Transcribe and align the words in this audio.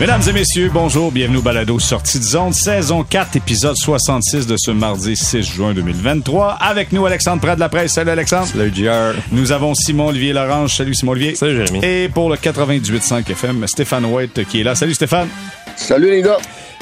Mesdames 0.00 0.22
et 0.30 0.32
messieurs, 0.32 0.70
bonjour, 0.72 1.12
bienvenue 1.12 1.36
au 1.36 1.42
Balado 1.42 1.78
Sortie 1.78 2.18
de 2.18 2.24
zone, 2.24 2.54
saison 2.54 3.04
4, 3.04 3.36
épisode 3.36 3.76
66 3.76 4.46
de 4.46 4.56
ce 4.56 4.70
mardi 4.70 5.14
6 5.14 5.42
juin 5.42 5.74
2023. 5.74 6.52
Avec 6.54 6.92
nous, 6.92 7.04
Alexandre 7.04 7.42
Prat 7.42 7.54
de 7.54 7.60
la 7.60 7.68
presse. 7.68 7.92
Salut 7.92 8.08
Alexandre. 8.08 8.46
Salut 8.46 8.72
JR. 8.74 9.12
Nous 9.30 9.52
avons 9.52 9.74
Simon-Olivier 9.74 10.32
Lorange. 10.32 10.74
Salut 10.74 10.94
Simon-Olivier. 10.94 11.34
Salut 11.34 11.54
Jérémy. 11.54 11.84
Et 11.84 12.08
pour 12.08 12.30
le 12.30 12.36
98.5 12.36 13.30
FM, 13.30 13.66
Stéphane 13.66 14.06
White 14.06 14.46
qui 14.46 14.62
est 14.62 14.64
là. 14.64 14.74
Salut 14.74 14.94
Stéphane. 14.94 15.28
Salut 15.76 16.10
les 16.10 16.22
gars. 16.22 16.38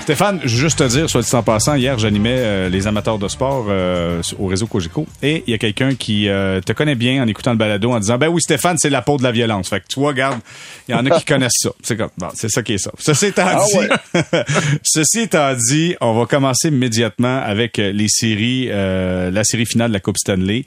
Stéphane, 0.08 0.40
juste 0.42 0.78
te 0.78 0.84
dire, 0.84 1.10
soit 1.10 1.20
dit 1.20 1.34
en 1.34 1.42
passant, 1.42 1.74
hier, 1.74 1.98
j'animais 1.98 2.36
euh, 2.38 2.70
les 2.70 2.86
amateurs 2.86 3.18
de 3.18 3.28
sport 3.28 3.66
euh, 3.68 4.22
au 4.38 4.46
réseau 4.46 4.66
Cogeco 4.66 5.06
et 5.22 5.44
il 5.46 5.50
y 5.50 5.54
a 5.54 5.58
quelqu'un 5.58 5.94
qui 5.96 6.30
euh, 6.30 6.62
te 6.62 6.72
connaît 6.72 6.94
bien 6.94 7.22
en 7.22 7.26
écoutant 7.26 7.50
le 7.50 7.58
balado 7.58 7.92
en 7.92 8.00
disant 8.00 8.16
Ben 8.16 8.28
oui, 8.28 8.40
Stéphane, 8.40 8.78
c'est 8.78 8.88
la 8.88 9.02
peau 9.02 9.18
de 9.18 9.22
la 9.22 9.32
violence. 9.32 9.68
Fait 9.68 9.80
que 9.80 9.84
tu 9.86 10.00
vois, 10.00 10.08
regarde, 10.08 10.40
il 10.88 10.92
y 10.92 10.94
en 10.94 11.04
a 11.04 11.10
qui 11.18 11.26
connaissent 11.26 11.60
ça. 11.60 11.72
C'est 11.82 11.98
comme 11.98 12.08
bon, 12.16 12.28
c'est 12.32 12.48
ça 12.48 12.62
qui 12.62 12.72
est 12.72 12.78
ça. 12.78 12.90
Ceci 12.98 13.26
étant 13.26 13.42
Ah 13.46 13.62
dit, 13.70 13.76
ouais. 13.76 14.44
ceci 14.82 15.20
étant 15.20 15.52
dit, 15.52 15.94
on 16.00 16.18
va 16.18 16.24
commencer 16.24 16.68
immédiatement 16.68 17.42
avec 17.44 17.76
les 17.76 18.08
séries, 18.08 18.68
euh, 18.70 19.30
la 19.30 19.44
série 19.44 19.66
finale 19.66 19.88
de 19.88 19.92
la 19.92 20.00
Coupe 20.00 20.16
Stanley. 20.16 20.64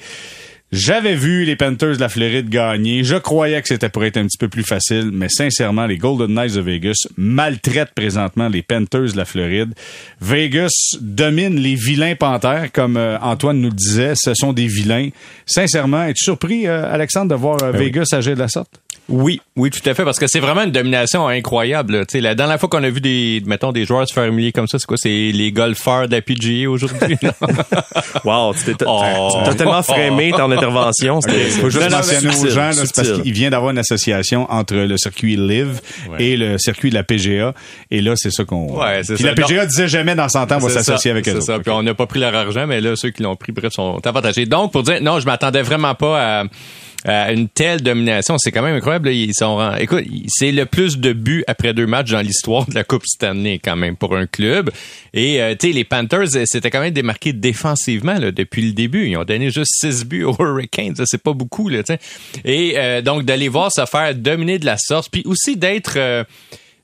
J'avais 0.72 1.16
vu 1.16 1.44
les 1.44 1.58
Panthers 1.58 1.96
de 1.96 2.00
la 2.00 2.08
Floride 2.08 2.48
gagner. 2.48 3.04
Je 3.04 3.18
croyais 3.18 3.62
que 3.62 3.68
c'était 3.68 3.90
pour 3.90 4.06
être 4.06 4.16
un 4.16 4.26
petit 4.26 4.38
peu 4.38 4.48
plus 4.48 4.64
facile, 4.64 5.10
mais 5.12 5.28
sincèrement, 5.28 5.86
les 5.86 5.98
Golden 5.98 6.34
Knights 6.34 6.56
de 6.56 6.62
Vegas 6.62 7.08
maltraitent 7.18 7.94
présentement 7.94 8.48
les 8.48 8.62
Panthers 8.62 9.12
de 9.12 9.18
la 9.18 9.26
Floride. 9.26 9.74
Vegas 10.22 10.70
domine 11.02 11.60
les 11.60 11.76
vilains 11.76 12.16
Panthers, 12.16 12.72
comme 12.72 12.96
euh, 12.96 13.20
Antoine 13.20 13.60
nous 13.60 13.68
le 13.68 13.76
disait. 13.76 14.14
Ce 14.16 14.34
sont 14.34 14.54
des 14.54 14.68
vilains. 14.68 15.10
Sincèrement, 15.46 16.06
es-tu 16.06 16.24
surpris, 16.24 16.68
euh, 16.68 16.90
Alexandre, 16.90 17.36
de 17.36 17.36
voir 17.36 17.62
euh, 17.64 17.72
Vegas 17.72 18.08
agir 18.14 18.36
de 18.36 18.40
la 18.40 18.48
sorte? 18.48 18.80
Oui, 19.10 19.41
oui, 19.58 19.70
tout 19.72 19.88
à 19.90 19.94
fait, 19.94 20.05
parce 20.05 20.20
que 20.20 20.28
c'est 20.28 20.40
vraiment 20.40 20.64
une 20.64 20.72
domination 20.72 21.27
incroyable. 21.27 21.94
là. 21.98 22.05
Tu 22.05 22.13
sais, 22.13 22.21
la 22.21 22.34
dernière 22.34 22.57
fois 22.60 22.70
qu'on 22.70 22.84
a 22.84 22.90
vu 22.90 23.02
des, 23.02 23.41
mettons, 23.46 23.74
des 23.74 23.84
joueurs 23.85 24.07
se 24.07 24.13
faire 24.13 24.24
humilier 24.26 24.54
comme 24.54 24.68
ça, 24.68 24.80
c'est 24.80 24.85
quoi? 24.85 24.96
C'est 24.98 25.10
les 25.34 25.52
golfeurs 25.52 26.07
de 26.07 26.16
la 26.16 26.21
PGA 26.21 26.70
aujourd'hui? 26.70 27.18
Wow, 28.24 28.54
tu 28.54 28.76
t'es 28.76 28.85
Oh. 28.88 29.32
tellement 29.57 29.82
frémé 29.84 30.32
ton 30.32 30.52
intervention. 30.52 31.22
C'était 31.22 31.46
Il 31.46 31.52
faut 31.52 31.70
juste 31.70 31.84
Non, 31.84 31.90
non, 31.90 31.98
mentionner 31.98 32.35
aux 32.35 32.48
gens, 32.49 32.62
là, 32.68 32.74
c'est 32.74 32.96
parce 32.96 33.22
qu'il 33.22 33.34
vient 33.34 33.49
d'avoir 33.49 33.72
une 33.72 33.77
association 33.79 34.49
entre 34.52 34.76
le 34.76 34.98
circuit 34.98 35.35
Live 35.35 35.82
et 36.20 36.38
le 36.38 36.57
circuit 36.57 36.90
de 36.90 36.96
la 36.96 37.04
PGA. 37.04 37.54
Et 37.90 38.02
là, 38.02 38.13
c'est 38.16 38.32
ça 38.32 38.44
qu'on... 38.46 38.77
Ouais, 38.79 39.04
c'est 39.04 39.16
Puis 39.16 39.24
ça. 39.24 39.29
la 39.29 39.35
PGA 39.35 39.66
disait 39.66 39.88
jamais 39.88 40.16
dans 40.16 40.29
100 40.29 40.52
ans, 40.52 40.55
on 40.62 40.68
va 40.68 40.70
s'associer 40.70 41.12
avec 41.12 41.27
eux 41.27 41.34
C'est 41.35 41.41
ça. 41.41 41.60
Puis 41.60 41.72
on 41.72 41.84
n'a 41.84 41.94
pas 41.94 42.05
pris 42.05 42.20
leur 42.20 42.34
argent, 42.35 42.68
mais 42.68 42.79
là, 42.82 42.96
ceux 42.96 43.10
qui 43.10 43.24
l'ont 43.24 43.35
pris, 43.35 43.52
bref, 43.52 43.74
sont 43.74 43.99
avantagés. 44.05 44.46
Donc, 44.46 44.72
pour 44.72 44.84
dire, 44.84 45.02
non, 45.02 45.20
je 45.20 45.26
m'attendais 45.26 45.62
vraiment 45.63 45.96
pas 45.96 46.41
à, 46.41 46.44
à 47.05 47.32
une 47.32 47.49
telle 47.49 47.82
domination. 47.82 48.38
C'est 48.38 48.52
quand 48.52 48.62
même 48.62 48.76
incroyable. 48.76 49.10
Ils 49.10 49.34
sont, 49.34 49.76
écoute, 49.77 50.04
c'est 50.27 50.52
le 50.52 50.66
plus 50.66 50.98
de 50.98 51.13
buts 51.13 51.44
après 51.48 51.74
deux 51.74 51.88
matchs 51.88 52.12
dans 52.12 52.21
l'histoire 52.21 52.66
de 52.68 52.76
la 52.76 52.84
Coupe 52.84 53.05
Stanley, 53.05 53.60
quand 53.63 53.76
même, 53.76 53.96
pour 53.96 54.16
un 54.16 54.27
club. 54.27 54.71
Et, 55.13 55.41
euh, 55.41 55.55
tu 55.60 55.68
sais, 55.68 55.74
les 55.74 55.84
Panthers, 55.84 56.35
euh, 56.35 56.44
c'était 56.46 56.70
quand 56.70 56.82
même 56.82 56.94
démarqué 56.94 57.34
défensivement, 57.34 58.18
depuis 58.20 58.62
le 58.62 58.74
début. 58.74 59.07
Ils 59.07 59.18
ont 59.18 59.24
donné 59.24 59.49
juste 59.49 59.74
six 59.79 60.05
buts 60.05 60.24
aux 60.24 60.35
Hurricanes. 60.40 60.96
C'est 61.05 61.22
pas 61.22 61.34
beaucoup, 61.34 61.70
là, 61.70 61.84
tu 61.84 61.94
sais. 61.94 61.99
Et, 62.46 62.74
euh, 62.77 63.02
donc, 63.02 63.26
d'aller 63.26 63.48
voir 63.48 63.72
se 63.72 63.85
faire 63.85 64.13
dominer 64.16 64.59
de 64.59 64.66
la 64.66 64.78
sorte, 64.78 65.09
puis 65.12 65.24
aussi 65.25 65.57
d'être, 65.57 65.94
euh, 65.97 66.24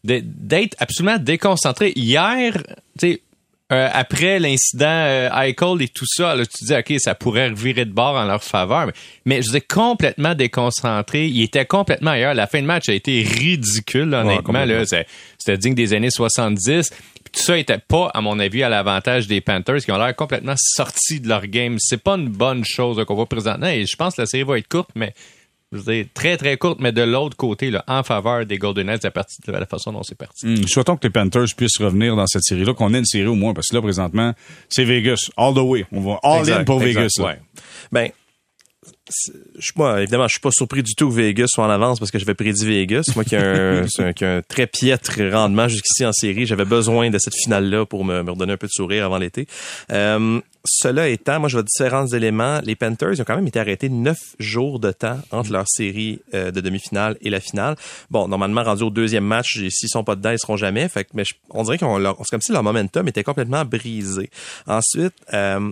d'être 0.04 0.76
absolument 0.80 1.18
déconcentré. 1.18 1.94
Hier, 1.95 2.54
euh, 3.73 3.90
après 3.92 4.40
l'incident 4.40 4.86
euh, 4.88 5.30
Eichel 5.42 5.82
et 5.82 5.88
tout 5.90 6.06
ça, 6.08 6.36
là, 6.36 6.46
tu 6.46 6.66
dis 6.66 6.73
ok, 6.73 7.00
ça 7.00 7.16
pourrait 7.16 7.50
revirer 7.50 7.86
de 7.86 7.92
bord 7.92 8.16
en 8.16 8.23
leur 8.26 8.44
faveur, 8.44 8.86
mais, 8.88 8.94
mais 9.26 9.42
je 9.42 9.52
dis 9.52 9.62
complètement 9.62 10.36
déconcentré. 10.36 11.28
Il 11.28 11.42
était 11.44 11.66
complètement 11.66 12.12
ailleurs. 12.12 12.34
La 12.34 12.48
fin 12.48 12.62
de 12.62 12.66
match 12.68 12.88
a 12.90 12.94
été 12.94 13.22
ridicule, 13.23 14.14
honnêtement. 14.14 14.66
là, 14.66 14.86
C'est- 14.86 15.06
c'était 15.38 15.58
digne 15.58 15.76
des 15.76 15.94
années 15.94 16.12
70. 16.12 16.90
Puis 16.92 17.32
tout 17.34 17.44
ça 17.44 17.58
était 17.58 17.78
pas, 17.78 18.10
à 18.14 18.22
mon 18.22 18.39
avis, 18.39 18.64
à 18.64 18.70
l'avantage 18.70 19.28
des 19.28 19.42
Panthers 19.42 19.80
qui 19.84 19.92
ont 19.92 19.98
l'air 19.98 20.16
complètement 20.16 20.55
sortis 20.58 21.20
de 21.20 21.28
leur 21.28 21.45
game. 21.48 21.76
C'est 21.80 22.02
pas 22.02 22.14
une 22.16 22.30
bonne 22.30 22.64
chose 22.64 23.04
qu'on 23.05 23.16
voit 23.16 23.26
présentement. 23.26 23.67
Et 23.67 23.86
je 23.86 23.95
pense 23.98 24.16
que 24.16 24.22
la 24.22 24.26
série 24.28 24.44
va 24.44 24.58
être 24.58 24.67
courte, 24.70 24.89
mais 24.95 25.14
je 25.72 25.78
veux 25.78 25.94
dire, 25.94 26.05
très 26.14 26.38
très 26.38 26.58
courte, 26.58 26.80
mais 26.80 26.92
de 26.92 27.02
l'autre 27.02 27.36
côté, 27.36 27.70
là, 27.70 27.83
en 27.88 28.04
faveur 28.04 28.45
des 28.45 28.58
Golden 28.58 28.88
Knights, 28.88 29.05
à 29.05 29.11
partir 29.11 29.38
de 29.45 29.52
la 29.52 29.66
façon 29.66 29.92
dont 29.92 30.04
c'est 30.04 30.17
parti. 30.17 30.45
Hum, 30.45 30.67
souhaitons 30.67 30.95
que 30.95 31.08
les 31.08 31.11
Panthers 31.11 31.48
puissent 31.55 31.78
revenir 31.80 32.16
dans 32.16 32.28
cette 32.28 32.44
série-là, 32.44 32.73
qu'on 32.73 32.94
ait 32.94 33.00
une 33.00 33.05
série 33.05 33.28
au 33.28 33.36
moins, 33.36 33.54
parce 33.54 33.67
que 33.67 33.76
là, 33.76 33.82
présentement, 33.82 34.33
c'est 34.70 34.86
Vegas. 34.86 35.30
All 35.36 35.54
the 35.54 35.58
way. 35.60 35.86
On 35.92 36.02
va 36.02 36.20
all 36.23 36.38
in 36.38 36.39
Exact, 36.39 36.66
pour 36.66 36.82
exact, 36.83 37.17
Vegas. 37.17 37.28
Ouais. 37.28 37.39
Ben, 37.92 38.10
je 39.10 39.62
suis 39.62 39.73
pas, 39.73 40.02
évidemment, 40.02 40.28
je 40.28 40.34
suis 40.34 40.40
pas 40.42 40.52
surpris 40.52 40.84
du 40.84 40.94
tout 40.95 41.10
que 41.10 41.14
Vegas 41.14 41.48
soit 41.48 41.66
en 41.66 41.70
avance 41.70 42.00
parce 42.00 42.12
que 42.12 42.20
j'avais 42.20 42.34
prédit 42.34 42.66
Vegas. 42.66 43.04
Moi 43.16 43.23
qui 43.23 43.36
ai 43.36 43.38
un, 43.40 43.86
qui 44.14 44.26
a 44.26 44.36
un 44.38 44.42
très 44.42 44.68
piètre 44.68 45.20
rendement 45.32 45.68
jusqu'ici 45.68 46.06
en 46.06 46.12
série, 46.12 46.45
j'avais 46.45 46.66
besoin 46.66 47.10
de 47.10 47.17
cette 47.17 47.36
finale-là 47.36 47.86
pour 47.86 48.04
me, 48.04 48.22
me 48.23 48.32
redonner 48.32 48.54
un 48.54 48.58
peu 48.58 48.67
de 48.67 48.72
sourire 48.73 49.06
avant 49.06 49.17
l'été. 49.17 49.48
Euh, 49.92 50.40
cela 50.66 51.08
étant, 51.08 51.40
moi 51.40 51.48
je 51.48 51.56
vois 51.56 51.64
différents 51.64 52.08
éléments. 52.08 52.60
Les 52.64 52.76
Panthers 52.76 53.14
ils 53.14 53.22
ont 53.22 53.26
quand 53.26 53.36
même 53.38 53.48
été 53.48 53.60
arrêtés 53.60 53.88
neuf 53.88 54.17
jours 54.40 54.80
de 54.80 54.92
temps 54.92 55.20
entre 55.32 55.52
leur 55.54 55.66
série 55.67 56.20
euh, 56.34 56.52
de 56.52 56.60
demi-finale 56.60 57.17
et 57.22 57.30
la 57.30 57.40
finale. 57.40 57.76
Bon, 58.10 58.28
normalement 58.28 58.64
rendu 58.64 58.84
au 58.84 58.90
deuxième 58.90 59.23
match, 59.23 59.58
s'ils 59.70 59.90
sont 59.90 60.04
pas 60.04 60.16
dedans, 60.16 60.32
ils 60.32 60.40
seront 60.40 60.58
jamais. 60.58 60.90
Fait 60.90 61.06
que, 61.06 61.12
mais 61.14 61.23
je- 61.23 61.36
on 61.52 61.64
dirait 61.64 61.78
qu'on 61.78 61.98
leur- 61.98 62.17
c'est 62.20 62.32
comme 62.32 62.42
si 62.42 62.52
leur 62.52 62.64
momentum 62.64 63.08
était 63.08 63.23
complètement 63.23 63.64
brisé. 63.64 64.30
Ensuite, 64.67 65.14
euh, 65.34 65.72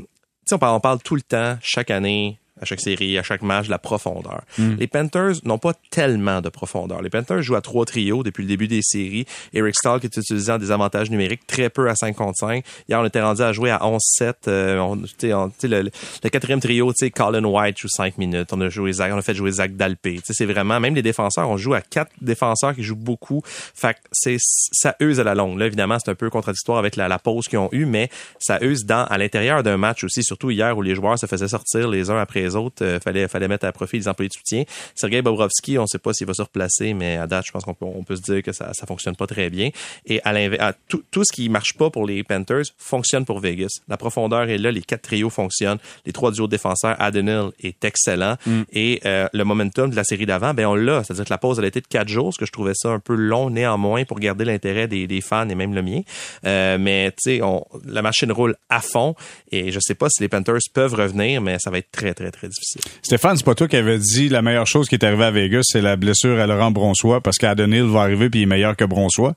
on 0.52 0.58
parle, 0.58 0.76
on 0.76 0.80
parle 0.80 1.00
tout 1.04 1.16
le 1.16 1.22
temps, 1.22 1.58
chaque 1.62 1.92
année, 1.92 2.38
à 2.62 2.66
chaque 2.66 2.80
série, 2.80 3.18
à 3.18 3.24
chaque 3.24 3.42
match, 3.42 3.66
de 3.66 3.72
la 3.72 3.80
profondeur. 3.80 4.42
Les 4.80 4.88
Panthers 4.88 5.34
n'ont 5.44 5.58
pas 5.58 5.74
tellement 5.90 6.40
de 6.42 6.50
profondeur. 6.50 7.02
Les 7.02 7.10
Panthers 7.10 7.42
jouent 7.42 7.56
à 7.56 7.62
trois 7.62 7.86
trios 7.86 8.24
depuis 8.24 8.44
le 8.44 8.48
début 8.48 8.68
des 8.68 8.82
séries. 8.82 9.26
Eric 9.54 9.76
Stahl 9.76 10.00
qui 10.00 10.06
est 10.08 10.18
utilisé 10.18 10.52
en 10.52 10.58
désavantage 10.58 11.10
numérique, 11.12 11.46
très 11.48 11.70
peu 11.70 11.90
à 11.90 11.96
5 11.96 12.16
contre 12.16 12.38
5. 12.40 12.64
Hier, 12.88 13.00
on 13.00 13.06
était 13.06 13.22
rendu 13.22 13.42
à 13.42 13.52
jouer 13.52 13.72
à 13.72 13.80
11-7. 13.86 14.34
Euh, 14.48 14.78
on- 14.80 15.02
on- 15.24 15.52
le, 15.64 15.90
le 16.24 16.30
quatrième 16.30 16.60
trio, 16.62 16.92
tu 16.94 17.06
sais, 17.06 17.12
Colin 17.12 17.44
White 17.44 17.78
joue 17.80 17.90
5 17.90 18.18
minutes. 18.18 18.54
On 18.54 18.62
a 18.62 18.70
joué 18.70 18.94
Zach, 18.94 19.12
on 19.14 19.18
a 19.18 19.22
fait 19.22 19.34
jouer 19.36 19.52
Zach 19.52 19.76
Dalpé. 19.76 20.20
C'est 20.24 20.46
vraiment, 20.46 20.80
même 20.80 20.96
les 20.96 21.02
défenseurs, 21.02 21.50
on 21.50 21.58
joue 21.58 21.74
à 21.74 21.82
quatre 21.82 22.12
défenseurs 22.22 22.74
qui 22.74 22.84
jouent 22.84 22.96
beaucoup. 22.96 23.42
Fait 23.46 23.96
que 23.96 24.00
c'est, 24.14 24.38
ça 24.40 24.96
use 25.02 25.20
à 25.20 25.24
la 25.24 25.36
longue. 25.36 25.60
Là, 25.60 25.66
évidemment, 25.66 25.98
c'est 26.04 26.10
un 26.12 26.16
peu 26.16 26.30
contradictoire 26.30 26.78
avec 26.78 26.96
la, 26.96 27.08
la 27.10 27.20
pause 27.20 27.48
qu'ils 27.48 27.60
ont 27.60 27.70
eue, 27.74 27.86
mais 27.86 28.10
ça 28.40 28.60
use 28.62 28.86
dans, 28.86 29.04
à 29.06 29.18
l'intérieur 29.18 29.62
d'un 29.64 29.78
match 29.78 30.04
aussi, 30.06 30.24
surtout 30.24 30.52
hier 30.52 30.78
où 30.78 30.82
les 30.82 30.96
joueurs 30.96 31.20
se 31.20 31.26
faisaient 31.26 31.48
sortir 31.50 31.88
les 31.90 32.10
uns 32.10 32.18
après 32.20 32.45
les 32.46 32.56
autres. 32.56 32.84
Euh, 32.84 33.00
fallait, 33.00 33.28
fallait 33.28 33.48
mettre 33.48 33.66
à 33.66 33.72
profit 33.72 33.98
les 33.98 34.08
employés 34.08 34.30
de 34.30 34.34
soutien. 34.34 34.64
Sergei 34.96 35.22
Bobrovski, 35.22 35.78
on 35.78 35.88
sait 35.88 36.00
pas 36.00 36.14
s'il 36.14 36.28
va 36.28 36.34
se 36.34 36.42
replacer, 36.42 36.94
mais 36.94 37.18
à 37.18 37.28
date, 37.28 37.46
je 37.48 37.52
pense 37.52 37.64
qu'on 37.64 37.74
peut, 37.74 37.86
on 37.86 38.04
peut 38.04 38.16
se 38.16 38.22
dire 38.22 38.42
que 38.42 38.52
ça, 38.52 38.72
ça 38.74 38.86
fonctionne 38.86 39.16
pas 39.16 39.28
très 39.28 39.50
bien. 39.50 39.70
Et 40.06 40.22
à 40.24 40.34
l'inverse, 40.34 40.76
tout, 40.88 41.04
tout 41.12 41.24
ce 41.24 41.34
qui 41.34 41.50
marche 41.50 41.74
pas 41.78 41.90
pour 41.90 42.06
les 42.06 42.24
Panthers 42.24 42.66
fonctionne 42.78 43.26
pour 43.26 43.40
Vegas. 43.40 43.80
La 43.88 43.98
profondeur 43.98 44.50
est 44.50 44.58
là, 44.58 44.72
les 44.72 44.82
quatre 44.82 45.04
trios 45.04 45.30
fonctionnent, 45.30 45.80
les 46.06 46.14
trois 46.14 46.32
duos 46.32 46.48
défenseurs, 46.48 46.96
Adenil 47.00 47.50
est 47.62 47.84
excellent. 47.84 48.36
Et 48.72 49.02
euh, 49.06 49.28
le 49.34 49.44
momentum 49.44 49.90
de 49.90 49.96
la 49.96 50.04
série 50.04 50.26
d'avant, 50.26 50.54
ben 50.54 50.66
on 50.66 50.76
l'a. 50.76 51.04
C'est-à-dire 51.04 51.26
que 51.26 51.34
la 51.34 51.38
pause 51.38 51.60
elle 51.60 51.66
a 51.66 51.68
été 51.68 51.82
de 51.82 51.88
quatre 51.88 52.10
jours, 52.10 52.34
ce 52.34 52.40
que 52.40 52.46
je 52.46 52.52
trouvais 52.52 52.74
ça 52.76 52.90
un 52.90 53.00
peu 53.00 53.16
long 53.16 53.50
néanmoins 53.50 54.06
pour 54.06 54.20
garder 54.20 54.46
l'intérêt 54.46 54.88
des, 54.88 55.08
des 55.08 55.22
fans 55.22 55.48
et 55.50 55.56
même 55.56 55.74
le 55.74 55.82
mien. 55.82 56.02
Euh, 56.46 56.78
mais 56.80 57.12
tu 57.12 57.38
sais, 57.38 57.42
la 57.86 58.02
machine 58.02 58.32
roule 58.32 58.56
à 58.70 58.82
fond 58.82 59.16
et 59.52 59.72
je 59.72 59.80
sais 59.82 59.96
pas 59.96 60.08
si 60.10 60.22
les 60.22 60.30
Panthers 60.30 60.60
peuvent 60.74 60.94
revenir, 60.94 61.42
mais 61.42 61.58
ça 61.60 61.70
va 61.70 61.78
être 61.78 61.92
très 61.92 62.14
très 62.14 62.32
très 62.36 62.48
difficile. 62.50 62.82
Stéphane, 63.02 63.38
c'est 63.38 63.46
pas 63.46 63.56
toi 63.56 63.68
qui 63.68 63.76
avais 63.76 63.98
dit 63.98 64.30
la 64.30 64.42
meilleure 64.42 64.68
chose 64.68 64.88
qui 64.88 64.96
est 64.96 65.04
arrivée 65.04 65.26
à 65.26 65.32
Vegas, 65.32 65.62
c'est 65.64 65.82
la 65.82 65.96
blessure 65.96 66.40
à 66.40 66.48
Laurent 66.48 66.72
Bronsois, 66.72 67.22
parce 67.22 67.38
qu'Adonil 67.38 67.84
va 67.84 68.02
arriver 68.02 68.30
puis 68.30 68.42
il 68.42 68.44
est 68.44 68.48
meilleur 68.48 68.76
que 68.76 68.86
Bronsois? 68.86 69.36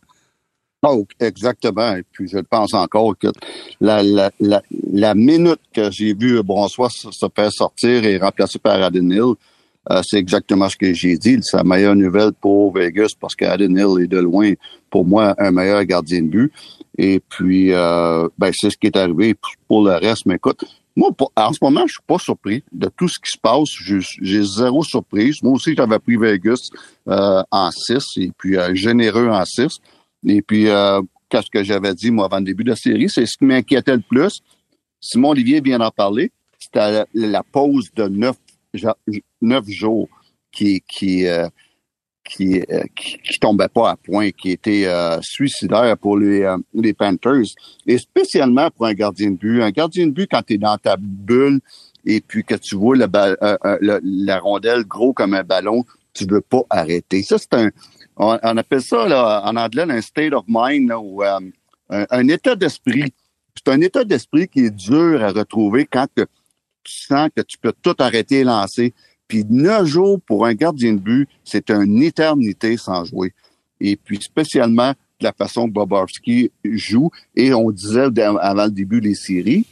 Oh, 0.83 1.05
exactement. 1.19 1.97
Et 1.97 2.05
puis, 2.13 2.29
je 2.29 2.39
pense 2.39 2.73
encore 2.73 3.19
que 3.19 3.27
la, 3.81 4.01
la, 4.03 4.31
la, 4.39 4.63
la 4.93 5.15
minute 5.15 5.61
que 5.75 5.91
j'ai 5.91 6.15
vu 6.15 6.41
Bronsois 6.43 6.89
se 6.91 7.11
se 7.11 7.27
faire 7.35 7.53
sortir 7.53 8.05
et 8.05 8.17
remplacé 8.17 8.61
par 8.61 8.81
Adenil, 8.81 9.35
euh, 9.91 10.03
c'est 10.07 10.19
exactement 10.19 10.69
ce 10.69 10.77
que 10.77 10.93
j'ai 10.93 11.17
dit. 11.17 11.39
C'est 11.43 11.57
la 11.57 11.65
meilleure 11.65 11.97
nouvelle 11.97 12.33
pour 12.33 12.73
Vegas 12.73 13.13
parce 13.19 13.35
qu'Adenil 13.35 14.05
est 14.05 14.07
de 14.07 14.19
loin, 14.19 14.53
pour 14.89 15.05
moi, 15.05 15.35
un 15.39 15.51
meilleur 15.51 15.83
gardien 15.85 16.23
de 16.23 16.29
but. 16.29 16.53
Et 16.97 17.21
puis, 17.29 17.73
euh, 17.73 18.29
ben, 18.39 18.53
c'est 18.55 18.71
ce 18.71 18.77
qui 18.77 18.87
est 18.87 18.97
arrivé 18.97 19.35
pour 19.67 19.85
le 19.85 19.95
reste. 19.95 20.27
Mais 20.27 20.37
écoute, 20.37 20.65
moi, 20.99 21.11
en 21.37 21.53
ce 21.53 21.59
moment, 21.63 21.87
je 21.87 21.93
suis 21.93 22.03
pas 22.05 22.19
surpris 22.19 22.65
de 22.73 22.91
tout 22.97 23.07
ce 23.07 23.21
qui 23.21 23.31
se 23.31 23.39
passe. 23.39 23.69
J'ai 24.21 24.43
zéro 24.43 24.83
surprise. 24.83 25.37
Moi 25.45 25.53
aussi, 25.53 25.77
j'avais 25.77 26.01
pris 26.01 26.17
Vegas 26.17 26.71
euh, 27.07 27.41
en 27.53 27.71
6 27.71 28.05
et 28.17 28.33
puis 28.37 28.57
euh, 28.57 28.75
généreux 28.75 29.29
en 29.29 29.45
6. 29.45 29.79
Et 30.27 30.43
puis, 30.43 30.69
euh, 30.69 31.01
qu'est-ce 31.29 31.51
que 31.53 31.63
j'avais 31.63 31.95
dit, 31.95 32.11
moi, 32.11 32.25
avant 32.25 32.39
le 32.39 32.47
début 32.47 32.65
de 32.65 32.71
la 32.71 32.77
série, 32.77 33.09
c'est 33.09 33.27
ce 33.27 33.39
qui 33.39 33.45
m'inquiétait 33.45 33.95
le 33.95 34.03
plus. 34.03 34.41
Simon 35.01 35.31
Olivier 35.31 35.61
vient 35.61 35.79
d'en 35.79 35.93
parler. 35.93 36.33
C'était 36.59 37.05
la, 37.15 37.43
pause 37.45 37.91
de 37.95 38.09
neuf, 38.09 38.37
neuf 39.41 39.69
jours 39.69 40.09
qui, 40.51 40.83
qui, 42.29 42.61
euh, 42.71 42.83
qui, 42.95 43.19
qui 43.19 43.39
tombait 43.39 43.69
pas 43.69 43.91
à 43.91 43.97
point, 43.97 44.31
qui 44.31 44.51
était 44.51 44.87
euh, 44.87 45.19
suicidaire 45.23 45.97
pour 45.97 46.19
les, 46.19 46.43
euh, 46.43 46.59
les 46.75 46.93
Panthers. 46.93 47.55
Et 47.87 47.99
spécialement 47.99 48.71
pour 48.71 48.87
un 48.87 48.95
gardien 48.95 49.31
de 49.31 49.37
but. 49.37 49.63
Un 49.63 49.71
gardien 49.71 50.07
de 50.07 50.13
but, 50.13 50.29
quand 50.31 50.43
tu 50.43 50.55
es 50.55 50.59
dans 50.59 50.77
ta 50.77 50.97
bulle 50.99 51.61
et 52.09 52.21
puis 52.21 52.43
que 52.43 52.55
tu 52.55 52.75
vois 52.75 52.97
euh, 52.97 53.37
euh, 53.65 54.01
la 54.03 54.39
rondelle 54.39 54.85
gros 54.85 55.13
comme 55.13 55.35
un 55.35 55.45
ballon, 55.45 55.85
tu 56.15 56.25
veux 56.25 56.41
pas 56.41 56.63
arrêter. 56.71 57.23
Ça, 57.23 57.37
c'est 57.39 57.55
un, 57.55 57.71
on, 58.17 58.57
appelle 58.57 58.83
ça 58.83 59.07
là, 59.07 59.43
en 59.45 59.57
anglais 59.57 59.85
un 59.89 60.01
state 60.01 60.33
of 60.33 60.45
mind 60.49 60.91
ou 60.93 61.23
euh, 61.23 61.39
un, 61.89 62.29
état 62.29 62.57
d'esprit. 62.57 63.13
C'est 63.55 63.73
un 63.73 63.81
état 63.81 64.05
d'esprit 64.05 64.49
qui 64.49 64.61
est 64.61 64.71
dur 64.71 65.23
à 65.23 65.31
retrouver 65.31 65.87
quand 65.87 66.07
tu 66.15 66.27
sens 66.85 67.29
que 67.37 67.43
tu 67.43 67.59
peux 67.59 67.73
tout 67.83 67.95
arrêter 67.99 68.41
et 68.41 68.45
lancer. 68.45 68.95
Puis 69.29 69.45
neuf 69.49 69.87
jours 69.87 70.21
pour 70.27 70.47
un 70.47 70.55
gardien 70.55 70.95
de 70.95 70.99
but, 70.99 71.29
c'est 71.45 71.71
une 71.71 72.03
éternité 72.03 72.77
sans 72.77 73.05
jouer. 73.05 73.33
Et 73.81 73.97
puis 73.97 74.19
spécialement 74.21 74.95
de 75.21 75.25
la 75.25 75.33
façon 75.33 75.67
que 75.69 75.73
Bobrovski 75.73 76.51
joue. 76.65 77.11
Et 77.37 77.53
on 77.53 77.71
disait 77.71 78.09
avant 78.19 78.65
le 78.65 78.71
début 78.71 79.01
des 79.01 79.15
séries 79.15 79.67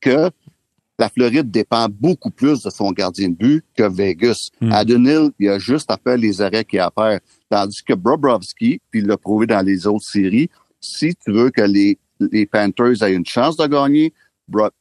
que 0.00 0.30
la 0.98 1.08
Floride 1.08 1.50
dépend 1.50 1.86
beaucoup 1.88 2.30
plus 2.30 2.62
de 2.62 2.70
son 2.70 2.90
gardien 2.90 3.28
de 3.28 3.34
but 3.34 3.64
que 3.76 3.88
Vegas. 3.88 4.50
Hmm. 4.60 4.72
À 4.72 4.82
Hill, 4.82 5.30
il 5.38 5.48
a 5.48 5.58
juste 5.58 5.90
à 5.90 5.96
faire 5.96 6.16
les 6.16 6.40
arrêts 6.40 6.64
qu'il 6.64 6.80
a 6.80 6.86
à 6.86 6.90
faire. 6.90 7.20
Tandis 7.48 7.82
que 7.84 7.94
Bobrovski, 7.94 8.80
puis 8.90 9.00
il 9.00 9.06
l'a 9.06 9.16
prouvé 9.16 9.46
dans 9.46 9.64
les 9.64 9.86
autres 9.86 10.06
séries, 10.06 10.50
si 10.80 11.14
tu 11.14 11.32
veux 11.32 11.50
que 11.50 11.62
les, 11.62 11.98
les 12.20 12.46
Panthers 12.46 13.02
aient 13.02 13.14
une 13.14 13.26
chance 13.26 13.56
de 13.56 13.66
gagner, 13.66 14.12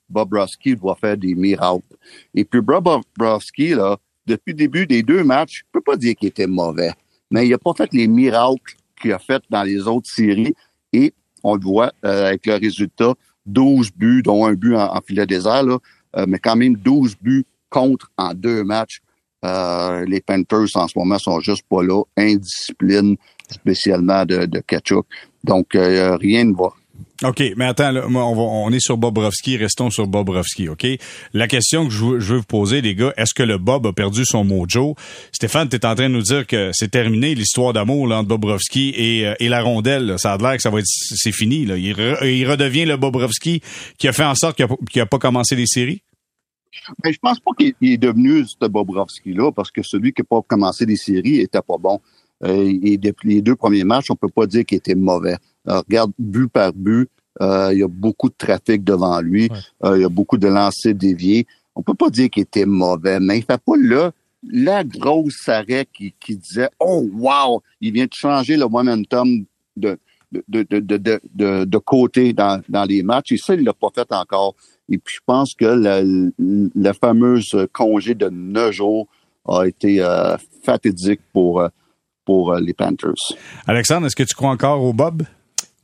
Bobrovski 0.10 0.76
doit 0.76 0.96
faire 0.96 1.18
des 1.18 1.36
miracles. 1.36 1.96
Et 2.34 2.46
puis 2.46 2.62
Bobrovski, 2.62 3.70
là, 3.70 3.98
depuis 4.26 4.52
le 4.52 4.58
début 4.58 4.86
des 4.86 5.04
deux 5.04 5.24
matchs, 5.24 5.60
je 5.60 5.72
peux 5.72 5.82
pas 5.82 5.96
dire 5.96 6.16
qu'il 6.16 6.30
était 6.30 6.48
mauvais, 6.48 6.92
mais 7.32 7.48
il 7.48 7.54
a 7.54 7.58
pas 7.58 7.74
fait 7.74 7.92
les 7.94 8.08
miracles 8.08 8.76
qu'il 9.02 9.14
a 9.14 9.20
fait 9.20 9.42
dans 9.50 9.64
les 9.64 9.88
autres 9.88 10.10
séries. 10.10 10.54
Et 10.94 11.14
on 11.44 11.56
le 11.56 11.62
voit 11.62 11.94
euh, 12.06 12.28
avec 12.28 12.46
le 12.46 12.56
résultat, 12.56 13.14
12 13.46 13.92
buts, 13.96 14.22
dont 14.24 14.46
un 14.46 14.54
but 14.54 14.76
en, 14.76 15.00
filet 15.02 15.26
désert, 15.26 15.64
là, 15.64 15.78
euh, 16.16 16.26
mais 16.28 16.40
quand 16.40 16.56
même 16.56 16.76
12 16.76 17.16
buts 17.22 17.46
contre 17.70 18.12
en 18.18 18.34
deux 18.34 18.64
matchs. 18.64 19.00
Euh, 19.46 20.04
les 20.06 20.20
Panthers 20.20 20.76
en 20.76 20.88
ce 20.88 20.98
moment 20.98 21.20
sont 21.20 21.40
juste 21.40 21.64
pas 21.70 21.84
là. 21.84 22.02
Indiscipline, 22.18 23.16
spécialement 23.50 24.26
de, 24.26 24.46
de 24.46 24.60
Kachuk. 24.60 25.06
Donc, 25.44 25.70
rien 25.74 26.44
ne 26.44 26.56
va. 26.56 26.74
OK, 27.24 27.44
mais 27.56 27.66
attends, 27.66 27.96
on, 27.96 28.72
est 28.72 28.80
sur 28.80 28.96
Bobrovski, 28.98 29.58
restons 29.58 29.90
sur 29.90 30.06
Bobrovski, 30.06 30.70
OK? 30.70 30.86
La 31.34 31.48
question 31.48 31.88
que 31.88 31.92
je, 31.92 32.04
veux 32.04 32.38
vous 32.38 32.44
poser, 32.44 32.82
les 32.82 32.94
gars, 32.94 33.12
est-ce 33.18 33.34
que 33.34 33.42
le 33.42 33.58
Bob 33.58 33.88
a 33.88 33.94
perdu 33.94 34.24
son 34.24 34.44
mojo? 34.44 34.96
Stéphane, 35.32 35.68
tu 35.68 35.78
es 35.78 35.86
en 35.86 35.96
train 35.96 36.10
de 36.10 36.14
nous 36.14 36.22
dire 36.22 36.46
que 36.46 36.70
c'est 36.74 36.92
terminé 36.92 37.34
l'histoire 37.34 37.74
d'amour 37.74 38.12
entre 38.12 38.28
Bobrovski 38.28 38.94
et, 38.96 39.26
euh, 39.26 39.34
et 39.40 39.50
la 39.50 39.64
rondelle. 39.64 40.20
Ça 40.20 40.34
a 40.34 40.38
l'air 40.38 40.58
que 40.58 40.62
ça 40.62 40.70
va 40.70 40.78
être 40.78 40.86
c'est 40.86 41.32
fini. 41.32 41.66
Là. 41.66 41.78
Il, 41.78 41.94
redevient 42.48 42.86
le 42.86 42.98
Bobrovski 42.98 43.62
qui 43.98 44.08
a 44.08 44.14
fait 44.14 44.24
en 44.24 44.36
sorte 44.36 44.56
qu'il 44.56 45.00
n'a 45.02 45.06
pas 45.08 45.20
commencé 45.20 45.56
les 45.56 45.66
séries? 45.66 46.04
Mais 47.04 47.10
ben, 47.10 47.14
je 47.14 47.20
pense 47.20 47.40
pas 47.40 47.52
qu'il 47.58 47.74
est 47.82 47.98
devenu 47.98 48.46
ce 48.46 48.68
Bobrovski-là, 48.68 49.52
parce 49.52 49.72
que 49.72 49.82
celui 49.82 50.14
qui 50.14 50.22
n'a 50.22 50.26
pas 50.30 50.42
commencé 50.48 50.86
les 50.86 50.98
séries 50.98 51.40
était 51.40 51.62
pas 51.62 51.78
bon. 51.80 52.00
Euh, 52.44 52.80
et 52.84 52.98
depuis 52.98 53.36
les 53.36 53.42
deux 53.42 53.56
premiers 53.56 53.84
matchs, 53.84 54.12
on 54.12 54.16
peut 54.16 54.30
pas 54.30 54.46
dire 54.46 54.64
qu'il 54.66 54.78
était 54.78 54.96
mauvais. 54.96 55.38
Euh, 55.68 55.80
regarde, 55.80 56.12
but 56.18 56.48
par 56.48 56.74
but, 56.74 57.10
euh, 57.42 57.70
il 57.74 57.80
y 57.80 57.84
a 57.84 57.88
beaucoup 57.88 58.30
de 58.30 58.36
trafic 58.38 58.84
devant 58.84 59.22
lui. 59.22 59.50
il 59.84 60.02
y 60.02 60.06
a 60.06 60.10
beaucoup 60.10 60.38
de 60.38 60.48
lancers 60.48 60.96
déviés. 60.96 61.46
On 61.76 61.84
peut 61.84 61.94
pas 61.94 62.10
dire 62.10 62.30
qu'il 62.30 62.44
était 62.44 62.66
mauvais, 62.66 63.20
mais 63.20 63.40
il 63.40 63.44
fait 63.44 63.62
pas 63.62 63.78
là 63.78 64.12
la 64.44 64.84
grosse 64.84 65.48
arrêt 65.48 65.88
qui, 65.94 66.14
qui 66.20 66.36
disait 66.36 66.70
Oh 66.80 67.08
wow, 67.14 67.62
il 67.82 67.94
vient 67.94 68.06
de 68.06 68.14
changer 68.14 68.58
le 68.58 68.68
momentum 68.68 69.46
de, 69.76 69.98
de, 70.32 70.44
de, 70.48 70.80
de, 70.80 70.98
de, 71.34 71.66
de 71.66 71.78
côté 71.78 72.34
dans, 72.34 72.62
dans 72.70 72.84
les 72.86 73.04
matchs. 73.04 73.34
Et 73.34 73.38
ça, 73.38 73.54
il 73.54 73.64
l'a 73.64 73.74
pas 73.74 73.90
fait 73.94 74.12
encore. 74.12 74.56
Et 74.90 74.98
puis 74.98 75.16
je 75.16 75.22
pense 75.26 75.54
que 75.54 75.66
la, 75.66 76.02
la 76.76 76.94
fameuse 76.94 77.56
congé 77.74 78.16
de 78.16 78.30
neuf 78.30 78.74
jours 78.74 79.08
a 79.48 79.64
été 79.66 80.02
euh, 80.02 80.38
fatidique 80.64 81.22
pour 81.34 81.62
pour 82.26 82.52
euh, 82.52 82.60
les 82.60 82.74
Panthers. 82.74 83.14
Alexandre, 83.66 84.06
est-ce 84.08 84.16
que 84.16 84.24
tu 84.24 84.36
crois 84.36 84.50
encore 84.50 84.84
au 84.84 84.94
Bob? 84.94 85.24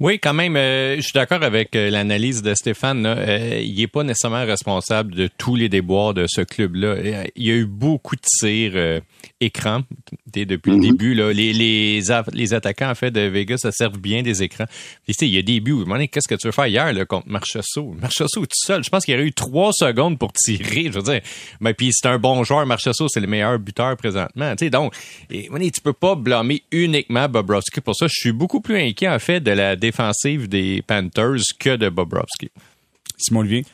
Oui, 0.03 0.19
quand 0.19 0.33
même, 0.33 0.57
euh, 0.57 0.97
je 0.97 1.01
suis 1.01 1.13
d'accord 1.13 1.43
avec 1.43 1.77
euh, 1.77 1.89
l'analyse 1.89 2.41
de 2.41 2.53
Stéphane. 2.55 3.05
Euh, 3.05 3.61
il 3.63 3.77
n'est 3.77 3.87
pas 3.87 4.03
nécessairement 4.03 4.43
responsable 4.43 5.15
de 5.15 5.29
tous 5.37 5.55
les 5.55 5.69
déboires 5.69 6.13
de 6.13 6.25
ce 6.27 6.41
club-là. 6.41 7.23
Il 7.37 7.47
y 7.47 7.51
a 7.51 7.53
eu 7.53 7.65
beaucoup 7.65 8.17
de 8.17 8.21
tirs 8.21 9.01
écrans 9.39 9.83
depuis 10.27 10.71
le 10.71 10.77
mhm. 10.77 10.81
début. 10.81 11.13
Là. 11.13 11.31
Les, 11.31 11.53
les, 11.53 12.01
les, 12.33 12.53
attaquants 12.53 12.89
en 12.89 12.95
fait 12.95 13.11
de 13.11 13.21
Vegas 13.21 13.59
ça 13.59 13.71
servent 13.71 13.97
bien 13.97 14.23
des 14.23 14.43
écrans. 14.43 14.65
Puis, 15.05 15.15
il 15.21 15.29
y 15.29 15.37
a 15.37 15.41
des 15.41 15.61
buts. 15.61 15.85
Qu'est-ce 16.11 16.27
que 16.27 16.35
tu 16.35 16.47
veux 16.47 16.51
faire 16.51 16.67
hier 16.67 16.91
là, 16.91 17.05
contre 17.05 17.29
Marchessault? 17.29 17.95
Marchessault 18.01 18.45
tout 18.45 18.51
seul. 18.55 18.83
Je 18.83 18.89
pense 18.89 19.05
qu'il 19.05 19.13
y 19.13 19.17
aurait 19.17 19.27
eu 19.27 19.31
trois 19.31 19.71
secondes 19.71 20.19
pour 20.19 20.33
tirer. 20.33 20.87
Je 20.87 20.99
veux 20.99 21.03
dire, 21.03 21.21
mais 21.61 21.73
puis 21.73 21.91
c'est 21.93 22.09
un 22.09 22.19
bon 22.19 22.43
joueur. 22.43 22.65
Marchessault, 22.65 23.07
c'est 23.07 23.21
le 23.21 23.27
meilleur 23.27 23.57
buteur 23.57 23.95
présentement. 23.95 24.53
sais 24.59 24.69
donc, 24.69 24.93
et, 25.29 25.47
tu 25.71 25.79
peux 25.79 25.93
pas 25.93 26.15
blâmer 26.15 26.61
uniquement 26.73 27.29
Bobrovski 27.29 27.79
pour 27.79 27.95
ça. 27.95 28.07
Je 28.07 28.15
suis 28.15 28.33
beaucoup 28.33 28.59
plus 28.59 28.77
inquiet 28.77 29.07
en 29.07 29.19
fait 29.19 29.39
de 29.39 29.51
la 29.51 29.77
défensive 29.93 30.49
des 30.49 30.81
Panthers 30.81 31.43
que 31.59 31.75
de 31.75 31.89
Bobrovski. 31.89 32.49
Simon 33.17 33.41
Olivier? 33.41 33.65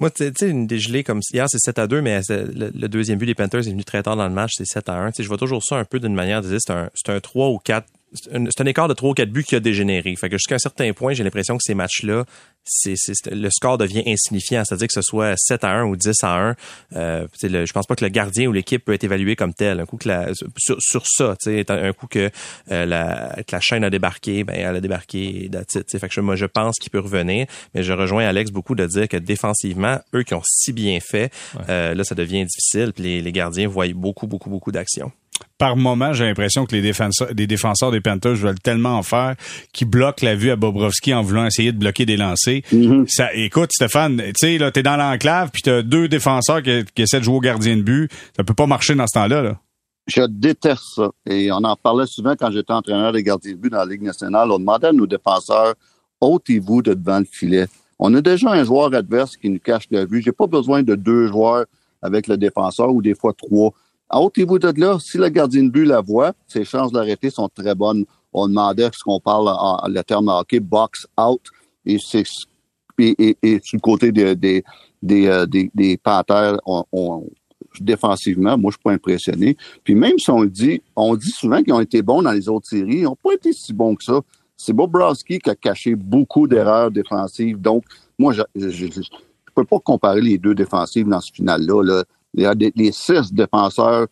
Moi, 0.00 0.10
tu 0.10 0.28
sais, 0.36 0.50
une 0.50 0.66
dégelée 0.66 1.04
comme 1.04 1.20
hier, 1.32 1.46
c'est 1.48 1.60
7 1.60 1.78
à 1.78 1.86
2, 1.86 2.02
mais 2.02 2.20
le, 2.28 2.88
deuxième 2.88 3.18
but 3.18 3.26
des 3.26 3.34
Panthers 3.36 3.60
est 3.60 3.70
venu 3.70 3.84
très 3.84 4.02
tard 4.02 4.16
dans 4.16 4.26
le 4.26 4.34
match, 4.34 4.52
c'est 4.56 4.66
7 4.66 4.88
à 4.88 4.94
1. 4.94 5.12
Tu 5.12 5.16
sais, 5.16 5.22
je 5.22 5.28
vois 5.28 5.38
toujours 5.38 5.62
ça 5.62 5.76
un 5.76 5.84
peu 5.84 6.00
d'une 6.00 6.14
manière 6.14 6.42
de 6.42 6.48
dire 6.48 6.58
c'est 6.60 6.72
un, 6.72 6.90
c'est 6.94 7.12
un 7.12 7.20
3 7.20 7.50
ou 7.50 7.58
4 7.58 7.86
c'est 8.14 8.60
un 8.60 8.66
écart 8.66 8.88
de 8.88 8.94
3 8.94 9.10
ou 9.10 9.14
4 9.14 9.30
buts 9.30 9.44
qui 9.44 9.56
a 9.56 9.60
dégénéré. 9.60 10.14
Fait 10.16 10.28
que 10.28 10.36
jusqu'à 10.36 10.54
un 10.54 10.58
certain 10.58 10.92
point, 10.92 11.14
j'ai 11.14 11.24
l'impression 11.24 11.56
que 11.56 11.62
ces 11.64 11.74
matchs-là, 11.74 12.24
c'est, 12.64 12.94
le 13.30 13.50
score 13.50 13.76
devient 13.76 14.02
insignifiant. 14.06 14.64
C'est-à-dire 14.64 14.86
que 14.86 14.94
ce 14.94 15.02
soit 15.02 15.34
7 15.36 15.64
à 15.64 15.70
1 15.70 15.84
ou 15.84 15.96
10 15.96 16.22
à 16.22 16.34
1. 16.34 16.56
Euh, 16.96 17.26
le, 17.42 17.66
je 17.66 17.72
pense 17.72 17.86
pas 17.86 17.96
que 17.96 18.04
le 18.04 18.10
gardien 18.10 18.48
ou 18.48 18.52
l'équipe 18.52 18.84
peut 18.84 18.92
être 18.92 19.04
évalué 19.04 19.36
comme 19.36 19.52
tel. 19.52 19.80
Un 19.80 19.86
coup 19.86 19.96
que 19.96 20.08
la, 20.08 20.28
sur, 20.56 20.76
sur 20.80 21.04
ça, 21.06 21.34
un 21.68 21.92
coup 21.92 22.06
que, 22.06 22.30
euh, 22.70 22.86
la, 22.86 23.34
que 23.46 23.52
la 23.52 23.60
chaîne 23.60 23.84
a 23.84 23.90
débarqué, 23.90 24.44
ben 24.44 24.54
elle 24.56 24.76
a 24.76 24.80
débarqué. 24.80 25.50
Fait 25.98 26.08
que 26.08 26.20
moi, 26.20 26.36
je 26.36 26.46
pense 26.46 26.76
qu'il 26.78 26.90
peut 26.90 27.00
revenir. 27.00 27.46
Mais 27.74 27.82
je 27.82 27.92
rejoins 27.92 28.24
Alex 28.26 28.50
beaucoup 28.50 28.74
de 28.74 28.86
dire 28.86 29.08
que 29.08 29.16
défensivement, 29.16 29.98
eux 30.14 30.22
qui 30.22 30.34
ont 30.34 30.42
si 30.44 30.72
bien 30.72 30.98
fait, 31.00 31.32
euh, 31.68 31.94
là, 31.94 32.04
ça 32.04 32.14
devient 32.14 32.44
difficile. 32.44 32.92
Puis 32.94 33.04
les, 33.04 33.22
les 33.22 33.32
gardiens 33.32 33.68
voient 33.68 33.92
beaucoup, 33.92 34.26
beaucoup, 34.26 34.50
beaucoup 34.50 34.72
d'actions 34.72 35.12
par 35.58 35.76
moment, 35.76 36.12
j'ai 36.12 36.24
l'impression 36.24 36.66
que 36.66 36.74
les 36.74 36.82
défenseurs, 36.82 37.28
les 37.36 37.46
défenseurs 37.46 37.90
des 37.90 38.00
Panthers 38.00 38.34
veulent 38.34 38.58
tellement 38.58 38.98
en 38.98 39.02
faire 39.02 39.34
qu'ils 39.72 39.88
bloquent 39.88 40.24
la 40.24 40.34
vue 40.34 40.50
à 40.50 40.56
Bobrovski 40.56 41.14
en 41.14 41.22
voulant 41.22 41.46
essayer 41.46 41.72
de 41.72 41.78
bloquer 41.78 42.06
des 42.06 42.16
lancers. 42.16 42.60
Mm-hmm. 42.72 43.08
Ça, 43.08 43.32
écoute, 43.34 43.70
Stéphane, 43.72 44.18
tu 44.18 44.32
sais, 44.36 44.58
là, 44.58 44.70
t'es 44.70 44.82
dans 44.82 44.96
l'enclave 44.96 45.50
puis 45.52 45.62
t'as 45.62 45.82
deux 45.82 46.08
défenseurs 46.08 46.62
qui, 46.62 47.02
essaient 47.02 47.20
de 47.20 47.24
jouer 47.24 47.36
au 47.36 47.40
gardien 47.40 47.76
de 47.76 47.82
but. 47.82 48.10
Ça 48.36 48.44
peut 48.44 48.54
pas 48.54 48.66
marcher 48.66 48.94
dans 48.94 49.06
ce 49.06 49.14
temps-là, 49.14 49.42
là. 49.42 49.58
Je 50.06 50.22
déteste 50.26 50.82
ça. 50.96 51.10
Et 51.26 51.50
on 51.50 51.64
en 51.64 51.76
parlait 51.76 52.06
souvent 52.06 52.34
quand 52.38 52.50
j'étais 52.50 52.72
entraîneur 52.72 53.12
des 53.12 53.22
gardiens 53.22 53.52
de 53.52 53.56
but 53.56 53.70
dans 53.70 53.78
la 53.78 53.86
Ligue 53.86 54.02
nationale. 54.02 54.50
On 54.50 54.58
demandait 54.58 54.88
à 54.88 54.92
nos 54.92 55.06
défenseurs, 55.06 55.74
ôtez-vous 56.20 56.82
de 56.82 56.92
devant 56.92 57.20
le 57.20 57.24
filet. 57.24 57.66
On 57.98 58.14
a 58.14 58.20
déjà 58.20 58.50
un 58.50 58.64
joueur 58.64 58.92
adverse 58.92 59.36
qui 59.36 59.48
nous 59.48 59.60
cache 59.60 59.84
la 59.90 60.04
vue. 60.04 60.20
J'ai 60.20 60.32
pas 60.32 60.46
besoin 60.46 60.82
de 60.82 60.94
deux 60.94 61.28
joueurs 61.28 61.64
avec 62.02 62.26
le 62.26 62.36
défenseur 62.36 62.92
ou 62.92 63.00
des 63.00 63.14
fois 63.14 63.32
trois. 63.32 63.72
Ôtez-vous 64.20 64.58
de 64.58 64.72
là, 64.80 64.98
si 65.00 65.18
le 65.18 65.28
gardien 65.28 65.64
de 65.64 65.70
but 65.70 65.84
la 65.84 66.00
voit, 66.00 66.32
ses 66.46 66.64
chances 66.64 66.92
d'arrêter 66.92 67.30
sont 67.30 67.48
très 67.48 67.74
bonnes. 67.74 68.04
On 68.32 68.48
demandait 68.48 68.88
ce 68.92 69.02
qu'on 69.02 69.20
parle 69.20 69.48
en, 69.48 69.80
le 69.88 70.02
terme 70.02 70.28
hockey, 70.28 70.60
box 70.60 71.06
out, 71.18 71.42
et 71.84 71.98
c'est 71.98 72.24
et, 72.98 73.36
le 73.42 73.80
côté 73.80 74.12
des 74.12 74.36
des 74.36 74.64
des, 75.02 75.26
euh, 75.26 75.96
Panthers, 76.02 76.58
défensivement, 77.80 78.56
moi 78.56 78.70
je 78.70 78.76
suis 78.76 78.82
pas 78.82 78.92
impressionné. 78.92 79.56
Puis 79.82 79.94
même 79.94 80.18
si 80.18 80.30
on 80.30 80.42
le 80.42 80.50
dit, 80.50 80.80
on 80.94 81.16
dit 81.16 81.30
souvent 81.30 81.62
qu'ils 81.62 81.72
ont 81.72 81.80
été 81.80 82.02
bons 82.02 82.22
dans 82.22 82.32
les 82.32 82.48
autres 82.48 82.68
séries, 82.68 82.98
ils 82.98 83.02
n'ont 83.02 83.16
pas 83.16 83.32
été 83.34 83.52
si 83.52 83.72
bons 83.72 83.96
que 83.96 84.04
ça. 84.04 84.20
C'est 84.56 84.72
Bobrovski 84.72 85.40
qui 85.40 85.50
a 85.50 85.56
caché 85.56 85.96
beaucoup 85.96 86.46
d'erreurs 86.46 86.90
défensives. 86.90 87.60
Donc, 87.60 87.82
moi, 88.18 88.32
je 88.32 88.42
ne 88.54 89.02
peux 89.54 89.64
pas 89.64 89.80
comparer 89.80 90.20
les 90.20 90.38
deux 90.38 90.54
défensives 90.54 91.08
dans 91.08 91.20
ce 91.20 91.32
final-là. 91.32 91.82
Là 91.82 92.04
les, 92.34 92.92
six 92.92 93.32
défenseurs 93.32 94.06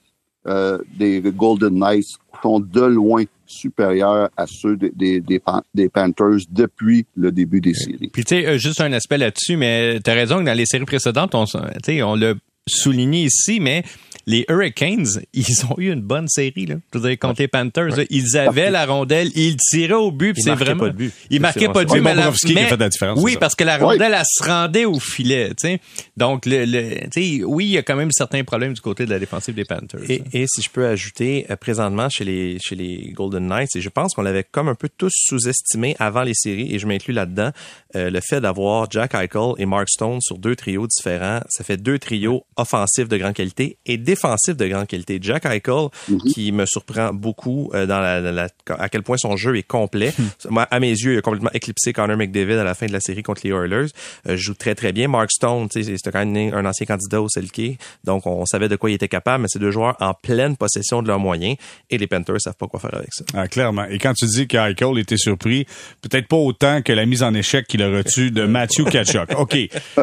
euh, 0.46 0.78
des 0.98 1.20
Golden 1.20 1.74
Knights 1.78 2.18
sont 2.42 2.60
de 2.60 2.80
loin 2.80 3.24
supérieurs 3.46 4.28
à 4.36 4.46
ceux 4.46 4.76
des, 4.76 5.20
des, 5.20 5.88
Panthers 5.88 6.46
depuis 6.50 7.06
le 7.16 7.30
début 7.30 7.60
des 7.60 7.74
séries. 7.74 8.08
Puis 8.12 8.24
tu 8.24 8.36
sais, 8.36 8.46
euh, 8.46 8.58
juste 8.58 8.80
un 8.80 8.92
aspect 8.92 9.18
là-dessus, 9.18 9.56
mais 9.56 10.00
tu 10.00 10.10
as 10.10 10.14
raison 10.14 10.38
que 10.38 10.44
dans 10.44 10.56
les 10.56 10.66
séries 10.66 10.84
précédentes, 10.84 11.34
on, 11.34 11.44
on 11.54 12.14
l'a 12.16 12.34
souligné 12.66 13.24
ici, 13.24 13.60
mais 13.60 13.84
les 14.26 14.44
Hurricanes, 14.48 15.22
ils 15.32 15.64
ont 15.66 15.74
eu 15.78 15.92
une 15.92 16.00
bonne 16.00 16.28
série 16.28 16.66
là. 16.66 16.76
Je 16.92 16.98
veux 16.98 17.08
dire, 17.08 17.18
contre 17.18 17.40
les 17.40 17.48
Panthers, 17.48 18.04
ils 18.10 18.36
avaient 18.36 18.70
la 18.70 18.86
rondelle, 18.86 19.30
ils 19.34 19.56
tiraient 19.56 19.94
au 19.94 20.12
but, 20.12 20.36
c'est 20.38 20.54
vraiment 20.54 20.84
pas 20.84 20.90
de 20.90 20.96
but. 20.96 21.12
Ils 21.30 21.40
marquaient 21.40 21.68
pas 21.68 21.84
de 21.84 21.90
but, 21.90 22.00
mais, 22.00 22.14
la... 22.14 22.32
fait 22.32 22.76
la 22.76 22.88
différence, 22.88 23.18
oui, 23.20 23.36
parce 23.38 23.54
que 23.54 23.64
la 23.64 23.78
rondelle 23.78 24.14
elle 24.14 24.24
se 24.26 24.44
rendait 24.44 24.84
au 24.84 24.98
filet, 24.98 25.50
tu 25.50 25.68
sais. 25.68 25.80
Donc 26.16 26.46
le, 26.46 26.64
le 26.64 27.44
oui, 27.44 27.66
il 27.66 27.70
y 27.72 27.78
a 27.78 27.82
quand 27.82 27.96
même 27.96 28.12
certains 28.12 28.44
problèmes 28.44 28.72
du 28.72 28.80
côté 28.80 29.04
de 29.04 29.10
la 29.10 29.18
défensive 29.18 29.54
des 29.54 29.64
Panthers. 29.64 30.00
Et, 30.08 30.22
et 30.32 30.46
si 30.46 30.62
je 30.62 30.70
peux 30.70 30.86
ajouter 30.86 31.46
euh, 31.50 31.56
présentement 31.56 32.08
chez 32.08 32.24
les 32.24 32.58
chez 32.60 32.74
les 32.74 33.12
Golden 33.12 33.46
Knights, 33.46 33.76
et 33.76 33.80
je 33.80 33.88
pense 33.88 34.14
qu'on 34.14 34.22
l'avait 34.22 34.44
comme 34.44 34.68
un 34.68 34.74
peu 34.74 34.88
tous 34.96 35.12
sous-estimé 35.14 35.96
avant 35.98 36.22
les 36.22 36.34
séries 36.34 36.74
et 36.74 36.78
je 36.78 36.86
m'inclus 36.86 37.12
là-dedans, 37.12 37.50
euh, 37.96 38.10
le 38.10 38.20
fait 38.20 38.40
d'avoir 38.40 38.90
Jack 38.90 39.14
Eichel 39.14 39.52
et 39.58 39.66
Mark 39.66 39.88
Stone 39.88 40.20
sur 40.20 40.38
deux 40.38 40.56
trios 40.56 40.86
différents, 40.86 41.40
ça 41.48 41.64
fait 41.64 41.76
deux 41.76 41.98
trios 41.98 42.44
offensifs 42.56 43.08
de 43.08 43.16
grande 43.16 43.34
qualité 43.34 43.76
et 43.86 43.96
défensif 43.96 44.56
de 44.56 44.66
grande 44.66 44.86
qualité. 44.86 45.18
Jack 45.20 45.44
Eichel, 45.46 45.88
qui 46.32 46.52
me 46.52 46.64
surprend 46.66 47.12
beaucoup 47.12 47.70
euh, 47.74 47.86
dans 47.86 48.00
la, 48.00 48.20
la- 48.20 48.32
la- 48.32 48.48
à 48.78 48.88
quel 48.88 49.02
point 49.02 49.16
son 49.16 49.36
jeu 49.36 49.56
est 49.56 49.62
complet. 49.62 50.12
Moi, 50.48 50.62
à 50.70 50.80
mes 50.80 50.90
yeux, 50.90 51.14
il 51.14 51.18
a 51.18 51.22
complètement 51.22 51.50
éclipsé 51.52 51.92
Connor 51.92 52.16
McDavid 52.16 52.54
à 52.54 52.64
la 52.64 52.74
fin 52.74 52.86
de 52.86 52.92
la 52.92 53.00
série 53.00 53.22
contre 53.22 53.42
les 53.44 53.50
Oilers. 53.50 53.88
Euh, 54.28 54.36
joue 54.36 54.54
très 54.54 54.74
très 54.74 54.92
bien. 54.92 55.08
Mark 55.08 55.30
Stone, 55.30 55.68
c'était 55.70 55.96
quand 56.10 56.24
même 56.24 56.54
un 56.54 56.64
ancien 56.64 56.86
candidat 56.86 57.20
au 57.20 57.28
Selke, 57.28 57.78
donc 58.04 58.26
on 58.26 58.44
savait 58.46 58.68
de 58.68 58.76
quoi 58.76 58.90
il 58.90 58.94
était 58.94 59.08
capable. 59.08 59.42
Mais 59.42 59.48
c'est 59.50 59.58
deux 59.58 59.70
joueurs 59.70 59.96
en 60.00 60.14
pleine 60.14 60.56
possession 60.56 61.02
de 61.02 61.08
leurs 61.08 61.18
moyens 61.18 61.56
et 61.90 61.98
les 61.98 62.06
Panthers 62.06 62.40
savent 62.40 62.56
pas 62.56 62.66
quoi 62.66 62.80
faire 62.80 62.94
avec 62.94 63.12
ça. 63.12 63.24
Ah, 63.34 63.48
clairement. 63.48 63.84
Et 63.86 63.98
quand 63.98 64.14
tu 64.14 64.26
dis 64.26 64.46
qu'Eichel 64.46 64.98
était 64.98 65.16
surpris, 65.16 65.66
peut-être 66.00 66.28
pas 66.28 66.36
autant 66.36 66.82
que 66.82 66.92
la 66.92 67.06
mise 67.06 67.22
en 67.22 67.34
échec 67.34 67.66
qu'il 67.66 67.81
a 67.82 67.88
reçue 67.88 68.30
de 68.30 68.44
Matthew 68.46 68.84
Kachuk. 68.90 69.30
OK. 69.38 69.56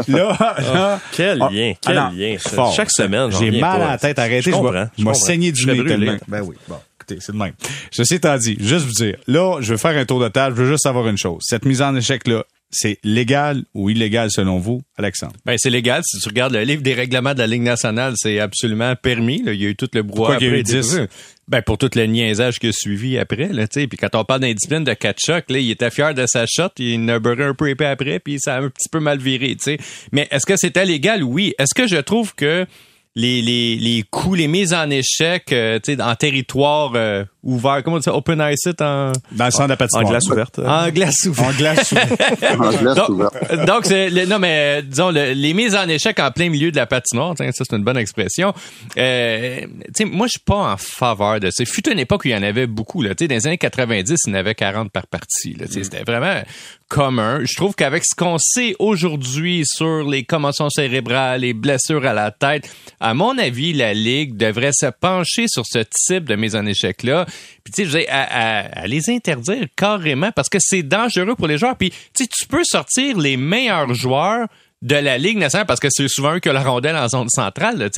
Là, 0.07 0.37
là 0.73 0.99
Quel 1.11 1.41
Ah, 1.41 1.49
lien, 1.51 1.73
ah 1.75 1.79
quel 1.81 1.95
non, 1.95 2.09
lien. 2.11 2.35
fort. 2.39 2.73
Chaque 2.73 2.91
semaine, 2.91 3.31
J'ai 3.39 3.51
mal 3.59 3.81
à 3.81 3.87
la 3.91 3.97
tête. 3.97 4.19
Arrêtez, 4.19 4.51
Je 4.51 4.55
je 4.97 5.03
vais- 5.05 5.13
saigner 5.13 5.51
du 5.51 5.65
nez 5.65 5.83
tellement. 5.85 6.17
Ben 6.27 6.41
oui, 6.41 6.55
bon. 6.67 6.75
Écoutez, 6.99 7.17
c'est 7.21 7.31
le 7.31 7.37
même. 7.39 7.53
Ceci 7.91 8.15
étant 8.15 8.37
dit, 8.37 8.57
juste 8.59 8.85
vous 8.85 8.91
dire, 8.91 9.15
là, 9.27 9.57
je 9.61 9.71
veux 9.71 9.77
faire 9.77 9.97
un 9.97 10.05
tour 10.05 10.19
de 10.19 10.27
table, 10.27 10.55
je 10.57 10.61
veux 10.63 10.69
juste 10.69 10.83
savoir 10.83 11.07
une 11.07 11.17
chose. 11.17 11.41
Cette 11.45 11.65
mise 11.65 11.81
en 11.81 11.95
échec-là, 11.95 12.43
c'est 12.71 12.99
légal 13.03 13.63
ou 13.73 13.89
illégal 13.89 14.29
selon 14.31 14.59
vous, 14.59 14.81
Alexandre? 14.97 15.33
Ben, 15.45 15.55
c'est 15.57 15.69
légal. 15.69 16.01
Si 16.05 16.19
tu 16.19 16.27
regardes 16.29 16.53
le 16.53 16.61
livre 16.63 16.81
des 16.81 16.93
règlements 16.93 17.33
de 17.33 17.39
la 17.39 17.47
Ligue 17.47 17.63
nationale, 17.63 18.13
c'est 18.15 18.39
absolument 18.39 18.95
permis. 18.95 19.41
là. 19.41 19.53
Il 19.53 19.61
y 19.61 19.65
a 19.65 19.69
eu 19.69 19.75
tout 19.75 19.89
le 19.93 20.03
brouhaha. 20.03 20.33
Pourquoi 20.33 20.37
qu'il 20.37 20.47
y 20.47 20.51
a 20.51 20.57
eu 20.57 20.61
après, 20.61 20.81
10? 20.81 21.01
Ben, 21.47 21.61
pour 21.63 21.79
tout 21.79 21.89
le 21.95 22.05
niaisage 22.05 22.59
qui 22.59 22.67
a 22.67 22.71
suivi 22.71 23.17
après, 23.17 23.47
là, 23.51 23.67
tu 23.67 23.81
sais. 23.81 23.87
Puis 23.87 23.97
quand 23.97 24.13
on 24.13 24.23
parle 24.23 24.41
d'indiscipline 24.41 24.83
de 24.83 24.93
Kachuk, 24.93 25.49
là, 25.49 25.57
il 25.57 25.71
était 25.71 25.89
fier 25.89 26.13
de 26.13 26.25
sa 26.27 26.45
shot, 26.45 26.69
il 26.77 27.09
a 27.09 27.19
beurré 27.19 27.43
un 27.43 27.55
peu 27.55 27.69
épais 27.69 27.85
après, 27.87 28.19
puis 28.19 28.39
ça 28.39 28.57
a 28.57 28.61
un 28.61 28.69
petit 28.69 28.87
peu 28.89 28.99
mal 28.99 29.17
viré, 29.17 29.55
tu 29.55 29.63
sais. 29.63 29.77
Mais 30.11 30.27
est-ce 30.29 30.45
que 30.45 30.57
c'était 30.57 30.85
légal? 30.85 31.23
Oui. 31.23 31.53
Est-ce 31.57 31.73
que 31.73 31.87
je 31.87 31.97
trouve 31.97 32.35
que 32.35 32.67
les, 33.15 33.41
les, 33.41 33.75
les 33.77 34.03
coups, 34.03 34.37
les 34.37 34.47
mises 34.47 34.73
en 34.75 34.89
échec, 34.91 35.51
euh, 35.51 35.79
tu 35.83 35.95
sais, 35.95 36.01
en 36.01 36.13
territoire 36.13 36.93
euh, 36.95 37.23
ouvert, 37.43 37.81
comment 37.83 37.95
on 37.95 37.99
dit 37.99 38.03
ça, 38.03 38.13
open 38.15 38.41
ice 38.51 38.65
it 38.65 38.81
en, 38.81 39.11
Dans 39.31 39.45
le 39.45 39.51
centre 39.51 39.63
de 39.65 39.69
la 39.69 39.73
En 39.75 39.77
patinoire. 39.77 40.09
glace 40.09 40.27
ouverte. 40.29 40.59
en 40.59 40.89
glace 40.89 41.25
ouverte? 41.25 41.47
En 41.49 41.57
glace 41.57 41.91
ouverte. 41.93 42.21
En 42.59 42.69
glace 42.71 42.95
Donc, 42.95 43.09
ouverte. 43.09 43.65
donc, 43.65 43.85
c'est 43.85 44.09
le- 44.09 44.25
non, 44.25 44.39
mais 44.39 44.81
disons, 44.83 45.09
le- 45.11 45.31
les 45.33 45.53
mises 45.53 45.75
en 45.75 45.87
échec 45.87 46.19
en 46.19 46.31
plein 46.31 46.49
milieu 46.49 46.71
de 46.71 46.75
la 46.75 46.85
patinoire, 46.85 47.33
tiens, 47.35 47.49
ça 47.51 47.63
c'est 47.67 47.75
une 47.75 47.83
bonne 47.83 47.97
expression. 47.97 48.53
Euh, 48.97 49.61
tu 49.61 49.67
sais, 49.95 50.05
moi, 50.05 50.27
je 50.27 50.31
suis 50.31 50.39
pas 50.39 50.73
en 50.73 50.77
faveur 50.77 51.39
de 51.39 51.49
ça. 51.51 51.63
Fut 51.65 51.87
une 51.89 51.99
époque 51.99 52.25
où 52.25 52.27
il 52.27 52.31
y 52.31 52.35
en 52.35 52.43
avait 52.43 52.67
beaucoup. 52.67 53.01
Là, 53.01 53.15
Tu 53.15 53.23
sais, 53.23 53.27
dans 53.27 53.35
les 53.35 53.47
années 53.47 53.57
90, 53.57 54.17
il 54.27 54.29
y 54.29 54.33
en 54.33 54.39
avait 54.39 54.55
40 54.55 54.91
par 54.91 55.07
partie. 55.07 55.53
Là, 55.53 55.65
Tu 55.67 55.73
sais, 55.73 55.83
C'était 55.83 56.03
vraiment 56.03 56.41
commun. 56.87 57.41
Je 57.45 57.55
trouve 57.55 57.75
qu'avec 57.75 58.03
ce 58.03 58.15
qu'on 58.15 58.37
sait 58.39 58.75
aujourd'hui 58.79 59.63
sur 59.65 60.09
les 60.09 60.23
commotions 60.23 60.69
cérébrales, 60.69 61.41
les 61.41 61.53
blessures 61.53 62.05
à 62.05 62.13
la 62.13 62.31
tête, 62.31 62.67
à 62.99 63.13
mon 63.13 63.37
avis, 63.37 63.73
la 63.73 63.93
Ligue 63.93 64.35
devrait 64.37 64.71
se 64.73 64.87
pencher 64.87 65.45
sur 65.47 65.63
ce 65.67 65.79
type 66.07 66.25
de 66.25 66.35
mise 66.35 66.55
en 66.55 66.65
échec-là. 66.65 67.25
Puis, 67.63 67.73
tu 67.73 67.89
sais, 67.89 68.07
à, 68.09 68.87
les 68.87 69.09
interdire 69.09 69.67
carrément 69.75 70.31
parce 70.31 70.49
que 70.49 70.57
c'est 70.59 70.83
dangereux 70.83 71.35
pour 71.35 71.47
les 71.47 71.57
joueurs. 71.57 71.75
Puis, 71.75 71.93
tu 72.15 72.47
peux 72.47 72.63
sortir 72.63 73.17
les 73.17 73.37
meilleurs 73.37 73.93
joueurs 73.93 74.47
de 74.81 74.95
la 74.95 75.17
Ligue 75.17 75.37
nationale 75.37 75.65
parce 75.65 75.79
que 75.79 75.89
c'est 75.89 76.07
souvent 76.07 76.35
eux 76.35 76.39
qui 76.39 76.49
ont 76.49 76.53
la 76.53 76.63
rondelle 76.63 76.95
en 76.95 77.07
zone 77.07 77.29
centrale, 77.29 77.77
là. 77.77 77.89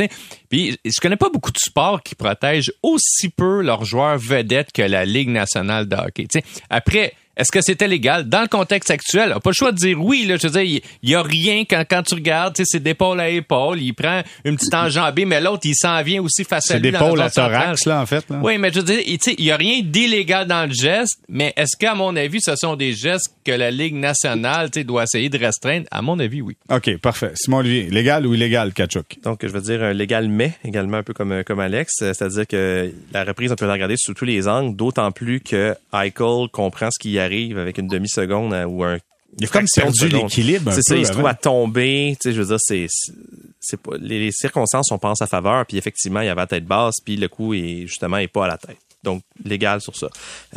Puis 0.49 0.77
je 0.83 0.99
connais 0.99 1.15
pas 1.15 1.29
beaucoup 1.29 1.51
de 1.51 1.59
sports 1.59 2.01
qui 2.01 2.15
protègent 2.15 2.73
aussi 2.81 3.29
peu 3.29 3.61
leurs 3.61 3.85
joueurs 3.85 4.17
vedettes 4.17 4.71
que 4.71 4.81
la 4.81 5.05
Ligue 5.05 5.29
nationale 5.29 5.87
de 5.87 5.95
hockey. 5.95 6.27
Après, 6.69 7.13
est-ce 7.37 7.51
que 7.51 7.61
c'était 7.61 7.87
légal? 7.87 8.27
Dans 8.27 8.41
le 8.41 8.47
contexte 8.47 8.91
actuel, 8.91 9.31
on 9.31 9.35
n'a 9.35 9.39
pas 9.39 9.49
le 9.51 9.55
choix 9.55 9.71
de 9.71 9.77
dire 9.77 10.01
oui. 10.03 10.25
Là, 10.25 10.35
je 10.37 10.47
veux 10.47 10.53
dire, 10.53 10.61
il 10.61 10.81
il 11.03 11.09
y 11.09 11.15
a 11.15 11.21
rien 11.21 11.63
quand, 11.69 11.83
quand 11.89 12.03
tu 12.03 12.15
regardes, 12.15 12.55
tu 12.55 12.63
sais, 12.63 12.69
c'est 12.73 12.79
d'épaule 12.83 13.19
à 13.19 13.29
épaule. 13.29 13.81
Il 13.81 13.93
prend 13.93 14.21
une 14.45 14.55
petite 14.57 14.73
enjambée, 14.73 15.25
mais 15.25 15.41
l'autre, 15.41 15.61
il 15.65 15.75
s'en 15.75 16.01
vient 16.03 16.21
aussi 16.21 16.43
face 16.43 16.69
à 16.69 16.73
C'est 16.75 16.79
lui. 16.79 16.91
d'épaule 16.91 17.21
à 17.21 17.29
thorax, 17.29 17.85
là, 17.85 18.01
en 18.01 18.05
fait. 18.05 18.23
Là. 18.29 18.39
Oui, 18.43 18.57
mais 18.57 18.71
je 18.71 18.79
veux 18.79 18.85
dire, 18.85 18.99
tu 19.03 19.17
sais, 19.21 19.35
il 19.37 19.45
n'y 19.45 19.51
a 19.51 19.57
rien 19.57 19.81
d'illégal 19.83 20.45
dans 20.47 20.67
le 20.67 20.73
geste, 20.73 21.19
mais 21.29 21.53
est-ce 21.55 21.77
qu'à 21.77 21.95
mon 21.95 22.15
avis, 22.15 22.39
ce 22.41 22.55
sont 22.55 22.75
des 22.75 22.93
gestes 22.93 23.33
que 23.43 23.51
la 23.51 23.71
Ligue 23.71 23.95
nationale 23.95 24.69
tu 24.69 24.79
sais, 24.79 24.83
doit 24.83 25.03
essayer 25.03 25.29
de 25.29 25.37
restreindre? 25.37 25.85
À 25.91 26.01
mon 26.01 26.19
avis, 26.19 26.41
oui. 26.41 26.55
OK, 26.69 26.97
parfait. 26.97 27.31
Simon 27.35 27.57
Olivier, 27.57 27.89
légal 27.89 28.25
ou 28.27 28.33
illégal, 28.35 28.73
Kachuk? 28.73 29.17
Donc, 29.23 29.39
je 29.41 29.47
veux 29.47 29.61
dire 29.61 29.93
légal 29.93 30.27
mais, 30.27 30.53
également 30.63 30.97
un 30.97 31.03
peu 31.03 31.13
comme, 31.13 31.43
comme 31.43 31.59
Alex. 31.59 31.93
Euh, 32.01 32.13
C'est-à-dire 32.13 32.47
que 32.47 32.91
la 33.13 33.23
reprise, 33.23 33.51
on 33.51 33.55
peut 33.55 33.65
la 33.65 33.73
regarder 33.73 33.95
sous 33.97 34.13
tous 34.13 34.25
les 34.25 34.47
angles, 34.47 34.75
d'autant 34.75 35.11
plus 35.11 35.39
que 35.39 35.75
Eichel 35.93 36.47
comprend 36.51 36.89
ce 36.91 36.99
qui 36.99 37.11
y 37.11 37.19
arrive 37.21 37.57
avec 37.57 37.77
une 37.77 37.87
demi-seconde 37.87 38.53
ou 38.67 38.83
un 38.83 38.97
Il 39.39 39.45
a 39.45 39.47
comme 39.47 39.65
perdu 39.73 40.09
l'équilibre 40.09 40.71
C'est 40.73 40.81
ça, 40.81 40.95
il 40.97 41.05
se 41.05 41.11
trouve 41.13 41.27
à 41.27 41.33
tomber. 41.35 42.17
Tu 42.19 42.29
sais, 42.29 42.35
je 42.35 42.41
veux 42.41 42.47
dire, 42.47 42.57
c'est, 42.59 42.85
c'est- 42.89 43.13
c'est 43.61 43.79
pas, 43.79 43.91
les, 43.99 44.19
les 44.19 44.31
circonstances 44.31 44.89
pas 45.01 45.09
en 45.09 45.15
sa 45.15 45.27
faveur. 45.27 45.65
Puis 45.65 45.77
effectivement, 45.77 46.19
il 46.21 46.25
y 46.25 46.29
avait 46.29 46.41
la 46.41 46.47
tête 46.47 46.65
basse, 46.65 46.95
puis 47.05 47.15
le 47.15 47.27
coup 47.29 47.53
est 47.53 47.85
justement 47.87 48.17
est 48.17 48.27
pas 48.27 48.45
à 48.45 48.47
la 48.49 48.57
tête. 48.57 48.77
Donc 49.03 49.23
légal 49.43 49.81
sur 49.81 49.95
ça. 49.95 50.07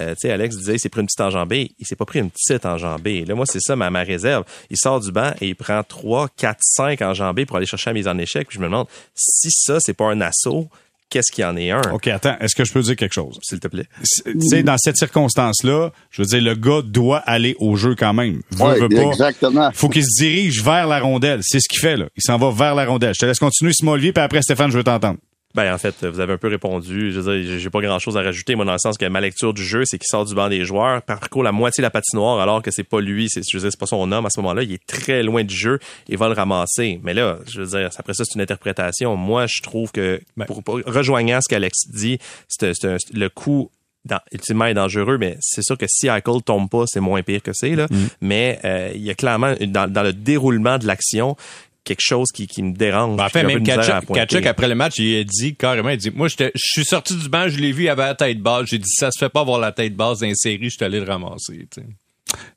Euh, 0.01 0.11
tu 0.15 0.21
sais, 0.23 0.31
Alex 0.31 0.57
disait, 0.57 0.75
il 0.75 0.79
s'est 0.79 0.91
pris 0.91 1.01
une 1.01 1.07
petite 1.07 1.21
enjambée. 1.23 1.71
Il 1.79 1.87
s'est 1.87 1.97
pas 1.97 2.05
pris 2.05 2.19
une 2.19 2.31
petite 2.31 2.67
enjambée. 2.67 3.25
Là, 3.25 3.35
moi, 3.35 3.47
c'est 3.47 3.61
ça 3.61 3.75
ma, 3.75 3.89
ma 3.91 4.03
réserve. 4.03 4.45
Il 4.71 4.77
sort 4.77 5.01
du 5.01 5.11
banc 5.13 5.33
et 5.41 5.49
il 5.49 5.55
prend 5.57 5.83
3, 5.83 6.29
4, 6.37 6.59
5 6.61 7.01
enjambées 7.03 7.47
pour 7.47 7.57
aller 7.57 7.65
chercher 7.67 7.91
la 7.91 7.95
mise 7.95 8.09
en 8.09 8.19
échec. 8.19 8.47
Puis 8.49 8.57
je 8.57 8.61
me 8.61 8.67
demande 8.67 8.87
si 9.15 9.49
ça, 9.51 9.79
c'est 9.81 9.95
pas 9.95 10.11
un 10.11 10.21
assaut. 10.21 10.69
Qu'est-ce 11.11 11.31
qu'il 11.31 11.43
y 11.43 11.45
en 11.45 11.57
est 11.57 11.71
un, 11.71 11.81
OK, 11.93 12.09
attends, 12.09 12.37
est-ce 12.41 12.57
que 12.57 12.65
je 12.65 12.73
peux 12.73 12.83
dire 12.83 12.97
quelque 12.97 13.13
chose? 13.13 13.39
s'il 13.43 13.61
te 13.61 13.69
plaît? 13.69 13.87
C'est- 14.03 14.33
Tu 14.33 14.49
sais, 14.49 14.63
dans 14.65 14.77
cette 14.79 14.97
circonstance-là, 14.97 15.93
je 16.11 16.23
veux 16.23 16.27
dire, 16.27 16.41
le 16.43 16.55
gars 16.57 16.83
doit 16.85 17.19
aller 17.19 17.55
au 17.61 17.77
jeu 17.77 17.95
quand 17.97 18.13
même. 18.15 18.41
Veut, 18.51 18.65
Ouais, 18.65 18.81
veut 18.81 18.89
pas. 18.89 19.03
exactement. 19.03 19.71
faut 19.73 19.89
qu'il 19.89 20.03
se 20.05 20.21
dirige 20.23 20.63
vers 20.63 20.87
la 20.89 20.99
rondelle. 21.01 21.41
C'est 21.43 21.61
ce 21.61 21.69
qu'il 21.69 21.79
fait, 21.81 21.97
là. 21.97 22.07
Il 22.17 22.23
s'en 22.23 22.37
va 22.39 22.51
vers 22.51 22.75
la 22.75 22.85
rondelle. 22.87 23.15
Je 23.15 23.21
te 23.21 23.27
laisse 23.27 23.39
continuer, 23.39 23.73
Simon 23.73 23.93
Olivier, 23.93 24.13
puis 24.13 24.23
après, 24.25 24.43
Stéphane, 24.43 24.71
je 24.73 24.77
veux 24.79 24.85
t'entendre. 24.85 25.19
Ben 25.55 25.73
en 25.73 25.79
fait, 25.79 26.05
vous 26.05 26.19
avez 26.19 26.33
un 26.33 26.37
peu 26.39 26.49
répondu. 26.49 27.13
Je 27.13 27.21
veux 27.21 27.41
dire, 27.43 27.59
j'ai 27.61 27.71
pas 27.71 27.81
grand 27.81 27.99
chose 28.01 28.17
à 28.17 28.23
rajouter, 28.23 28.57
moi, 28.57 28.65
dans 28.65 28.73
le 28.73 28.79
sens 28.79 28.99
que 28.99 29.07
ma 29.07 29.21
lecture 29.21 29.55
du 29.55 29.63
jeu, 29.65 29.85
c'est 29.85 29.99
qu'il 29.99 30.09
sort 30.09 30.25
du 30.25 30.35
banc 30.35 30.49
des 30.49 30.65
joueurs, 30.65 31.01
parcourt 31.03 31.45
la 31.45 31.53
moitié 31.53 31.81
de 31.81 31.87
la 31.87 31.91
patinoire, 31.91 32.41
alors 32.41 32.61
que 32.61 32.73
c'est 32.73 32.83
pas 32.83 33.01
lui, 33.01 33.29
c'est, 33.31 33.41
je 33.49 33.57
veux 33.57 33.63
dire, 33.63 33.71
c'est 33.71 33.79
pas 33.79 33.87
son 33.87 34.11
homme 34.11 34.27
à 34.27 34.31
ce 34.31 34.41
moment-là. 34.41 34.65
Il 34.65 34.73
est 34.73 34.85
très 34.87 35.23
loin 35.23 35.45
du 35.45 35.55
jeu 35.55 35.79
et 36.09 36.17
va 36.17 36.27
le 36.29 36.35
ramasser. 36.35 36.99
Mais 37.05 37.15
là, 37.15 37.39
je 37.47 37.61
veux 37.63 37.67
dire, 37.79 37.89
après 37.97 38.15
ça, 38.15 38.25
c'est 38.25 38.35
une 38.35 38.41
interprétation. 38.41 39.15
Moi, 39.17 39.47
je 39.47 39.63
trouve 39.63 39.93
que, 39.93 40.21
pour, 40.47 40.63
pour- 40.65 40.81
rejoignant 40.87 41.39
ce 41.41 41.49
qu'Alex 41.49 41.89
dit, 41.89 42.19
c'est, 42.49 42.73
c'est 42.75 42.89
un- 42.89 42.97
le 43.13 43.29
coup 43.29 43.71
dans, 44.05 44.19
ultimement 44.33 44.67
est 44.67 44.75
dangereux, 44.75 45.17
mais 45.19 45.37
c'est 45.41 45.63
sûr 45.63 45.79
que 45.79 45.87
si 45.89 46.09
Eichel 46.09 46.43
tombe 46.45 46.69
pas, 46.69 46.85
c'est 46.87 47.01
moins 47.01 47.23
pire 47.23 47.43
que 47.43 47.53
c'est 47.55 47.75
là. 47.77 47.87
Mais 48.21 48.59
euh, 48.65 48.91
il 48.95 49.01
y 49.03 49.09
a 49.11 49.15
clairement 49.15 49.55
dans 49.69 50.03
le 50.03 50.13
déroulement 50.13 50.77
de 50.79 50.87
l'action 50.87 51.37
quelque 51.85 52.01
chose 52.03 52.29
qui, 52.35 52.47
qui 52.47 52.63
me 52.63 52.73
dérange. 52.75 53.17
Ben, 53.17 53.25
en 53.27 53.29
fait, 53.29 53.43
même 53.45 53.63
Kachuk, 53.63 54.47
après 54.47 54.69
le 54.69 54.75
match, 54.75 54.99
il 54.99 55.19
a 55.21 55.25
dit 55.25 55.55
carrément, 55.55 55.91
il 55.91 55.99
dit, 55.99 56.11
moi, 56.11 56.29
j'étais- 56.29 56.51
je 56.55 56.61
suis 56.81 56.85
sorti 56.85 57.15
du 57.15 57.29
banc, 57.29 57.49
je 57.49 57.59
l'ai 57.59 57.73
vu, 57.73 57.85
il 57.85 57.89
avait 57.89 58.03
la 58.05 58.15
tête 58.15 58.41
basse. 58.41 58.67
J'ai 58.69 58.79
dit, 58.79 58.89
ça 58.89 59.11
se 59.11 59.19
fait 59.19 59.29
pas 59.29 59.41
avoir 59.43 59.59
la 59.61 59.73
tête 59.73 59.95
basse 59.95 60.21
dans 60.21 60.27
une 60.27 60.35
série, 60.35 60.65
je 60.65 60.77
suis 60.77 60.85
allé 60.85 60.99
le 61.01 61.07
ramasser. 61.07 61.69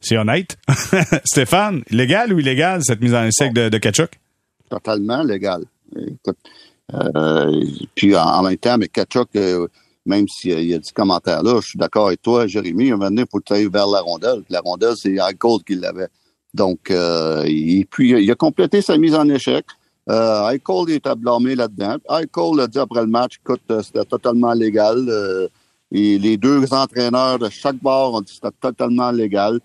C'est 0.02 0.18
honnête. 0.18 0.58
Stéphane, 1.26 1.84
légal 1.90 2.34
ou 2.34 2.40
illégal, 2.40 2.82
cette 2.84 3.02
mise 3.02 3.14
en 3.14 3.24
échec 3.26 3.54
de, 3.54 3.70
de 3.70 3.78
Kachuk? 3.78 4.12
totalement 4.70 5.24
légal. 5.24 5.64
Écoute, 5.96 6.38
euh, 6.94 7.64
puis 7.96 8.16
en, 8.16 8.22
en 8.22 8.44
même 8.44 8.58
temps, 8.58 8.78
mais 8.78 8.88
Kachuk, 8.90 9.30
euh, 9.36 9.68
même 10.06 10.26
s'il 10.28 10.58
il 10.60 10.74
a 10.74 10.78
dit 10.78 10.88
ce 10.88 10.94
commentaire-là, 10.94 11.60
je 11.62 11.68
suis 11.68 11.80
d'accord 11.80 12.08
avec 12.08 12.22
toi, 12.22 12.48
Jérémy, 12.48 12.88
un 12.90 12.98
moment 12.98 13.06
donné, 13.10 13.22
il 13.22 13.28
faut 13.32 13.40
que 13.40 13.46
tu 13.46 13.54
ailles 13.54 13.70
vers 13.72 13.88
la 13.88 14.02
rondelle. 14.02 14.42
La 14.50 14.60
rondelle, 14.62 14.94
c'est 14.98 15.12
Eichel 15.12 15.38
qui 15.66 15.76
l'avait. 15.76 16.08
Donc, 16.54 16.92
euh, 16.92 17.44
et 17.46 17.86
puis, 17.90 18.12
il 18.12 18.32
a 18.32 18.36
complété 18.36 18.82
sa 18.82 18.98
mise 18.98 19.16
en 19.16 19.28
échec. 19.30 19.66
Euh, 20.10 20.50
est 20.88 21.06
à 21.08 21.16
blâmer 21.16 21.56
là-dedans. 21.56 21.98
Eichel 22.10 22.60
a 22.62 22.68
dit 22.68 22.80
après 22.80 23.02
le 23.02 23.08
match, 23.08 23.40
écoute, 23.44 23.62
euh, 23.72 23.82
c'était 23.84 24.06
totalement 24.06 24.54
légal. 24.54 25.06
Euh, 25.10 25.48
et 25.92 26.18
les 26.18 26.38
deux 26.38 26.74
entraîneurs 26.74 27.40
de 27.40 27.50
chaque 27.50 27.82
bord 27.82 28.14
ont 28.14 28.22
dit 28.22 28.34
c'était 28.34 28.56
totalement 28.62 29.12
légal. 29.12 29.60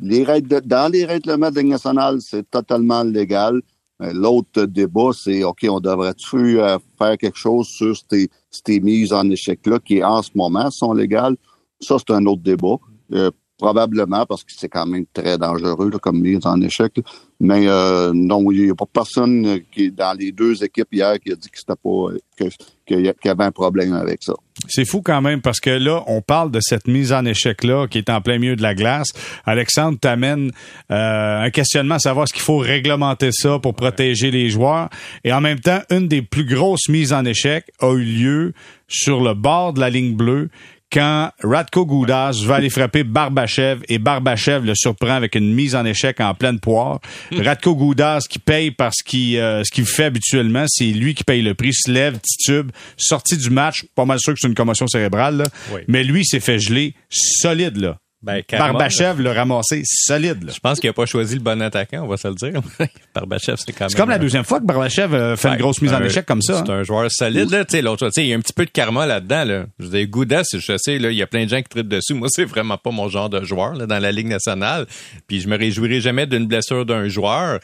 Les 0.00 0.22
règles 0.24 0.60
dans 0.60 0.90
les 0.90 1.04
règlements 1.04 1.50
de 1.50 1.60
nationale, 1.60 2.20
c'est 2.20 2.48
totalement 2.50 3.02
légal. 3.02 3.60
L'autre 4.00 4.64
débat, 4.64 5.10
c'est 5.14 5.44
OK, 5.44 5.64
on 5.68 5.80
devrait-tu 5.80 6.60
euh, 6.60 6.78
faire 6.98 7.16
quelque 7.16 7.38
chose 7.38 7.68
sur 7.68 7.96
ces, 8.10 8.28
ces 8.50 8.80
mises 8.80 9.12
en 9.12 9.28
échec-là 9.30 9.78
qui, 9.78 10.02
en 10.02 10.20
ce 10.22 10.30
moment, 10.34 10.70
sont 10.70 10.92
légales? 10.92 11.36
Ça, 11.80 11.96
c'est 11.98 12.12
un 12.12 12.26
autre 12.26 12.42
débat. 12.42 12.76
Euh, 13.12 13.30
probablement 13.58 14.26
parce 14.26 14.42
que 14.44 14.52
c'est 14.56 14.68
quand 14.68 14.86
même 14.86 15.04
très 15.12 15.38
dangereux 15.38 15.90
là, 15.90 15.98
comme 15.98 16.20
mise 16.20 16.44
en 16.44 16.60
échec. 16.60 16.92
là. 16.96 17.02
Mais 17.40 17.66
euh, 17.68 18.12
non, 18.14 18.50
il 18.52 18.64
n'y 18.64 18.70
a 18.70 18.74
pas 18.74 18.86
personne 18.90 19.44
euh, 19.46 19.58
qui 19.72 19.90
dans 19.90 20.16
les 20.18 20.32
deux 20.32 20.62
équipes 20.64 20.88
hier 20.92 21.18
qui 21.20 21.32
a 21.32 21.34
dit 21.34 21.48
que 21.50 21.58
c'était 21.58 21.74
pas 21.74 21.88
euh, 22.12 22.18
que- 22.38 22.44
qu'il 22.86 23.00
y 23.04 23.28
avait 23.28 23.44
un 23.44 23.50
problème 23.50 23.92
avec 23.94 24.22
ça. 24.22 24.34
C'est 24.68 24.84
fou 24.84 25.02
quand 25.02 25.20
même 25.20 25.40
parce 25.42 25.58
que 25.60 25.70
là, 25.70 26.02
on 26.06 26.20
parle 26.22 26.50
de 26.50 26.60
cette 26.60 26.86
mise 26.86 27.12
en 27.12 27.24
échec-là 27.24 27.86
qui 27.88 27.98
est 27.98 28.08
en 28.10 28.20
plein 28.20 28.38
milieu 28.38 28.56
de 28.56 28.62
la 28.62 28.74
glace. 28.74 29.08
Alexandre 29.44 29.98
t'amène 29.98 30.50
euh, 30.90 31.40
un 31.42 31.50
questionnement 31.50 31.96
à 31.96 31.98
savoir 31.98 32.28
ce 32.28 32.32
qu'il 32.34 32.42
faut 32.42 32.58
réglementer 32.58 33.30
ça 33.32 33.58
pour 33.58 33.74
protéger 33.74 34.30
les 34.30 34.48
joueurs. 34.48 34.88
Et 35.24 35.32
en 35.32 35.40
même 35.40 35.60
temps, 35.60 35.80
une 35.90 36.08
des 36.08 36.22
plus 36.22 36.44
grosses 36.44 36.88
mises 36.88 37.12
en 37.12 37.24
échec 37.24 37.64
a 37.80 37.92
eu 37.94 38.02
lieu 38.04 38.52
sur 38.86 39.20
le 39.22 39.34
bord 39.34 39.72
de 39.72 39.80
la 39.80 39.90
ligne 39.90 40.14
bleue 40.14 40.50
quand 40.94 41.32
Radko 41.42 41.84
Goudas 41.84 42.44
va 42.46 42.56
aller 42.56 42.70
frapper 42.70 43.02
Barbachev 43.02 43.82
et 43.88 43.98
Barbachev 43.98 44.64
le 44.64 44.76
surprend 44.76 45.14
avec 45.14 45.34
une 45.34 45.52
mise 45.52 45.74
en 45.74 45.84
échec 45.84 46.20
en 46.20 46.34
pleine 46.34 46.60
poire. 46.60 47.00
Hmm. 47.32 47.40
Radko 47.40 47.74
Goudas 47.74 48.26
qui 48.30 48.38
paye 48.38 48.70
parce 48.70 49.02
qu'il 49.02 49.38
euh, 49.38 49.64
ce 49.64 49.72
qu'il 49.72 49.86
fait 49.86 50.04
habituellement, 50.04 50.66
c'est 50.68 50.84
lui 50.84 51.14
qui 51.14 51.24
paye 51.24 51.42
le 51.42 51.54
prix, 51.54 51.74
se 51.74 51.90
lève, 51.90 52.18
titube, 52.20 52.70
sorti 52.96 53.36
du 53.36 53.50
match, 53.50 53.84
pas 53.96 54.04
mal 54.04 54.20
sûr 54.20 54.34
que 54.34 54.38
c'est 54.40 54.46
une 54.46 54.54
commotion 54.54 54.86
cérébrale, 54.86 55.38
là. 55.38 55.44
Oui. 55.72 55.80
mais 55.88 56.04
lui 56.04 56.24
s'est 56.24 56.38
fait 56.38 56.60
geler 56.60 56.94
solide 57.10 57.76
là. 57.78 57.98
Ben, 58.24 58.42
Barbachev 58.50 59.20
l'a 59.22 59.32
ramassé 59.34 59.82
solide 59.84 60.44
là. 60.44 60.52
Je 60.54 60.58
pense 60.60 60.80
qu'il 60.80 60.88
a 60.88 60.92
pas 60.94 61.04
choisi 61.04 61.34
le 61.34 61.40
bon 61.40 61.60
attaquant, 61.60 62.04
on 62.04 62.06
va 62.06 62.16
se 62.16 62.26
le 62.26 62.34
dire. 62.34 62.60
Barbachev, 63.14 63.56
c'est 63.58 63.72
quand 63.72 63.80
même. 63.84 63.88
C'est 63.90 63.96
comme 63.96 64.08
la 64.08 64.18
deuxième 64.18 64.44
fois 64.44 64.60
que 64.60 64.64
Barbachev 64.64 65.14
euh, 65.14 65.36
fait 65.36 65.48
une 65.48 65.56
grosse 65.56 65.82
mise 65.82 65.92
en 65.92 65.96
un- 65.96 66.04
échec 66.04 66.24
comme 66.24 66.40
ça. 66.40 66.62
C'est 66.64 66.72
hein. 66.72 66.76
un 66.78 66.82
joueur 66.84 67.10
solide, 67.10 67.50
là. 67.50 67.64
Tu 67.64 67.72
sais, 67.72 67.82
l'autre, 67.82 68.06
tu 68.06 68.12
sais, 68.14 68.22
il 68.24 68.28
y 68.28 68.32
a 68.32 68.36
un 68.36 68.40
petit 68.40 68.52
peu 68.54 68.64
de 68.64 68.70
karma 68.70 69.04
là-dedans, 69.04 69.44
là. 69.44 69.66
Je 69.78 69.84
veux 69.84 69.90
dire, 69.98 70.08
Goudas, 70.08 70.48
je 70.54 70.76
sais, 70.78 70.98
là, 70.98 71.10
il 71.10 71.16
y 71.16 71.22
a 71.22 71.26
plein 71.26 71.44
de 71.44 71.50
gens 71.50 71.58
qui 71.60 71.68
traitent 71.68 71.88
dessus. 71.88 72.14
Moi, 72.14 72.28
c'est 72.30 72.44
vraiment 72.46 72.78
pas 72.78 72.90
mon 72.90 73.08
genre 73.10 73.28
de 73.28 73.44
joueur, 73.44 73.74
là, 73.74 73.86
dans 73.86 73.98
la 73.98 74.10
Ligue 74.10 74.28
nationale. 74.28 74.86
Puis 75.26 75.40
je 75.40 75.48
me 75.48 75.58
réjouirai 75.58 76.00
jamais 76.00 76.26
d'une 76.26 76.46
blessure 76.46 76.86
d'un 76.86 77.08
joueur. 77.08 77.60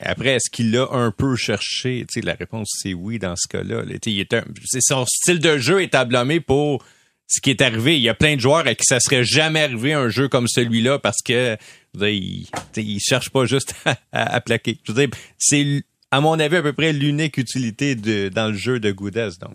Après, 0.00 0.30
est-ce 0.34 0.50
qu'il 0.50 0.70
l'a 0.72 0.86
un 0.92 1.10
peu 1.10 1.36
cherché? 1.36 2.04
Tu 2.08 2.20
sais, 2.20 2.26
la 2.26 2.34
réponse, 2.34 2.68
c'est 2.82 2.94
oui 2.94 3.18
dans 3.18 3.34
ce 3.36 3.48
cas-là. 3.48 3.82
là. 3.82 3.92
Tu 3.94 3.98
sais, 4.04 4.10
il 4.12 4.20
est 4.20 4.32
un- 4.34 4.44
c'est 4.64 4.80
son 4.82 5.04
style 5.06 5.38
de 5.40 5.58
jeu 5.58 5.82
est 5.82 5.94
à 5.94 6.04
blâmer 6.04 6.40
pour 6.40 6.84
ce 7.28 7.40
qui 7.40 7.50
est 7.50 7.60
arrivé. 7.62 7.96
Il 7.96 8.02
y 8.02 8.08
a 8.08 8.14
plein 8.14 8.34
de 8.36 8.40
joueurs 8.40 8.66
à 8.66 8.74
qui 8.74 8.84
ça 8.84 8.98
serait 9.00 9.22
jamais 9.22 9.60
arrivé 9.62 9.92
un 9.92 10.08
jeu 10.08 10.28
comme 10.28 10.48
celui-là 10.48 10.98
parce 10.98 11.18
que 11.24 11.56
dire, 11.94 12.08
il, 12.08 12.46
tu 12.46 12.50
sais, 12.72 12.82
il 12.82 12.98
cherche 13.00 13.30
pas 13.30 13.44
juste 13.44 13.74
à, 13.84 13.96
à- 14.12 14.34
à 14.36 14.40
plaquer. 14.40 14.78
Je 14.84 14.92
veux 14.92 15.06
dire, 15.06 15.16
c'est 15.38 15.82
à 16.10 16.20
mon 16.20 16.38
avis 16.40 16.56
à 16.56 16.62
peu 16.62 16.72
près 16.72 16.92
l'unique 16.92 17.36
utilité 17.36 17.94
de, 17.94 18.28
dans 18.30 18.48
le 18.48 18.56
jeu 18.56 18.80
de 18.80 18.90
Goudas. 18.90 19.36
Donc, 19.40 19.52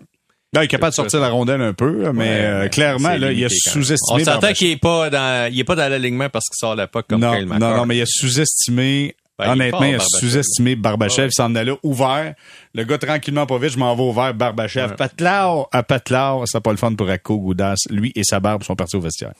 Là, 0.52 0.62
il 0.62 0.66
est 0.66 0.68
capable 0.68 0.92
de 0.92 0.94
sortir 0.94 1.18
la 1.18 1.30
rondelle 1.30 1.60
un 1.62 1.72
peu, 1.72 2.12
mais 2.12 2.28
Ouais, 2.28 2.28
euh, 2.44 2.68
clairement, 2.68 3.16
là, 3.16 3.32
il 3.32 3.44
a 3.44 3.48
sous-estimé. 3.50 4.22
On 4.22 4.24
s'entend 4.24 4.52
qu'il 4.52 4.68
est 4.70 4.76
pas 4.76 5.10
dans, 5.10 5.52
il 5.52 5.58
est 5.58 5.64
pas 5.64 5.74
dans 5.74 5.88
l'alignement 5.90 6.28
parce 6.28 6.44
qu'il 6.48 6.56
sort 6.60 6.76
la 6.76 6.86
puck 6.86 7.06
comme 7.08 7.20
non, 7.22 7.36
Kyle 7.36 7.46
non, 7.48 7.58
non, 7.76 7.86
mais 7.86 7.96
il 7.96 8.02
a 8.02 8.06
sous-estimé. 8.06 9.16
Ben, 9.38 9.50
honnêtement, 9.50 9.82
il 9.82 9.94
a 9.94 9.98
Barbachev. 9.98 10.18
sous-estimé 10.20 10.76
Barbachev. 10.76 11.22
Ouais. 11.24 11.28
Il 11.28 11.34
s'en 11.34 11.54
allait 11.56 11.76
ouvert. 11.82 12.34
Le 12.72 12.84
gars, 12.84 12.98
tranquillement, 12.98 13.46
pas 13.46 13.58
vite, 13.58 13.70
je 13.70 13.78
m'en 13.78 13.94
vais 13.96 14.02
ouvert 14.02 14.32
Barbachev. 14.34 14.90
Ouais. 14.90 14.96
Patlar, 14.96 15.66
à 15.72 15.82
Patlar, 15.82 16.46
ça 16.46 16.60
pas 16.60 16.70
le 16.70 16.76
fun 16.76 16.94
pour 16.94 17.08
Akko 17.10 17.38
Goudas. 17.38 17.74
Lui 17.90 18.12
et 18.14 18.22
sa 18.22 18.38
barbe 18.38 18.62
sont 18.62 18.76
partis 18.76 18.94
au 18.96 19.00
vestiaire. 19.00 19.32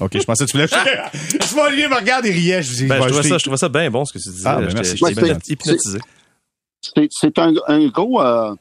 OK, 0.00 0.12
je 0.18 0.24
pensais 0.24 0.44
que 0.46 0.50
tu 0.50 0.56
voulais. 0.56 0.66
je 1.40 1.54
vois 1.54 1.66
Olivier 1.68 1.86
me 1.88 1.94
regarde 1.94 2.24
et 2.26 2.30
riait. 2.32 2.62
Je 2.62 2.72
dis, 2.72 2.86
Ben, 2.86 2.96
je 2.96 3.00
je, 3.00 3.04
vais 3.04 3.10
trouvais 3.12 3.28
ça, 3.28 3.38
je 3.38 3.42
trouvais 3.44 3.56
ça 3.58 3.68
bien 3.68 3.90
bon 3.90 4.04
ce 4.04 4.12
que 4.14 4.18
tu 4.18 4.28
disais. 4.30 4.48
Ah, 4.48 4.56
ben, 4.60 4.72
merci. 4.74 5.52
hypnotisé. 5.52 5.98
C'est 6.80 7.08
c'est 7.10 7.38
un, 7.38 7.52
un 7.68 7.86
gros 7.88 8.20
euh, 8.22 8.54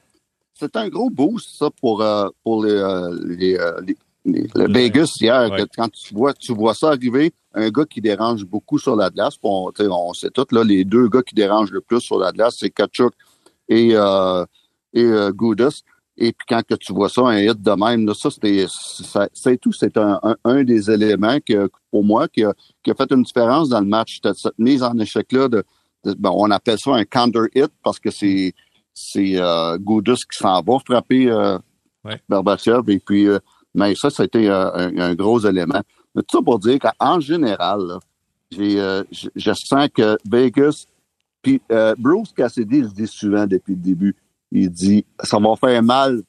c'est 0.59 0.75
un 0.75 0.89
gros 0.89 1.09
boost 1.09 1.55
ça 1.57 1.69
pour 1.79 2.01
euh, 2.01 2.27
pour 2.43 2.65
les, 2.65 2.73
euh, 2.73 3.17
les, 3.25 3.55
euh, 3.57 3.79
les- 3.81 3.87
les- 3.87 3.97
le 4.25 4.71
Vegas 4.73 5.11
hier 5.19 5.49
Ouais. 5.51 5.63
quand 5.75 5.89
tu 5.89 6.13
vois 6.13 6.33
tu 6.33 6.53
vois 6.53 6.73
ça 6.73 6.89
arriver 6.89 7.31
un 7.53 7.69
gars 7.69 7.85
qui 7.85 8.01
dérange 8.01 8.43
beaucoup 8.45 8.77
sur 8.77 8.95
la 8.95 9.09
glace 9.09 9.35
on, 9.43 9.71
on 9.79 10.13
sait 10.13 10.29
tous 10.29 10.47
là 10.51 10.63
les 10.63 10.83
deux 10.85 11.07
gars 11.07 11.21
qui 11.23 11.35
dérangent 11.35 11.71
le 11.71 11.81
plus 11.81 12.01
sur 12.01 12.19
la 12.19 12.31
glace 12.31 12.57
c'est 12.59 12.69
Kachuk 12.69 13.13
et 13.67 13.91
euh, 13.95 14.45
et 14.93 15.03
euh, 15.03 15.31
Goudas 15.31 15.81
et 16.17 16.33
puis 16.33 16.45
quand 16.49 16.61
que 16.67 16.75
tu 16.75 16.91
vois 16.93 17.07
ça 17.09 17.21
un 17.21 17.39
hit 17.39 17.61
de 17.61 17.71
même 17.71 18.05
là, 18.05 18.13
ça 18.13 18.29
c'est 19.33 19.57
tout 19.57 19.71
c'est 19.71 19.95
un, 19.97 20.19
un, 20.21 20.35
un 20.43 20.63
des 20.63 20.91
éléments 20.91 21.37
que 21.45 21.69
pour 21.89 22.03
moi 22.03 22.27
qui 22.27 22.43
a, 22.43 22.53
qui 22.83 22.91
a 22.91 22.95
fait 22.95 23.09
une 23.11 23.23
différence 23.23 23.69
dans 23.69 23.79
le 23.79 23.87
match 23.87 24.15
C'était 24.15 24.37
cette 24.37 24.59
mise 24.59 24.83
en 24.83 24.97
échec 24.99 25.31
là 25.31 25.47
de 25.47 25.63
de- 26.05 26.13
ben, 26.13 26.31
on 26.33 26.49
appelle 26.51 26.77
ça 26.79 26.91
un 26.91 27.05
counter 27.05 27.47
hit 27.55 27.71
parce 27.83 27.99
que 27.99 28.11
c'est 28.11 28.53
c'est 28.93 29.37
euh, 29.37 29.77
Goudas 29.77 30.15
qui 30.31 30.37
s'en 30.37 30.61
va 30.61 30.77
frapper 30.85 31.29
euh, 31.31 31.57
Ouais. 32.05 32.21
Et 32.87 32.99
puis 32.99 33.27
euh, 33.27 33.39
mais 33.73 33.95
ça 33.95 34.09
c'était 34.09 34.47
euh, 34.47 34.71
un, 34.73 34.97
un 34.97 35.15
gros 35.15 35.39
élément. 35.39 35.81
Mais 36.15 36.21
tout 36.23 36.37
ça 36.37 36.43
pour 36.43 36.59
dire 36.59 36.79
qu'en 36.79 37.19
général, 37.19 37.81
là, 37.81 37.99
euh, 38.57 39.03
je, 39.11 39.51
sens 39.53 39.89
que 39.93 40.17
Vegas 40.29 40.85
puis 41.41 41.61
euh, 41.71 41.93
Bruce 41.97 42.33
Cassidy 42.35 42.79
il 42.79 42.89
dit 42.89 43.07
souvent 43.07 43.45
depuis 43.45 43.75
le 43.75 43.81
début. 43.81 44.15
Il 44.51 44.69
dit 44.69 45.05
ça 45.23 45.37
va 45.37 45.55
faire 45.55 45.83
mal. 45.83 46.23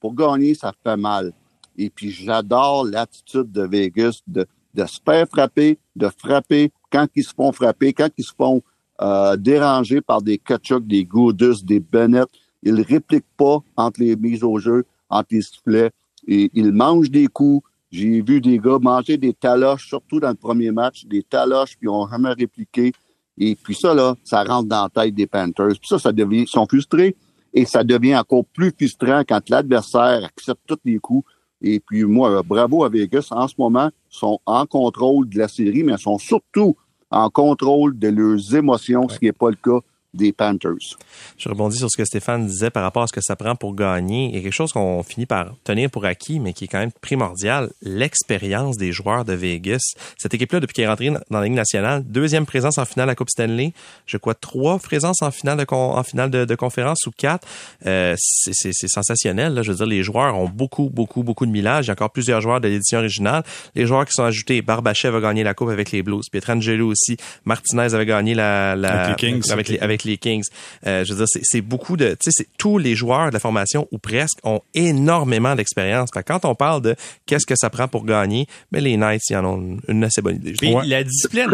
Pour 0.00 0.14
gagner, 0.14 0.54
ça 0.54 0.72
fait 0.82 0.96
mal. 0.96 1.32
Et 1.76 1.90
puis 1.90 2.10
j'adore 2.10 2.84
l'attitude 2.84 3.50
de 3.52 3.62
Vegas 3.62 4.20
de, 4.26 4.46
de 4.74 4.86
se 4.86 4.98
faire 5.04 5.26
frapper, 5.28 5.78
de 5.96 6.08
frapper 6.16 6.72
quand 6.90 7.06
ils 7.14 7.24
se 7.24 7.34
font 7.34 7.52
frapper, 7.52 7.92
quand 7.92 8.08
ils 8.16 8.24
se 8.24 8.32
font 8.34 8.62
euh, 9.00 9.36
dérangés 9.36 10.00
par 10.00 10.22
des 10.22 10.38
Kachuk, 10.38 10.86
des 10.86 11.04
Goudus, 11.04 11.62
des 11.64 11.80
Bennett. 11.80 12.28
Ils 12.62 12.80
répliquent 12.80 13.36
pas 13.36 13.58
entre 13.76 14.00
les 14.00 14.16
mises 14.16 14.42
au 14.42 14.58
jeu, 14.58 14.84
entre 15.08 15.28
les 15.32 15.42
sifflets. 15.42 15.90
Et 16.28 16.50
ils 16.54 16.72
mangent 16.72 17.10
des 17.10 17.26
coups. 17.26 17.66
J'ai 17.90 18.20
vu 18.20 18.40
des 18.40 18.58
gars 18.58 18.78
manger 18.80 19.16
des 19.16 19.32
taloches, 19.32 19.88
surtout 19.88 20.20
dans 20.20 20.28
le 20.28 20.34
premier 20.34 20.70
match, 20.70 21.06
des 21.06 21.22
taloches, 21.22 21.76
puis 21.76 21.86
ils 21.86 21.88
ont 21.88 22.06
jamais 22.06 22.32
répliqué. 22.34 22.92
Et 23.38 23.56
puis 23.56 23.74
ça, 23.74 23.94
là, 23.94 24.14
ça 24.24 24.44
rentre 24.44 24.68
dans 24.68 24.82
la 24.94 25.04
tête 25.04 25.14
des 25.14 25.26
Panthers. 25.26 25.78
Puis 25.80 25.88
ça, 25.88 25.98
ça 25.98 26.12
devient, 26.12 26.42
ils 26.42 26.48
sont 26.48 26.66
frustrés. 26.66 27.16
Et 27.54 27.64
ça 27.64 27.82
devient 27.82 28.16
encore 28.16 28.44
plus 28.44 28.72
frustrant 28.76 29.22
quand 29.26 29.48
l'adversaire 29.48 30.22
accepte 30.24 30.60
tous 30.66 30.78
les 30.84 30.98
coups. 30.98 31.26
Et 31.62 31.80
puis 31.80 32.04
moi, 32.04 32.42
bravo 32.42 32.84
à 32.84 32.90
Vegas. 32.90 33.28
En 33.30 33.48
ce 33.48 33.54
moment, 33.58 33.90
ils 34.12 34.16
sont 34.16 34.38
en 34.44 34.66
contrôle 34.66 35.28
de 35.30 35.38
la 35.38 35.48
série, 35.48 35.82
mais 35.82 35.92
ils 35.92 35.98
sont 35.98 36.18
surtout 36.18 36.76
en 37.10 37.30
contrôle 37.30 37.98
de 37.98 38.08
leurs 38.08 38.54
émotions, 38.54 39.08
ce 39.08 39.18
qui 39.18 39.24
n'est 39.24 39.32
pas 39.32 39.48
le 39.48 39.56
cas 39.56 39.80
des 40.14 40.32
Panthers. 40.32 40.96
Je 41.36 41.48
rebondis 41.48 41.76
sur 41.76 41.90
ce 41.90 41.96
que 41.96 42.04
Stéphane 42.04 42.46
disait 42.46 42.70
par 42.70 42.82
rapport 42.82 43.02
à 43.02 43.06
ce 43.06 43.12
que 43.12 43.20
ça 43.20 43.36
prend 43.36 43.54
pour 43.56 43.74
gagner. 43.74 44.28
Il 44.28 44.34
y 44.36 44.38
a 44.38 44.42
quelque 44.42 44.52
chose 44.52 44.72
qu'on 44.72 45.02
finit 45.02 45.26
par 45.26 45.54
tenir 45.64 45.90
pour 45.90 46.04
acquis, 46.04 46.40
mais 46.40 46.52
qui 46.52 46.64
est 46.64 46.68
quand 46.68 46.78
même 46.78 46.92
primordial, 47.00 47.70
l'expérience 47.82 48.76
des 48.76 48.92
joueurs 48.92 49.24
de 49.24 49.34
Vegas. 49.34 49.92
Cette 50.16 50.34
équipe-là, 50.34 50.60
depuis 50.60 50.72
qu'elle 50.74 50.86
est 50.86 50.88
rentrée 50.88 51.10
dans 51.10 51.38
la 51.38 51.44
Ligue 51.44 51.54
nationale, 51.54 52.02
deuxième 52.04 52.46
présence 52.46 52.78
en 52.78 52.84
finale 52.84 53.08
à 53.08 53.12
la 53.12 53.14
Coupe 53.14 53.30
Stanley, 53.30 53.72
je 54.06 54.16
crois 54.16 54.34
trois 54.34 54.78
présences 54.78 55.22
en 55.22 55.30
finale 55.30 55.58
de, 55.58 55.64
con- 55.64 55.96
en 55.96 56.02
finale 56.02 56.30
de, 56.30 56.44
de 56.44 56.54
conférence 56.54 57.06
ou 57.06 57.10
quatre. 57.10 57.46
Euh, 57.86 58.14
c'est 58.18 58.88
sensationnel. 58.88 59.54
Là. 59.54 59.62
Je 59.62 59.70
veux 59.72 59.76
dire, 59.76 59.86
les 59.86 60.02
joueurs 60.02 60.36
ont 60.36 60.48
beaucoup, 60.48 60.88
beaucoup, 60.90 61.22
beaucoup 61.22 61.46
de 61.46 61.50
millage. 61.50 61.86
Il 61.86 61.88
y 61.88 61.90
a 61.90 61.92
encore 61.92 62.10
plusieurs 62.10 62.40
joueurs 62.40 62.60
de 62.60 62.68
l'édition 62.68 62.98
originale. 62.98 63.42
Les 63.74 63.86
joueurs 63.86 64.04
qui 64.06 64.12
sont 64.12 64.24
ajoutés, 64.24 64.62
Barbachev 64.62 65.14
a 65.16 65.20
gagné 65.20 65.44
la 65.44 65.54
Coupe 65.54 65.68
avec 65.68 65.92
les 65.92 66.02
Blues, 66.02 66.28
Pietrangelo 66.30 66.88
aussi, 66.88 67.16
Martinez 67.44 67.94
avait 67.94 68.06
gagné 68.06 68.34
la, 68.34 68.74
la 68.76 69.04
Avec 69.04 69.20
les 69.22 69.32
Kings. 69.32 69.50
avec 69.52 69.68
les, 69.68 69.78
avec 69.78 69.97
les 70.04 70.16
Kings. 70.18 70.44
Euh, 70.86 71.04
je 71.04 71.12
veux 71.12 71.18
dire, 71.24 71.26
c'est- 71.42 71.60
beaucoup 71.60 71.96
de, 71.96 72.16
tu 72.20 72.30
sais, 72.30 72.46
tous 72.58 72.78
les 72.78 72.94
joueurs 72.94 73.28
de 73.28 73.34
la 73.34 73.40
formation 73.40 73.86
ou 73.92 73.98
presque 73.98 74.38
ont 74.44 74.60
énormément 74.74 75.54
d'expérience. 75.54 76.10
Quand 76.10 76.44
on 76.44 76.54
parle 76.54 76.82
de 76.82 76.96
qu'est-ce 77.26 77.46
que 77.46 77.54
ça 77.56 77.70
prend 77.70 77.88
pour 77.88 78.04
gagner, 78.04 78.46
mais 78.72 78.80
les 78.80 78.96
Knights, 78.96 79.22
ils 79.30 79.36
en 79.36 79.44
ont 79.44 79.76
une, 79.88 80.04
assez 80.04 80.22
bonne 80.22 80.36
idée. 80.36 80.52
Puis 80.52 80.72
la 80.84 81.02
discipline, 81.04 81.46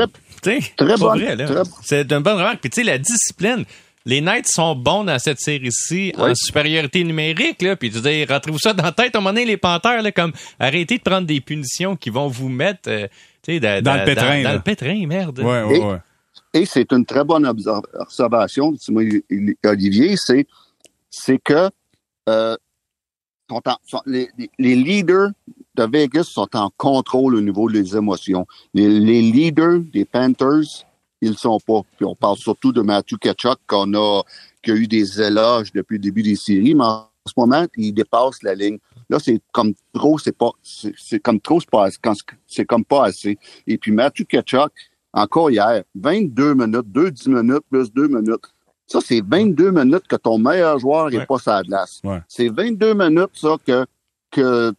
Très- 0.42 0.60
bonne, 0.98 1.18
C'est 1.82 2.10
une 2.12 2.18
bonne 2.20 2.36
remarque. 2.38 2.60
Puis 2.60 2.70
tu 2.70 2.80
sais, 2.80 2.84
la 2.84 2.98
discipline, 2.98 3.64
les 4.06 4.20
Knights 4.20 4.48
sont 4.48 4.74
bons 4.74 5.04
dans 5.04 5.18
cette 5.18 5.40
série-ci 5.40 6.12
en 6.18 6.34
supériorité 6.34 7.02
numérique, 7.04 7.62
là. 7.62 7.74
Puis 7.76 7.90
tu 7.90 8.00
dis, 8.00 8.24
rentrez-vous 8.26 8.58
ça 8.58 8.72
dans 8.74 8.82
la 8.84 8.92
tête, 8.92 9.14
à 9.14 9.18
un 9.18 9.20
moment 9.22 9.32
donné, 9.32 9.46
les 9.46 9.56
Panthers, 9.56 10.02
là, 10.02 10.12
comme, 10.12 10.32
arrêtez 10.60 10.98
de 10.98 11.02
prendre 11.02 11.26
des 11.26 11.40
punitions 11.40 11.96
qui 11.96 12.10
vont 12.10 12.28
vous 12.28 12.50
mettre, 12.50 12.88
euh, 12.88 13.06
tu 13.42 13.54
sais, 13.54 13.60
da- 13.60 13.80
Dans 13.80 13.94
da- 13.94 13.98
le 14.00 14.04
pétrin, 14.04 14.42
Dans, 14.42 14.48
là. 14.50 14.54
le 14.56 14.60
pétrin, 14.60 15.06
merde. 15.06 15.38
Ouais, 15.40 15.62
ouais, 15.62 15.76
Et- 15.78 15.80
ouais. 15.80 15.96
Et 16.54 16.66
c'est 16.66 16.90
une 16.92 17.04
très 17.04 17.24
bonne 17.24 17.44
obser- 17.44 17.82
observation, 17.94 18.72
Olivier, 19.64 20.16
c'est 20.16 20.46
c'est 21.10 21.38
que 21.38 21.68
euh, 22.28 22.56
les, 24.06 24.28
leaders 24.58 25.30
de 25.74 25.84
Vegas 25.84 26.24
sont 26.24 26.48
en 26.54 26.70
contrôle 26.76 27.36
au 27.36 27.40
niveau 27.40 27.70
des 27.70 27.96
émotions. 27.96 28.46
Les, 28.72 28.88
les 28.88 29.20
leaders 29.20 29.80
des 29.92 30.04
Panthers, 30.04 30.84
ils 31.20 31.36
sont 31.36 31.58
pas. 31.60 31.82
Puis 31.96 32.04
on 32.04 32.14
parle 32.14 32.36
surtout 32.36 32.72
de 32.72 32.80
Matthew 32.80 33.16
Ketchuk 33.18 33.58
qu'on 33.66 33.92
a 33.94 34.22
qui 34.62 34.70
a 34.70 34.74
eu 34.74 34.86
des 34.86 35.20
éloges 35.20 35.72
depuis 35.72 35.94
le 35.94 36.02
début 36.02 36.22
des 36.22 36.36
séries, 36.36 36.74
mais 36.74 36.84
en 36.84 37.08
ce 37.26 37.34
moment, 37.36 37.66
il 37.76 37.92
dépasse 37.92 38.42
la 38.42 38.54
ligne. 38.54 38.78
Là, 39.10 39.18
c'est 39.18 39.40
comme 39.52 39.74
trop, 39.92 40.18
c'est 40.18 40.36
pas, 40.36 40.50
c'est 40.62 41.20
comme 41.20 41.40
trop, 41.40 41.60
c'est 41.60 41.70
pas, 41.70 41.88
c'est- 42.46 42.64
comme 42.64 42.84
pas 42.84 43.04
assez. 43.06 43.38
Et 43.66 43.76
puis 43.76 43.92
Matthew 43.92 44.24
Ketchuk, 44.24 44.72
encore 45.14 45.50
hier, 45.50 45.82
22 45.94 46.54
minutes, 46.54 46.86
2 46.92 47.10
10 47.10 47.28
minutes 47.28 47.64
plus 47.70 47.92
2 47.92 48.08
minutes. 48.08 48.44
Ça, 48.86 48.98
c'est 49.02 49.22
22 49.26 49.70
minutes 49.70 50.06
que 50.06 50.16
ton 50.16 50.36
meilleur 50.38 50.78
joueur 50.78 51.08
n'est 51.10 51.18
Ouais. 51.18 51.26
pas 51.26 51.36
la 51.46 51.62
glace. 51.62 52.00
Ouais. 52.04 52.20
C'est 52.28 52.48
22 52.48 52.92
minutes, 52.94 53.30
ça, 53.34 53.56
que, 53.66 53.86
que 54.30 54.72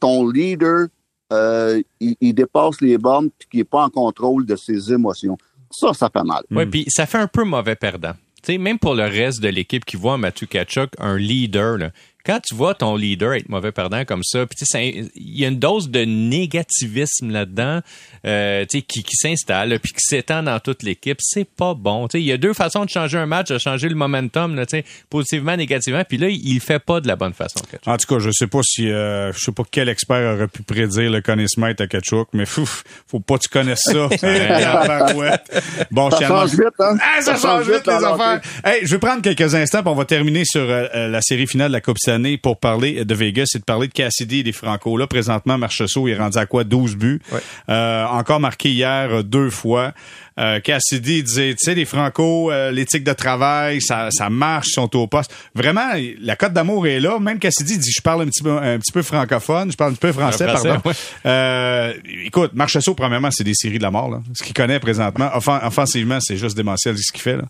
ton 0.00 0.28
leader, 0.28 0.88
euh, 1.32 1.80
il, 2.00 2.16
il 2.20 2.32
dépasse 2.34 2.80
les 2.80 2.98
bornes 2.98 3.26
et 3.40 3.44
qu'il 3.50 3.58
n'est 3.60 3.64
pas 3.64 3.84
en 3.84 3.90
contrôle 3.90 4.46
de 4.46 4.56
ses 4.56 4.92
émotions. 4.92 5.36
Ça, 5.70 5.92
ça 5.92 6.08
fait 6.12 6.24
mal. 6.24 6.42
Ouais, 6.50 6.66
puis 6.66 6.84
ça 6.88 7.06
fait 7.06 7.18
un 7.18 7.26
peu 7.28 7.44
mauvais 7.44 7.76
perdant. 7.76 8.12
Tu 8.42 8.52
sais, 8.52 8.58
même 8.58 8.78
pour 8.78 8.94
le 8.94 9.02
reste 9.04 9.40
de 9.42 9.48
l'équipe 9.48 9.84
qui 9.84 9.96
voit 9.96 10.18
Mathieu 10.18 10.46
Kachuk 10.46 10.90
un 10.98 11.16
leader, 11.16 11.78
là, 11.78 11.90
quand 12.26 12.40
tu 12.40 12.54
vois 12.54 12.74
ton 12.74 12.96
leader 12.96 13.34
être 13.34 13.48
mauvais 13.48 13.70
perdant 13.70 14.04
comme 14.04 14.22
ça, 14.24 14.44
puis 14.46 14.56
tu 14.58 14.66
sais, 14.66 15.08
il 15.14 15.38
y 15.38 15.44
a 15.44 15.48
une 15.48 15.58
dose 15.58 15.90
de 15.90 16.00
négativisme 16.04 17.30
là-dedans, 17.30 17.80
euh, 18.26 18.64
tu 18.68 18.78
sais, 18.78 18.82
qui, 18.82 19.04
qui 19.04 19.14
s'installe, 19.16 19.78
puis 19.78 19.92
qui 19.92 20.00
s'étend 20.00 20.42
dans 20.42 20.58
toute 20.58 20.82
l'équipe. 20.82 21.18
C'est 21.20 21.48
pas 21.48 21.74
bon. 21.74 22.08
Tu 22.08 22.18
sais, 22.18 22.22
il 22.22 22.26
y 22.26 22.32
a 22.32 22.36
deux 22.36 22.52
façons 22.52 22.84
de 22.84 22.90
changer 22.90 23.18
un 23.18 23.26
match, 23.26 23.48
de 23.48 23.58
changer 23.58 23.88
le 23.88 23.94
momentum, 23.94 24.56
là, 24.56 24.66
tu 24.66 24.78
sais, 24.78 24.84
positivement, 25.08 25.56
négativement. 25.56 26.02
Puis 26.02 26.18
là, 26.18 26.28
il 26.28 26.60
fait 26.60 26.80
pas 26.80 27.00
de 27.00 27.06
la 27.06 27.14
bonne 27.14 27.32
façon. 27.32 27.60
En 27.86 27.96
tout 27.96 28.06
cas, 28.12 28.18
je 28.18 28.30
sais 28.32 28.48
pas 28.48 28.60
si, 28.64 28.90
euh, 28.90 29.32
je 29.32 29.38
sais 29.38 29.52
pas 29.52 29.62
quel 29.70 29.88
expert 29.88 30.34
aurait 30.34 30.48
pu 30.48 30.62
prédire 30.62 31.10
le 31.10 31.20
Connie 31.20 31.48
Smith 31.48 31.80
à 31.80 31.86
Ketchuk, 31.86 32.28
mais 32.32 32.46
fou, 32.46 32.68
faut 33.06 33.20
pas 33.20 33.38
que 33.38 33.44
tu 33.44 33.48
connaisses 33.48 33.82
ça. 33.84 33.92
bon, 35.92 36.10
ça 36.10 36.26
change 36.26 36.50
vite, 36.50 36.80
hein? 36.80 36.96
Ah, 37.00 37.22
ça, 37.22 37.36
change 37.36 37.70
vite, 37.70 37.86
les 37.86 37.92
affaires. 37.92 38.40
Hey, 38.64 38.80
je 38.84 38.90
vais 38.90 38.98
prendre 38.98 39.22
quelques 39.22 39.54
instants, 39.54 39.82
puis 39.82 39.90
on 39.90 39.94
va 39.94 40.04
terminer 40.04 40.44
sur 40.44 40.62
euh, 40.62 41.08
la 41.08 41.20
série 41.22 41.46
finale 41.46 41.68
de 41.68 41.74
la 41.74 41.80
Coupe 41.80 41.98
pour 42.42 42.58
parler 42.58 43.04
de 43.04 43.14
Vegas 43.14 43.52
et 43.54 43.58
de 43.58 43.64
parler 43.64 43.88
de 43.88 43.92
Cassidy 43.92 44.40
et 44.40 44.42
des 44.42 44.52
Franco. 44.52 44.96
Là, 44.96 45.06
présentement, 45.06 45.58
Marchessault 45.58 46.08
est 46.08 46.16
rendu 46.16 46.38
à 46.38 46.46
quoi? 46.46 46.64
12 46.64 46.96
buts. 46.96 47.20
Euh, 47.68 48.04
encore 48.06 48.40
marqué 48.40 48.70
hier 48.70 49.22
deux 49.24 49.50
fois. 49.50 49.92
Euh, 50.38 50.60
Cassidy 50.60 51.22
disait, 51.22 51.54
tu 51.54 51.64
sais, 51.64 51.74
les 51.74 51.86
Franco, 51.86 52.50
l'éthique 52.70 53.04
de 53.04 53.12
travail, 53.12 53.80
ça, 53.80 54.08
ça 54.10 54.28
marche, 54.28 54.68
ils 54.68 54.74
sont 54.74 54.96
au 54.96 55.06
poste. 55.06 55.32
Vraiment, 55.54 55.92
la 56.20 56.36
cote 56.36 56.52
d'amour 56.52 56.86
est 56.86 57.00
là. 57.00 57.18
Même 57.18 57.38
Cassidy 57.38 57.78
dit, 57.78 57.90
je 57.90 58.02
parle 58.02 58.22
un 58.22 58.26
petit 58.26 58.42
peu, 58.42 58.56
un 58.58 58.78
petit 58.78 58.92
peu 58.92 59.02
francophone, 59.02 59.70
je 59.70 59.76
parle 59.76 59.92
un 59.92 59.94
petit 59.94 60.00
peu 60.00 60.12
français, 60.12 60.46
pardon. 60.46 60.80
Euh, 61.24 61.92
écoute, 62.24 62.52
Marchessault, 62.54 62.94
premièrement, 62.94 63.30
c'est 63.30 63.44
des 63.44 63.54
séries 63.54 63.78
de 63.78 63.82
la 63.82 63.90
mort. 63.90 64.10
Là. 64.10 64.20
Ce 64.34 64.42
qu'il 64.42 64.54
connaît 64.54 64.80
présentement, 64.80 65.30
offensivement, 65.34 66.18
c'est 66.20 66.36
juste 66.36 66.56
démentiel 66.56 66.96
ce 66.98 67.12
qu'il 67.12 67.22
fait. 67.22 67.36
Là. 67.36 67.44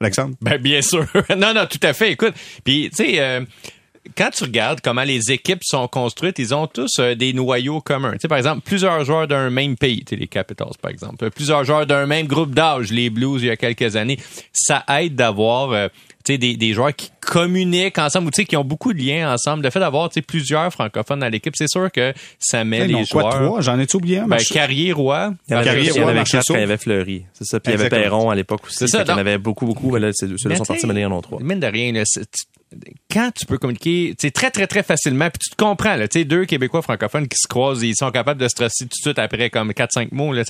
Alexandre? 0.00 0.36
Ben, 0.40 0.58
bien 0.58 0.80
sûr. 0.82 1.06
non, 1.36 1.54
non, 1.54 1.66
tout 1.66 1.80
à 1.82 1.92
fait. 1.92 2.12
Écoute, 2.12 2.34
puis, 2.64 2.90
tu 2.90 3.04
sais, 3.04 3.20
euh, 3.20 3.40
quand 4.16 4.30
tu 4.30 4.44
regardes 4.44 4.80
comment 4.80 5.02
les 5.02 5.32
équipes 5.32 5.62
sont 5.62 5.88
construites, 5.88 6.38
ils 6.38 6.54
ont 6.54 6.66
tous 6.66 6.98
euh, 6.98 7.14
des 7.14 7.32
noyaux 7.32 7.80
communs. 7.80 8.12
Tu 8.12 8.20
sais, 8.22 8.28
par 8.28 8.38
exemple, 8.38 8.62
plusieurs 8.64 9.04
joueurs 9.04 9.26
d'un 9.26 9.50
même 9.50 9.76
pays, 9.76 10.04
tu 10.04 10.10
sais, 10.10 10.16
les 10.16 10.26
Capitals, 10.26 10.76
par 10.80 10.90
exemple. 10.90 11.30
Plusieurs 11.30 11.64
joueurs 11.64 11.86
d'un 11.86 12.06
même 12.06 12.26
groupe 12.26 12.54
d'âge, 12.54 12.90
les 12.90 13.10
Blues, 13.10 13.42
il 13.42 13.48
y 13.48 13.50
a 13.50 13.56
quelques 13.56 13.96
années. 13.96 14.18
Ça 14.52 14.84
aide 14.88 15.14
d'avoir 15.14 15.72
euh, 15.72 15.88
des, 16.26 16.56
des 16.56 16.72
joueurs 16.72 16.94
qui 16.94 17.10
communiquent 17.20 17.98
ensemble 17.98 18.28
ou 18.28 18.30
qui 18.30 18.56
ont 18.56 18.64
beaucoup 18.64 18.92
de 18.92 18.98
liens 18.98 19.32
ensemble. 19.32 19.62
Le 19.62 19.70
fait 19.70 19.80
d'avoir 19.80 20.10
plusieurs 20.26 20.70
francophones 20.72 21.20
dans 21.20 21.28
l'équipe, 21.28 21.54
c'est 21.56 21.68
sûr 21.68 21.90
que 21.90 22.12
ça 22.38 22.64
met 22.64 22.86
les 22.86 23.04
joueurs. 23.04 23.62
J'en 23.62 23.78
ai 23.78 23.86
oublié 23.94 24.22
Ben, 24.26 24.38
Carrier 24.38 24.92
Roy. 24.92 25.32
Il 25.48 25.52
y 25.52 25.54
avait, 25.54 25.64
Carrier, 25.64 25.90
il 25.94 25.96
y 25.96 26.00
avait 26.00 26.24
quatre 26.24 26.44
quand 26.46 26.54
il 26.54 26.60
y 26.60 26.62
avait 26.62 26.76
Fleury. 26.76 27.24
C'est 27.32 27.44
ça. 27.44 27.60
Puis 27.60 27.72
il 27.72 27.78
y 27.78 27.80
avait 27.80 27.88
Perron 27.88 28.30
à 28.30 28.34
l'époque 28.34 28.66
aussi. 28.66 28.76
C'est 28.76 28.88
ça. 28.88 29.02
Il 29.02 29.08
y 29.08 29.12
en 29.12 29.18
avait 29.18 29.38
beaucoup, 29.38 29.66
beaucoup. 29.66 29.90
Mais 29.92 30.00
là, 30.00 30.10
ceux-là 30.12 30.56
sont 30.56 30.64
partis, 30.64 30.86
mais 30.86 30.94
il 30.94 31.00
y 31.00 31.06
en 31.06 31.16
a 31.16 31.22
trois. 31.22 31.40
Mine 31.40 31.60
de 31.60 31.66
rien, 31.66 31.92
là, 31.92 32.02
quand 33.10 33.30
tu 33.34 33.46
peux 33.46 33.58
communiquer 33.58 34.14
très, 34.34 34.50
très, 34.50 34.66
très 34.66 34.82
facilement, 34.82 35.30
puis 35.30 35.38
tu 35.38 35.50
te 35.50 35.56
comprends, 35.56 35.96
là, 35.96 36.06
deux 36.08 36.44
Québécois 36.44 36.82
francophones 36.82 37.28
qui 37.28 37.36
se 37.36 37.48
croisent, 37.48 37.82
ils 37.82 37.96
sont 37.96 38.10
capables 38.10 38.40
de 38.40 38.48
se 38.48 38.54
tracer 38.54 38.84
tout 38.84 38.96
de 38.96 39.02
suite 39.02 39.18
après 39.18 39.50
comme 39.50 39.70
4-5 39.70 40.08
mots, 40.12 40.32
là, 40.32 40.42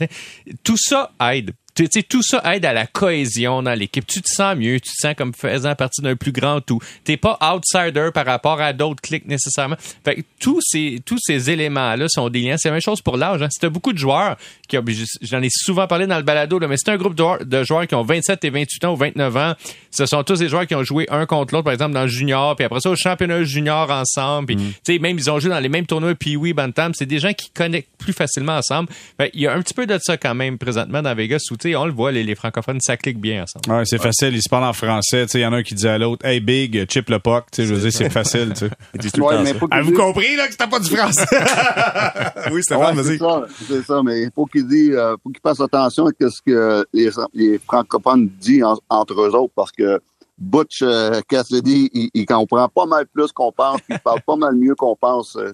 tout 0.65 0.77
ça 0.77 1.13
aide 1.33 1.53
tu 1.85 2.01
sais, 2.01 2.03
tout 2.03 2.23
ça 2.23 2.43
aide 2.55 2.65
à 2.65 2.73
la 2.73 2.87
cohésion 2.87 3.63
dans 3.63 3.75
l'équipe. 3.75 4.07
Tu 4.07 4.21
te 4.21 4.29
sens 4.29 4.57
mieux, 4.57 4.81
tu 4.81 4.91
te 4.91 5.01
sens 5.01 5.15
comme 5.17 5.33
faisant 5.35 5.75
partie 5.75 6.03
d'un 6.03 6.17
plus 6.17 6.33
grand 6.33 6.61
tout. 6.61 6.81
T'es 7.05 7.17
pas 7.17 7.39
outsider 7.41 8.11
par 8.13 8.27
rapport 8.27 8.61
à 8.61 8.73
d'autres 8.73 9.01
clics 9.01 9.27
nécessairement. 9.27 9.77
Fait 10.05 10.17
que 10.17 10.21
tous 10.41 10.61
ces, 10.63 11.01
tous 11.05 11.19
ces 11.21 11.51
éléments-là 11.51 12.07
sont 12.09 12.29
des 12.29 12.41
liens. 12.41 12.57
C'est 12.57 12.69
la 12.69 12.73
même 12.73 12.83
chose 12.83 13.01
pour 13.01 13.17
l'âge. 13.17 13.43
Hein. 13.43 13.49
Si 13.51 13.69
beaucoup 13.69 13.93
de 13.93 13.99
joueurs, 13.99 14.37
qui 14.67 14.77
j'en 15.23 15.43
ai 15.43 15.49
souvent 15.51 15.87
parlé 15.87 16.07
dans 16.07 16.17
le 16.17 16.23
balado, 16.23 16.59
là, 16.59 16.69
mais 16.69 16.77
c'est 16.77 16.91
un 16.91 16.97
groupe 16.97 17.15
de, 17.15 17.65
joueurs 17.65 17.87
qui 17.87 17.95
ont 17.95 18.03
27 18.03 18.45
et 18.45 18.51
28 18.51 18.85
ans 18.85 18.93
ou 18.93 18.97
29 18.97 19.37
ans. 19.37 19.55
Ce 19.91 20.07
sont 20.07 20.23
tous 20.23 20.39
des 20.39 20.49
joueurs 20.49 20.67
qui 20.67 20.75
ont 20.75 20.85
joué 20.85 21.07
un 21.11 21.27
contre 21.27 21.55
l'autre, 21.55 21.65
par 21.65 21.73
exemple, 21.73 21.95
dans 21.95 22.03
le 22.03 22.09
junior, 22.09 22.57
puis 22.57 22.65
après 22.65 22.81
ça, 22.81 22.91
au 22.91 22.97
championnat 22.97 23.43
junior 23.45 23.91
ensemble. 23.91 24.47
Puis, 24.47 24.57
mm. 24.57 24.73
tu 24.85 24.93
sais, 24.95 24.99
même, 24.99 25.19
ils 25.19 25.31
ont 25.31 25.39
joué 25.39 25.51
dans 25.51 25.61
les 25.61 25.69
mêmes 25.69 25.87
tournois, 25.87 26.15
puis 26.15 26.37
oui, 26.37 26.53
Bantam. 26.53 26.93
C'est 26.95 27.07
des 27.07 27.19
gens 27.19 27.33
qui 27.33 27.51
connectent 27.51 27.91
plus 27.99 28.13
facilement 28.13 28.57
ensemble. 28.57 28.89
il 29.35 29.41
y 29.41 29.47
a 29.47 29.55
un 29.55 29.63
petit 29.63 29.75
peu 29.75 29.87
de 29.87 29.99
ça 30.01 30.17
quand 30.17 30.35
même 30.35 30.59
présentement 30.59 31.03
dans 31.03 31.15
Vegas 31.15 31.41
où, 31.51 31.57
on 31.77 31.87
le 31.87 31.93
voit, 31.93 32.13
les, 32.13 32.35
francophones, 32.35 32.81
ça 32.81 32.97
clique 32.97 33.21
bien 33.21 33.45
ensemble. 33.45 33.79
Ouais, 33.79 33.85
c'est 33.85 34.01
facile. 34.01 34.35
Ils 34.35 34.43
se 34.43 34.49
parlent 34.49 34.65
en 34.65 34.73
français. 34.73 35.27
Il 35.35 35.41
y 35.41 35.47
en 35.47 35.53
a 35.53 35.57
un 35.57 35.63
qui 35.63 35.75
dit 35.75 35.89
à 35.89 35.99
l'autre, 35.99 36.25
Hey, 36.25 36.41
Big, 36.41 36.91
chip 36.91 37.09
le 37.09 37.19
puck. 37.19 37.45
Je 37.57 37.63
veux 37.63 37.81
dire, 37.81 37.93
c'est 37.93 38.11
facile. 38.11 38.53
Avez-vous 39.71 39.93
compris 39.93 40.37
là, 40.37 40.47
que 40.47 40.53
c'était 40.53 40.69
pas 40.69 40.81
du 40.81 40.95
français? 40.95 41.27
oui, 42.53 42.63
c'était 42.63 42.77
ouais, 42.77 42.93
vas-y. 42.93 43.19
C'est 43.67 43.83
ça, 43.83 44.03
mais 44.03 44.23
il 44.23 44.31
faut 44.35 44.47
qu'il 44.47 44.67
dise, 44.67 44.95
euh, 44.95 45.17
faut 45.23 45.31
qu'il 45.31 45.41
fasse 45.43 45.61
attention 45.61 46.07
à 46.07 46.11
ce 46.31 46.43
que 46.45 46.87
les, 46.93 47.11
les 47.35 47.59
francophones 47.59 48.29
disent 48.41 48.65
entre 48.89 49.21
eux 49.21 49.35
autres 49.35 49.53
parce 49.55 49.73
que 49.73 50.01
Butch 50.39 50.83
euh, 50.83 51.21
Cassidy, 51.29 51.91
il, 51.93 52.11
il, 52.15 52.27
comprend 52.27 52.69
pas 52.69 52.87
mal 52.87 53.07
plus 53.07 53.33
qu'on 53.33 53.51
pense, 53.51 53.81
il 53.89 53.99
parle 53.99 54.21
pas 54.23 54.37
mal 54.37 54.55
mieux 54.55 54.75
qu'on 54.75 54.95
pense. 54.95 55.37
Euh, 55.37 55.51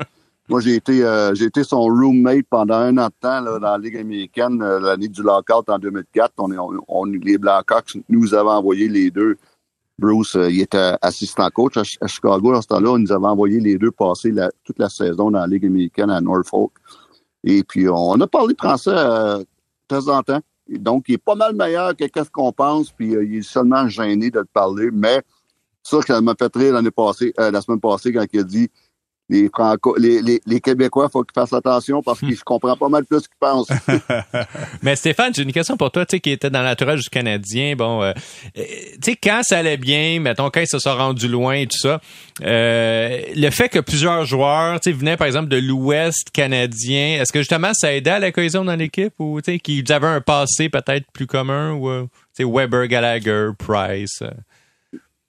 moi, 0.48 0.60
j'ai 0.60 0.74
été, 0.74 1.02
euh, 1.02 1.34
j'ai 1.34 1.46
été 1.46 1.64
son 1.64 1.80
roommate 1.84 2.44
pendant 2.50 2.74
un 2.74 2.98
an 2.98 3.06
de 3.06 3.14
temps 3.18 3.40
là, 3.40 3.58
dans 3.58 3.60
la 3.60 3.78
Ligue 3.78 3.96
américaine, 3.96 4.60
euh, 4.60 4.78
l'année 4.78 5.08
du 5.08 5.22
lockout 5.22 5.68
en 5.68 5.78
2004. 5.78 6.34
On, 6.36 6.52
on, 6.52 6.80
on, 6.86 7.04
les 7.06 7.38
Blackhawks 7.38 7.96
nous 8.10 8.34
avaient 8.34 8.50
envoyé 8.50 8.88
les 8.88 9.10
deux. 9.10 9.38
Bruce, 9.98 10.36
euh, 10.36 10.50
il 10.50 10.60
était 10.60 10.96
assistant 11.00 11.48
coach 11.48 11.78
à, 11.78 12.06
Chicago 12.06 12.52
à 12.52 12.60
ce 12.60 12.66
temps-là. 12.66 12.90
On 12.90 12.98
nous 12.98 13.12
avait 13.12 13.26
envoyé 13.26 13.58
les 13.58 13.78
deux 13.78 13.90
passer 13.90 14.32
la, 14.32 14.50
toute 14.64 14.78
la 14.78 14.90
saison 14.90 15.30
dans 15.30 15.40
la 15.40 15.46
Ligue 15.46 15.64
américaine 15.64 16.10
à 16.10 16.20
Norfolk. 16.20 16.72
Et 17.42 17.64
puis, 17.64 17.88
on 17.88 18.20
a 18.20 18.26
parlé 18.26 18.54
français 18.58 18.90
de 18.90 19.46
temps 19.88 20.08
en 20.08 20.22
temps. 20.22 20.40
donc, 20.68 21.04
il 21.08 21.14
est 21.14 21.18
pas 21.18 21.36
mal 21.36 21.54
meilleur 21.54 21.96
que 21.96 22.04
qu'est-ce 22.04 22.30
qu'on 22.30 22.52
pense. 22.52 22.90
Puis, 22.90 23.12
il 23.12 23.36
est 23.36 23.42
seulement 23.42 23.88
gêné 23.88 24.30
de 24.30 24.40
le 24.40 24.46
parler. 24.46 24.90
Mais 24.92 25.22
ça, 25.82 26.02
ça 26.02 26.20
m'a 26.20 26.34
fait 26.38 26.54
rire 26.54 26.74
l'année 26.74 26.90
passée, 26.90 27.32
la 27.38 27.60
semaine 27.60 27.80
passée 27.80 28.12
quand 28.12 28.24
il 28.32 28.40
a 28.40 28.42
dit 28.42 28.70
les, 29.28 29.48
Franco, 29.48 29.96
les, 29.96 30.20
les, 30.20 30.40
les 30.44 30.60
Québécois, 30.60 31.08
faut 31.08 31.22
qu'ils 31.22 31.32
fassent 31.34 31.52
attention 31.52 32.02
parce 32.02 32.20
qu'ils 32.20 32.38
comprennent 32.44 32.76
pas 32.76 32.88
mal 32.88 33.04
plus 33.04 33.20
ce 33.20 33.28
qu'ils 33.28 33.38
pensent. 33.40 33.68
Mais 34.82 34.96
Stéphane, 34.96 35.32
j'ai 35.34 35.42
une 35.42 35.52
question 35.52 35.76
pour 35.76 35.90
toi, 35.90 36.04
tu 36.04 36.16
sais, 36.16 36.20
qui 36.20 36.30
était 36.30 36.50
dans 36.50 36.62
l'entourage 36.62 37.00
du 37.00 37.08
Canadien. 37.08 37.74
Bon, 37.76 38.02
euh, 38.02 38.12
tu 38.54 38.62
sais, 39.02 39.16
quand 39.16 39.40
ça 39.42 39.58
allait 39.58 39.78
bien, 39.78 40.20
mettons, 40.20 40.50
quand 40.50 40.60
ils 40.60 40.68
se 40.68 40.78
sont 40.78 40.94
rendus 40.94 41.28
loin 41.28 41.54
et 41.54 41.66
tout 41.66 41.78
ça, 41.78 42.00
euh, 42.42 43.22
le 43.34 43.50
fait 43.50 43.68
que 43.68 43.78
plusieurs 43.78 44.26
joueurs, 44.26 44.78
tu 44.80 44.90
sais, 44.90 44.96
venaient 44.96 45.16
par 45.16 45.26
exemple 45.26 45.48
de 45.48 45.56
l'Ouest 45.56 46.30
canadien, 46.30 47.20
est-ce 47.20 47.32
que 47.32 47.40
justement 47.40 47.72
ça 47.72 47.94
aidait 47.94 48.10
à 48.10 48.18
la 48.18 48.30
cohésion 48.30 48.64
dans 48.64 48.76
l'équipe 48.76 49.14
ou, 49.18 49.40
tu 49.40 49.52
sais, 49.52 49.58
qu'ils 49.58 49.90
avaient 49.92 50.06
un 50.06 50.20
passé 50.20 50.68
peut-être 50.68 51.06
plus 51.12 51.26
commun 51.26 51.72
ou, 51.72 51.88
euh, 51.88 52.06
tu 52.36 52.44
sais, 52.44 52.50
Weber, 52.50 52.88
Gallagher, 52.88 53.48
Price? 53.58 54.22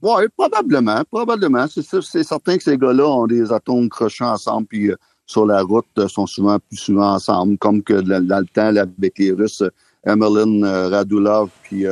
Oui, 0.01 0.23
probablement, 0.37 1.03
probablement. 1.09 1.65
C'est 1.67 2.23
certain 2.23 2.57
que 2.57 2.63
ces 2.63 2.77
gars-là 2.77 3.07
ont 3.07 3.27
des 3.27 3.51
atomes 3.51 3.89
crochants 3.89 4.33
ensemble, 4.33 4.67
puis 4.67 4.91
euh, 4.91 4.95
sur 5.25 5.45
la 5.45 5.61
route 5.61 5.85
euh, 5.97 6.07
sont 6.07 6.27
souvent 6.27 6.59
plus 6.59 6.77
souvent 6.77 7.13
ensemble, 7.13 7.57
comme 7.57 7.81
que 7.81 8.01
dans, 8.01 8.39
le 8.39 8.45
temps, 8.45 8.75
avec 8.75 9.17
les 9.17 9.31
Russes, 9.31 9.63
euh, 10.07 10.89
Radulov 10.91 11.49
puis 11.63 11.85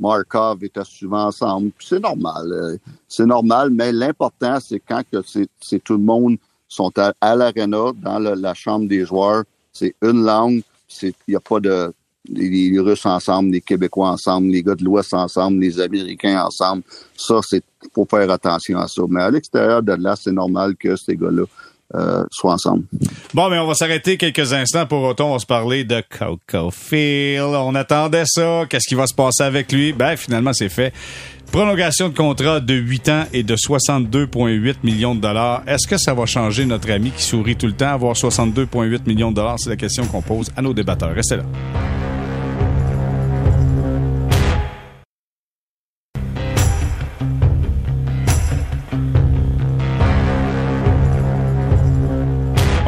Markov 0.00 0.64
étaient 0.64 0.84
souvent 0.84 1.26
ensemble. 1.26 1.70
C'est 1.78 2.00
normal. 2.00 2.78
c'est 3.08 3.24
normal, 3.24 3.70
mais 3.70 3.92
l'important, 3.92 4.58
c'est 4.60 4.80
quand 4.80 5.02
que 5.10 5.22
c'est 5.60 5.84
tout 5.84 5.94
le 5.94 6.02
monde 6.02 6.36
sont 6.68 6.92
à, 6.98 7.14
à 7.20 7.36
l'aréna, 7.36 7.92
dans 8.02 8.18
la 8.18 8.54
chambre 8.54 8.88
des 8.88 9.06
joueurs, 9.06 9.44
c'est 9.72 9.94
une 10.02 10.24
langue, 10.24 10.62
il 11.02 11.14
n'y 11.28 11.36
a 11.36 11.40
pas 11.40 11.60
de 11.60 11.92
les, 12.28 12.78
Russes 12.78 13.06
ensemble, 13.06 13.50
les 13.50 13.60
Québécois 13.60 14.10
ensemble, 14.10 14.48
les 14.48 14.62
gars 14.62 14.74
de 14.74 14.84
l'Ouest 14.84 15.12
ensemble, 15.14 15.60
les 15.60 15.80
Américains 15.80 16.44
ensemble. 16.44 16.82
Ça, 17.16 17.40
c'est 17.42 17.62
faut 17.94 18.06
faire 18.10 18.30
attention 18.30 18.78
à 18.78 18.88
ça. 18.88 19.02
Mais 19.08 19.22
à 19.22 19.30
l'extérieur 19.30 19.82
de 19.82 19.92
là, 19.92 20.14
c'est 20.16 20.32
normal 20.32 20.74
que 20.76 20.96
ces 20.96 21.16
gars-là 21.16 21.44
euh, 21.94 22.24
soient 22.30 22.54
ensemble. 22.54 22.84
Bon, 23.34 23.48
mais 23.50 23.58
on 23.58 23.66
va 23.66 23.74
s'arrêter 23.74 24.16
quelques 24.16 24.52
instants 24.52 24.86
pour 24.86 25.02
autant. 25.02 25.30
On 25.30 25.32
va 25.34 25.38
se 25.38 25.46
parler 25.46 25.84
de 25.84 26.02
Coco 26.18 26.70
Phil. 26.70 27.42
On 27.42 27.74
attendait 27.74 28.24
ça. 28.26 28.64
Qu'est-ce 28.68 28.88
qui 28.88 28.94
va 28.94 29.06
se 29.06 29.14
passer 29.14 29.42
avec 29.42 29.70
lui? 29.70 29.92
Ben, 29.92 30.16
finalement, 30.16 30.52
c'est 30.52 30.70
fait. 30.70 30.92
Prolongation 31.52 32.08
de 32.08 32.16
contrat 32.16 32.58
de 32.58 32.74
8 32.74 33.08
ans 33.10 33.24
et 33.32 33.44
de 33.44 33.54
62,8 33.54 34.76
millions 34.82 35.14
de 35.14 35.20
dollars. 35.20 35.62
Est-ce 35.68 35.86
que 35.86 35.98
ça 35.98 36.14
va 36.14 36.26
changer 36.26 36.64
notre 36.64 36.90
ami 36.90 37.12
qui 37.12 37.22
sourit 37.22 37.54
tout 37.54 37.66
le 37.66 37.74
temps? 37.74 37.92
Avoir 37.92 38.14
62,8 38.14 39.06
millions 39.06 39.30
de 39.30 39.36
dollars, 39.36 39.58
c'est 39.60 39.70
la 39.70 39.76
question 39.76 40.06
qu'on 40.06 40.22
pose 40.22 40.50
à 40.56 40.62
nos 40.62 40.74
débatteurs. 40.74 41.14
Restez 41.14 41.36
là. 41.36 41.44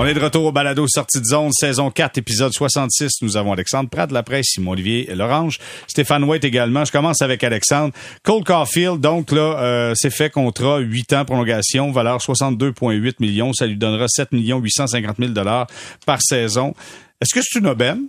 On 0.07 0.09
est 0.09 0.14
de 0.14 0.21
retour 0.21 0.45
au 0.45 0.53
balado 0.53 0.87
Sortie 0.87 1.19
de 1.19 1.25
zone, 1.25 1.51
saison 1.51 1.90
4, 1.90 2.19
épisode 2.19 2.53
66. 2.53 3.23
Nous 3.23 3.37
avons 3.37 3.51
Alexandre 3.51 3.90
Pratt 3.90 4.12
la 4.12 4.23
presse, 4.23 4.51
Simon-Olivier 4.51 5.12
Lorange, 5.16 5.59
Stéphane 5.88 6.23
White 6.23 6.45
également. 6.45 6.85
Je 6.85 6.92
commence 6.92 7.23
avec 7.23 7.42
Alexandre. 7.42 7.92
Cole 8.23 8.45
Caulfield, 8.45 9.01
donc 9.01 9.33
là, 9.33 9.59
euh, 9.59 9.95
c'est 9.97 10.11
fait 10.11 10.31
contrat, 10.31 10.79
8 10.79 11.12
ans 11.14 11.25
prolongation, 11.25 11.90
valeur 11.90 12.19
62,8 12.19 13.14
millions. 13.19 13.53
Ça 13.53 13.66
lui 13.66 13.75
donnera 13.75 14.07
7 14.07 14.29
850 14.31 15.16
000 15.19 15.33
dollars 15.33 15.66
par 16.07 16.23
saison. 16.23 16.73
Est-ce 17.21 17.35
que 17.35 17.40
c'est 17.42 17.59
une 17.59 17.66
aubaine? 17.66 18.03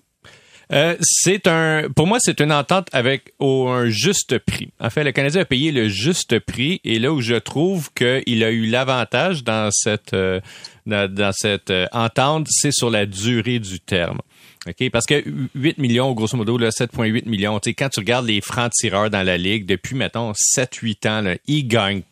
Euh, 0.74 0.96
c'est 1.02 1.48
un, 1.48 1.88
pour 1.96 2.08
moi, 2.08 2.18
c'est 2.22 2.42
une 2.42 2.52
entente 2.52 2.90
avec 2.92 3.34
au, 3.40 3.70
un 3.70 3.90
juste 3.90 4.38
prix. 4.38 4.70
En 4.80 4.90
fait, 4.90 5.04
le 5.04 5.12
Canadien 5.12 5.42
a 5.42 5.46
payé 5.46 5.72
le 5.72 5.88
juste 5.88 6.40
prix 6.40 6.82
et 6.84 7.00
là 7.00 7.12
où 7.12 7.22
je 7.22 7.36
trouve 7.36 7.90
qu'il 7.94 8.44
a 8.44 8.52
eu 8.52 8.66
l'avantage 8.68 9.44
dans 9.44 9.70
cette 9.72 10.14
euh, 10.14 10.42
dans, 10.88 11.13
dans, 11.13 11.32
cette 11.32 11.69
euh, 11.69 11.86
entente, 11.91 12.47
c'est 12.50 12.71
sur 12.71 12.89
la 12.89 13.06
durée 13.06 13.60
du 13.60 13.80
terme. 13.80 14.19
OK? 14.67 14.89
Parce 14.89 15.06
que 15.06 15.23
8 15.56 15.78
millions, 15.78 16.12
grosso 16.13 16.36
modo, 16.36 16.58
7,8 16.60 17.28
millions, 17.28 17.60
tu 17.60 17.69
sais, 17.69 17.73
quand 17.73 17.89
tu 17.89 18.00
regardes 18.00 18.26
les 18.26 18.41
francs-tireurs 18.41 19.10
dans 19.10 19.23
la 19.23 19.38
Ligue, 19.38 19.65
depuis, 19.65 19.95
mettons, 19.95 20.32
7-8 20.32 21.08
ans, 21.08 21.21
là, 21.21 21.36
ils 21.47 21.67
gagnent 21.67 22.04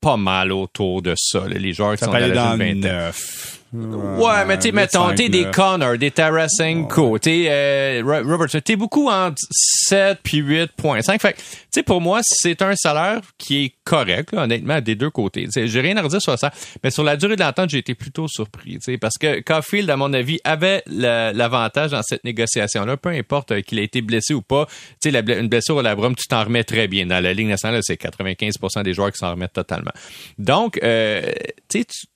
pas 0.00 0.16
mal 0.16 0.52
autour 0.52 1.02
de 1.02 1.14
ça, 1.16 1.48
là, 1.48 1.58
les 1.58 1.72
joueurs 1.72 1.92
qui 1.92 1.98
Ça 1.98 2.06
sont 2.06 2.12
dans 2.12 2.18
la 2.18 2.28
dans 2.28 2.50
jeune 2.50 2.58
vingtaine. 2.58 2.92
9. 2.92 3.55
Ouais, 3.72 4.44
mais 4.46 4.56
tu 4.56 4.62
sais, 4.64 4.72
mettons, 4.72 5.08
t'es 5.14 5.28
des 5.28 5.44
Connor, 5.50 5.98
des 5.98 6.10
Tarasenko, 6.10 7.18
t'es 7.18 7.46
euh, 7.48 8.02
Ro- 8.04 8.30
Robertson, 8.30 8.60
t'es 8.64 8.76
beaucoup 8.76 9.08
entre 9.10 9.36
7 9.50 10.18
puis 10.22 10.40
8.5. 10.40 11.20
Fait 11.20 11.32
que, 11.32 11.38
tu 11.38 11.44
sais, 11.70 11.82
pour 11.82 12.00
moi, 12.00 12.20
c'est 12.22 12.62
un 12.62 12.74
salaire 12.76 13.20
qui 13.38 13.64
est 13.64 13.74
correct, 13.84 14.32
là, 14.32 14.44
honnêtement, 14.44 14.80
des 14.80 14.94
deux 14.94 15.10
côtés. 15.10 15.48
J'ai 15.54 15.80
rien 15.80 15.96
à 15.96 16.02
redire 16.02 16.22
sur 16.22 16.38
ça. 16.38 16.52
Mais 16.84 16.90
sur 16.90 17.02
la 17.04 17.16
durée 17.16 17.36
de 17.36 17.42
l'entente, 17.42 17.70
j'ai 17.70 17.78
été 17.78 17.94
plutôt 17.94 18.28
surpris, 18.28 18.78
tu 18.78 18.96
parce 18.98 19.18
que 19.18 19.40
Caulfield, 19.40 19.90
à 19.90 19.96
mon 19.96 20.12
avis, 20.12 20.38
avait 20.44 20.82
la- 20.86 21.32
l'avantage 21.32 21.90
dans 21.90 22.02
cette 22.02 22.24
négociation-là, 22.24 22.96
peu 22.96 23.10
importe 23.10 23.52
euh, 23.52 23.60
qu'il 23.62 23.78
ait 23.78 23.84
été 23.84 24.00
blessé 24.00 24.32
ou 24.32 24.42
pas. 24.42 24.66
Tu 25.02 25.10
sais, 25.10 25.10
la 25.10 25.20
une 25.38 25.48
blessure 25.48 25.76
au 25.76 25.82
labrum, 25.82 26.14
tu 26.14 26.26
t'en 26.28 26.44
remets 26.44 26.64
très 26.64 26.86
bien. 26.88 27.06
Dans 27.06 27.22
la 27.22 27.34
Ligue 27.34 27.48
nationale, 27.48 27.80
c'est 27.82 28.00
95% 28.00 28.82
des 28.84 28.94
joueurs 28.94 29.10
qui 29.12 29.18
s'en 29.18 29.30
remettent 29.32 29.52
totalement. 29.52 29.92
Donc, 30.38 30.78
euh, 30.82 31.22
tu 31.68 31.80
sais, 31.80 31.84
tu- 31.84 32.06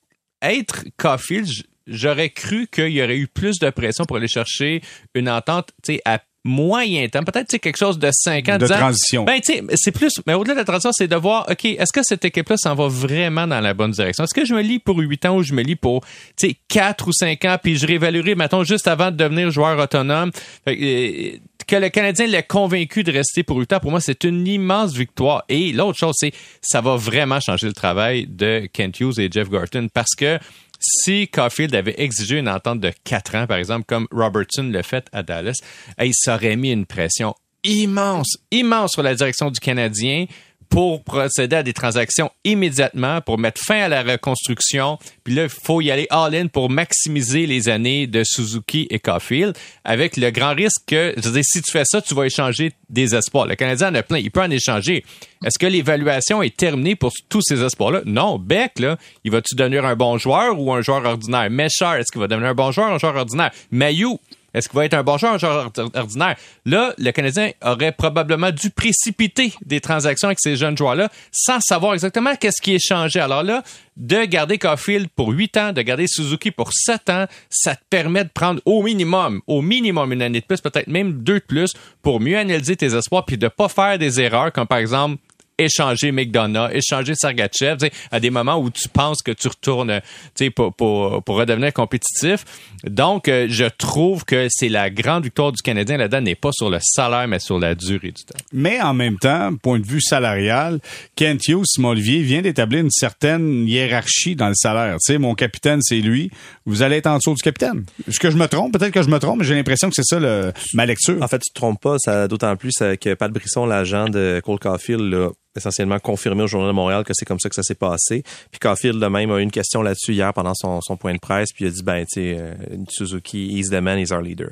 être 0.42 0.84
Caulfield, 0.96 1.48
j'aurais 1.86 2.30
cru 2.30 2.66
qu'il 2.66 2.90
y 2.90 3.02
aurait 3.02 3.18
eu 3.18 3.26
plus 3.26 3.58
de 3.58 3.70
pression 3.70 4.04
pour 4.04 4.16
aller 4.16 4.28
chercher 4.28 4.82
une 5.14 5.28
entente, 5.28 5.70
à 6.04 6.20
moyen 6.44 7.06
temps, 7.08 7.22
peut-être 7.22 7.58
quelque 7.58 7.76
chose 7.76 7.98
de 7.98 8.10
5 8.12 8.48
ans, 8.48 8.58
De 8.58 8.66
10 8.66 8.72
ans. 8.72 8.76
transition. 8.76 9.24
Ben, 9.24 9.40
tu 9.40 9.52
sais, 9.52 9.62
c'est 9.74 9.92
plus, 9.92 10.12
mais 10.26 10.34
au-delà 10.34 10.54
de 10.54 10.58
la 10.60 10.64
transition, 10.64 10.90
c'est 10.92 11.08
de 11.08 11.16
voir, 11.16 11.46
OK, 11.50 11.64
est-ce 11.64 11.92
que 11.92 12.02
cette 12.02 12.24
équipe-là 12.24 12.56
s'en 12.56 12.74
va 12.74 12.88
vraiment 12.88 13.46
dans 13.46 13.60
la 13.60 13.74
bonne 13.74 13.90
direction? 13.90 14.24
Est-ce 14.24 14.34
que 14.34 14.44
je 14.44 14.54
me 14.54 14.62
lis 14.62 14.78
pour 14.78 14.98
8 14.98 15.26
ans 15.26 15.36
ou 15.36 15.42
je 15.42 15.52
me 15.52 15.62
lis 15.62 15.76
pour, 15.76 16.04
tu 16.36 16.48
sais, 16.48 16.56
4 16.68 17.08
ou 17.08 17.12
5 17.12 17.44
ans, 17.44 17.56
puis 17.62 17.76
je 17.76 17.86
réévaluerai, 17.86 18.34
mettons, 18.34 18.64
juste 18.64 18.88
avant 18.88 19.10
de 19.10 19.16
devenir 19.16 19.50
joueur 19.50 19.78
autonome? 19.78 20.30
Fait 20.64 20.78
euh, 20.80 21.38
que 21.66 21.76
le 21.76 21.90
Canadien 21.90 22.26
l'ait 22.26 22.42
convaincu 22.42 23.04
de 23.04 23.12
rester 23.12 23.42
pour 23.42 23.58
8 23.58 23.74
ans, 23.74 23.80
pour 23.80 23.90
moi, 23.90 24.00
c'est 24.00 24.24
une 24.24 24.46
immense 24.46 24.94
victoire. 24.94 25.44
Et 25.48 25.72
l'autre 25.72 25.98
chose, 25.98 26.14
c'est, 26.18 26.32
ça 26.62 26.80
va 26.80 26.96
vraiment 26.96 27.40
changer 27.40 27.66
le 27.66 27.74
travail 27.74 28.26
de 28.26 28.68
Kent 28.72 29.00
Hughes 29.00 29.18
et 29.20 29.28
Jeff 29.30 29.50
Garton 29.50 29.88
parce 29.92 30.14
que 30.16 30.38
si 30.80 31.28
Caulfield 31.28 31.74
avait 31.74 31.94
exigé 31.98 32.38
une 32.38 32.48
entente 32.48 32.80
de 32.80 32.92
4 33.04 33.34
ans, 33.36 33.46
par 33.46 33.58
exemple, 33.58 33.84
comme 33.86 34.06
Robertson 34.10 34.68
l'a 34.72 34.82
fait 34.82 35.06
à 35.12 35.22
Dallas, 35.22 35.58
hey, 35.98 36.12
ça 36.14 36.36
aurait 36.36 36.56
mis 36.56 36.72
une 36.72 36.86
pression 36.86 37.34
immense, 37.62 38.38
immense 38.50 38.92
sur 38.92 39.02
la 39.02 39.14
direction 39.14 39.50
du 39.50 39.60
Canadien 39.60 40.26
pour 40.70 41.02
procéder 41.02 41.56
à 41.56 41.62
des 41.62 41.72
transactions 41.72 42.30
immédiatement, 42.44 43.20
pour 43.20 43.38
mettre 43.38 43.60
fin 43.60 43.82
à 43.82 43.88
la 43.88 44.02
reconstruction. 44.02 44.98
Puis 45.24 45.34
là, 45.34 45.42
il 45.42 45.48
faut 45.48 45.80
y 45.80 45.90
aller 45.90 46.06
all-in 46.10 46.46
pour 46.46 46.70
maximiser 46.70 47.46
les 47.46 47.68
années 47.68 48.06
de 48.06 48.22
Suzuki 48.24 48.86
et 48.88 49.00
Caulfield, 49.00 49.56
avec 49.84 50.16
le 50.16 50.30
grand 50.30 50.54
risque 50.54 50.82
que, 50.86 51.12
je 51.16 51.22
veux 51.28 51.34
dire, 51.34 51.44
si 51.44 51.60
tu 51.60 51.72
fais 51.72 51.84
ça, 51.84 52.00
tu 52.00 52.14
vas 52.14 52.24
échanger 52.24 52.72
des 52.88 53.14
espoirs. 53.14 53.46
Le 53.46 53.56
Canadien 53.56 53.90
en 53.90 53.94
a 53.96 54.02
plein, 54.02 54.18
il 54.18 54.30
peut 54.30 54.42
en 54.42 54.50
échanger. 54.50 55.04
Est-ce 55.44 55.58
que 55.58 55.66
l'évaluation 55.66 56.42
est 56.42 56.56
terminée 56.56 56.94
pour 56.94 57.12
tous 57.28 57.42
ces 57.42 57.62
espoirs-là? 57.62 58.02
Non. 58.06 58.38
Beck, 58.38 58.78
là, 58.78 58.96
il 59.24 59.32
va-tu 59.32 59.56
devenir 59.56 59.84
un 59.84 59.96
bon 59.96 60.18
joueur 60.18 60.58
ou 60.58 60.72
un 60.72 60.82
joueur 60.82 61.04
ordinaire? 61.04 61.50
Mesher, 61.50 61.98
est-ce 61.98 62.12
qu'il 62.12 62.20
va 62.20 62.28
devenir 62.28 62.50
un 62.50 62.54
bon 62.54 62.70
joueur 62.70 62.90
ou 62.90 62.94
un 62.94 62.98
joueur 62.98 63.16
ordinaire? 63.16 63.50
Mayou, 63.70 64.20
est-ce 64.54 64.68
qu'il 64.68 64.76
va 64.76 64.84
être 64.84 64.94
un 64.94 65.02
bon 65.02 65.16
joueur 65.18 65.32
ou 65.32 65.34
un 65.36 65.38
joueur 65.38 65.70
or- 65.76 65.90
ordinaire? 65.94 66.36
Là, 66.64 66.94
le 66.98 67.10
Canadien 67.12 67.50
aurait 67.62 67.92
probablement 67.92 68.50
dû 68.50 68.70
précipiter 68.70 69.52
des 69.64 69.80
transactions 69.80 70.28
avec 70.28 70.40
ces 70.40 70.56
jeunes 70.56 70.76
joueurs-là 70.76 71.10
sans 71.32 71.60
savoir 71.60 71.94
exactement 71.94 72.34
qu'est-ce 72.36 72.60
qui 72.60 72.74
est 72.74 72.84
changé. 72.84 73.20
Alors 73.20 73.42
là, 73.42 73.62
de 73.96 74.24
garder 74.24 74.58
Caulfield 74.58 75.08
pour 75.14 75.28
8 75.28 75.56
ans, 75.56 75.72
de 75.72 75.82
garder 75.82 76.06
Suzuki 76.06 76.50
pour 76.50 76.72
7 76.72 77.10
ans, 77.10 77.26
ça 77.50 77.76
te 77.76 77.82
permet 77.90 78.24
de 78.24 78.30
prendre 78.30 78.60
au 78.64 78.82
minimum, 78.82 79.40
au 79.46 79.62
minimum 79.62 80.12
une 80.12 80.22
année 80.22 80.40
de 80.40 80.46
plus, 80.46 80.60
peut-être 80.60 80.88
même 80.88 81.22
deux 81.22 81.40
de 81.40 81.44
plus, 81.44 81.72
pour 82.02 82.20
mieux 82.20 82.38
analyser 82.38 82.76
tes 82.76 82.94
espoirs 82.94 83.24
puis 83.24 83.36
de 83.38 83.48
pas 83.48 83.68
faire 83.68 83.98
des 83.98 84.20
erreurs 84.20 84.52
comme 84.52 84.66
par 84.66 84.78
exemple 84.78 85.18
échanger 85.60 86.12
McDonough, 86.12 86.70
échanger 86.72 87.14
sais, 87.14 87.92
à 88.10 88.20
des 88.20 88.30
moments 88.30 88.56
où 88.56 88.70
tu 88.70 88.88
penses 88.88 89.22
que 89.22 89.32
tu 89.32 89.48
retournes 89.48 90.00
tu 90.34 90.44
sais, 90.44 90.50
pour, 90.50 90.74
pour, 90.74 91.22
pour 91.22 91.36
redevenir 91.36 91.72
compétitif. 91.72 92.44
Donc, 92.84 93.28
euh, 93.28 93.46
je 93.48 93.66
trouve 93.66 94.24
que 94.24 94.46
c'est 94.50 94.68
la 94.68 94.90
grande 94.90 95.24
victoire 95.24 95.52
du 95.52 95.62
Canadien 95.62 95.98
là-dedans, 95.98 96.20
n'est 96.22 96.34
pas 96.34 96.50
sur 96.52 96.70
le 96.70 96.78
salaire, 96.80 97.28
mais 97.28 97.38
sur 97.38 97.58
la 97.58 97.74
durée 97.74 98.12
du 98.12 98.24
temps. 98.24 98.38
Mais 98.52 98.80
en 98.80 98.94
même 98.94 99.18
temps, 99.18 99.54
point 99.56 99.78
de 99.78 99.86
vue 99.86 100.00
salarial, 100.00 100.80
Kent 101.16 101.48
Hughes, 101.48 101.66
Simon 101.66 101.90
Olivier 101.90 102.22
vient 102.22 102.42
d'établir 102.42 102.80
une 102.80 102.90
certaine 102.90 103.66
hiérarchie 103.68 104.36
dans 104.36 104.48
le 104.48 104.54
salaire. 104.54 104.94
Tu 104.94 105.12
sais, 105.12 105.18
mon 105.18 105.34
capitaine, 105.34 105.80
c'est 105.82 106.00
lui. 106.00 106.30
Vous 106.64 106.82
allez 106.82 106.96
être 106.96 107.06
en 107.06 107.18
dessous 107.18 107.34
du 107.34 107.42
capitaine. 107.42 107.84
Est-ce 108.08 108.20
que 108.20 108.30
je 108.30 108.36
me 108.36 108.46
trompe? 108.46 108.72
Peut-être 108.78 108.92
que 108.92 109.02
je 109.02 109.08
me 109.08 109.18
trompe, 109.18 109.40
mais 109.40 109.44
j'ai 109.44 109.54
l'impression 109.54 109.88
que 109.88 109.94
c'est 109.94 110.04
ça 110.04 110.18
le, 110.18 110.52
ma 110.74 110.86
lecture. 110.86 111.22
En 111.22 111.28
fait, 111.28 111.38
tu 111.38 111.50
te 111.50 111.54
trompes 111.54 111.80
pas, 111.80 111.96
ça 111.98 112.28
d'autant 112.28 112.56
plus 112.56 112.74
que 112.78 113.14
Pat 113.14 113.30
Brisson, 113.30 113.66
l'agent 113.66 114.08
de 114.08 114.40
Cole 114.44 114.58
Caulfield, 114.58 115.02
l'a 115.02 115.28
essentiellement 115.56 115.98
confirmé 115.98 116.42
au 116.42 116.46
Journal 116.46 116.68
de 116.68 116.74
Montréal 116.74 117.04
que 117.04 117.12
c'est 117.14 117.24
comme 117.24 117.40
ça 117.40 117.48
que 117.48 117.54
ça 117.54 117.62
s'est 117.62 117.74
passé. 117.74 118.22
Puis 118.50 118.60
Caulfield, 118.60 119.00
de 119.00 119.06
même, 119.06 119.30
a 119.30 119.38
eu 119.38 119.42
une 119.42 119.50
question 119.50 119.82
là-dessus 119.82 120.12
hier 120.12 120.32
pendant 120.32 120.54
son, 120.54 120.80
point 120.96 121.14
de 121.14 121.18
presse, 121.18 121.52
puis 121.52 121.64
il 121.64 121.68
a 121.68 121.70
dit, 121.70 121.82
ben, 121.82 122.04
tu 122.04 122.20
sais, 122.20 122.36
euh, 122.38 122.54
Suzuki, 122.88 123.58
he's 123.58 123.70
the 123.70 123.74
man, 123.74 123.98
he's 123.98 124.10
our 124.12 124.20
leader. 124.20 124.50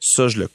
Ça, 0.00 0.28
je 0.28 0.40
le 0.40 0.50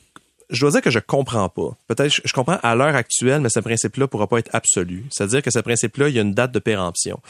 je 0.52 0.60
dois 0.60 0.72
dire 0.72 0.82
que 0.82 0.90
je 0.90 1.00
comprends 1.00 1.48
pas. 1.50 1.78
Peut-être 1.88 2.14
je, 2.24 2.34
comprends 2.34 2.60
à 2.62 2.76
l'heure 2.76 2.96
actuelle, 2.96 3.40
mais 3.40 3.50
ce 3.50 3.62
principe-là 3.62 4.08
pourra 4.08 4.28
pas 4.28 4.40
être 4.40 4.54
absolu. 4.54 5.06
C'est-à-dire 5.10 5.42
que 5.42 5.50
ce 5.50 5.60
principe-là, 5.60 6.10
il 6.10 6.16
y 6.16 6.20
a 6.20 6.22
une 6.22 6.34
date 6.34 6.52
de 6.52 6.60
péremption. 6.60 7.22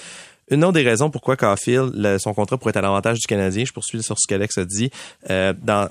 Une 0.49 0.63
autre 0.63 0.73
des 0.73 0.83
raisons 0.83 1.09
pourquoi 1.09 1.37
Caulfield, 1.37 2.17
son 2.17 2.33
contrat 2.33 2.57
pourrait 2.57 2.71
être 2.71 2.77
à 2.77 2.81
l'avantage 2.81 3.19
du 3.19 3.27
Canadien, 3.27 3.63
je 3.63 3.71
poursuis 3.71 4.01
sur 4.03 4.17
ce 4.19 4.27
qu'Alex 4.27 4.57
a 4.57 4.65
dit, 4.65 4.89
euh, 5.29 5.53
dans- 5.61 5.89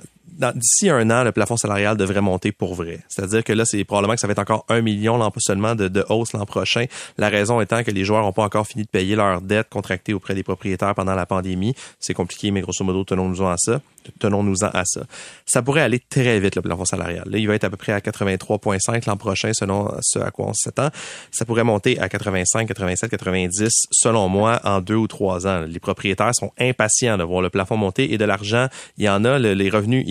d'ici 0.55 0.89
un 0.89 1.11
an, 1.11 1.25
le 1.25 1.33
plafond 1.33 1.57
salarial 1.57 1.97
devrait 1.97 2.21
monter 2.21 2.53
pour 2.53 2.75
vrai. 2.75 3.01
C'est-à-dire 3.09 3.45
que 3.45 3.53
là, 3.53 3.65
c'est 3.65 3.85
probablement 3.85 4.15
que 4.15 4.21
ça 4.21 4.27
va 4.27 4.33
être 4.33 4.39
encore 4.39 4.65
un 4.69 4.81
million 4.81 5.19
seulement 5.39 5.75
de, 5.75 5.89
de 5.89 6.05
hausse 6.09 6.33
l'an 6.33 6.47
prochain. 6.47 6.85
La 7.19 7.29
raison 7.29 7.61
étant 7.61 7.83
que 7.83 7.91
les 7.91 8.05
joueurs 8.05 8.23
n'ont 8.23 8.33
pas 8.33 8.45
encore 8.45 8.67
fini 8.67 8.85
de 8.85 8.89
payer 8.89 9.17
leurs 9.17 9.41
dettes 9.43 9.69
contractées 9.69 10.15
auprès 10.15 10.35
des 10.35 10.43
propriétaires 10.43 10.95
pendant 10.95 11.15
la 11.15 11.27
pandémie. 11.27 11.75
C'est 11.99 12.15
compliqué, 12.15 12.51
mais 12.51 12.61
grosso 12.61 12.85
modo, 12.85 13.05
tenons-nous 13.05 13.47
à 13.47 13.57
ça. 13.59 13.81
Tenons-nous-en 14.19 14.69
à 14.73 14.83
ça. 14.87 15.03
Ça 15.45 15.61
pourrait 15.63 15.83
aller 15.83 16.01
très 16.01 16.41
vite, 16.41 16.57
le 16.57 16.63
plafond 16.63 16.87
salarial. 16.87 17.25
Là, 17.27 17.37
il 17.39 17.47
va 17.47 17.55
être 17.55 17.65
à 17.65 17.71
peu 17.71 17.77
près 17.77 17.93
à 17.93 17.99
83,5 18.01 19.07
l'an 19.07 19.17
prochain, 19.17 19.53
selon 19.53 19.93
ce 20.01 20.19
à 20.19 20.31
quoi 20.31 20.47
on 20.49 20.55
s'attend. 20.55 20.89
Ça 21.31 21.45
pourrait 21.45 21.65
monter 21.65 21.99
à 22.01 22.09
85, 22.09 22.67
87, 22.67 23.11
90, 23.11 23.69
selon 23.91 24.29
moi, 24.29 24.59
en 24.65 24.81
deux 24.81 24.95
ou 24.95 25.07
trois 25.07 25.47
ans. 25.47 25.61
Les 25.69 25.81
propriétaires 25.81 26.35
sont 26.35 26.51
impatients 26.59 27.19
de 27.19 27.25
voir 27.25 27.43
le 27.43 27.51
plafond 27.51 27.77
monter 27.77 28.13
et 28.13 28.19
de 28.19 28.25
l'argent, 28.25 28.69
il 28.97 29.05
y 29.05 29.09
en 29.09 29.25
a, 29.25 29.39
le- 29.39 29.53
les 29.53 29.69
revenus, 29.69 30.05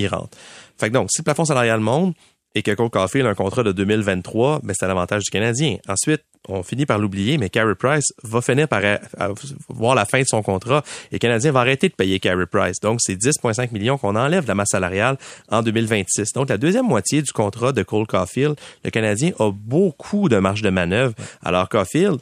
Fait 0.77 0.89
que 0.89 0.93
donc, 0.93 1.09
si 1.11 1.21
le 1.21 1.23
plafond 1.23 1.45
salarial 1.45 1.79
monte, 1.79 2.15
et 2.55 2.63
que 2.63 2.71
Cole 2.71 2.89
Caulfield 2.89 3.27
a 3.27 3.29
un 3.29 3.35
contrat 3.35 3.61
de 3.61 3.71
2023, 3.71 4.61
ben 4.63 4.73
c'est 4.77 4.83
à 4.85 4.87
l'avantage 4.87 5.23
du 5.23 5.29
Canadien. 5.29 5.77
Ensuite, 5.87 6.23
on 6.47 6.63
finit 6.63 6.87
par 6.87 6.97
l'oublier, 6.97 7.37
mais 7.37 7.49
Carey 7.49 7.75
Price 7.75 8.11
va 8.23 8.41
finir 8.41 8.67
par 8.67 8.81
à- 8.83 9.29
voir 9.67 9.93
la 9.93 10.05
fin 10.05 10.21
de 10.21 10.25
son 10.25 10.41
contrat 10.41 10.83
et 11.11 11.15
le 11.15 11.19
Canadien 11.19 11.51
va 11.51 11.59
arrêter 11.59 11.89
de 11.89 11.93
payer 11.93 12.19
Carey 12.19 12.47
Price. 12.47 12.79
Donc, 12.81 13.01
c'est 13.03 13.15
10,5 13.15 13.71
millions 13.71 13.99
qu'on 13.99 14.15
enlève 14.15 14.43
de 14.43 14.47
la 14.47 14.55
masse 14.55 14.69
salariale 14.71 15.17
en 15.49 15.61
2026. 15.61 16.33
Donc, 16.33 16.49
la 16.49 16.57
deuxième 16.57 16.87
moitié 16.87 17.21
du 17.21 17.31
contrat 17.31 17.71
de 17.71 17.83
Cole 17.83 18.07
Caulfield, 18.07 18.55
le 18.83 18.89
Canadien 18.89 19.31
a 19.37 19.51
beaucoup 19.51 20.27
de 20.27 20.37
marge 20.37 20.63
de 20.63 20.71
manœuvre. 20.71 21.13
Alors, 21.43 21.69
Caulfield, 21.69 22.19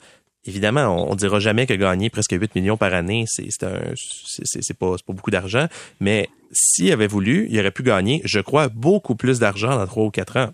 Évidemment, 0.47 0.87
on, 0.87 1.11
on 1.11 1.15
dira 1.15 1.39
jamais 1.39 1.67
que 1.67 1.73
gagner 1.73 2.09
presque 2.09 2.31
8 2.31 2.55
millions 2.55 2.77
par 2.77 2.93
année, 2.93 3.25
c'est 3.27 3.49
c'est 3.51 4.77
pas 4.77 4.95
pas 4.95 5.13
beaucoup 5.13 5.31
d'argent, 5.31 5.67
mais 5.99 6.29
s'il 6.51 6.91
avait 6.91 7.07
voulu, 7.07 7.47
il 7.49 7.59
aurait 7.59 7.71
pu 7.71 7.83
gagner, 7.83 8.21
je 8.23 8.39
crois, 8.39 8.69
beaucoup 8.69 9.15
plus 9.15 9.39
d'argent 9.39 9.77
dans 9.77 9.85
trois 9.85 10.05
ou 10.05 10.11
quatre 10.11 10.37
ans. 10.37 10.51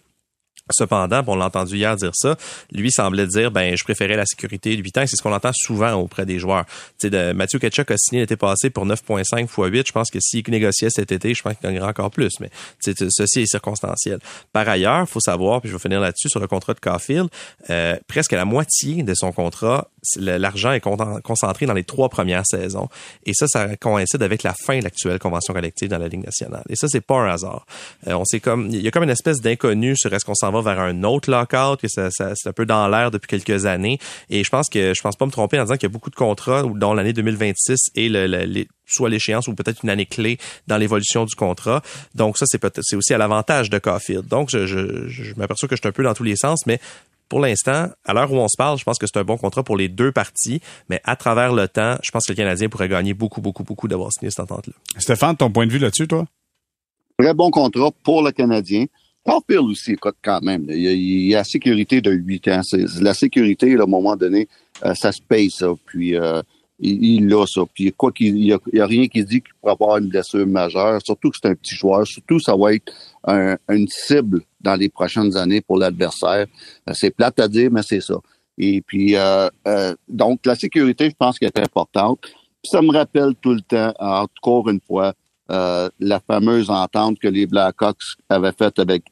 Cependant, 0.71 1.21
on 1.28 1.36
l'a 1.36 1.45
entendu 1.45 1.76
hier 1.76 1.95
dire 1.97 2.12
ça, 2.13 2.38
lui 2.71 2.89
semblait 2.89 3.28
dire 3.28 3.52
ben 3.52 3.76
je 3.76 3.84
préférais 3.84 4.15
la 4.15 4.26
sécurité 4.26 4.78
de 4.78 4.82
8 4.82 4.97
ans, 4.97 5.04
c'est 5.06 5.17
ce 5.17 5.21
qu'on 5.21 5.34
entend 5.34 5.52
souvent 5.54 5.93
auprès 5.95 6.26
des 6.26 6.39
joueurs. 6.39 6.65
Tu 6.99 7.10
sais 7.10 7.34
Mathieu 7.34 7.60
Ketchuk 7.60 7.91
a 7.91 7.97
signé 7.97 8.21
l'été 8.21 8.38
passé 8.38 8.69
pour 8.69 8.86
9.5 8.86 9.43
x 9.43 9.54
8, 9.58 9.88
je 9.88 9.91
pense 9.91 10.10
que 10.10 10.19
s'il 10.21 10.43
négociait 10.49 10.89
cet 10.89 11.12
été, 11.12 11.34
je 11.34 11.43
pense 11.43 11.56
qu'il 11.56 11.69
gagnerait 11.69 11.89
encore 11.89 12.12
plus, 12.12 12.32
mais 12.39 12.49
ceci 12.80 13.41
est 13.41 13.45
circonstanciel. 13.45 14.19
Par 14.54 14.67
ailleurs, 14.69 15.08
faut 15.10 15.19
savoir, 15.19 15.60
puis 15.60 15.69
je 15.69 15.76
vais 15.76 15.82
finir 15.82 15.99
là-dessus 15.99 16.30
sur 16.30 16.39
le 16.39 16.47
contrat 16.47 16.73
de 16.73 16.80
Caulfield, 16.80 17.28
euh, 17.69 17.97
presque 18.08 18.32
la 18.32 18.45
moitié 18.45 19.04
de 19.04 19.13
son 19.15 19.34
contrat, 19.34 19.89
l'argent 20.18 20.72
est 20.72 20.80
con- 20.80 21.20
concentré 21.24 21.66
dans 21.66 21.74
les 21.74 21.84
trois 21.84 22.10
premières 22.10 22.46
saisons 22.46 22.89
et 23.26 23.34
ça 23.34 23.48
ça 23.48 23.76
coïncide 23.78 24.22
avec 24.24 24.44
la 24.44 24.54
fin 24.54 24.80
de 24.80 24.84
l'actuelle 24.84 25.20
convention 25.20 25.54
collective 25.54 25.89
dans 25.89 25.98
la 25.98 26.08
Ligue 26.08 26.26
nationale. 26.26 26.63
Et 26.70 26.76
ça 26.76 26.88
c'est 26.88 27.02
pas 27.02 27.16
un 27.16 27.30
hasard. 27.30 27.66
Euh, 28.08 28.13
on 28.13 28.26
sait 28.26 28.39
comme 28.39 28.68
il 28.70 28.82
y 28.82 28.88
a 28.88 28.92
comme 28.92 29.04
une 29.04 29.10
espèce 29.10 29.42
d'inconnu 29.42 29.96
sur 29.96 30.13
est-ce 30.13 30.26
qu'on 30.26 30.36
s'en 30.36 30.52
va 30.52 30.62
vers 30.62 30.80
un 30.82 31.04
autre 31.04 31.30
lockout 31.32 31.80
que 31.82 31.88
ça, 31.88 32.10
c'est 32.12 32.48
un 32.50 32.54
peu 32.54 32.66
dans 32.66 32.88
l'air 32.88 33.12
depuis 33.12 33.28
quelques 33.28 33.66
années 33.66 34.00
et 34.30 34.44
je 34.44 34.50
pense 34.50 34.70
que 34.70 34.94
je 34.94 35.02
pense 35.02 35.16
pas 35.16 35.26
me 35.26 35.32
tromper 35.32 35.60
en 35.60 35.63
disant 35.63 35.76
qu'il 35.76 35.84
y 35.84 35.92
a 35.92 35.94
beaucoup 35.94 36.10
de 36.10 36.16
contrats 36.16 36.63
dont 36.63 36.94
l'année 36.94 37.13
2026 37.13 37.78
et 37.96 38.10
le, 38.10 38.28
le- 38.28 38.66
soit 38.86 39.10
l'échéance 39.10 39.48
ou 39.48 39.56
peut-être 39.56 39.80
une 39.84 39.89
année 39.89 40.06
clé 40.06 40.38
dans 40.68 40.78
l'évolution 40.78 41.24
du 41.26 41.34
contrat. 41.36 41.82
Donc 42.16 42.38
ça, 42.38 42.46
c'est 42.48 42.58
peut-être 42.60 42.84
aussi 42.96 43.13
à 43.13 43.18
l'avantage 43.18 43.70
de 43.70 43.80
Caulfield. 43.80 44.28
Donc 44.28 44.50
je, 44.52 44.66
je, 44.68 45.08
je 45.08 45.34
m'aperçois 45.36 45.70
que 45.70 45.76
je 45.76 45.82
suis 45.82 45.88
un 45.88 45.94
peu 45.94 46.04
dans 46.04 46.13
tous 46.13 46.24
les 46.24 46.36
sens, 46.36 46.66
mais 46.68 46.80
pour 47.34 47.39
l'instant, 47.39 47.88
à 48.06 48.13
l'heure 48.13 48.32
où 48.32 48.36
on 48.36 48.48
se 48.48 48.56
parle, 48.56 48.78
je 48.78 48.84
pense 48.84 49.00
que 49.00 49.08
c'est 49.08 49.17
un 49.17 49.24
bon 49.24 49.38
contrat 49.38 49.63
pour 49.63 49.76
les 49.76 49.89
deux 49.89 50.12
parties, 50.12 50.62
mais 50.88 51.02
à 51.04 51.15
travers 51.15 51.52
le 51.52 51.67
temps, 51.67 51.96
je 52.04 52.12
pense 52.12 52.28
que 52.28 52.32
le 52.32 52.36
Canadien 52.36 52.69
pourrait 52.69 52.88
gagner 52.88 53.15
beaucoup, 53.15 53.41
beaucoup, 53.41 53.63
beaucoup 53.63 53.88
d'avoir 53.88 54.12
signé 54.12 54.30
cette 54.30 54.41
entente-là. 54.41 54.74
Stéphane, 55.00 55.36
ton 55.36 55.50
point 55.50 55.65
de 55.65 55.72
vue 55.72 55.80
là-dessus, 55.80 56.08
toi? 56.08 56.28
Très 57.17 57.34
bon 57.34 57.50
contrat 57.50 57.89
pour 58.04 58.22
le 58.22 58.30
Canadien. 58.30 58.86
Caulfield 59.26 59.63
aussi, 59.63 59.93
écoute, 59.93 60.13
quand 60.22 60.43
même. 60.43 60.67
Il 60.69 60.78
y, 60.78 60.88
a, 60.88 60.91
il 60.91 61.26
y 61.26 61.34
a 61.34 61.39
la 61.39 61.43
sécurité 61.43 62.02
de 62.02 62.12
8 62.12 62.48
ans. 62.50 62.62
La 63.02 63.15
sécurité, 63.15 63.76
à 63.80 63.82
un 63.82 63.88
moment 63.88 64.15
donné, 64.15 64.48
euh, 64.86 64.93
ça 64.93 65.12
se 65.12 65.22
paye, 65.28 65.50
ça. 65.50 65.74
Puis 65.88 66.15
euh, 66.15 66.39
il, 66.78 67.04
il 67.04 67.34
a 67.34 67.48
ça. 67.48 67.63
Puis 67.74 67.91
quoi 67.93 68.12
qu'il 68.12 68.38
y 68.38 68.54
a, 68.54 68.60
il 68.72 68.78
y 68.78 68.80
a 68.80 68.86
rien 68.86 69.08
qui 69.08 69.26
dit 69.26 69.41
qu'il 69.41 69.54
pourrait 69.60 69.74
avoir 69.74 69.98
une 69.98 70.10
blessure 70.10 70.46
majeure. 70.46 71.00
Surtout 71.04 71.32
que 71.32 71.38
c'est 71.41 71.50
un 71.50 71.56
petit 71.56 71.74
joueur. 71.74 72.06
Surtout, 72.06 72.39
ça 72.39 72.56
va 72.56 72.76
être 72.76 72.93
un, 73.24 73.58
une 73.69 73.88
cible 73.88 74.43
dans 74.63 74.76
les 74.76 74.89
prochaines 74.89 75.36
années 75.38 75.62
pour 75.62 75.78
l'adversaire. 75.78 76.47
Euh, 76.89 76.93
c'est 76.93 77.12
plate 77.12 77.39
à 77.39 77.47
dire, 77.47 77.69
mais 77.71 77.84
c'est 77.84 78.02
ça. 78.02 78.15
Et 78.58 78.82
puis, 78.82 79.15
euh, 79.15 79.49
euh, 79.67 79.95
donc, 80.08 80.45
la 80.45 80.56
sécurité, 80.56 81.10
je 81.10 81.15
pense 81.15 81.39
qu'elle 81.39 81.52
est 81.56 81.60
importante. 81.60 82.19
Ça 82.63 82.82
me 82.82 82.91
rappelle 82.91 83.34
tout 83.41 83.54
le 83.54 83.62
temps, 83.62 83.93
encore 83.99 84.69
une 84.69 84.80
fois, 84.80 85.13
euh, 85.52 85.89
la 85.99 86.19
fameuse 86.19 86.69
entente 86.69 87.19
que 87.19 87.28
les 87.28 87.45
Blackhawks 87.45 88.15
avaient 88.30 88.54
faite 88.54 88.80
avec 88.80 89.04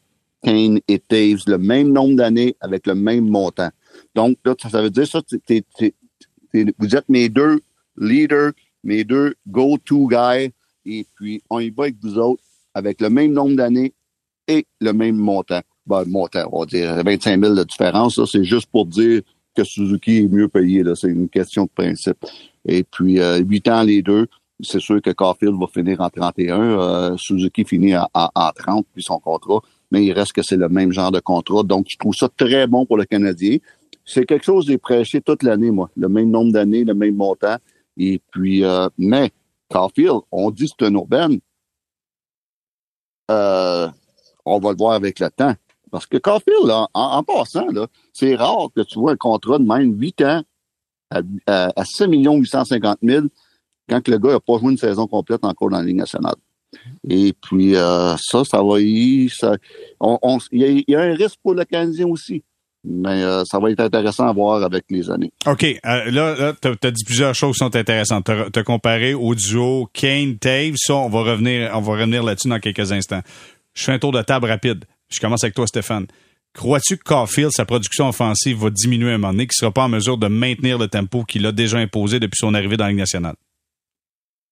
Kane 0.44 0.80
et 0.88 1.00
Taves, 1.00 1.44
le 1.48 1.58
même 1.58 1.92
nombre 1.92 2.16
d'années 2.16 2.56
avec 2.62 2.88
le 2.88 2.96
même 2.96 3.28
montant. 3.28 3.70
Donc, 4.16 4.38
là, 4.46 4.56
ça 4.58 4.82
veut 4.82 4.90
dire 4.90 5.08
ça, 5.08 5.22
t'es, 5.46 5.64
vous 6.54 6.96
êtes 6.96 7.10
mes 7.10 7.30
deux 7.30 7.62
leaders, 7.98 8.52
mes 8.84 9.04
deux 9.04 9.36
go-to 9.48 10.08
guys, 10.08 10.52
et 10.86 11.06
puis 11.16 11.44
on 11.50 11.60
y 11.60 11.70
va 11.70 11.84
avec 11.84 11.96
vous 12.02 12.18
autres 12.18 12.42
avec 12.74 13.02
le 13.02 13.10
même 13.10 13.34
nombre 13.34 13.56
d'années 13.56 13.94
le 14.80 14.94
même 14.94 15.16
montant. 15.16 15.62
Ben, 15.88 16.04
montant, 16.06 16.48
on 16.52 16.60
va 16.62 16.66
dire 16.66 17.04
25 17.04 17.42
000 17.42 17.56
de 17.56 17.64
différence, 17.64 18.16
ça, 18.16 18.24
c'est 18.26 18.44
juste 18.44 18.68
pour 18.72 18.86
dire 18.86 19.22
que 19.56 19.64
Suzuki 19.64 20.20
est 20.20 20.28
mieux 20.28 20.48
payé, 20.48 20.84
là. 20.84 20.96
C'est 20.96 21.10
une 21.10 21.28
question 21.28 21.64
de 21.64 21.70
principe. 21.70 22.18
Et 22.66 22.84
puis, 22.84 23.20
euh, 23.20 23.40
8 23.40 23.68
ans 23.68 23.84
les 23.84 24.02
deux, 24.02 24.28
c'est 24.62 24.80
sûr 24.80 25.02
que 25.02 25.10
Caulfield 25.10 25.56
va 25.60 25.68
finir 25.68 26.00
en 26.02 26.10
31, 26.10 26.62
euh, 26.62 27.18
Suzuki 27.18 27.66
finit 27.66 27.98
en, 27.98 28.08
en 28.14 28.52
30, 28.52 28.86
puis 28.94 29.04
son 29.04 29.20
contrat, 29.20 29.60
mais 29.90 30.06
il 30.06 30.14
reste 30.14 30.34
que 30.34 30.44
c'est 30.44 30.58
le 30.58 30.70
même 30.70 30.92
genre 30.92 31.12
de 31.12 31.20
contrat. 31.20 31.64
Donc, 31.64 31.88
je 31.90 31.98
trouve 31.98 32.14
ça 32.14 32.30
très 32.30 32.68
bon 32.68 32.86
pour 32.86 32.98
le 32.98 33.06
Canadien. 33.06 33.58
C'est 34.06 34.26
quelque 34.26 34.46
chose 34.46 34.66
de 34.66 34.76
prêché 34.78 35.22
toute 35.22 35.44
l'année, 35.44 35.72
moi. 35.72 35.90
Le 35.96 36.10
même 36.10 36.30
nombre 36.30 36.52
d'années, 36.52 36.84
le 36.84 36.94
même 36.94 37.16
montant. 37.16 37.58
Et 37.98 38.22
puis, 38.32 38.64
euh, 38.64 38.88
mais 38.98 39.32
Caulfield, 39.70 40.22
on 40.32 40.52
dit 40.52 40.68
c'est 40.68 40.86
un 40.86 40.94
urbaine. 40.94 41.40
Euh, 43.30 43.88
on 44.46 44.60
va 44.60 44.72
le 44.72 44.78
voir 44.78 44.94
avec 44.94 45.20
le 45.20 45.30
temps. 45.30 45.56
Parce 45.92 46.06
que 46.06 46.18
Caulfield, 46.18 46.66
là, 46.66 46.88
en, 46.94 47.24
passant, 47.24 47.68
là, 47.68 47.88
c'est 48.14 48.36
rare 48.36 48.70
que 48.76 48.82
tu 48.82 48.98
vois 48.98 49.12
un 49.12 49.18
contrat 49.18 49.60
de 49.60 49.66
même 49.66 50.00
8 50.00 50.22
ans 50.22 50.44
à, 51.10 51.22
à, 51.48 51.72
à 51.76 51.86
6 51.86 52.06
850 52.08 53.00
000 53.04 53.26
quand 53.90 54.08
le 54.08 54.18
gars 54.18 54.32
n'a 54.32 54.40
pas 54.40 54.58
joué 54.58 54.72
une 54.72 54.78
saison 54.78 55.08
complète 55.08 55.44
encore 55.44 55.70
dans 55.70 55.78
la 55.78 55.84
Ligue 55.84 55.98
nationale. 55.98 56.36
Et 57.08 57.34
puis, 57.34 57.76
euh, 57.76 58.16
ça, 58.18 58.44
ça 58.46 58.64
va 58.64 58.80
y... 58.80 59.30
Il, 59.30 59.32
y 60.52 60.86
y 60.88 60.96
a 60.96 61.02
un 61.02 61.14
risque 61.14 61.38
pour 61.44 61.54
le 61.54 61.66
Canadien 61.66 62.08
aussi. 62.08 62.44
Mais 62.84 63.22
euh, 63.22 63.44
ça 63.46 63.60
va 63.60 63.70
être 63.70 63.82
intéressant 63.82 64.28
à 64.28 64.34
voir 64.34 64.64
avec 64.64 64.86
les 64.90 65.12
années. 65.12 65.32
OK. 65.46 65.64
Euh, 65.64 65.80
là, 66.10 66.36
là 66.36 66.54
tu 66.60 66.70
as, 66.70 66.92
dit 66.92 67.04
plusieurs 67.04 67.36
choses 67.36 67.54
qui 67.54 67.60
sont 67.60 67.76
intéressantes. 67.76 68.26
Tu 68.26 68.60
as, 68.60 68.64
comparé 68.64 69.14
au 69.14 69.36
duo 69.36 69.88
Kane-Tave. 69.94 70.74
Ça, 70.78 70.96
on 70.96 71.10
va 71.10 71.22
revenir, 71.22 71.70
on 71.76 71.82
va 71.82 71.94
revenir 71.94 72.24
là-dessus 72.24 72.48
dans 72.48 72.60
quelques 72.60 72.92
instants. 72.92 73.22
Je 73.74 73.84
fais 73.84 73.92
un 73.92 74.00
tour 74.00 74.12
de 74.12 74.22
table 74.22 74.48
rapide. 74.48 74.86
Je 75.10 75.20
commence 75.20 75.44
avec 75.44 75.56
toi, 75.56 75.68
Stéphane. 75.68 76.08
Crois-tu 76.54 76.98
que 76.98 77.04
Caulfield, 77.04 77.52
sa 77.52 77.66
production 77.66 78.10
offensive, 78.10 78.58
va 78.58 78.70
diminuer 78.70 79.12
à 79.12 79.16
un 79.16 79.18
moment 79.18 79.32
donné, 79.32 79.48
qu'il 79.48 79.56
ne 79.58 79.68
sera 79.68 79.72
pas 79.72 79.86
en 79.86 79.90
mesure 79.90 80.18
de 80.18 80.28
maintenir 80.28 80.78
le 80.78 80.88
tempo 80.88 81.24
qu'il 81.24 81.46
a 81.46 81.52
déjà 81.52 81.78
imposé 81.78 82.20
depuis 82.20 82.38
son 82.38 82.54
arrivée 82.54 82.76
dans 82.76 82.86
la 82.86 82.90
Ligue 82.90 83.00
nationale? 83.00 83.36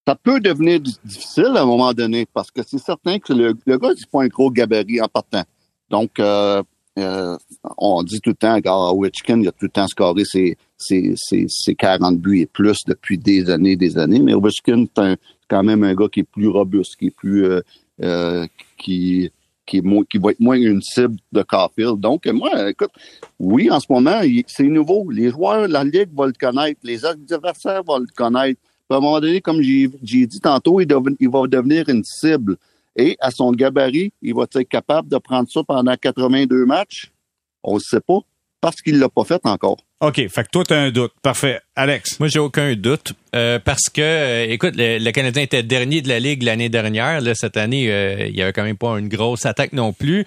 Ça 0.08 0.14
peut 0.14 0.40
devenir 0.40 0.80
difficile 0.80 1.52
à 1.56 1.62
un 1.62 1.66
moment 1.66 1.92
donné 1.92 2.26
parce 2.32 2.50
que 2.50 2.62
c'est 2.66 2.78
certain 2.78 3.18
que 3.18 3.34
le, 3.34 3.54
le 3.66 3.78
gars, 3.78 3.90
c'est 3.96 4.08
pas 4.10 4.22
un 4.22 4.28
gros 4.28 4.50
gabarit 4.50 5.00
en 5.00 5.08
partant. 5.08 5.44
Donc, 5.90 6.18
euh, 6.18 6.62
euh, 6.98 7.36
on 7.76 8.02
dit 8.02 8.20
tout 8.20 8.30
le 8.30 8.36
temps, 8.36 8.58
à 8.64 8.92
Ovechkin, 8.92 9.40
il 9.40 9.48
a 9.48 9.52
tout 9.52 9.66
le 9.66 9.68
temps 9.68 9.86
scoré 9.86 10.24
ses, 10.24 10.56
ses, 10.78 11.14
ses, 11.16 11.46
ses 11.48 11.74
40 11.74 12.18
buts 12.18 12.40
et 12.40 12.46
plus 12.46 12.78
depuis 12.86 13.18
des 13.18 13.50
années 13.50 13.76
des 13.76 13.98
années. 13.98 14.20
Mais 14.20 14.32
Ovechkin, 14.32 14.86
c'est 14.96 15.18
quand 15.48 15.62
même 15.62 15.84
un 15.84 15.94
gars 15.94 16.08
qui 16.10 16.20
est 16.20 16.30
plus 16.30 16.48
robuste, 16.48 16.96
qui 16.96 17.08
est 17.08 17.14
plus... 17.14 17.44
Euh, 18.02 18.46
qui 18.80 19.30
qui, 19.70 19.78
est 19.78 19.82
moins, 19.82 20.04
qui 20.04 20.18
va 20.18 20.32
être 20.32 20.40
moins 20.40 20.56
une 20.56 20.82
cible 20.82 21.16
de 21.32 21.42
Caulfield. 21.42 22.00
Donc, 22.00 22.26
moi, 22.26 22.70
écoute, 22.70 22.90
oui, 23.38 23.70
en 23.70 23.78
ce 23.78 23.86
moment, 23.88 24.20
c'est 24.48 24.64
nouveau. 24.64 25.08
Les 25.10 25.30
joueurs, 25.30 25.68
la 25.68 25.84
Ligue 25.84 26.10
va 26.12 26.26
le 26.26 26.32
connaître. 26.32 26.80
Les 26.82 27.04
adversaires 27.04 27.84
vont 27.84 27.98
le 27.98 28.06
connaître. 28.14 28.60
Puis 28.60 28.94
à 28.94 28.96
un 28.96 29.00
moment 29.00 29.20
donné, 29.20 29.40
comme 29.40 29.62
j'ai 29.62 30.26
dit 30.26 30.40
tantôt, 30.40 30.80
il, 30.80 30.88
il 31.20 31.30
va 31.30 31.46
devenir 31.46 31.88
une 31.88 32.02
cible. 32.02 32.56
Et 32.96 33.16
à 33.20 33.30
son 33.30 33.52
gabarit, 33.52 34.12
il 34.20 34.34
va 34.34 34.42
être 34.42 34.62
capable 34.62 35.08
de 35.08 35.18
prendre 35.18 35.48
ça 35.48 35.62
pendant 35.62 35.94
82 35.96 36.66
matchs? 36.66 37.12
On 37.62 37.74
ne 37.74 37.80
sait 37.80 38.00
pas, 38.00 38.18
parce 38.60 38.76
qu'il 38.76 38.94
ne 38.94 39.00
l'a 39.00 39.08
pas 39.08 39.24
fait 39.24 39.40
encore. 39.44 39.78
OK, 40.00 40.16
fait 40.28 40.44
que 40.44 40.48
toi, 40.50 40.64
tu 40.64 40.74
as 40.74 40.78
un 40.78 40.90
doute. 40.90 41.12
Parfait. 41.22 41.60
Alex? 41.76 42.18
Moi, 42.20 42.28
j'ai 42.28 42.38
aucun 42.38 42.74
doute. 42.74 43.12
Euh, 43.34 43.58
parce 43.58 43.88
que, 43.92 44.00
euh, 44.00 44.46
écoute, 44.48 44.74
le, 44.76 44.98
le, 44.98 45.10
Canadien 45.12 45.42
était 45.42 45.62
dernier 45.62 46.02
de 46.02 46.08
la 46.08 46.20
Ligue 46.20 46.42
l'année 46.42 46.68
dernière. 46.68 47.20
Là, 47.20 47.34
cette 47.34 47.56
année, 47.56 47.90
euh, 47.90 48.26
il 48.26 48.34
y 48.34 48.42
avait 48.42 48.52
quand 48.52 48.64
même 48.64 48.78
pas 48.78 48.98
une 48.98 49.08
grosse 49.08 49.46
attaque 49.46 49.72
non 49.72 49.92
plus. 49.92 50.24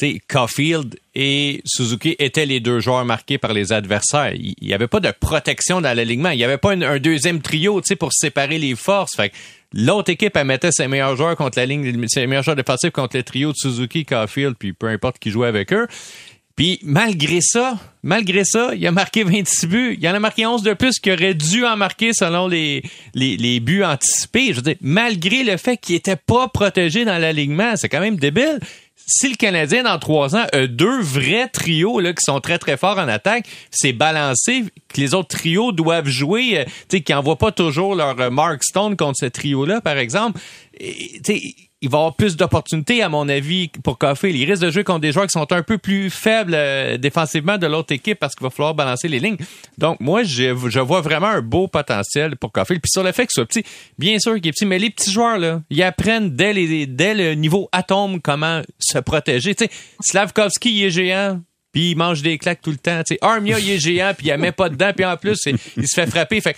sais, 0.00 0.20
Caulfield 0.28 0.98
et 1.14 1.62
Suzuki 1.64 2.16
étaient 2.18 2.46
les 2.46 2.60
deux 2.60 2.80
joueurs 2.80 3.04
marqués 3.04 3.38
par 3.38 3.52
les 3.52 3.72
adversaires. 3.72 4.32
Il 4.34 4.54
n'y 4.60 4.74
avait 4.74 4.88
pas 4.88 5.00
de 5.00 5.12
protection 5.12 5.80
dans 5.80 5.96
l'alignement. 5.96 6.30
Il 6.30 6.38
n'y 6.38 6.44
avait 6.44 6.58
pas 6.58 6.74
une, 6.74 6.84
un 6.84 6.98
deuxième 6.98 7.40
trio 7.40 7.80
pour 7.98 8.12
séparer 8.12 8.58
les 8.58 8.74
forces. 8.74 9.14
Fait 9.16 9.30
que 9.30 9.34
L'autre 9.74 10.10
équipe, 10.10 10.34
elle 10.34 10.46
mettait 10.46 10.72
ses 10.72 10.88
meilleurs 10.88 11.14
joueurs 11.16 11.36
contre 11.36 11.58
la 11.58 11.66
ligne, 11.66 12.06
ses 12.08 12.26
meilleurs 12.26 12.42
joueurs 12.42 12.56
défensifs 12.56 12.90
contre 12.90 13.18
le 13.18 13.22
trio 13.22 13.52
de 13.52 13.56
Suzuki, 13.56 14.06
Caulfield, 14.06 14.54
puis 14.58 14.72
peu 14.72 14.88
importe 14.88 15.18
qui 15.18 15.30
jouait 15.30 15.48
avec 15.48 15.72
eux. 15.74 15.86
Puis 16.58 16.80
malgré 16.82 17.38
ça, 17.40 17.78
malgré 18.02 18.44
ça, 18.44 18.72
il 18.74 18.84
a 18.84 18.90
marqué 18.90 19.22
26 19.22 19.66
buts. 19.68 19.98
Il 20.00 20.08
en 20.08 20.14
a 20.14 20.18
marqué 20.18 20.44
11 20.44 20.64
de 20.64 20.74
plus 20.74 20.98
qu'il 20.98 21.12
aurait 21.12 21.34
dû 21.34 21.64
en 21.64 21.76
marquer 21.76 22.12
selon 22.12 22.48
les, 22.48 22.82
les, 23.14 23.36
les 23.36 23.60
buts 23.60 23.84
anticipés. 23.84 24.48
Je 24.48 24.54
veux 24.56 24.62
dire, 24.62 24.74
malgré 24.80 25.44
le 25.44 25.56
fait 25.56 25.76
qu'il 25.76 25.94
était 25.94 26.16
pas 26.16 26.48
protégé 26.48 27.04
dans 27.04 27.16
l'alignement, 27.16 27.76
c'est 27.76 27.88
quand 27.88 28.00
même 28.00 28.16
débile 28.16 28.58
si 29.08 29.30
le 29.30 29.36
Canadien, 29.36 29.84
dans 29.84 29.98
trois 29.98 30.36
ans, 30.36 30.44
a 30.52 30.66
deux 30.66 31.00
vrais 31.00 31.48
trios 31.48 31.98
là, 31.98 32.12
qui 32.12 32.22
sont 32.22 32.40
très, 32.40 32.58
très 32.58 32.76
forts 32.76 32.98
en 32.98 33.08
attaque, 33.08 33.46
c'est 33.70 33.94
balancé 33.94 34.64
que 34.92 35.00
les 35.00 35.14
autres 35.14 35.34
trios 35.34 35.72
doivent 35.72 36.08
jouer, 36.08 36.58
euh, 36.58 36.98
qui 36.98 37.12
n'envoient 37.12 37.38
pas 37.38 37.50
toujours 37.50 37.94
leur 37.94 38.20
euh, 38.20 38.30
Mark 38.30 38.62
Stone 38.62 38.96
contre 38.96 39.16
ce 39.20 39.26
trio-là, 39.26 39.80
par 39.80 39.96
exemple. 39.96 40.38
Sais, 41.24 41.40
il 41.80 41.88
va 41.88 41.98
avoir 41.98 42.16
plus 42.16 42.36
d'opportunités, 42.36 43.02
à 43.02 43.08
mon 43.08 43.28
avis, 43.28 43.68
pour 43.84 43.98
Caulfield. 43.98 44.36
Il 44.36 44.50
risque 44.50 44.62
de 44.62 44.70
jouer 44.70 44.82
contre 44.82 45.00
des 45.00 45.12
joueurs 45.12 45.26
qui 45.26 45.38
sont 45.38 45.52
un 45.52 45.62
peu 45.62 45.78
plus 45.78 46.10
faibles 46.10 46.54
euh, 46.54 46.96
défensivement 46.96 47.56
de 47.56 47.66
l'autre 47.66 47.92
équipe 47.92 48.18
parce 48.18 48.34
qu'il 48.34 48.42
va 48.42 48.50
falloir 48.50 48.74
balancer 48.74 49.06
les 49.06 49.20
lignes. 49.20 49.36
Donc, 49.76 50.00
moi, 50.00 50.24
je, 50.24 50.50
vois 50.80 51.00
vraiment 51.00 51.28
un 51.28 51.40
beau 51.40 51.68
potentiel 51.68 52.36
pour 52.36 52.50
Caulfield. 52.50 52.82
Puis 52.82 52.90
sur 52.90 53.04
le 53.04 53.12
fait 53.12 53.26
qu'il 53.26 53.34
soit 53.34 53.46
petit, 53.46 53.64
bien 53.96 54.18
sûr 54.18 54.34
qu'il 54.36 54.48
est 54.48 54.52
petit, 54.52 54.66
mais 54.66 54.78
les 54.78 54.90
petits 54.90 55.12
joueurs, 55.12 55.38
là, 55.38 55.62
ils 55.70 55.82
apprennent 55.84 56.34
dès, 56.34 56.52
le 56.52 57.34
niveau 57.34 57.68
atome 57.70 58.20
comment 58.20 58.62
se 58.80 58.98
protéger. 58.98 59.54
Tu 59.54 59.66
sais, 59.66 59.70
Slavkovski, 60.00 60.70
il 60.70 60.84
est 60.84 60.90
géant 60.90 61.40
puis 61.70 61.90
il 61.90 61.96
mange 61.96 62.22
des 62.22 62.38
claques 62.38 62.62
tout 62.62 62.70
le 62.70 62.78
temps. 62.78 63.02
Tu 63.06 63.14
sais, 63.14 63.18
Armia, 63.20 63.58
il 63.58 63.70
est 63.70 63.78
géant, 63.78 64.12
puis 64.16 64.28
il 64.28 64.32
ne 64.32 64.38
met 64.38 64.52
pas 64.52 64.70
dedans, 64.70 64.90
puis 64.96 65.04
en 65.04 65.16
plus, 65.16 65.38
il 65.46 65.86
se 65.86 65.94
fait 65.94 66.06
frapper. 66.06 66.40
Fait 66.40 66.56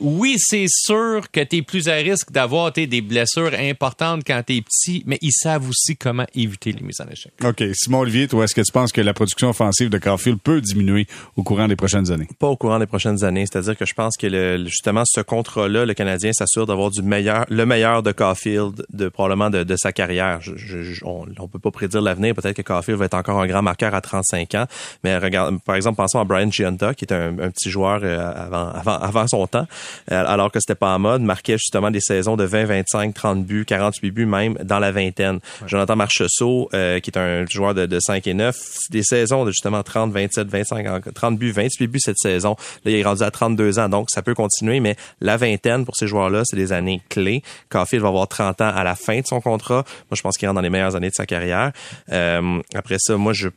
oui, 0.00 0.36
c'est 0.38 0.66
sûr 0.68 1.30
que 1.30 1.40
tu 1.40 1.56
es 1.56 1.62
plus 1.62 1.88
à 1.88 1.94
risque 1.94 2.30
d'avoir 2.32 2.72
des 2.72 3.00
blessures 3.00 3.52
importantes 3.58 4.22
quand 4.26 4.42
tu 4.46 4.56
es 4.56 4.62
petit, 4.62 5.02
mais 5.06 5.18
ils 5.20 5.32
savent 5.32 5.68
aussi 5.68 5.96
comment 5.96 6.26
éviter 6.34 6.72
les 6.72 6.80
mises 6.80 7.00
en 7.00 7.08
échec. 7.10 7.32
OK. 7.44 7.62
Simon 7.74 8.00
Olivier, 8.00 8.28
toi, 8.28 8.44
est-ce 8.44 8.54
que 8.54 8.62
tu 8.62 8.72
penses 8.72 8.92
que 8.92 9.00
la 9.00 9.12
production 9.12 9.50
offensive 9.50 9.90
de 9.90 9.98
Carfield 9.98 10.38
peut 10.40 10.60
diminuer 10.60 11.06
au 11.36 11.42
courant 11.42 11.68
des 11.68 11.76
prochaines 11.76 12.10
années? 12.10 12.28
Pas 12.38 12.48
au 12.48 12.56
courant 12.56 12.78
des 12.78 12.86
prochaines 12.86 13.22
années. 13.24 13.44
C'est-à-dire 13.46 13.76
que 13.76 13.84
je 13.84 13.94
pense 13.94 14.16
que 14.16 14.26
le, 14.26 14.64
justement, 14.64 15.02
ce 15.06 15.20
contrat-là, 15.20 15.84
le 15.84 15.94
Canadien 15.94 16.32
s'assure 16.32 16.66
d'avoir 16.66 16.90
du 16.90 17.02
meilleur, 17.02 17.44
le 17.48 17.66
meilleur 17.66 18.02
de 18.02 18.12
Carfield, 18.12 18.84
de, 18.92 19.08
probablement 19.08 19.50
de, 19.50 19.62
de 19.62 19.76
sa 19.76 19.92
carrière. 19.92 20.40
Je, 20.40 20.56
je, 20.56 21.04
on 21.04 21.26
ne 21.26 21.46
peut 21.46 21.58
pas 21.58 21.70
prédire 21.70 22.00
l'avenir. 22.00 22.34
Peut-être 22.34 22.56
que 22.56 22.62
Carfield 22.62 22.98
va 22.98 23.06
être 23.06 23.14
encore 23.14 23.40
un 23.40 23.46
grand 23.46 23.62
marqueur 23.62 23.94
à 23.94 24.00
35 24.00 24.54
ans. 24.54 24.66
Mais 25.04 25.18
regarde, 25.18 25.60
par 25.62 25.76
exemple, 25.76 25.96
pensons 25.96 26.18
à 26.18 26.24
Brian 26.24 26.50
Giunta, 26.50 26.94
qui 26.94 27.04
est 27.04 27.12
un, 27.12 27.38
un 27.38 27.50
petit 27.50 27.70
joueur 27.70 28.00
euh, 28.02 28.32
avant, 28.34 28.68
avant, 28.68 28.98
avant 28.98 29.28
son 29.28 29.46
temps. 29.46 29.66
Euh, 30.10 30.24
alors 30.26 30.50
que 30.50 30.60
c'était 30.60 30.74
pas 30.74 30.94
en 30.94 30.98
mode, 30.98 31.22
marquait 31.22 31.58
justement 31.58 31.90
des 31.90 32.00
saisons 32.00 32.36
de 32.36 32.44
20, 32.44 32.64
25, 32.64 33.14
30 33.14 33.44
buts, 33.44 33.64
48 33.64 34.10
buts 34.10 34.26
même 34.26 34.54
dans 34.62 34.78
la 34.78 34.92
vingtaine. 34.92 35.40
Jonathan 35.66 35.96
Marchessault, 35.96 36.68
euh, 36.74 37.00
qui 37.00 37.10
est 37.10 37.18
un 37.18 37.44
joueur 37.46 37.74
de, 37.74 37.86
de 37.86 37.98
5 38.00 38.26
et 38.26 38.34
9, 38.34 38.56
des 38.90 39.02
saisons 39.02 39.44
de 39.44 39.50
justement 39.50 39.82
30, 39.82 40.12
27, 40.12 40.48
25, 40.48 41.14
30 41.14 41.38
buts, 41.38 41.52
28 41.52 41.86
buts 41.86 42.00
cette 42.00 42.18
saison. 42.18 42.56
Là, 42.84 42.90
il 42.90 42.96
est 42.96 43.02
rendu 43.02 43.22
à 43.22 43.30
32 43.30 43.78
ans, 43.78 43.88
donc 43.88 44.08
ça 44.10 44.22
peut 44.22 44.34
continuer, 44.34 44.80
mais 44.80 44.96
la 45.20 45.36
vingtaine 45.36 45.84
pour 45.84 45.96
ces 45.96 46.06
joueurs-là, 46.06 46.42
c'est 46.44 46.56
des 46.56 46.72
années 46.72 47.00
clés. 47.08 47.42
Caulfield 47.68 48.02
va 48.02 48.08
avoir 48.08 48.28
30 48.28 48.60
ans 48.60 48.72
à 48.74 48.84
la 48.84 48.94
fin 48.94 49.20
de 49.20 49.26
son 49.26 49.40
contrat. 49.40 49.84
Moi, 50.10 50.16
je 50.16 50.22
pense 50.22 50.36
qu'il 50.36 50.48
rentre 50.48 50.56
dans 50.56 50.62
les 50.62 50.70
meilleures 50.70 50.96
années 50.96 51.10
de 51.10 51.14
sa 51.14 51.26
carrière. 51.26 51.72
Euh, 52.10 52.60
après 52.74 52.96
ça, 52.98 53.16
moi, 53.16 53.32
je 53.32 53.48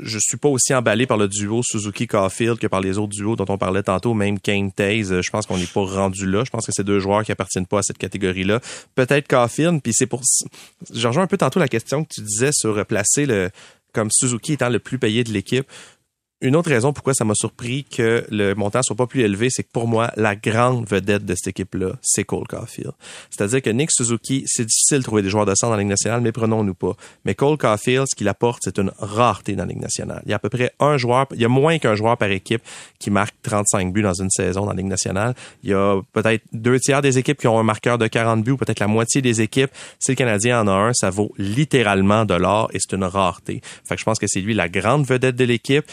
je 0.00 0.18
suis 0.18 0.36
pas 0.36 0.48
aussi 0.48 0.74
emballé 0.74 1.06
par 1.06 1.18
le 1.18 1.28
duo 1.28 1.62
Suzuki 1.62 2.06
Caulfield 2.06 2.58
que 2.58 2.66
par 2.66 2.80
les 2.80 2.98
autres 2.98 3.14
duos 3.14 3.36
dont 3.36 3.46
on 3.48 3.58
parlait 3.58 3.82
tantôt, 3.82 4.14
même 4.14 4.40
Kane 4.40 4.72
Taze. 4.72 5.20
Je 5.20 5.30
pense 5.30 5.46
qu'on 5.46 5.58
n'est 5.58 5.66
pas 5.66 5.84
rendu 5.84 6.30
là. 6.30 6.44
Je 6.44 6.50
pense 6.50 6.66
que 6.66 6.72
c'est 6.72 6.84
deux 6.84 7.00
joueurs 7.00 7.24
qui 7.24 7.32
appartiennent 7.32 7.66
pas 7.66 7.80
à 7.80 7.82
cette 7.82 7.98
catégorie-là. 7.98 8.60
Peut-être 8.94 9.28
Caulfield, 9.28 9.82
puis 9.82 9.92
c'est 9.94 10.06
pour. 10.06 10.22
Je 10.92 11.06
rejoins 11.06 11.24
un 11.24 11.28
peu 11.28 11.36
tantôt 11.36 11.60
la 11.60 11.68
question 11.68 12.04
que 12.04 12.14
tu 12.14 12.22
disais 12.22 12.50
sur 12.52 12.84
placer 12.86 13.26
le 13.26 13.50
comme 13.92 14.08
Suzuki 14.10 14.54
étant 14.54 14.70
le 14.70 14.78
plus 14.78 14.98
payé 14.98 15.22
de 15.24 15.32
l'équipe. 15.32 15.66
Une 16.42 16.56
autre 16.56 16.70
raison 16.70 16.92
pourquoi 16.92 17.14
ça 17.14 17.24
m'a 17.24 17.36
surpris 17.36 17.84
que 17.84 18.26
le 18.28 18.54
montant 18.54 18.82
soit 18.82 18.96
pas 18.96 19.06
plus 19.06 19.20
élevé, 19.20 19.46
c'est 19.48 19.62
que 19.62 19.70
pour 19.72 19.86
moi, 19.86 20.10
la 20.16 20.34
grande 20.34 20.88
vedette 20.88 21.24
de 21.24 21.36
cette 21.36 21.46
équipe-là, 21.46 21.92
c'est 22.02 22.24
Cole 22.24 22.48
Caulfield. 22.48 22.90
C'est-à-dire 23.30 23.62
que 23.62 23.70
Nick 23.70 23.92
Suzuki, 23.92 24.42
c'est 24.46 24.64
difficile 24.64 24.98
de 24.98 25.02
trouver 25.04 25.22
des 25.22 25.30
joueurs 25.30 25.46
de 25.46 25.54
centre 25.54 25.70
dans 25.70 25.76
la 25.76 25.82
Ligue 25.82 25.90
nationale, 25.90 26.20
mais 26.20 26.32
prenons-nous 26.32 26.74
pas. 26.74 26.96
Mais 27.24 27.36
Cole 27.36 27.58
Caulfield, 27.58 28.06
ce 28.10 28.16
qu'il 28.16 28.26
apporte, 28.26 28.62
c'est 28.64 28.76
une 28.78 28.90
rareté 28.98 29.54
dans 29.54 29.62
la 29.62 29.68
Ligue 29.68 29.82
nationale. 29.82 30.20
Il 30.26 30.30
y 30.30 30.32
a 30.32 30.36
à 30.36 30.38
peu 30.40 30.48
près 30.48 30.72
un 30.80 30.96
joueur, 30.96 31.28
il 31.32 31.40
y 31.40 31.44
a 31.44 31.48
moins 31.48 31.78
qu'un 31.78 31.94
joueur 31.94 32.18
par 32.18 32.28
équipe 32.32 32.62
qui 32.98 33.12
marque 33.12 33.36
35 33.44 33.92
buts 33.92 34.02
dans 34.02 34.20
une 34.20 34.30
saison 34.30 34.62
dans 34.62 34.70
la 34.70 34.76
Ligue 34.76 34.86
nationale. 34.86 35.34
Il 35.62 35.70
y 35.70 35.74
a 35.74 36.00
peut-être 36.12 36.42
deux 36.52 36.80
tiers 36.80 37.02
des 37.02 37.18
équipes 37.18 37.38
qui 37.38 37.46
ont 37.46 37.60
un 37.60 37.62
marqueur 37.62 37.98
de 37.98 38.08
40 38.08 38.42
buts, 38.42 38.50
ou 38.50 38.56
peut-être 38.56 38.80
la 38.80 38.88
moitié 38.88 39.22
des 39.22 39.42
équipes. 39.42 39.70
Si 40.00 40.10
le 40.10 40.16
Canadien 40.16 40.62
en 40.62 40.66
a 40.66 40.72
un, 40.72 40.92
ça 40.92 41.10
vaut 41.10 41.32
littéralement 41.38 42.24
de 42.24 42.34
l'or 42.34 42.68
et 42.72 42.78
c'est 42.80 42.96
une 42.96 43.04
rareté. 43.04 43.60
Fait 43.84 43.94
que 43.94 44.00
je 44.00 44.04
pense 44.04 44.18
que 44.18 44.26
c'est 44.26 44.40
lui 44.40 44.54
la 44.54 44.68
grande 44.68 45.06
vedette 45.06 45.36
de 45.36 45.44
l'équipe. 45.44 45.84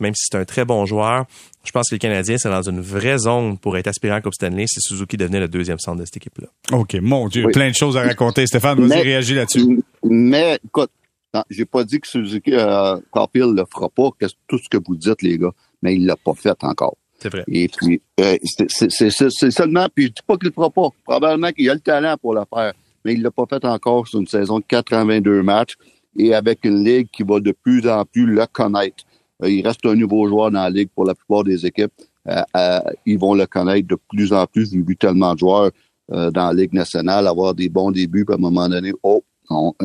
Même 0.00 0.14
si 0.14 0.26
c'est 0.30 0.36
un 0.38 0.44
très 0.44 0.64
bon 0.64 0.86
joueur, 0.86 1.24
je 1.64 1.72
pense 1.72 1.88
que 1.90 1.94
le 1.94 1.98
Canadien, 1.98 2.36
c'est 2.38 2.48
dans 2.48 2.62
une 2.62 2.80
vraie 2.80 3.18
zone 3.18 3.58
pour 3.58 3.76
être 3.76 3.86
aspirant 3.88 4.16
à 4.16 4.20
Coupe 4.20 4.34
Stanley 4.34 4.66
si 4.66 4.80
Suzuki 4.80 5.16
devenait 5.16 5.40
le 5.40 5.48
deuxième 5.48 5.78
centre 5.78 5.98
de 6.00 6.04
cette 6.04 6.16
équipe-là. 6.18 6.48
OK, 6.72 6.94
mon 7.00 7.28
Dieu, 7.28 7.46
Oui. 7.46 7.52
plein 7.52 7.68
de 7.70 7.74
choses 7.74 7.96
à 7.96 8.02
raconter. 8.02 8.46
Stéphane, 8.46 8.80
vas-y, 8.86 9.02
réagis 9.02 9.34
là-dessus. 9.34 9.82
Mais, 10.04 10.58
écoute, 10.64 10.90
non, 11.34 11.42
j'ai 11.50 11.64
pas 11.64 11.84
dit 11.84 12.00
que 12.00 12.06
Suzuki 12.08 12.52
euh, 12.54 12.96
Caulfield 13.10 13.56
le 13.56 13.64
fera 13.72 13.88
pas, 13.88 14.08
que 14.18 14.26
tout 14.46 14.58
ce 14.58 14.68
que 14.70 14.78
vous 14.86 14.96
dites, 14.96 15.22
les 15.22 15.38
gars, 15.38 15.50
mais 15.82 15.94
il 15.96 16.06
l'a 16.06 16.16
pas 16.16 16.34
fait 16.34 16.56
encore. 16.62 16.96
C'est 17.18 17.30
vrai. 17.30 17.44
Et 17.48 17.68
puis, 17.68 18.00
euh, 18.20 18.36
c'est- 18.44 18.70
c'est 18.70 18.90
c'est- 18.90 19.10
c'est- 19.10 19.30
c'est 19.30 19.50
seulement, 19.50 19.86
puis 19.94 20.04
je 20.04 20.08
dis 20.10 20.22
pas 20.26 20.36
qu'il 20.36 20.48
le 20.48 20.54
fera 20.54 20.70
pas. 20.70 20.88
Probablement 21.04 21.50
qu'il 21.50 21.68
a 21.70 21.74
le 21.74 21.80
talent 21.80 22.16
pour 22.20 22.34
le 22.34 22.42
faire, 22.54 22.72
mais 23.04 23.14
il 23.14 23.22
l'a 23.22 23.30
pas 23.30 23.44
fait 23.48 23.64
encore 23.64 24.06
sur 24.06 24.20
une 24.20 24.26
saison 24.26 24.58
de 24.60 24.64
82 24.68 25.42
matchs 25.42 25.74
et 26.18 26.34
avec 26.34 26.60
une 26.64 26.84
ligue 26.84 27.08
qui 27.10 27.22
va 27.22 27.40
de 27.40 27.52
plus 27.52 27.86
en 27.88 28.04
plus 28.04 28.26
le 28.26 28.46
connaître. 28.52 29.04
Euh, 29.42 29.50
il 29.50 29.66
reste 29.66 29.84
un 29.86 29.94
nouveau 29.94 30.28
joueur 30.28 30.50
dans 30.50 30.62
la 30.62 30.70
ligue 30.70 30.90
pour 30.94 31.04
la 31.04 31.14
plupart 31.14 31.44
des 31.44 31.66
équipes. 31.66 31.92
Euh, 32.28 32.42
euh, 32.56 32.80
ils 33.04 33.18
vont 33.18 33.34
le 33.34 33.46
connaître 33.46 33.86
de 33.86 33.96
plus 34.08 34.32
en 34.32 34.46
plus. 34.46 34.72
Vu 34.72 34.96
tellement 34.96 35.34
de 35.34 35.38
joueurs 35.38 35.70
dans 36.08 36.46
la 36.46 36.52
Ligue 36.52 36.72
nationale 36.72 37.26
avoir 37.26 37.52
des 37.52 37.68
bons 37.68 37.90
débuts, 37.90 38.24
puis 38.24 38.32
à 38.32 38.36
un 38.36 38.40
moment 38.40 38.68
donné, 38.68 38.92
oh, 39.02 39.24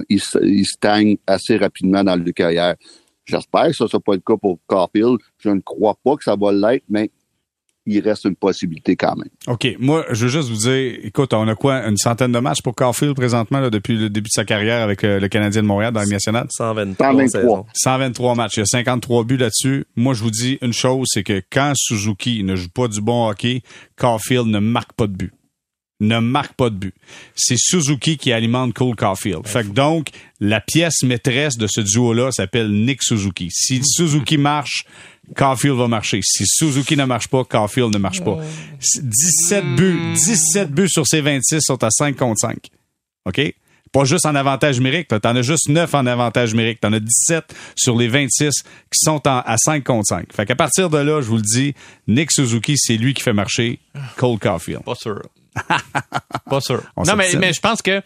ils, 0.07 0.21
ils 0.43 0.65
stagnent 0.65 1.17
assez 1.25 1.57
rapidement 1.57 2.03
dans 2.03 2.15
le 2.15 2.31
carrière. 2.31 2.75
J'espère 3.25 3.67
que 3.67 3.73
ça 3.73 3.85
ne 3.85 3.89
sera 3.89 3.99
pas 3.99 4.13
le 4.13 4.19
cas 4.19 4.37
pour 4.37 4.59
Caulfield. 4.67 5.17
Je 5.39 5.49
ne 5.49 5.61
crois 5.61 5.95
pas 6.03 6.15
que 6.15 6.23
ça 6.23 6.35
va 6.35 6.51
l'être, 6.51 6.83
mais 6.89 7.09
il 7.85 7.99
reste 8.01 8.25
une 8.25 8.35
possibilité 8.35 8.95
quand 8.95 9.15
même. 9.15 9.29
OK. 9.47 9.67
Moi, 9.79 10.05
je 10.11 10.25
veux 10.25 10.31
juste 10.31 10.49
vous 10.49 10.69
dire, 10.69 10.99
écoute, 11.03 11.33
on 11.33 11.47
a 11.47 11.55
quoi, 11.55 11.85
une 11.87 11.97
centaine 11.97 12.31
de 12.31 12.39
matchs 12.39 12.61
pour 12.61 12.75
Caulfield 12.75 13.15
présentement, 13.15 13.59
là, 13.59 13.69
depuis 13.69 13.97
le 13.97 14.09
début 14.09 14.27
de 14.27 14.33
sa 14.33 14.45
carrière 14.45 14.83
avec 14.83 15.03
euh, 15.03 15.19
le 15.19 15.27
Canadien 15.27 15.63
de 15.63 15.67
Montréal 15.67 15.93
dans 15.93 16.01
la 16.01 16.05
nationale? 16.05 16.47
123 16.49 17.07
123. 17.07 17.41
saisons. 17.41 17.65
123 17.73 18.35
matchs. 18.35 18.57
Il 18.57 18.59
y 18.59 18.63
a 18.63 18.65
53 18.65 19.23
buts 19.23 19.37
là-dessus. 19.37 19.85
Moi, 19.95 20.13
je 20.13 20.23
vous 20.23 20.31
dis 20.31 20.57
une 20.61 20.73
chose, 20.73 21.07
c'est 21.11 21.23
que 21.23 21.41
quand 21.51 21.73
Suzuki 21.75 22.43
ne 22.43 22.55
joue 22.55 22.69
pas 22.69 22.87
du 22.87 23.01
bon 23.01 23.29
hockey, 23.29 23.63
Caulfield 23.97 24.47
ne 24.47 24.59
marque 24.59 24.93
pas 24.93 25.07
de 25.07 25.13
but. 25.13 25.33
Ne 26.01 26.19
marque 26.19 26.53
pas 26.53 26.69
de 26.69 26.75
but. 26.75 26.93
C'est 27.35 27.55
Suzuki 27.57 28.17
qui 28.17 28.33
alimente 28.33 28.73
Cole 28.73 28.95
Caulfield. 28.95 29.47
Fait 29.47 29.63
que 29.63 29.69
donc, 29.69 30.09
la 30.39 30.59
pièce 30.59 31.03
maîtresse 31.03 31.55
de 31.57 31.67
ce 31.67 31.79
duo-là 31.79 32.31
s'appelle 32.31 32.71
Nick 32.71 33.03
Suzuki. 33.03 33.49
Si 33.51 33.81
Suzuki 33.83 34.37
marche, 34.37 34.83
Caulfield 35.35 35.77
va 35.77 35.87
marcher. 35.87 36.19
Si 36.23 36.43
Suzuki 36.45 36.97
ne 36.97 37.05
marche 37.05 37.27
pas, 37.27 37.43
Caulfield 37.45 37.93
ne 37.93 37.99
marche 37.99 38.21
pas. 38.21 38.37
17 38.99 39.75
buts, 39.75 40.13
17 40.15 40.71
buts 40.71 40.89
sur 40.89 41.05
ces 41.07 41.21
26 41.21 41.61
sont 41.61 41.83
à 41.83 41.89
5 41.89 42.15
contre 42.17 42.39
5. 42.39 42.57
OK? 43.25 43.53
Pas 43.91 44.05
juste 44.05 44.25
en 44.25 44.33
avantage 44.35 44.77
numérique. 44.77 45.07
T'en 45.09 45.35
as 45.35 45.41
juste 45.41 45.67
9 45.69 45.93
en 45.93 46.05
avantage 46.05 46.53
numérique. 46.53 46.79
T'en 46.79 46.93
as 46.93 46.99
17 46.99 47.53
sur 47.75 47.97
les 47.97 48.07
26 48.07 48.53
qui 48.63 48.63
sont 48.93 49.21
en- 49.27 49.41
à 49.45 49.55
5 49.57 49.83
contre 49.83 50.07
5. 50.07 50.33
Fait 50.33 50.45
qu'à 50.45 50.55
partir 50.55 50.89
de 50.89 50.97
là, 50.97 51.21
je 51.21 51.27
vous 51.27 51.35
le 51.35 51.41
dis, 51.43 51.73
Nick 52.07 52.31
Suzuki, 52.31 52.75
c'est 52.77 52.95
lui 52.97 53.13
qui 53.13 53.21
fait 53.21 53.33
marcher 53.33 53.79
Cole 54.17 54.39
Caulfield. 54.39 54.83
Pas 54.83 54.95
sûr. 54.95 55.21
Pas 56.49 56.61
sûr. 56.61 56.81
On 56.95 57.03
non, 57.03 57.15
mais, 57.15 57.33
mais 57.35 57.53
je 57.53 57.59
pense 57.59 57.81
que 57.81 58.01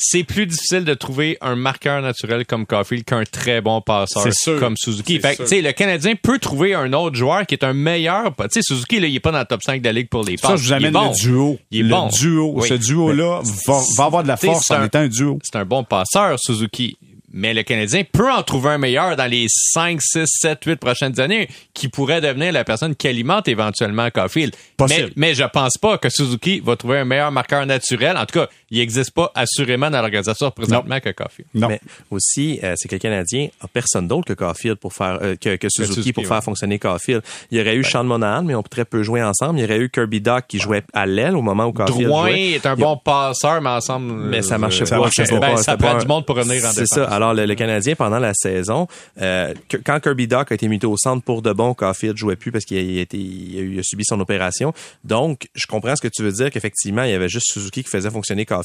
c'est 0.00 0.22
plus 0.22 0.46
difficile 0.46 0.84
de 0.84 0.94
trouver 0.94 1.38
un 1.40 1.56
marqueur 1.56 2.00
naturel 2.00 2.46
comme 2.46 2.66
Caulfield 2.66 3.04
qu'un 3.04 3.24
très 3.24 3.60
bon 3.60 3.80
passeur 3.80 4.24
comme 4.60 4.76
Suzuki. 4.76 5.18
Fait 5.18 5.30
que, 5.30 5.34
sûr. 5.36 5.44
tu 5.44 5.50
sais, 5.50 5.60
le 5.60 5.72
Canadien 5.72 6.14
peut 6.14 6.38
trouver 6.38 6.72
un 6.74 6.92
autre 6.92 7.16
joueur 7.16 7.44
qui 7.46 7.54
est 7.56 7.64
un 7.64 7.72
meilleur. 7.72 8.32
Tu 8.36 8.44
sais, 8.50 8.62
Suzuki, 8.62 9.00
là, 9.00 9.08
il 9.08 9.16
est 9.16 9.20
pas 9.20 9.32
dans 9.32 9.40
le 9.40 9.44
top 9.44 9.60
5 9.60 9.80
de 9.80 9.86
la 9.86 9.92
ligue 9.92 10.08
pour 10.08 10.22
les 10.22 10.36
passes. 10.36 10.50
Ça, 10.52 10.56
je 10.56 10.62
vous 10.62 10.72
amène 10.72 10.92
bon. 10.92 11.10
le 11.10 11.16
duo. 11.16 11.58
Il 11.72 11.80
est 11.80 11.82
le 11.82 11.88
bon. 11.88 12.06
duo. 12.10 12.52
Oui. 12.54 12.68
Ce 12.68 12.74
duo-là 12.74 13.40
va, 13.66 13.80
va 13.96 14.04
avoir 14.04 14.22
de 14.22 14.28
la 14.28 14.36
force 14.36 14.70
en 14.70 14.76
un- 14.76 14.84
étant 14.84 15.00
un 15.00 15.08
duo. 15.08 15.38
C'est 15.42 15.56
un 15.58 15.64
bon 15.64 15.82
passeur, 15.82 16.38
Suzuki. 16.38 16.96
Mais 17.38 17.54
le 17.54 17.62
Canadien 17.62 18.02
peut 18.02 18.32
en 18.32 18.42
trouver 18.42 18.70
un 18.70 18.78
meilleur 18.78 19.14
dans 19.14 19.30
les 19.30 19.46
5, 19.48 20.02
6, 20.02 20.24
7, 20.26 20.58
8 20.64 20.76
prochaines 20.76 21.20
années 21.20 21.48
qui 21.72 21.86
pourrait 21.86 22.20
devenir 22.20 22.50
la 22.52 22.64
personne 22.64 22.96
qui 22.96 23.06
alimente 23.06 23.46
éventuellement 23.46 24.10
Caulfield. 24.10 24.56
Possible. 24.76 25.12
Mais, 25.14 25.28
mais 25.28 25.34
je 25.36 25.44
pense 25.44 25.78
pas 25.80 25.98
que 25.98 26.08
Suzuki 26.08 26.58
va 26.58 26.74
trouver 26.74 26.98
un 26.98 27.04
meilleur 27.04 27.30
marqueur 27.30 27.64
naturel. 27.64 28.16
En 28.16 28.26
tout 28.26 28.40
cas, 28.40 28.48
il 28.70 28.78
n'existe 28.78 29.12
pas 29.12 29.30
assurément 29.34 29.90
dans 29.90 30.00
l'organisation 30.00 30.50
présentement 30.50 31.00
que 31.00 31.10
Caulfield. 31.10 31.48
Non. 31.54 31.68
Mais 31.68 31.80
aussi, 32.10 32.60
euh, 32.62 32.74
c'est 32.76 32.88
que 32.88 32.94
le 32.94 32.98
Canadien 32.98 33.48
a 33.60 33.68
personne 33.68 34.06
d'autre 34.08 34.26
que 34.28 34.32
Caulfield 34.34 34.76
pour 34.78 34.92
faire 34.92 35.18
euh, 35.22 35.36
que, 35.36 35.56
que 35.56 35.68
Suzuki, 35.70 35.94
Suzuki, 35.94 36.12
pour 36.12 36.22
ouais. 36.24 36.28
faire 36.28 36.42
fonctionner 36.44 36.78
Caulfield. 36.78 37.22
Il 37.50 37.58
y 37.58 37.60
aurait 37.60 37.76
eu 37.76 37.84
Sean 37.84 38.04
Monahan, 38.04 38.42
mais 38.42 38.54
on 38.54 38.62
peut 38.62 38.68
très 38.68 38.84
peu 38.84 39.02
jouer 39.02 39.22
ensemble. 39.22 39.58
Il 39.58 39.62
y 39.62 39.64
aurait 39.64 39.78
eu 39.78 39.88
Kirby 39.90 40.20
Doc 40.20 40.44
qui 40.48 40.58
jouait 40.58 40.82
à 40.92 41.06
l'aile 41.06 41.36
au 41.36 41.42
moment 41.42 41.66
où 41.66 41.72
Caulfield 41.72 42.08
Drouin 42.08 42.28
jouait. 42.28 42.50
est 42.52 42.66
un 42.66 42.74
Il 42.76 42.80
bon 42.82 42.96
passeur, 42.96 43.60
mais 43.60 43.70
ensemble. 43.70 44.12
Mais 44.12 44.42
ça 44.42 44.58
marchait 44.58 44.86
Ça 44.86 44.96
pas. 44.96 45.02
marchait 45.02 45.24
pas. 45.24 45.38
Ben, 45.40 45.56
ça 45.56 45.76
prend 45.76 45.92
pas 45.94 46.00
du 46.00 46.06
monde 46.06 46.26
pour 46.26 46.36
revenir 46.36 46.64
en 46.64 46.70
C'est 46.72 46.86
ça. 46.86 47.04
Alors, 47.04 47.34
le, 47.34 47.46
le 47.46 47.54
Canadien, 47.54 47.94
pendant 47.94 48.18
la 48.18 48.34
saison, 48.34 48.86
euh, 49.20 49.54
que- 49.68 49.76
quand 49.78 49.98
Kirby 50.00 50.26
Doc 50.26 50.52
a 50.52 50.54
été 50.54 50.68
muté 50.68 50.86
au 50.86 50.96
centre 50.96 51.24
pour 51.24 51.42
de 51.42 51.52
bon, 51.52 51.74
Caulfield 51.74 52.16
jouait 52.16 52.36
plus 52.36 52.52
parce 52.52 52.64
qu'il 52.64 52.76
a, 52.76 52.80
il 52.80 52.98
a 52.98 53.02
été, 53.02 53.16
il 53.16 53.58
a, 53.58 53.60
eu- 53.62 53.72
il 53.74 53.78
a 53.78 53.82
subi 53.82 54.04
son 54.04 54.20
opération. 54.20 54.72
Donc, 55.04 55.48
je 55.54 55.66
comprends 55.66 55.96
ce 55.96 56.02
que 56.02 56.08
tu 56.08 56.22
veux 56.22 56.32
dire, 56.32 56.50
qu'effectivement, 56.50 57.02
il 57.04 57.10
y 57.10 57.14
avait 57.14 57.28
juste 57.28 57.46
Suzuki 57.52 57.82
qui 57.82 57.90
faisait 57.90 58.10
fonctionner 58.10 58.44
Caulfield, 58.44 58.57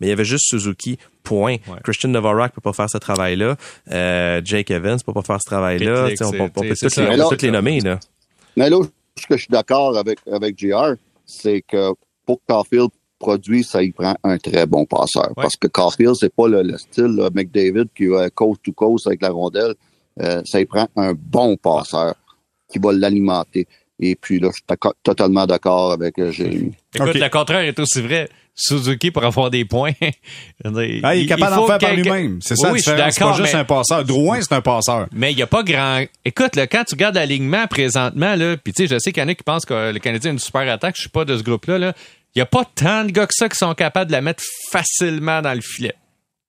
mais 0.00 0.06
il 0.06 0.10
y 0.10 0.12
avait 0.12 0.24
juste 0.24 0.46
Suzuki, 0.48 0.98
point. 1.22 1.56
Christian 1.82 2.10
Novarak 2.10 2.54
peut 2.54 2.60
pas 2.60 2.72
faire 2.72 2.90
ce 2.90 2.98
travail-là. 2.98 3.56
Euh, 3.90 4.40
Jake 4.44 4.70
Evans 4.70 4.98
peut 5.04 5.12
pas 5.12 5.22
faire 5.22 5.40
ce 5.40 5.46
travail-là. 5.46 6.08
On, 6.20 6.40
on 6.40 6.48
peut 6.48 6.74
ça. 6.74 7.14
les, 7.14 7.22
toutes 7.22 7.42
nommer, 7.44 7.80
là. 7.80 7.98
Mais 8.56 8.70
là, 8.70 8.78
ce 9.18 9.26
que 9.26 9.36
je 9.36 9.42
suis 9.42 9.50
d'accord 9.50 9.96
avec, 9.96 10.18
avec 10.30 10.58
JR, 10.58 10.94
c'est 11.24 11.62
que 11.62 11.92
pour 12.24 12.38
que 12.38 12.42
Caulfield 12.48 12.90
produise, 13.18 13.68
ça 13.68 13.82
y 13.82 13.92
prend 13.92 14.16
un 14.24 14.38
très 14.38 14.66
bon 14.66 14.84
passeur. 14.84 15.32
Parce 15.34 15.56
que 15.56 15.66
Caulfield, 15.66 16.14
c'est 16.14 16.34
pas 16.34 16.48
le, 16.48 16.62
le 16.62 16.78
style 16.78 17.16
là, 17.16 17.30
McDavid 17.34 17.86
qui 17.94 18.06
va 18.06 18.30
coast 18.30 18.62
to 18.62 18.72
coast 18.72 19.06
avec 19.06 19.22
la 19.22 19.30
rondelle. 19.30 19.74
Euh, 20.20 20.42
ça 20.44 20.60
y 20.60 20.64
prend 20.64 20.88
un 20.96 21.12
bon 21.14 21.56
passeur 21.56 22.14
qui 22.70 22.78
va 22.78 22.92
l'alimenter. 22.92 23.66
Et 23.98 24.14
puis 24.14 24.38
là, 24.40 24.48
je 24.50 24.56
suis 24.56 24.92
totalement 25.02 25.46
d'accord 25.46 25.92
avec 25.92 26.18
euh, 26.18 26.30
Jérémy. 26.30 26.72
Écoute, 26.94 27.08
Ok. 27.08 27.14
le 27.14 27.28
contraire 27.30 27.60
est 27.60 27.78
aussi 27.78 28.02
vrai. 28.02 28.28
Suzuki, 28.58 29.10
pour 29.10 29.22
avoir 29.24 29.50
des 29.50 29.64
points, 29.66 29.92
Ah, 31.02 31.14
il 31.14 31.24
est 31.24 31.26
capable 31.26 31.56
d'en 31.56 31.66
faire 31.66 31.78
par 31.78 31.94
lui-même. 31.94 32.38
C'est 32.40 32.56
ça 32.56 32.72
Oui. 32.72 32.80
C'est 32.82 32.96
pas 32.96 33.10
juste 33.34 33.52
mais- 33.52 33.54
un 33.60 33.64
passeur. 33.64 34.04
Drouin, 34.04 34.40
c'est 34.40 34.52
un 34.54 34.60
passeur. 34.62 35.06
Mais 35.12 35.32
il 35.32 35.36
n'y 35.36 35.42
a 35.42 35.46
pas 35.46 35.62
grand. 35.62 36.04
Écoute, 36.24 36.56
là, 36.56 36.66
quand 36.66 36.84
tu 36.84 36.94
regardes 36.94 37.16
l'alignement 37.16 37.66
présentement, 37.66 38.34
là, 38.34 38.56
puis 38.56 38.72
tu 38.72 38.86
sais, 38.86 38.94
je 38.94 38.98
sais 38.98 39.12
qu'il 39.12 39.22
y 39.22 39.26
en 39.26 39.28
a 39.28 39.34
qui 39.34 39.42
pensent 39.42 39.66
que 39.66 39.92
le 39.92 39.98
Canadien 39.98 40.30
a 40.30 40.32
une 40.32 40.38
super 40.38 40.62
attaque. 40.70 40.94
Je 40.96 41.02
suis 41.02 41.10
pas 41.10 41.24
de 41.26 41.36
ce 41.36 41.42
groupe-là. 41.42 41.78
Là. 41.78 41.92
Il 42.34 42.38
n'y 42.38 42.42
a 42.42 42.46
pas 42.46 42.64
tant 42.74 43.04
de 43.04 43.10
gars 43.10 43.26
que 43.26 43.34
ça 43.34 43.48
qui 43.48 43.56
sont 43.56 43.74
capables 43.74 44.06
de 44.08 44.12
la 44.12 44.20
mettre 44.22 44.42
facilement 44.70 45.40
dans 45.42 45.54
le 45.54 45.60
filet. 45.62 45.94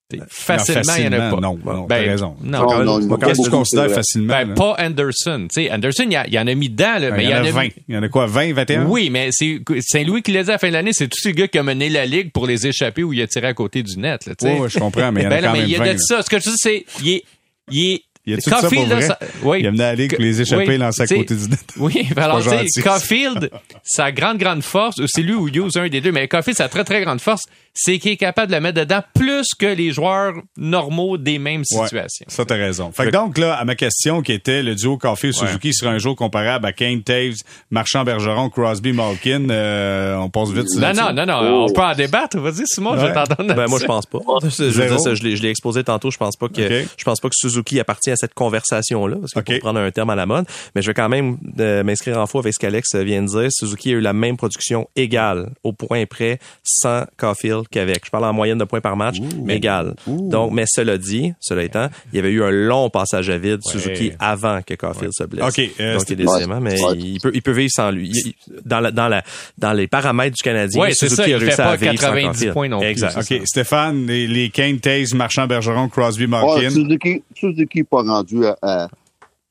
T'sais, 0.10 0.22
Facilement, 0.30 0.94
il 0.98 1.02
n'y 1.02 1.08
en 1.10 1.20
a 1.20 1.30
pas. 1.32 1.42
Non, 1.42 1.60
non, 1.66 1.82
Ben, 1.82 1.88
t'as 1.90 1.96
raison. 2.12 2.38
Non, 2.42 3.18
Qu'est-ce 3.18 3.40
que 3.40 3.44
tu 3.44 3.50
considères 3.50 3.92
facilement? 3.92 4.34
ben, 4.34 4.48
là? 4.50 4.54
pas 4.56 4.76
Anderson. 4.80 5.48
Tu 5.54 5.64
sais, 5.64 5.70
Anderson, 5.72 6.06
il, 6.10 6.34
y 6.34 6.40
en 6.40 6.48
a 6.48 6.56
mis 6.56 6.70
dedans, 6.70 6.94
là, 6.98 7.10
Ben, 7.12 7.18
mais 7.18 7.24
il 7.26 7.30
y 7.30 7.34
en 7.34 7.44
a 7.44 7.52
20. 7.52 7.64
mis- 7.64 7.74
Il 7.90 7.96
y 7.96 7.98
en 7.98 8.04
a 8.04 8.08
quoi, 8.08 8.26
20, 8.26 8.54
21? 8.54 8.86
Oui, 8.86 9.10
mais 9.10 9.28
c'est 9.32 9.60
Saint-Louis 9.82 10.22
qui 10.22 10.32
l'a 10.32 10.44
dit 10.44 10.50
à 10.50 10.54
la 10.54 10.58
fin 10.60 10.70
de 10.70 10.74
l'année, 10.74 10.92
c'est 10.94 11.10
tous 11.10 11.20
ces 11.20 11.34
gars 11.34 11.50
qui 11.50 11.60
ont 11.60 11.64
mené 11.64 11.90
la 11.90 12.06
ligue 12.06 12.32
pour 12.32 12.48
les 12.48 12.66
échapper 12.66 13.04
ou 13.04 13.12
il 13.12 13.22
a 13.22 13.28
tiré 13.28 13.48
à 13.48 13.54
côté 13.54 13.84
du 13.84 13.98
net. 14.00 14.26
Là, 14.26 14.36
tu 14.36 14.48
sais. 14.48 14.58
Oui, 14.58 14.70
je 14.70 14.80
comprends, 14.80 15.12
mais 15.12 15.22
il 15.22 15.24
y 15.26 15.28
en 15.28 15.32
a 15.32 15.36
Ben 15.42 15.44
quand 15.44 15.52
mais 15.52 15.60
même 15.60 15.68
il 15.68 15.72
y 15.74 15.76
a 15.76 15.80
20. 15.84 15.94
de 15.96 16.00
ça. 16.00 16.22
Ce 16.22 16.30
que 16.30 16.40
je 16.40 16.44
dis, 16.52 16.56
c'est 16.56 16.86
il 17.04 17.10
est, 17.10 17.24
il 17.70 17.92
est 17.92 18.02
Il 18.28 18.34
a 18.34 18.38
tout 18.38 18.50
ça 18.50 18.58
pour 18.58 18.70
Caulfield, 18.70 18.92
vrai? 18.92 19.02
ça- 19.02 19.20
oui. 19.44 19.60
Il 19.62 19.68
amenait 19.68 19.84
à 19.86 19.88
la 19.88 19.96
ligue 19.96 20.12
pour 20.16 20.22
les 20.24 20.42
échapper 20.42 20.68
Oui, 20.68 20.78
lancer 20.78 21.02
à 21.02 21.08
côté 21.08 21.34
du 21.36 21.48
net. 21.50 21.60
Oui, 21.78 22.08
alors, 22.18 22.44
tu 22.44 22.50
sais. 22.70 22.82
Caulfield, 22.84 23.50
sa 23.84 24.12
grande, 24.12 24.38
grande 24.38 24.62
force, 24.64 24.98
c'est 25.08 25.22
lui 25.22 25.34
ou 25.34 25.48
Hughes, 25.48 25.72
un 25.78 25.88
des 25.88 26.02
deux, 26.02 26.12
mais 26.12 26.28
Caulfield, 26.28 26.58
sa 26.58 26.68
très, 26.70 26.84
très 26.84 27.02
grande 27.04 27.22
force, 27.22 27.44
c'est 27.74 27.98
qu'il 28.00 28.12
est 28.12 28.18
capable 28.18 28.52
de 28.52 28.56
le 28.58 28.62
mettre 28.62 28.80
dedans 28.82 29.02
plus 29.16 29.48
que 29.58 29.66
les 29.68 29.92
joueurs 29.92 30.34
normaux 30.58 31.18
des 31.18 31.40
mêmes 31.40 31.64
Ouais, 31.72 31.86
situations. 31.86 32.26
ça, 32.28 32.44
t'as 32.44 32.56
raison. 32.56 32.92
Fait 32.92 33.06
que 33.06 33.12
donc, 33.12 33.38
là, 33.38 33.54
à 33.56 33.64
ma 33.66 33.76
question 33.76 34.22
qui 34.22 34.34
était 34.34 34.62
le 34.62 34.76
duo 34.76 34.98
Caulfield-Suzuki 34.98 35.74
sera 35.74 35.92
un 35.92 35.98
jour 36.00 36.16
comparable 36.16 36.66
à 36.66 36.74
Kane, 36.74 37.02
Taves, 37.04 37.36
Marchand-Bergeron, 37.72 38.50
Crosby-Malkin, 38.50 39.50
euh, 39.50 40.16
on 40.18 40.30
passe 40.30 40.50
vite 40.50 40.70
sur 40.70 40.82
Non, 40.82 40.94
non, 40.94 41.14
non, 41.14 41.26
non, 41.26 41.40
Oh. 41.44 41.68
on 41.70 41.74
peut 41.74 41.82
en 41.82 41.94
débattre. 41.96 42.38
Vas-y, 42.40 42.66
Simon, 42.68 42.98
je 42.98 43.06
vais 43.06 43.14
t'entendre. 43.14 43.54
Ben 43.54 43.68
moi 43.68 43.80
je 43.80 43.86
pense 43.86 44.06
pas. 44.06 44.20
Je, 44.44 44.64
veux 44.64 44.88
dire 44.88 45.00
ça, 45.00 45.14
je 45.14 45.24
l'ai 45.24 45.36
je 45.38 45.44
l'ai 45.44 45.50
exposé 45.50 45.84
tantôt. 45.84 46.12
Je 46.12 46.18
pense 46.18 46.36
pas 46.36 46.50
que 46.50 46.84
je 46.98 47.04
pense 47.04 47.20
pas 47.20 47.30
que 47.30 47.36
Suzuki 47.36 47.80
appartient 47.80 48.10
à 48.12 48.16
cette 48.18 48.34
conversation 48.34 49.08
là, 49.08 49.18
parce 49.20 49.34
que 49.34 49.40
Ok. 49.40 49.46
pour 49.46 49.60
prendre 49.60 49.80
un 49.80 49.92
terme 49.92 50.10
à 50.10 50.16
la 50.16 50.26
mode. 50.26 50.46
Mais 50.76 50.82
je 50.82 50.88
vais 50.88 50.94
quand 50.94 51.10
même 51.10 51.38
euh, 51.60 51.84
m'inscrire 51.84 52.18
en 52.18 52.28
faux 52.28 52.40
avec 52.40 52.54
ce 52.54 52.60
qu'Alex 52.60 52.96
vient 52.96 53.22
de 53.22 53.28
dire. 53.28 53.48
Suzuki 53.52 53.90
a 53.90 53.94
eu 53.94 54.02
la 54.02 54.14
même 54.14 54.38
production 54.38 54.88
égale 54.96 55.52
au 55.64 55.74
point 55.74 56.06
près 56.06 56.40
sans 56.64 57.04
Caulfield 57.18 57.68
qu'avec. 57.70 58.06
Je 58.06 58.10
parle 58.10 58.26
en 58.26 58.34
moyenne 58.34 58.58
de 58.58 58.64
points 58.66 58.82
par 58.82 58.98
match, 58.98 59.18
mais 59.44 59.58
égal. 59.58 59.96
Donc, 60.08 60.52
mais 60.52 60.66
cela 60.68 60.98
dit, 60.98 61.34
cela 61.40 61.64
étant, 61.64 61.88
il 62.12 62.18
y 62.18 62.20
avait 62.20 62.32
eu 62.32 62.44
un 62.44 62.52
long 62.52 62.90
passage 62.90 63.30
à 63.30 63.38
vide 63.38 63.60
Suzuki 63.64 64.12
avant 64.20 64.62
que 64.62 64.74
Caulfield 64.74 65.14
se 65.14 65.24
blesse. 65.24 65.46
Ok, 65.48 65.60
euh, 65.80 65.94
Donc 65.94 66.02
c'était- 66.08 66.24
il 66.24 66.28
est 66.30 66.60
mais 66.60 66.82
Ouais. 66.82 66.98
il 66.98 67.20
peut 67.22 67.32
il 67.34 67.42
peut 67.42 67.52
vivre 67.52 67.72
sans 67.72 67.92
lui. 67.92 68.10
Il- 68.14 68.34
dans 68.66 68.80
la 68.80 68.92
dans 68.92 69.08
la 69.08 69.24
dans 69.58 69.74
les 69.74 69.88
paramètres 69.88 70.36
du 70.36 70.44
Canadien, 70.44 70.90
Suzuki 70.92 71.16
ça, 71.16 71.28
il 71.28 71.34
a 71.34 71.38
réussi 71.38 71.56
fait 71.56 71.62
à 71.62 71.66
pas 71.66 71.76
vivre 71.76 71.92
sans 71.94 71.98
90 72.00 72.26
Caulfield. 72.28 72.54
points 72.54 72.70
non 72.70 72.80
plus, 72.80 72.88
Exact. 72.88 73.18
OK, 73.18 73.42
Stéphane, 73.46 74.06
les, 74.08 74.28
les 74.28 74.50
Kane, 74.50 74.80
Taves, 74.80 75.14
Marchand-Bergeron, 75.16 75.90
Crosby-Malkin. 75.90 76.56
Ouais, 76.64 76.70
Suzuki, 76.70 77.24
Suzuki 77.36 77.78
n'est 77.80 77.84
pas 77.84 78.04
rendu 78.08 78.46
à- 78.46 78.58
à- 78.62 78.88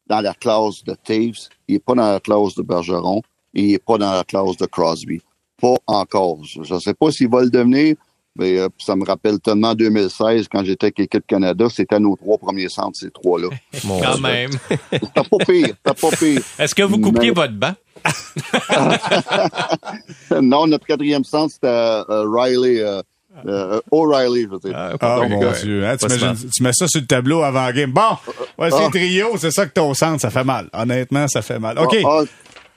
dans 0.09 0.21
la 0.21 0.35
classe 0.35 0.85
de 0.85 0.95
Taves. 0.95 1.49
Il 1.69 1.75
n'est 1.75 1.79
pas 1.81 1.95
dans 1.95 2.13
la 2.13 2.21
classe 2.21 2.55
de 2.55 2.63
Bergeron. 2.63 3.23
Et 3.55 3.63
il 3.63 3.73
n'est 3.73 3.79
pas 3.79 3.97
dans 3.99 4.13
la 4.13 4.25
classe 4.25 4.57
de 4.59 4.67
Crosby. 4.67 5.21
Pas 5.61 5.75
encore. 5.87 6.39
Je 6.45 6.75
ne 6.75 6.79
sais 6.81 6.95
pas 6.95 7.11
s'il 7.11 7.29
va 7.31 7.43
le 7.43 7.49
devenir, 7.51 7.97
mais 8.37 8.59
euh, 8.59 8.69
ça 8.79 8.95
me 8.95 9.05
rappelle 9.07 9.41
tellement 9.41 9.75
2016, 9.75 10.47
quand 10.53 10.63
j'étais 10.63 10.87
avec 10.87 10.99
l'équipe 10.99 11.27
Canada, 11.27 11.67
c'était 11.71 11.99
nos 11.99 12.15
trois 12.17 12.37
premiers 12.37 12.69
centres, 12.69 12.99
ces 12.99 13.11
trois-là. 13.11 13.49
Quand 13.83 14.13
Dieu. 14.15 14.23
même. 14.23 14.51
C'était 14.93 15.09
pas 15.09 15.23
pire. 15.47 15.69
C'était 15.69 16.01
pas 16.01 16.11
pire. 16.19 16.43
Est-ce 16.59 16.75
que 16.75 16.83
vous 16.83 16.99
coupiez 16.99 17.31
Mais- 17.31 17.35
votre 17.35 17.55
banc? 17.55 17.73
non, 20.43 20.67
notre 20.67 20.87
quatrième 20.87 21.25
centre, 21.25 21.53
c'était 21.55 21.67
euh, 21.69 22.25
Riley. 22.29 22.81
Euh, 22.81 23.03
euh, 23.47 23.81
O'Reilly, 23.91 24.43
je 24.45 24.49
veux 24.49 24.59
dire. 24.59 24.73
Ah, 24.75 24.95
Ah, 25.01 25.21
mon 25.29 25.41
gars. 25.41 25.53
Dieu. 25.61 25.87
Hein, 25.87 25.97
tu 25.99 26.63
mets 26.63 26.73
ça 26.73 26.87
sur 26.89 27.01
le 27.01 27.07
tableau 27.07 27.43
avant 27.43 27.71
game. 27.73 27.93
Bon, 27.93 28.17
voici 28.57 28.77
Ah. 28.81 28.85
le 28.87 28.91
trio, 28.91 29.37
c'est 29.39 29.51
ça 29.51 29.67
que 29.67 29.81
au 29.81 29.95
centre. 29.95 30.21
Ça 30.21 30.31
fait 30.31 30.45
mal. 30.45 30.69
Honnêtement, 30.73 31.29
ça 31.29 31.43
fait 31.43 31.59
mal. 31.59 31.79
OK. 31.79 31.97
Ah, 32.05 32.21
ah, 32.23 32.25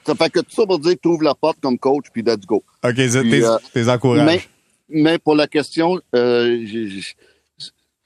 ça 0.06 0.16
fait 0.16 0.30
que 0.30 0.40
tout 0.40 0.52
ça 0.56 0.66
pour 0.66 0.80
dire 0.80 0.94
que 0.94 1.00
tu 1.02 1.08
ouvres 1.08 1.24
la 1.24 1.36
porte 1.36 1.60
comme 1.62 1.78
coach, 1.78 2.06
puis 2.12 2.22
let's 2.24 2.46
go. 2.46 2.64
OK, 2.84 2.96
t'es 2.96 3.16
euh, 3.16 3.58
t'es 3.74 3.90
encourage. 3.90 4.26
Mais, 4.26 4.42
mais 4.90 5.18
pour 5.20 5.36
la 5.36 5.48
question, 5.48 6.00
euh, 6.16 6.66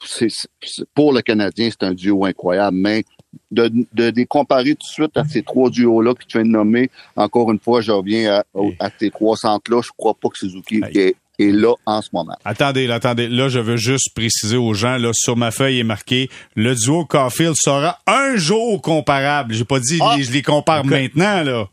c'est, 0.05 0.27
c'est- 0.61 0.85
pour 0.93 1.13
le 1.13 1.21
Canadien, 1.21 1.69
c'est 1.71 1.85
un 1.85 1.93
duo 1.93 2.25
incroyable, 2.25 2.75
mais 2.77 3.03
de, 3.51 3.71
de 3.93 4.11
les 4.15 4.25
comparer 4.25 4.71
tout 4.75 4.85
de 4.85 4.91
suite 4.91 5.17
à 5.17 5.23
ces 5.23 5.41
trois 5.43 5.69
duos-là 5.69 6.13
que 6.13 6.23
tu 6.27 6.37
viens 6.37 6.45
de 6.45 6.51
nommer, 6.51 6.89
encore 7.15 7.51
une 7.51 7.59
fois, 7.59 7.81
je 7.81 7.91
reviens 7.91 8.35
à, 8.35 8.43
à 8.79 8.89
ces 8.99 9.09
trois 9.09 9.37
centres-là, 9.37 9.81
je 9.83 9.89
crois 9.97 10.13
pas 10.13 10.29
que 10.29 10.37
Suzuki 10.37 10.81
est, 10.93 11.15
est 11.43 11.51
là 11.51 11.73
en 11.85 12.01
ce 12.01 12.09
moment. 12.13 12.35
Attendez, 12.45 12.87
là, 12.87 12.95
attendez. 12.95 13.27
Là, 13.27 13.49
je 13.49 13.59
veux 13.59 13.77
juste 13.77 14.13
préciser 14.15 14.57
aux 14.57 14.73
gens, 14.73 14.97
là, 14.97 15.11
sur 15.13 15.35
ma 15.37 15.51
feuille 15.51 15.79
est 15.79 15.83
marqué, 15.83 16.29
le 16.55 16.75
duo 16.75 17.05
Caulfield 17.05 17.55
sera 17.55 17.99
un 18.07 18.35
jour 18.35 18.81
comparable. 18.81 19.53
J'ai 19.53 19.65
pas 19.65 19.79
dit, 19.79 19.99
Ah. 20.01 20.15
je 20.19 20.31
les 20.31 20.41
compare 20.41 20.85
maintenant, 20.85 21.43
là. 21.43 21.67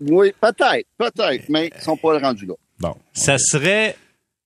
Oui, 0.00 0.32
peut-être, 0.40 0.86
peut-être, 0.98 1.44
mais 1.48 1.70
ils 1.76 1.82
sont 1.82 1.96
pas 1.96 2.18
rendus 2.18 2.46
là. 2.46 2.54
Bon. 2.80 2.94
Ça 3.12 3.38
serait, 3.38 3.96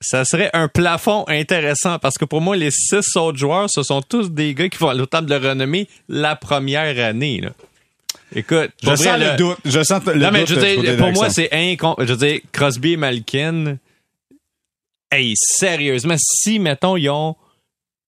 ça 0.00 0.24
serait 0.24 0.50
un 0.52 0.68
plafond 0.68 1.24
intéressant 1.26 1.98
parce 1.98 2.18
que 2.18 2.24
pour 2.24 2.40
moi, 2.40 2.54
les 2.56 2.70
six 2.70 3.16
autres 3.16 3.38
joueurs, 3.38 3.68
ce 3.70 3.82
sont 3.82 4.02
tous 4.02 4.30
des 4.30 4.54
gars 4.54 4.68
qui 4.68 4.78
vont 4.78 4.88
à 4.90 4.94
l'automne 4.94 5.26
de 5.26 5.34
renommée 5.34 5.88
la 6.08 6.36
première 6.36 7.02
année. 7.04 7.40
Là. 7.40 7.50
Écoute, 8.34 8.70
Je 8.82 8.90
sens 8.94 9.00
vrai, 9.06 9.18
le 9.32 9.36
doute. 9.38 9.56
Je 9.64 9.82
sens 9.82 10.04
le 10.04 10.14
non, 10.16 10.30
mais 10.30 10.40
doute. 10.44 10.48
je 10.48 10.54
veux 10.54 10.88
euh, 10.90 10.96
pour 10.98 11.12
moi, 11.12 11.30
c'est 11.30 11.48
incon... 11.50 11.96
Je 11.98 12.12
veux 12.12 12.16
dire, 12.16 12.40
Crosby 12.52 12.92
et 12.92 12.96
Malkin, 12.98 13.78
hey, 15.11 15.34
sérieusement, 15.36 16.16
si, 16.18 16.59
mettons, 16.59 16.96
ils 16.96 17.09
ont 17.11 17.36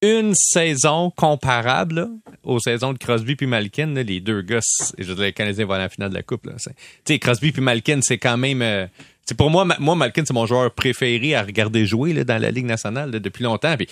une 0.03 0.33
saison 0.35 1.11
comparable 1.11 2.09
aux 2.43 2.59
saisons 2.59 2.93
de 2.95 2.99
Crosby 2.99 3.37
puis 3.37 3.47
Malkin, 3.47 3.89
là, 3.95 4.03
les 4.03 4.21
deux 4.21 4.41
gars, 4.41 4.61
je 4.97 5.05
veux 5.05 5.15
dire, 5.15 5.25
les 5.25 5.33
Canadiens 5.35 5.67
vont 5.67 5.75
à 5.75 5.79
la 5.79 5.89
finale 5.91 6.09
de 6.11 6.15
la 6.15 6.23
Coupe. 6.23 6.47
là. 6.47 6.55
C'est- 6.57 6.75
Tu 7.05 7.13
sais, 7.15 7.19
Crosby 7.19 7.53
puis 7.53 7.61
Malkin, 7.63 8.01
c'est 8.03 8.17
quand 8.19 8.39
même... 8.39 8.63
euh, 8.63 8.87
c'est 9.31 9.37
pour 9.37 9.49
moi, 9.49 9.65
Ma- 9.65 9.77
moi, 9.79 9.95
Malkin, 9.95 10.25
c'est 10.27 10.33
mon 10.35 10.45
joueur 10.45 10.73
préféré 10.73 11.37
à 11.37 11.43
regarder 11.45 11.87
jouer 11.87 12.13
là, 12.13 12.25
dans 12.25 12.37
la 12.43 12.51
Ligue 12.51 12.65
nationale 12.67 13.13
là, 13.13 13.21
depuis 13.21 13.45
longtemps. 13.45 13.77
Puis, 13.77 13.87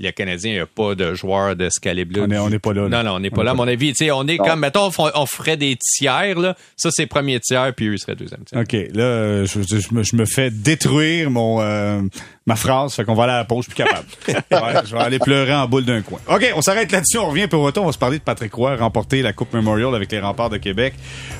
le 0.00 0.10
Canadien, 0.10 0.50
il 0.52 0.54
n'y 0.54 0.60
a 0.60 0.66
pas 0.66 0.94
de 0.94 1.12
joueur 1.14 1.54
de 1.54 1.68
ce 1.70 1.78
calibre-là. 1.78 2.24
On 2.26 2.30
est- 2.30 2.38
on 2.38 2.48
n'est 2.48 2.58
pas 2.58 2.72
là, 2.72 2.88
là. 2.88 3.02
Non, 3.02 3.10
non, 3.10 3.16
on 3.16 3.20
n'est 3.20 3.28
pas 3.30 3.44
là. 3.44 3.50
À 3.50 3.54
mon 3.54 3.68
avis, 3.68 3.90
tu 3.92 4.06
sais, 4.06 4.10
on 4.10 4.26
est 4.26 4.38
Non. 4.38 4.44
comme, 4.46 4.60
mettons, 4.60 4.88
on, 5.14 5.26
ferait 5.26 5.58
des 5.58 5.76
tiers, 5.76 6.38
là. 6.38 6.56
Ça, 6.76 6.88
c'est 6.90 7.04
premier 7.06 7.38
tiers, 7.40 7.74
puis 7.76 7.88
eux 7.88 7.98
seraient 7.98 8.16
deuxième 8.16 8.42
tiers. 8.44 8.60
OK, 8.62 8.72
là, 8.94 9.44
je, 9.44 9.60
je- 9.68 9.80
je 9.80 9.94
me, 9.94 10.02
je 10.02 10.16
me 10.16 10.24
fais 10.24 10.50
détruire 10.50 11.30
mon 11.30 11.60
euh, 11.60 12.00
ma 12.46 12.56
phrase, 12.56 12.94
fait 12.94 13.04
qu'on 13.04 13.14
va 13.14 13.24
aller 13.24 13.32
à 13.34 13.36
la 13.38 13.44
pause, 13.44 13.66
je 13.68 13.74
suis 13.74 13.82
plus 13.82 13.84
capable. 13.84 14.06
Ouais, 14.50 14.80
je 14.86 14.94
vais 14.96 15.02
aller 15.02 15.18
pleurer 15.18 15.52
en 15.54 15.68
boule 15.68 15.84
d'un 15.84 16.00
coin. 16.00 16.18
OK, 16.28 16.50
on 16.56 16.62
s'arrête 16.62 16.90
là-dessus, 16.90 17.18
on 17.18 17.28
revient, 17.28 17.46
puis 17.46 17.56
au 17.58 17.62
retour, 17.62 17.82
on 17.82 17.86
va 17.88 17.92
se 17.92 17.98
parler 17.98 18.18
de 18.18 18.22
Patrick 18.22 18.52
Roy, 18.54 18.76
remporter 18.76 19.20
la 19.20 19.32
Coupe 19.34 19.52
Memorial 19.52 19.94
avec 19.94 20.10
les 20.10 20.20
remparts 20.20 20.48
de 20.48 20.56
Québec. 20.56 20.94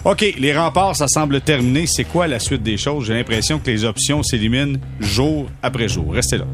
OK, 0.04 0.34
les 0.38 0.56
remparts, 0.56 0.96
ça 0.96 1.06
semble 1.08 1.40
terminé. 1.40 1.86
C'est 1.86 2.04
quoi 2.04 2.26
la 2.26 2.38
suite 2.38 2.62
des 2.62 2.76
choses? 2.76 2.97
J'ai 3.00 3.14
l'impression 3.14 3.58
que 3.58 3.70
les 3.70 3.84
options 3.84 4.22
s'éliminent 4.22 4.78
jour 5.00 5.48
après 5.62 5.88
jour. 5.88 6.12
Restez 6.12 6.38
là. 6.38 6.46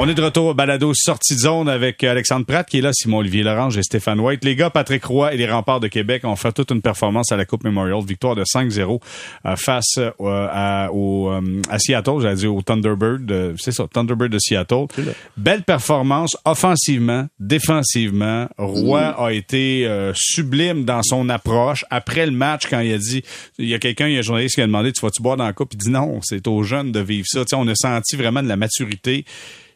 On 0.00 0.08
est 0.08 0.14
de 0.14 0.22
retour 0.22 0.46
au 0.46 0.54
balado 0.54 0.92
sortie 0.94 1.34
de 1.34 1.40
zone 1.40 1.68
avec 1.68 2.04
Alexandre 2.04 2.46
Pratt 2.46 2.64
qui 2.68 2.78
est 2.78 2.80
là, 2.80 2.92
Simon-Olivier 2.92 3.42
Lorange 3.42 3.76
et 3.78 3.82
Stéphane 3.82 4.20
White. 4.20 4.44
Les 4.44 4.54
gars, 4.54 4.70
Patrick 4.70 5.04
Roy 5.04 5.34
et 5.34 5.36
les 5.36 5.50
remparts 5.50 5.80
de 5.80 5.88
Québec 5.88 6.24
ont 6.24 6.36
fait 6.36 6.52
toute 6.52 6.70
une 6.70 6.80
performance 6.80 7.32
à 7.32 7.36
la 7.36 7.44
Coupe 7.44 7.64
Memorial. 7.64 8.00
Victoire 8.06 8.36
de 8.36 8.44
5-0 8.44 9.00
euh, 9.44 9.56
face 9.56 9.98
euh, 9.98 10.12
à, 10.20 10.90
au, 10.92 11.32
euh, 11.32 11.40
à 11.68 11.80
Seattle, 11.80 12.20
j'allais 12.20 12.36
dire 12.36 12.54
au 12.54 12.62
Thunderbird. 12.62 13.28
euh, 13.32 13.54
c'est 13.58 13.72
ça, 13.72 13.88
Thunderbird 13.92 14.30
de 14.30 14.38
Seattle. 14.38 14.86
Belle 15.36 15.64
performance 15.64 16.36
offensivement, 16.44 17.26
défensivement. 17.40 18.46
Roy 18.56 19.00
a 19.00 19.32
été 19.32 19.84
euh, 19.84 20.12
sublime 20.14 20.84
dans 20.84 21.02
son 21.02 21.28
approche. 21.28 21.84
Après 21.90 22.24
le 22.24 22.32
match, 22.32 22.68
quand 22.70 22.78
il 22.78 22.94
a 22.94 22.98
dit, 22.98 23.24
il 23.58 23.66
y 23.66 23.74
a 23.74 23.80
quelqu'un, 23.80 24.06
il 24.06 24.12
y 24.12 24.16
a 24.16 24.20
un 24.20 24.22
journaliste 24.22 24.54
qui 24.54 24.62
a 24.62 24.66
demandé, 24.66 24.92
tu 24.92 25.00
vas-tu 25.04 25.20
boire 25.22 25.36
dans 25.36 25.44
la 25.44 25.52
coupe? 25.52 25.70
Il 25.74 25.78
dit 25.78 25.90
non, 25.90 26.20
c'est 26.22 26.46
aux 26.46 26.62
jeunes 26.62 26.92
de 26.92 27.00
vivre 27.00 27.26
ça. 27.28 27.40
Tu 27.40 27.48
sais, 27.48 27.56
on 27.56 27.66
a 27.66 27.74
senti 27.74 28.14
vraiment 28.14 28.44
de 28.44 28.48
la 28.48 28.56
maturité. 28.56 29.24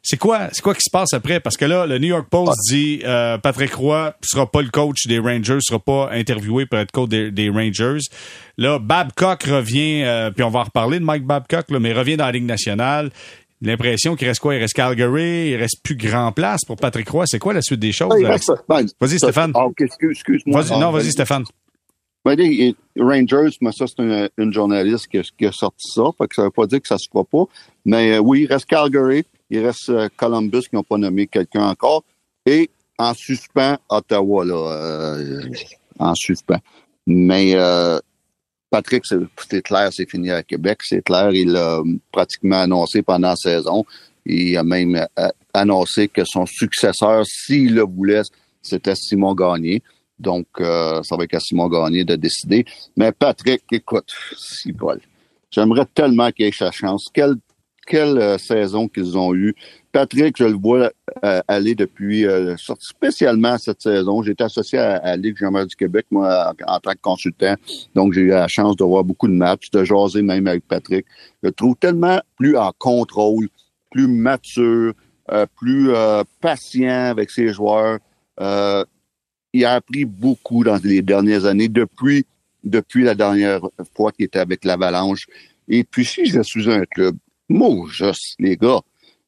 C'est 0.05 0.17
quoi, 0.17 0.49
c'est 0.53 0.63
quoi 0.63 0.75
qui 0.75 0.83
se 0.83 0.91
passe 0.91 1.13
après? 1.13 1.39
Parce 1.39 1.57
que 1.57 1.65
là, 1.65 1.87
le 1.87 1.99
New 1.99 2.09
York 2.09 2.27
Post 2.29 2.59
dit 2.69 3.01
euh, 3.05 3.39
Patrick 3.39 3.73
Roy 3.75 4.13
sera 4.21 4.51
pas 4.51 4.61
le 4.61 4.69
coach 4.69 5.07
des 5.07 5.21
Rangers, 5.21 5.59
sera 5.61 5.79
pas 5.79 6.11
interviewé 6.11 6.67
pour 6.67 6.79
être 6.81 6.91
coach 6.91 7.09
des, 7.09 7.31
des 7.31 7.49
Rangers. 7.51 8.01
Là, 8.59 8.81
Babcock 8.81 9.45
revient, 9.45 10.03
euh, 10.05 10.31
puis 10.33 10.43
on 10.43 10.51
va 10.51 10.61
en 10.61 10.65
reparler 10.65 10.99
de 10.99 11.05
Mike 11.05 11.25
Babcock, 11.25 11.71
là, 11.71 11.79
mais 11.79 11.93
revient 11.93 12.17
dans 12.17 12.27
la 12.27 12.33
Ligue 12.33 12.47
nationale. 12.47 13.11
L'impression 13.65 14.17
qu'il 14.17 14.27
reste 14.27 14.41
quoi? 14.41 14.57
Il 14.57 14.59
reste 14.59 14.75
Calgary, 14.75 15.51
il 15.51 15.57
reste 15.57 15.77
plus 15.85 15.95
grand 15.95 16.33
place 16.33 16.65
pour 16.67 16.75
Patrick 16.75 17.09
Roy. 17.09 17.25
C'est 17.29 17.39
quoi 17.39 17.55
la 17.55 17.63
suite 17.63 17.79
des 17.79 17.93
choses? 17.93 18.13
Ah, 18.25 18.29
reste- 18.29 18.53
ben, 18.69 18.85
Vas-y, 19.01 19.19
Stéphane. 19.19 19.53
Ah, 19.55 19.67
excuse, 19.79 20.11
excuse-moi. 20.11 20.63
Vas-y, 20.63 20.81
non, 20.81 20.89
Ah, 20.89 20.91
vas-y, 20.91 21.13
Stéphane. 21.13 21.45
Ben, 22.25 22.35
les 22.37 22.75
Rangers, 22.99 23.57
mais 23.61 23.71
ça, 23.71 23.87
c'est 23.87 24.03
une, 24.03 24.29
une 24.37 24.53
journaliste 24.53 25.07
qui 25.07 25.19
a, 25.19 25.23
qui 25.23 25.47
a 25.47 25.53
sorti 25.53 25.89
ça. 25.95 26.03
Fait 26.19 26.27
que 26.27 26.35
ça 26.35 26.43
veut 26.43 26.51
pas 26.51 26.67
dire 26.67 26.83
que 26.83 26.89
ça 26.89 26.99
se 26.99 27.07
fera 27.13 27.25
pas. 27.25 27.45
Mais 27.85 28.15
euh, 28.15 28.19
oui, 28.19 28.43
il 28.43 28.53
reste 28.53 28.67
Calgary, 28.67 29.25
il 29.53 29.65
reste 29.65 29.91
euh, 29.91 30.09
Columbus 30.17 30.63
qui 30.63 30.75
n'ont 30.75 30.83
pas 30.83 30.97
nommé 30.97 31.27
quelqu'un 31.27 31.67
encore. 31.67 32.05
Et 32.47 32.71
en 32.99 33.13
suspens, 33.13 33.77
Ottawa, 33.91 34.45
là, 34.47 34.55
euh, 34.55 35.43
en 35.99 36.15
suspens. 36.15 36.61
Mais 37.07 37.53
euh, 37.55 37.99
Patrick, 38.71 39.05
c'est 39.07 39.63
clair, 39.63 39.91
c'est 39.93 40.11
fini 40.11 40.31
à 40.31 40.43
Québec. 40.43 40.79
C'est 40.83 41.03
clair, 41.03 41.31
il 41.33 41.53
l'a 41.53 41.83
pratiquement 42.11 42.63
annoncé 42.63 43.03
pendant 43.03 43.29
la 43.29 43.37
saison. 43.37 43.85
Il 44.25 44.57
a 44.57 44.65
même 44.65 45.07
annoncé 45.53 46.09
que 46.09 46.25
son 46.25 46.47
successeur, 46.47 47.27
s'il 47.27 47.75
le 47.75 47.83
voulait, 47.83 48.23
c'était 48.63 48.95
Simon 48.95 49.35
Gagné. 49.35 49.83
Donc, 50.19 50.47
ça 50.59 51.17
va 51.17 51.25
être 51.25 51.35
à 51.35 51.41
Simon 51.41 51.69
Gagné 51.69 52.05
de 52.05 52.15
décider. 52.15 52.65
Mais 52.97 53.11
Patrick, 53.13 53.65
écoute, 53.73 54.11
si. 54.39 54.73
J'aimerais 55.51 55.87
tellement 55.93 56.31
qu'il 56.31 56.47
ait 56.47 56.53
sa 56.53 56.71
chance. 56.71 57.09
Quelle, 57.13 57.35
quelle 57.87 58.19
euh, 58.19 58.39
saison 58.39 58.89
qu'ils 58.89 59.17
ont 59.19 59.35
eue. 59.35 59.55
Patrick, 59.93 60.37
je 60.39 60.45
le 60.45 60.55
vois 60.55 60.91
euh, 61.25 61.41
aller 61.49 61.75
depuis, 61.75 62.27
euh, 62.27 62.57
spécialement 62.79 63.59
cette 63.59 63.83
saison. 63.83 64.23
J'étais 64.23 64.45
associé 64.45 64.79
à, 64.79 65.01
la 65.05 65.17
Ligue 65.17 65.37
Jean-Marie 65.37 65.67
du 65.67 65.77
Québec, 65.77 66.07
moi, 66.11 66.55
en, 66.67 66.81
tant 66.81 66.93
que 66.93 67.01
consultant. 67.03 67.55
Donc, 67.95 68.15
j'ai 68.15 68.23
eu 68.23 68.29
la 68.29 68.49
chance 68.49 68.77
de 68.77 68.85
voir 68.85 69.05
beaucoup 69.05 69.29
de 69.29 69.35
matchs, 69.35 69.71
de 69.71 69.85
jaser 69.85 70.23
même 70.23 70.47
avec 70.47 70.67
Patrick. 70.67 71.05
Je 71.43 71.49
le 71.49 71.53
trouve 71.53 71.77
tellement 71.77 72.21
plus 72.37 72.57
en 72.57 72.73
contrôle, 72.79 73.49
plus 73.91 74.09
mature, 74.09 74.95
euh, 75.31 75.47
plus 75.57 75.91
patient 76.41 77.11
avec 77.11 77.31
ses 77.31 77.53
joueurs. 77.53 77.99
il 78.41 79.65
a 79.65 79.75
appris 79.75 80.07
beaucoup 80.07 80.65
dans 80.65 80.81
les 80.83 81.03
dernières 81.03 81.45
années, 81.45 81.69
depuis, 81.69 82.25
depuis 82.65 83.05
la 83.05 83.15
dernière 83.15 83.61
fois 83.95 84.11
qu'il 84.13 84.25
était 84.25 84.39
avec 84.39 84.65
l'Avalanche. 84.65 85.27
Et 85.69 85.85
puis, 85.85 86.07
si 86.07 86.25
je 86.27 86.41
suis 86.41 86.71
un 86.71 86.85
club, 86.87 87.17
moi, 87.53 87.87
juste, 87.91 88.35
les 88.39 88.57
gars, 88.57 88.81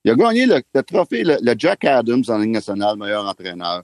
il 0.04 0.10
a 0.10 0.14
gagné 0.14 0.46
le, 0.46 0.82
trophée, 0.82 1.24
le, 1.24 1.54
Jack 1.56 1.84
Adams 1.84 2.24
en 2.28 2.38
Ligue 2.38 2.50
nationale, 2.50 2.96
meilleur 2.96 3.26
entraîneur. 3.26 3.82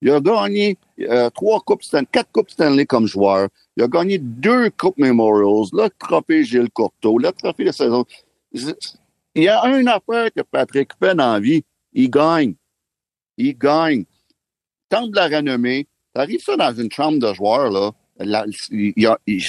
Il 0.00 0.10
a 0.10 0.20
gagné 0.20 0.78
euh, 1.00 1.28
trois 1.30 1.60
coupes 1.60 1.82
Stanley, 1.82 2.06
quatre 2.12 2.30
coupes 2.30 2.50
Stanley 2.50 2.86
comme 2.86 3.06
joueur. 3.06 3.48
Il 3.76 3.82
a 3.82 3.88
gagné 3.88 4.18
deux 4.18 4.70
coupes 4.70 4.96
Memorials, 4.96 5.68
le 5.72 5.88
trophée 5.98 6.44
Gilles 6.44 6.70
Courteau, 6.70 7.18
le 7.18 7.32
trophée 7.32 7.64
de 7.64 7.72
saison. 7.72 8.04
Il 8.52 9.42
y 9.42 9.48
a 9.48 9.64
une 9.66 9.88
affaire 9.88 10.30
que 10.34 10.42
Patrick 10.42 10.90
fait 11.00 11.16
dans 11.16 11.32
la 11.32 11.40
vie. 11.40 11.64
Il 11.92 12.10
gagne. 12.10 12.54
Il 13.36 13.58
gagne. 13.58 14.04
Tant 14.88 15.08
de 15.08 15.16
la 15.16 15.26
renommée. 15.26 15.88
T'arrives 16.14 16.42
ça 16.42 16.56
dans 16.56 16.74
une 16.74 16.90
chambre 16.90 17.18
de 17.18 17.34
joueurs, 17.34 17.70
là. 17.70 18.44
il, 18.70 19.42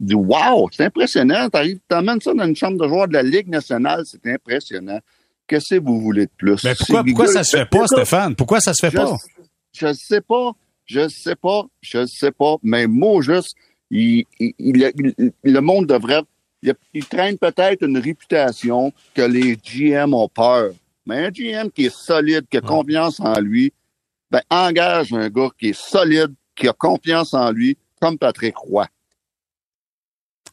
il, 0.00 0.14
Wow, 0.14 0.68
c'est 0.72 0.84
impressionnant. 0.84 1.48
T'amènes 1.88 2.20
ça 2.20 2.34
dans 2.34 2.46
une 2.46 2.56
chambre 2.56 2.78
de 2.82 2.88
joueurs 2.88 3.08
de 3.08 3.14
la 3.14 3.22
Ligue 3.22 3.48
nationale, 3.48 4.04
c'est 4.04 4.26
impressionnant. 4.26 5.00
Qu'est-ce 5.46 5.74
que 5.74 5.80
vous 5.80 6.00
voulez 6.00 6.26
de 6.26 6.30
plus? 6.36 6.62
Mais 6.64 6.74
pourquoi, 6.74 7.02
pourquoi 7.04 7.26
ça 7.26 7.42
se 7.42 7.56
fait 7.56 7.66
pas, 7.66 7.86
Stéphane? 7.86 8.36
Pourquoi 8.36 8.60
ça 8.60 8.72
se 8.72 8.86
fait 8.86 8.96
pas? 8.96 9.16
Je 9.72 9.86
ne 9.86 9.92
sais 9.92 10.20
pas. 10.20 10.52
Je 10.86 11.08
sais 11.08 11.36
pas. 11.36 11.64
Je 11.80 12.06
sais 12.06 12.30
pas. 12.30 12.56
Mais 12.62 12.86
moi, 12.86 13.20
juste, 13.22 13.54
il, 13.90 14.26
le 14.48 15.60
monde 15.60 15.86
devrait. 15.86 16.22
Il, 16.92 17.04
traîne 17.06 17.38
peut-être 17.38 17.86
une 17.86 17.98
réputation 17.98 18.92
que 19.14 19.22
les 19.22 19.56
GM 19.56 20.12
ont 20.14 20.28
peur. 20.28 20.72
Mais 21.06 21.26
un 21.26 21.30
GM 21.30 21.70
qui 21.70 21.86
est 21.86 21.94
solide, 21.94 22.46
qui 22.50 22.58
a 22.58 22.60
confiance 22.60 23.18
en 23.18 23.40
lui, 23.40 23.72
ben, 24.30 24.42
engage 24.50 25.12
un 25.12 25.28
gars 25.30 25.48
qui 25.58 25.70
est 25.70 25.78
solide, 25.78 26.32
qui 26.54 26.68
a 26.68 26.72
confiance 26.72 27.34
en 27.34 27.50
lui, 27.50 27.76
comme 28.00 28.18
Patrick 28.18 28.56
Roy. 28.56 28.86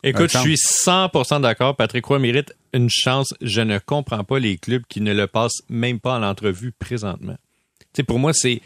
Écoute, 0.03 0.31
je 0.31 0.37
suis 0.37 0.55
100% 0.55 1.41
d'accord. 1.41 1.75
Patrick 1.75 2.05
Roy 2.05 2.19
mérite 2.19 2.53
une 2.73 2.89
chance. 2.89 3.33
Je 3.41 3.61
ne 3.61 3.79
comprends 3.79 4.23
pas 4.23 4.39
les 4.39 4.57
clubs 4.57 4.83
qui 4.87 5.01
ne 5.01 5.13
le 5.13 5.27
passent 5.27 5.61
même 5.69 5.99
pas 5.99 6.17
en 6.17 6.23
entrevue 6.23 6.71
présentement. 6.71 7.37
pour 8.07 8.19
moi, 8.19 8.33
c'est 8.33 8.61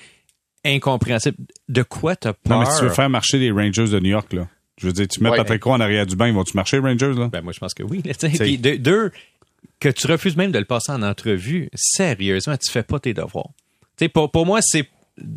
incompréhensible. 0.65 1.37
De 1.69 1.83
quoi 1.83 2.15
t'as 2.15 2.33
peur? 2.33 2.57
Non, 2.57 2.59
mais 2.59 2.71
si 2.71 2.79
tu 2.79 2.85
veux 2.85 2.91
faire 2.91 3.09
marcher 3.09 3.39
les 3.39 3.51
Rangers 3.51 3.87
de 3.87 3.99
New 3.99 4.09
York, 4.09 4.33
là. 4.33 4.47
Je 4.77 4.87
veux 4.87 4.93
dire, 4.93 5.07
tu 5.07 5.21
mets 5.21 5.29
Patrick 5.35 5.63
Roy 5.63 5.75
en 5.75 5.79
arrière 5.79 6.07
du 6.07 6.15
banc, 6.15 6.25
ils 6.25 6.33
vont-tu 6.33 6.55
marcher, 6.55 6.77
les 6.77 6.83
Rangers, 6.83 7.13
là? 7.13 7.27
Ben, 7.27 7.41
moi, 7.41 7.53
je 7.53 7.59
pense 7.59 7.73
que 7.73 7.83
oui. 7.83 8.01
Puis, 8.01 8.57
deux, 8.57 9.11
que 9.79 9.89
tu 9.89 10.07
refuses 10.07 10.35
même 10.35 10.51
de 10.51 10.59
le 10.59 10.65
passer 10.65 10.91
en 10.91 11.03
entrevue, 11.03 11.69
sérieusement, 11.75 12.57
tu 12.57 12.71
fais 12.71 12.83
pas 12.83 12.99
tes 12.99 13.13
devoirs. 13.13 13.49
pour, 14.13 14.31
pour 14.31 14.45
moi, 14.45 14.59
c'est, 14.61 14.87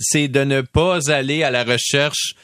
c'est 0.01 0.29
de 0.29 0.45
ne 0.45 0.63
pas 0.63 1.11
aller 1.11 1.43
à 1.43 1.51
la 1.51 1.65
recherche 1.65 2.35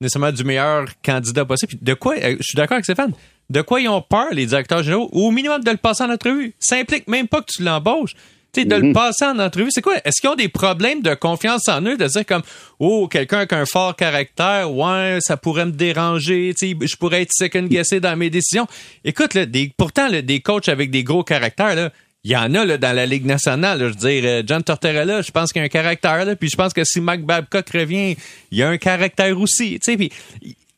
nécessairement 0.00 0.32
du 0.32 0.44
meilleur 0.44 0.86
candidat 1.04 1.44
possible. 1.44 1.74
de 1.80 1.94
quoi, 1.94 2.14
euh, 2.16 2.36
je 2.38 2.42
suis 2.42 2.56
d'accord 2.56 2.74
avec 2.74 2.84
Stéphane, 2.84 3.12
de 3.48 3.62
quoi 3.62 3.80
ils 3.80 3.88
ont 3.88 4.02
peur, 4.02 4.26
les 4.32 4.46
directeurs 4.46 4.82
généraux, 4.82 5.08
ou 5.12 5.28
au 5.28 5.30
minimum 5.30 5.62
de 5.62 5.70
le 5.70 5.76
passer 5.76 6.04
en 6.04 6.10
entrevue? 6.10 6.54
Ça 6.58 6.76
implique 6.76 7.08
même 7.08 7.28
pas 7.28 7.40
que 7.40 7.52
tu 7.56 7.62
l'embauches. 7.62 8.14
Tu 8.52 8.62
sais, 8.62 8.66
de 8.66 8.74
le 8.74 8.88
mhm. 8.88 8.92
passer 8.92 9.24
en 9.24 9.38
entrevue, 9.38 9.70
c'est 9.70 9.82
quoi? 9.82 9.96
Est-ce 10.04 10.20
qu'ils 10.20 10.30
ont 10.30 10.34
des 10.34 10.48
problèmes 10.48 11.02
de 11.02 11.14
confiance 11.14 11.68
en 11.68 11.82
eux, 11.82 11.96
de 11.96 12.06
dire 12.06 12.26
comme, 12.26 12.42
oh, 12.78 13.06
quelqu'un 13.06 13.38
avec 13.38 13.52
un 13.52 13.66
fort 13.66 13.94
caractère, 13.94 14.72
ouais, 14.72 15.18
ça 15.20 15.36
pourrait 15.36 15.66
me 15.66 15.72
déranger, 15.72 16.54
tu 16.56 16.70
sais, 16.70 16.76
je 16.80 16.96
pourrais 16.96 17.22
être 17.22 17.32
second-guessé 17.32 18.00
dans 18.00 18.16
mes 18.16 18.30
décisions? 18.30 18.66
Écoute, 19.04 19.34
là, 19.34 19.46
des, 19.46 19.72
pourtant, 19.76 20.08
des 20.10 20.40
coachs 20.40 20.68
avec 20.68 20.90
des 20.90 21.04
gros 21.04 21.22
caractères, 21.22 21.74
là, 21.74 21.90
il 22.26 22.32
y 22.32 22.36
en 22.36 22.52
a 22.54 22.64
là, 22.64 22.76
dans 22.76 22.92
la 22.92 23.06
Ligue 23.06 23.24
nationale. 23.24 23.78
je 23.78 23.84
veux 23.84 23.94
dire, 23.94 24.22
euh, 24.24 24.42
John 24.44 24.60
Tortorella, 24.60 25.22
je 25.22 25.30
pense 25.30 25.52
qu'il 25.52 25.60
y 25.60 25.62
a 25.62 25.66
un 25.66 25.68
caractère. 25.68 26.24
Là, 26.24 26.34
puis 26.34 26.48
je 26.48 26.56
pense 26.56 26.72
que 26.72 26.82
si 26.82 27.00
Mac 27.00 27.22
Babcock 27.22 27.70
revient, 27.70 28.16
il 28.50 28.58
y 28.58 28.64
a 28.64 28.68
un 28.68 28.78
caractère 28.78 29.38
aussi. 29.38 29.78
Tu 29.78 29.92
sais, 29.92 29.96
puis 29.96 30.10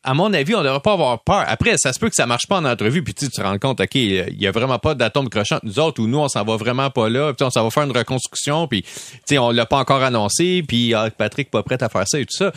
à 0.03 0.13
mon 0.13 0.31
avis, 0.31 0.53
on 0.53 0.59
ne 0.59 0.65
devrait 0.65 0.79
pas 0.79 0.93
avoir 0.93 1.23
peur. 1.23 1.43
Après, 1.47 1.73
ça 1.79 1.91
se 1.91 1.97
peut 1.97 2.07
que 2.07 2.15
ça 2.15 2.27
marche 2.27 2.45
pas 2.47 2.57
en 2.57 2.65
entrevue, 2.65 3.03
puis 3.03 3.15
tu 3.15 3.29
te 3.29 3.41
rends 3.41 3.57
compte, 3.57 3.81
OK, 3.81 3.95
il 3.95 4.39
y 4.39 4.45
a 4.45 4.51
vraiment 4.51 4.77
pas 4.77 4.93
d'atome 4.93 5.27
crochant 5.27 5.57
nous 5.63 5.79
autres, 5.79 6.03
ou 6.03 6.05
nous, 6.05 6.19
on 6.19 6.27
s'en 6.27 6.43
va 6.43 6.55
vraiment 6.55 6.91
pas 6.91 7.09
là, 7.09 7.33
puis 7.33 7.43
on 7.43 7.49
s'en 7.49 7.63
va 7.63 7.71
faire 7.71 7.83
une 7.83 7.97
reconstruction, 7.97 8.67
puis 8.67 8.85
on 9.31 9.49
l'a 9.49 9.65
pas 9.65 9.77
encore 9.77 10.03
annoncé, 10.03 10.63
puis 10.67 10.93
ah, 10.93 11.09
Patrick 11.09 11.49
pas 11.49 11.63
prêt 11.63 11.81
à 11.81 11.89
faire 11.89 12.07
ça 12.07 12.19
et 12.19 12.27
tout 12.27 12.37
ça. 12.37 12.53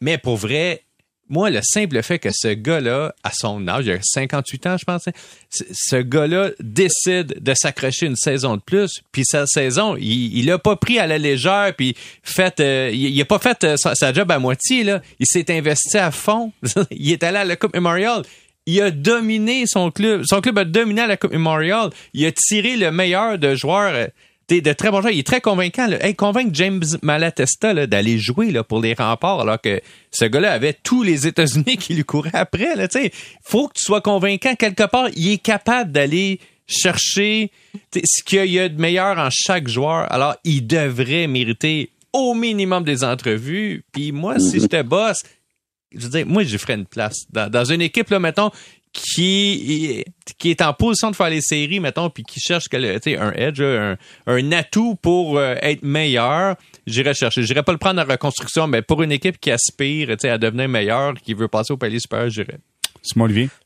Mais 0.00 0.16
pour 0.16 0.38
vrai, 0.38 0.82
moi, 1.28 1.50
le 1.50 1.60
simple 1.62 2.00
fait 2.02 2.18
que 2.18 2.28
ce 2.32 2.48
gars-là, 2.48 3.14
à 3.24 3.30
son 3.32 3.66
âge, 3.66 3.86
il 3.86 3.92
a 3.92 3.98
58 4.00 4.66
ans, 4.66 4.76
je 4.78 4.84
pense, 4.84 5.04
ce 5.50 5.96
gars-là 5.96 6.50
décide 6.60 7.42
de 7.42 7.54
s'accrocher 7.54 8.06
une 8.06 8.16
saison 8.16 8.56
de 8.56 8.62
plus, 8.62 9.02
puis 9.12 9.24
sa 9.24 9.46
saison, 9.46 9.96
il 9.98 10.46
l'a 10.46 10.58
pas 10.58 10.76
pris 10.76 10.98
à 10.98 11.06
la 11.06 11.18
légère, 11.18 11.72
puis 11.76 11.96
fait, 12.22 12.60
euh, 12.60 12.90
il, 12.92 13.20
a 13.20 13.24
pas 13.24 13.38
fait 13.38 13.64
euh, 13.64 13.76
sa, 13.76 14.12
job 14.12 14.30
à 14.30 14.38
moitié. 14.38 14.84
Il 15.18 15.26
s'est 15.26 15.50
investi 15.50 15.98
à 15.98 16.10
fond. 16.10 16.52
il 16.90 17.10
est 17.12 17.22
allé 17.22 17.38
à 17.38 17.44
la 17.44 17.56
Coupe 17.56 17.74
Memorial. 17.74 18.22
Il 18.66 18.80
a 18.80 18.90
dominé 18.90 19.64
son 19.66 19.90
club. 19.90 20.22
Son 20.24 20.40
club 20.40 20.58
a 20.58 20.64
dominé 20.64 21.02
à 21.02 21.06
la 21.06 21.16
Coupe 21.16 21.32
Memorial. 21.32 21.90
Il 22.14 22.26
a 22.26 22.32
tiré 22.32 22.76
le 22.76 22.90
meilleur 22.90 23.38
de 23.38 23.54
joueurs 23.54 24.08
euh, 24.52 24.60
de 24.60 24.72
très 24.72 24.90
bons 24.90 25.00
joueurs. 25.00 25.12
Il 25.12 25.18
est 25.18 25.26
très 25.26 25.40
convaincant. 25.40 25.86
Là. 25.86 26.12
convaincre 26.14 26.50
James 26.52 26.84
Malatesta 27.02 27.86
d'aller 27.86 28.18
jouer 28.18 28.50
là, 28.50 28.64
pour 28.64 28.80
les 28.80 28.94
remparts 28.94 29.40
alors 29.40 29.60
que 29.60 29.80
ce 30.10 30.24
gars-là 30.24 30.52
avait 30.52 30.74
tous 30.74 31.02
les 31.02 31.26
États-Unis 31.26 31.76
qui 31.80 31.94
lui 31.94 32.04
couraient 32.04 32.30
après. 32.34 32.74
Il 32.94 33.10
faut 33.42 33.68
que 33.68 33.74
tu 33.74 33.84
sois 33.84 34.00
convaincant 34.00 34.54
quelque 34.54 34.84
part. 34.84 35.08
Il 35.14 35.30
est 35.30 35.38
capable 35.38 35.92
d'aller 35.92 36.40
chercher 36.66 37.50
ce 37.94 38.22
qu'il 38.24 38.46
y 38.46 38.58
a 38.58 38.68
de 38.68 38.80
meilleur 38.80 39.18
en 39.18 39.28
chaque 39.30 39.68
joueur. 39.68 40.10
Alors, 40.12 40.34
il 40.44 40.66
devrait 40.66 41.26
mériter 41.26 41.90
au 42.12 42.34
minimum 42.34 42.84
des 42.84 43.04
entrevues. 43.04 43.84
Puis 43.92 44.12
moi, 44.12 44.38
si 44.38 44.60
j'étais 44.60 44.82
boss, 44.82 45.18
je 45.92 46.00
veux 46.00 46.10
dire, 46.10 46.26
moi, 46.26 46.44
je 46.44 46.56
ferais 46.56 46.74
une 46.74 46.86
place. 46.86 47.26
Dans, 47.30 47.50
dans 47.50 47.64
une 47.64 47.82
équipe, 47.82 48.10
là, 48.10 48.18
mettons, 48.18 48.50
qui 48.96 50.04
qui 50.38 50.50
est 50.50 50.62
en 50.62 50.72
position 50.72 51.10
de 51.10 51.16
faire 51.16 51.30
les 51.30 51.40
séries, 51.40 51.80
mettons, 51.80 52.10
puis 52.10 52.22
qui 52.24 52.40
cherche 52.40 52.66
un 52.72 53.32
edge, 53.32 53.62
un, 53.62 54.52
atout 54.52 54.96
pour 54.96 55.38
euh, 55.38 55.54
être 55.62 55.82
meilleur, 55.82 56.56
j'irais 56.86 57.14
chercher. 57.14 57.42
J'irais 57.42 57.62
pas 57.62 57.72
le 57.72 57.78
prendre 57.78 58.00
en 58.00 58.04
reconstruction, 58.04 58.66
mais 58.66 58.82
pour 58.82 59.02
une 59.02 59.12
équipe 59.12 59.38
qui 59.38 59.50
aspire 59.50 60.10
à 60.10 60.38
devenir 60.38 60.68
meilleur, 60.68 61.14
qui 61.14 61.34
veut 61.34 61.48
passer 61.48 61.72
au 61.72 61.76
palier 61.76 62.00
supérieur, 62.00 62.30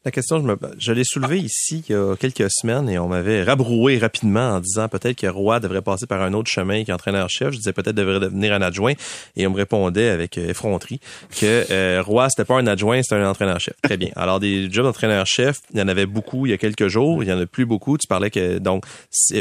La 0.05 0.11
question, 0.11 0.39
je, 0.41 0.45
me, 0.45 0.57
je 0.79 0.93
l'ai 0.93 1.05
soulevée 1.05 1.39
ici 1.39 1.85
il 1.89 1.93
y 1.93 1.95
a 1.95 2.17
quelques 2.17 2.51
semaines 2.51 2.89
et 2.89 2.99
on 2.99 3.09
m'avait 3.09 3.43
rabroué 3.43 3.99
rapidement 3.99 4.57
en 4.57 4.61
disant 4.61 4.89
peut-être 4.89 5.19
que 5.19 5.27
Roy 5.27 5.61
devrait 5.61 5.83
passer 5.83 6.07
par 6.07 6.23
un 6.23 6.33
autre 6.33 6.51
chemin 6.51 6.85
qu'entraîneur-chef. 6.85 7.53
Je 7.53 7.59
disais 7.59 7.73
peut-être 7.73 7.95
devrait 7.95 8.21
devenir 8.21 8.53
un 8.53 8.63
adjoint 8.63 8.95
et 9.37 9.47
on 9.47 9.51
me 9.51 9.57
répondait 9.57 10.09
avec 10.09 10.39
euh, 10.39 10.51
effronterie 10.51 11.01
que 11.39 11.65
euh, 11.71 12.03
Roy, 12.05 12.29
c'était 12.31 12.45
pas 12.45 12.57
un 12.57 12.67
adjoint, 12.67 13.03
c'était 13.03 13.21
un 13.21 13.29
entraîneur-chef. 13.29 13.75
Très 13.83 13.97
bien. 13.97 14.11
Alors, 14.17 14.41
des 14.41 14.71
jobs 14.71 14.85
d'entraîneur-chef, 14.85 15.59
il 15.73 15.79
y 15.79 15.83
en 15.83 15.89
avait 15.89 16.07
beaucoup 16.07 16.47
il 16.47 16.51
y 16.51 16.53
a 16.53 16.59
quelques 16.59 16.89
jours. 16.89 17.23
Il 17.23 17.29
y 17.29 17.33
en 17.33 17.41
a 17.41 17.47
plus 17.47 17.67
beaucoup. 17.67 17.99
Tu 17.99 18.07
parlais 18.07 18.31
que, 18.31 18.59
donc, 18.59 18.85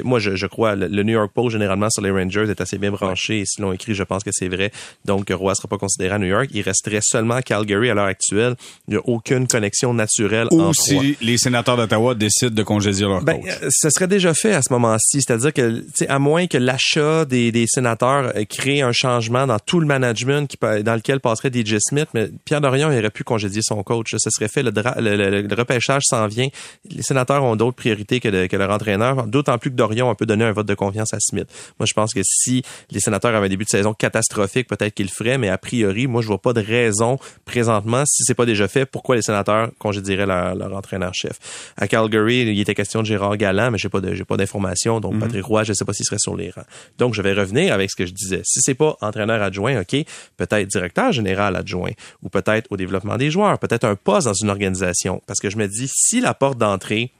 moi, 0.03 0.19
je, 0.19 0.35
je 0.35 0.47
crois, 0.47 0.75
le, 0.75 1.03
New 1.03 1.13
York 1.13 1.31
Post, 1.33 1.51
généralement, 1.51 1.89
sur 1.89 2.01
les 2.01 2.11
Rangers, 2.11 2.45
est 2.49 2.61
assez 2.61 2.77
bien 2.77 2.91
branché 2.91 3.39
et 3.39 3.45
si 3.45 3.61
l'on 3.61 3.71
écrit, 3.73 3.93
je 3.93 4.03
pense 4.03 4.23
que 4.23 4.31
c'est 4.33 4.49
vrai. 4.49 4.71
Donc, 5.05 5.29
Roy 5.29 5.55
sera 5.55 5.67
pas 5.67 5.77
considéré 5.77 6.15
à 6.15 6.19
New 6.19 6.27
York. 6.27 6.49
Il 6.53 6.61
resterait 6.61 7.01
seulement 7.01 7.35
à 7.35 7.41
Calgary 7.41 7.89
à 7.89 7.93
l'heure 7.93 8.05
actuelle. 8.05 8.55
Il 8.87 8.91
n'y 8.91 8.97
a 8.97 9.01
aucune 9.05 9.47
connexion 9.47 9.88
naturelle 9.93 10.47
ou 10.51 10.73
si 10.73 11.17
les 11.21 11.37
sénateurs 11.37 11.77
d'Ottawa 11.77 12.15
décident 12.15 12.53
de 12.53 12.63
congédier 12.63 13.05
leur 13.05 13.23
ben, 13.23 13.39
coach. 13.39 13.49
Euh, 13.63 13.69
ce 13.71 13.89
serait 13.89 14.07
déjà 14.07 14.33
fait 14.33 14.53
à 14.53 14.61
ce 14.61 14.71
moment-ci. 14.73 15.21
C'est-à-dire 15.21 15.53
que, 15.53 15.83
à 16.07 16.19
moins 16.19 16.47
que 16.47 16.57
l'achat 16.57 17.25
des, 17.25 17.51
des, 17.51 17.65
sénateurs 17.67 18.31
euh, 18.35 18.45
crée 18.45 18.81
un 18.81 18.91
changement 18.91 19.47
dans 19.47 19.59
tout 19.59 19.79
le 19.79 19.85
management 19.85 20.47
qui, 20.47 20.57
dans 20.83 20.95
lequel 20.95 21.19
passerait 21.19 21.51
DJ 21.53 21.77
Smith, 21.79 22.07
mais 22.13 22.29
Pierre 22.45 22.61
Dorion 22.61 22.87
aurait 22.87 23.09
pu 23.09 23.23
congédier 23.23 23.61
son 23.63 23.81
coach. 23.83 24.15
Ce 24.17 24.29
serait 24.29 24.47
fait, 24.47 24.63
le, 24.63 24.71
le, 24.71 25.55
repêchage 25.55 26.03
s'en 26.05 26.27
vient. 26.27 26.47
Les 26.89 27.03
sénateurs 27.03 27.43
ont 27.43 27.55
d'autres 27.55 27.77
priorités 27.77 28.19
que, 28.19 28.47
que 28.47 28.55
leur 28.55 28.71
entraîneur, 28.71 29.27
d'autant 29.27 29.57
plus 29.57 29.69
que 29.71 29.75
Dorion 29.75 30.13
peut 30.15 30.25
donner 30.25 30.45
un 30.45 30.51
vote 30.51 30.67
de 30.67 30.75
confiance 30.75 31.13
à 31.13 31.19
Smith. 31.19 31.47
Moi, 31.79 31.85
je 31.85 31.93
pense 31.93 32.13
que 32.13 32.21
si 32.23 32.63
les 32.91 32.99
sénateurs 32.99 33.35
avaient 33.35 33.47
un 33.47 33.49
début 33.49 33.65
de 33.65 33.69
saison 33.69 33.93
catastrophique, 33.93 34.67
peut-être 34.67 34.93
qu'ils 34.93 35.07
le 35.07 35.11
feraient, 35.11 35.37
mais 35.37 35.49
a 35.49 35.57
priori, 35.57 36.07
moi, 36.07 36.21
je 36.21 36.27
vois 36.27 36.41
pas 36.41 36.53
de 36.53 36.61
raison 36.61 37.17
présentement, 37.45 38.03
si 38.05 38.23
c'est 38.23 38.33
pas 38.33 38.45
déjà 38.45 38.67
fait, 38.67 38.85
pourquoi 38.85 39.15
les 39.15 39.21
sénateurs 39.21 39.68
congédieraient 39.78 40.26
leur, 40.26 40.55
leur 40.55 40.76
entraîneur-chef. 40.76 41.74
À 41.78 41.88
Calgary, 41.88 42.41
il 42.41 42.59
était 42.59 42.76
question 42.76 43.01
de 43.01 43.05
Gérard 43.05 43.38
Galland, 43.38 43.72
mais 43.72 43.78
j'ai 43.78 43.89
pas 43.89 43.99
j'ai 44.13 44.26
pas 44.26 44.38
d'informations. 44.38 44.99
Donc, 44.99 45.13
mhm. 45.13 45.20
Patrick 45.20 45.45
Roy, 45.45 45.63
je 45.63 45.74
sais 45.74 45.86
pas 45.86 45.93
s'il 45.93 46.05
serait 46.05 46.20
sur 46.20 46.36
les 46.36 46.49
rangs. 46.49 46.65
Donc, 46.97 47.13
je 47.13 47.22
vais 47.22 47.34
revenir 47.34 47.74
avec 47.74 47.91
ce 47.91 47.95
que 47.95 48.05
je 48.05 48.13
disais. 48.13 48.41
Si 48.43 48.59
c'est 48.61 48.76
pas 48.76 48.95
entraîneur 49.01 49.41
adjoint, 49.41 49.82
OK, 49.82 49.95
peut-être 50.38 50.67
directeur 50.67 51.11
général 51.11 51.55
adjoint 51.55 51.91
ou 52.24 52.30
peut-être 52.30 52.67
au 52.72 52.78
développement 52.78 53.17
des 53.17 53.32
joueurs, 53.32 53.59
peut-être 53.59 53.86
un 53.86 53.95
poste 53.95 54.28
dans 54.28 54.34
une 54.34 54.49
organisation. 54.49 55.22
Parce 55.28 55.39
que 55.39 55.49
je 55.49 55.57
me 55.57 55.67
dis, 55.67 55.88
si 55.88 56.22
la 56.22 56.34
porte 56.34 56.57
d'entrée 56.57 57.11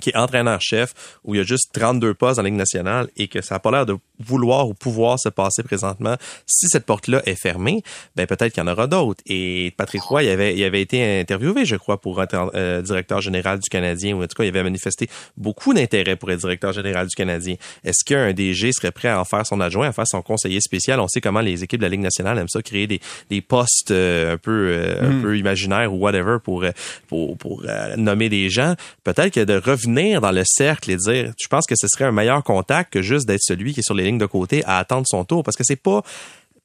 qui 0.00 0.10
est 0.10 0.16
entraîneur-chef, 0.16 0.94
où 1.24 1.34
il 1.34 1.38
y 1.38 1.40
a 1.40 1.44
juste 1.44 1.70
32 1.74 2.14
postes 2.14 2.38
la 2.38 2.44
Ligue 2.44 2.54
nationale 2.54 3.08
et 3.16 3.28
que 3.28 3.42
ça 3.42 3.56
n'a 3.56 3.58
pas 3.58 3.70
l'air 3.70 3.86
de 3.86 3.96
vouloir 4.24 4.68
ou 4.68 4.74
pouvoir 4.74 5.18
se 5.18 5.28
passer 5.28 5.62
présentement, 5.62 6.16
si 6.46 6.66
cette 6.68 6.84
porte-là 6.84 7.22
est 7.26 7.40
fermée, 7.40 7.82
ben 8.16 8.26
peut-être 8.26 8.52
qu'il 8.52 8.62
y 8.62 8.66
en 8.66 8.70
aura 8.70 8.86
d'autres. 8.86 9.22
Et 9.26 9.72
Patrick 9.76 10.02
Roy, 10.02 10.24
il 10.24 10.30
avait, 10.30 10.56
il 10.56 10.64
avait 10.64 10.82
été 10.82 11.20
interviewé, 11.20 11.64
je 11.64 11.76
crois, 11.76 12.00
pour 12.00 12.22
être 12.22 12.50
euh, 12.54 12.82
directeur 12.82 13.20
général 13.20 13.58
du 13.58 13.68
Canadien, 13.70 14.14
ou 14.16 14.22
en 14.22 14.26
tout 14.26 14.36
cas, 14.36 14.44
il 14.44 14.48
avait 14.48 14.62
manifesté 14.62 15.08
beaucoup 15.36 15.72
d'intérêt 15.72 16.16
pour 16.16 16.30
être 16.30 16.40
directeur 16.40 16.72
général 16.72 17.06
du 17.06 17.14
Canadien. 17.14 17.54
Est-ce 17.84 18.04
qu'un 18.04 18.32
DG 18.32 18.72
serait 18.72 18.92
prêt 18.92 19.08
à 19.08 19.20
en 19.20 19.24
faire 19.24 19.46
son 19.46 19.60
adjoint, 19.60 19.88
à 19.88 19.92
faire 19.92 20.06
son 20.06 20.22
conseiller 20.22 20.60
spécial? 20.60 21.00
On 21.00 21.08
sait 21.08 21.20
comment 21.20 21.40
les 21.40 21.62
équipes 21.62 21.80
de 21.80 21.86
la 21.86 21.90
Ligue 21.90 22.00
nationale 22.00 22.38
aiment 22.38 22.48
ça, 22.48 22.62
créer 22.62 22.86
des, 22.86 23.00
des 23.30 23.40
postes 23.40 23.90
euh, 23.90 24.34
un 24.34 24.38
peu 24.38 24.50
euh, 24.50 24.96
un 25.00 25.12
Hmm. 25.12 25.22
peu 25.22 25.38
imaginaires 25.38 25.92
ou 25.92 25.98
whatever 25.98 26.38
pour 26.42 26.64
pour, 27.08 27.36
pour 27.36 27.64
nommer 27.96 28.28
des 28.28 28.48
gens. 28.48 28.74
Peut-être 29.04 29.34
que 29.34 29.44
de 29.44 29.54
revenir 29.54 30.20
dans 30.20 30.30
le 30.30 30.42
cercle 30.44 30.90
et 30.90 30.96
dire, 30.96 31.32
je 31.40 31.48
pense 31.48 31.66
que 31.66 31.74
ce 31.76 31.86
serait 31.88 32.04
un 32.04 32.12
meilleur 32.12 32.42
contact 32.42 32.92
que 32.92 33.02
juste 33.02 33.26
d'être 33.26 33.42
celui 33.42 33.74
qui 33.74 33.80
est 33.80 33.84
sur 33.84 33.94
les 33.94 34.04
lignes 34.04 34.11
de 34.18 34.26
côté 34.26 34.64
à 34.64 34.78
attendre 34.78 35.06
son 35.06 35.24
tour, 35.24 35.42
parce 35.42 35.56
que 35.56 35.64
c'est 35.64 35.76
pas 35.76 36.02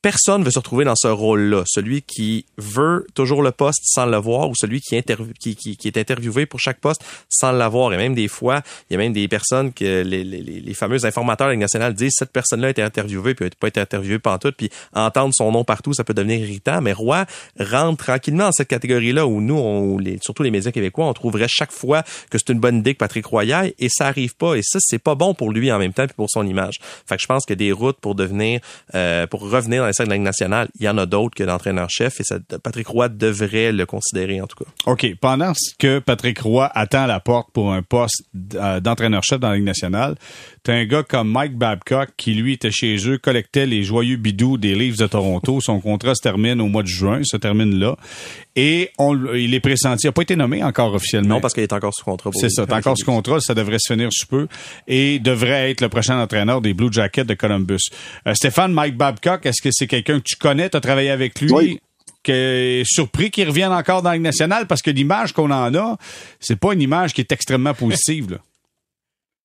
personne 0.01 0.43
veut 0.43 0.51
se 0.51 0.59
retrouver 0.59 0.85
dans 0.85 0.95
ce 0.95 1.07
rôle-là. 1.07 1.63
Celui 1.65 2.01
qui 2.01 2.45
veut 2.57 3.05
toujours 3.13 3.41
le 3.41 3.51
poste 3.51 3.81
sans 3.83 4.05
le 4.05 4.17
voir 4.17 4.49
ou 4.49 4.53
celui 4.55 4.79
qui, 4.79 4.95
est 4.95 5.97
interviewé 5.97 6.45
pour 6.45 6.59
chaque 6.59 6.79
poste 6.79 7.03
sans 7.29 7.51
l'avoir. 7.51 7.93
Et 7.93 7.97
même 7.97 8.13
des 8.13 8.27
fois, 8.27 8.61
il 8.89 8.93
y 8.93 8.95
a 8.95 8.99
même 8.99 9.13
des 9.13 9.27
personnes 9.27 9.73
que 9.73 10.03
les, 10.03 10.73
fameux 10.73 11.05
informateurs 11.05 11.47
de 11.47 11.53
la 11.53 11.57
nationale 11.57 11.93
disent 11.93 12.13
cette 12.15 12.31
personne-là 12.31 12.67
a 12.67 12.71
été 12.71 12.81
interviewée 12.81 13.33
puis 13.33 13.45
elle 13.45 13.49
n'a 13.49 13.55
pas 13.59 13.67
été 13.67 13.79
interviewée 13.79 14.19
pantoute 14.19 14.55
puis 14.55 14.69
entendre 14.93 15.33
son 15.33 15.51
nom 15.51 15.63
partout, 15.63 15.93
ça 15.93 16.03
peut 16.03 16.13
devenir 16.13 16.39
irritant. 16.39 16.81
Mais 16.81 16.93
Roy 16.93 17.25
rentre 17.59 18.05
tranquillement 18.05 18.45
dans 18.45 18.51
cette 18.51 18.67
catégorie-là 18.67 19.25
où 19.25 19.41
nous, 19.41 19.99
surtout 20.21 20.43
les 20.43 20.51
médias 20.51 20.71
québécois, 20.71 21.05
on 21.05 21.13
trouverait 21.13 21.47
chaque 21.49 21.71
fois 21.71 22.03
que 22.29 22.37
c'est 22.37 22.49
une 22.49 22.59
bonne 22.59 22.77
idée 22.77 22.93
que 22.93 22.99
Patrick 22.99 23.25
Roy 23.25 23.53
aille 23.53 23.73
et 23.79 23.89
ça 23.89 24.07
arrive 24.07 24.35
pas. 24.35 24.55
Et 24.55 24.61
ça, 24.61 24.79
c'est 24.81 24.99
pas 24.99 25.15
bon 25.15 25.33
pour 25.33 25.51
lui 25.51 25.71
en 25.71 25.79
même 25.79 25.93
temps 25.93 26.05
puis 26.05 26.15
pour 26.15 26.29
son 26.29 26.45
image. 26.45 26.75
Fait 27.05 27.15
que 27.15 27.21
je 27.21 27.27
pense 27.27 27.45
que 27.45 27.53
des 27.53 27.71
routes 27.71 27.97
pour 27.99 28.15
devenir, 28.15 28.61
euh, 28.93 29.25
pour 29.27 29.41
revenir 29.49 29.81
dans 29.81 29.86
les 29.88 29.93
cercles 29.93 30.09
de 30.09 30.13
la 30.13 30.17
Ligue 30.17 30.25
nationale, 30.25 30.67
il 30.79 30.85
y 30.85 30.89
en 30.89 30.97
a 30.97 31.05
d'autres 31.05 31.35
que 31.35 31.43
d'entraîneur-chef 31.43 32.19
et 32.19 32.23
ça, 32.23 32.38
Patrick 32.63 32.88
Roy 32.88 33.09
devrait 33.09 33.71
le 33.71 33.85
considérer 33.85 34.41
en 34.41 34.47
tout 34.47 34.63
cas. 34.63 34.69
OK. 34.85 35.05
Pendant 35.19 35.53
que 35.79 35.99
Patrick 35.99 36.39
Roy 36.39 36.69
attend 36.73 37.03
à 37.03 37.07
la 37.07 37.19
porte 37.19 37.49
pour 37.51 37.73
un 37.73 37.81
poste 37.81 38.23
euh, 38.55 38.79
d'entraîneur-chef 38.79 39.39
dans 39.39 39.49
la 39.49 39.55
Ligue 39.55 39.65
nationale, 39.65 40.15
t'as 40.63 40.73
un 40.73 40.85
gars 40.85 41.03
comme 41.03 41.31
Mike 41.31 41.57
Babcock 41.57 42.09
qui, 42.17 42.33
lui, 42.33 42.53
était 42.53 42.71
chez 42.71 42.97
eux, 43.09 43.17
collectait 43.17 43.65
les 43.65 43.83
joyeux 43.83 44.17
bidous 44.17 44.57
des 44.57 44.75
Leafs 44.75 44.97
de 44.97 45.07
Toronto. 45.07 45.59
Son 45.67 45.79
contrat 45.79 46.15
se 46.15 46.21
termine 46.21 46.61
au 46.61 46.67
mois 46.67 46.83
de 46.83 46.88
juin, 46.88 47.21
se 47.23 47.38
termine 47.38 47.75
là. 47.79 47.95
Et 48.55 48.89
on, 48.97 49.15
il 49.35 49.53
est 49.53 49.59
pressenti, 49.59 50.05
il 50.05 50.09
n'a 50.09 50.11
pas 50.13 50.23
été 50.23 50.35
nommé 50.35 50.63
encore 50.63 50.93
officiellement. 50.93 51.35
Non, 51.35 51.41
parce 51.41 51.53
qu'il 51.53 51.61
est 51.63 51.73
encore 51.73 51.93
sous 51.93 52.03
contrat. 52.03 52.31
C'est 52.33 52.47
les- 52.47 52.49
ça, 52.49 52.65
t'es 52.65 52.73
encore 52.73 52.97
sous 52.97 53.05
contrat, 53.05 53.39
ça 53.39 53.53
devrait 53.53 53.77
se 53.79 53.93
finir 53.93 54.09
sous 54.11 54.25
peu 54.25 54.47
et 54.88 55.19
devrait 55.19 55.69
être 55.71 55.81
le 55.81 55.89
prochain 55.89 56.19
entraîneur 56.19 56.59
des 56.61 56.73
Blue 56.73 56.91
Jackets 56.91 57.23
de 57.25 57.35
Columbus. 57.35 57.77
Euh, 58.27 58.33
Stéphane, 58.33 58.73
Mike 58.73 58.97
Babcock, 58.97 59.45
est-ce 59.45 59.61
que 59.61 59.69
c'est 59.78 59.88
quelqu'un 59.88 60.19
que 60.19 60.23
tu 60.25 60.36
connais, 60.36 60.69
tu 60.69 60.78
as 60.78 60.82
travaillé 60.82 61.09
avec 61.09 61.39
lui? 61.39 61.51
Oui. 61.51 61.80
Que, 62.23 62.84
surpris 62.86 63.32
qu'il 63.32 63.47
revienne 63.47 63.71
encore 63.71 64.01
dans 64.01 64.09
la 64.09 64.15
Ligue 64.15 64.25
nationale 64.25 64.67
parce 64.67 64.82
que 64.82 64.91
l'image 64.91 65.32
qu'on 65.32 65.49
en 65.49 65.73
a, 65.73 65.97
c'est 66.39 66.57
pas 66.57 66.73
une 66.73 66.82
image 66.82 67.13
qui 67.13 67.21
est 67.21 67.32
extrêmement 67.32 67.73
positive. 67.73 68.32
Là. 68.32 68.38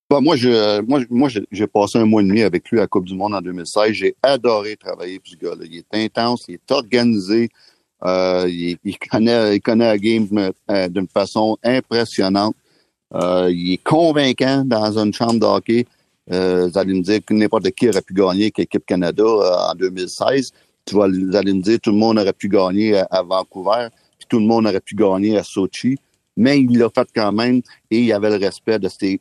Bah, 0.09 0.19
moi, 0.21 0.35
je, 0.35 0.81
moi, 0.81 0.99
moi, 1.09 1.29
j'ai 1.51 1.67
passé 1.67 1.97
un 1.97 2.05
mois 2.05 2.21
et 2.21 2.25
demi 2.25 2.41
avec 2.41 2.69
lui 2.69 2.77
à 2.77 2.81
la 2.81 2.87
Coupe 2.87 3.05
du 3.05 3.15
Monde 3.15 3.33
en 3.33 3.41
2016. 3.41 3.93
J'ai 3.93 4.15
adoré 4.21 4.75
travailler 4.75 5.13
avec 5.13 5.23
ce 5.25 5.35
gars-là. 5.35 5.65
Il 5.65 5.77
est 5.77 6.05
intense, 6.05 6.45
il 6.47 6.55
est 6.55 6.71
organisé, 6.71 7.49
euh, 8.05 8.45
il, 8.49 8.77
il 8.83 8.97
connaît, 8.97 9.55
il 9.55 9.61
connaît 9.61 9.87
la 9.87 9.97
game 9.97 10.51
euh, 10.69 10.89
d'une 10.89 11.07
façon 11.07 11.57
impressionnante. 11.63 12.55
Euh, 13.15 13.49
il 13.51 13.73
est 13.73 13.83
convaincant 13.83 14.63
dans 14.65 14.97
une 14.97 15.13
chambre 15.13 15.39
de 15.39 15.45
hockey. 15.45 15.85
Euh, 16.31 16.67
vous 16.67 16.77
allez 16.77 16.93
me 16.93 17.01
dire 17.01 17.19
que 17.25 17.33
n'importe 17.33 17.69
qui 17.71 17.89
aurait 17.89 18.01
pu 18.01 18.13
gagner 18.13 18.43
avec 18.43 18.57
l'équipe 18.57 18.85
Canada 18.85 19.23
euh, 19.23 19.71
en 19.71 19.75
2016. 19.75 20.51
Tu 20.85 20.95
vas, 20.95 21.07
vous 21.07 21.35
allez 21.35 21.53
me 21.53 21.61
dire 21.61 21.79
tout 21.81 21.91
le 21.91 21.97
monde 21.97 22.17
aurait 22.17 22.33
pu 22.33 22.47
gagner 22.47 22.97
à, 22.97 23.07
à 23.11 23.23
Vancouver, 23.23 23.87
puis 24.17 24.27
tout 24.29 24.39
le 24.39 24.45
monde 24.45 24.65
aurait 24.65 24.79
pu 24.79 24.95
gagner 24.95 25.37
à 25.37 25.43
Sochi. 25.43 25.97
Mais 26.35 26.59
il 26.59 26.77
l'a 26.77 26.89
fait 26.89 27.07
quand 27.13 27.31
même 27.31 27.61
et 27.91 27.99
il 27.99 28.13
avait 28.13 28.29
le 28.37 28.43
respect 28.43 28.79
de 28.79 28.89
ces 28.89 29.19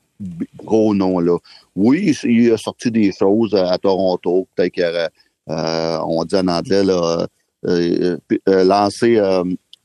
gros 0.56 0.94
noms-là. 0.94 1.36
Oui, 1.76 2.16
il 2.24 2.52
a 2.52 2.56
sorti 2.56 2.90
des 2.90 3.12
choses 3.12 3.54
à, 3.54 3.70
à 3.72 3.78
Toronto, 3.78 4.46
peut-être 4.54 4.72
qu'il 4.72 4.84
aurait, 4.84 5.10
euh, 5.50 5.98
on 6.06 6.24
dit 6.24 6.36
en 6.36 6.48
anglais, 6.48 6.84
là, 6.84 7.26
euh, 7.66 8.16
lancé 8.46 9.20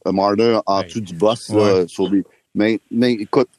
Marner 0.05 0.59
en 0.65 0.83
dessous 0.83 1.01
du 1.01 1.13
boss. 1.13 1.49
là, 1.49 1.85
sur 1.87 2.09
les... 2.09 2.23
mais, 2.55 2.79
mais 2.89 3.11
écoute, 3.13 3.49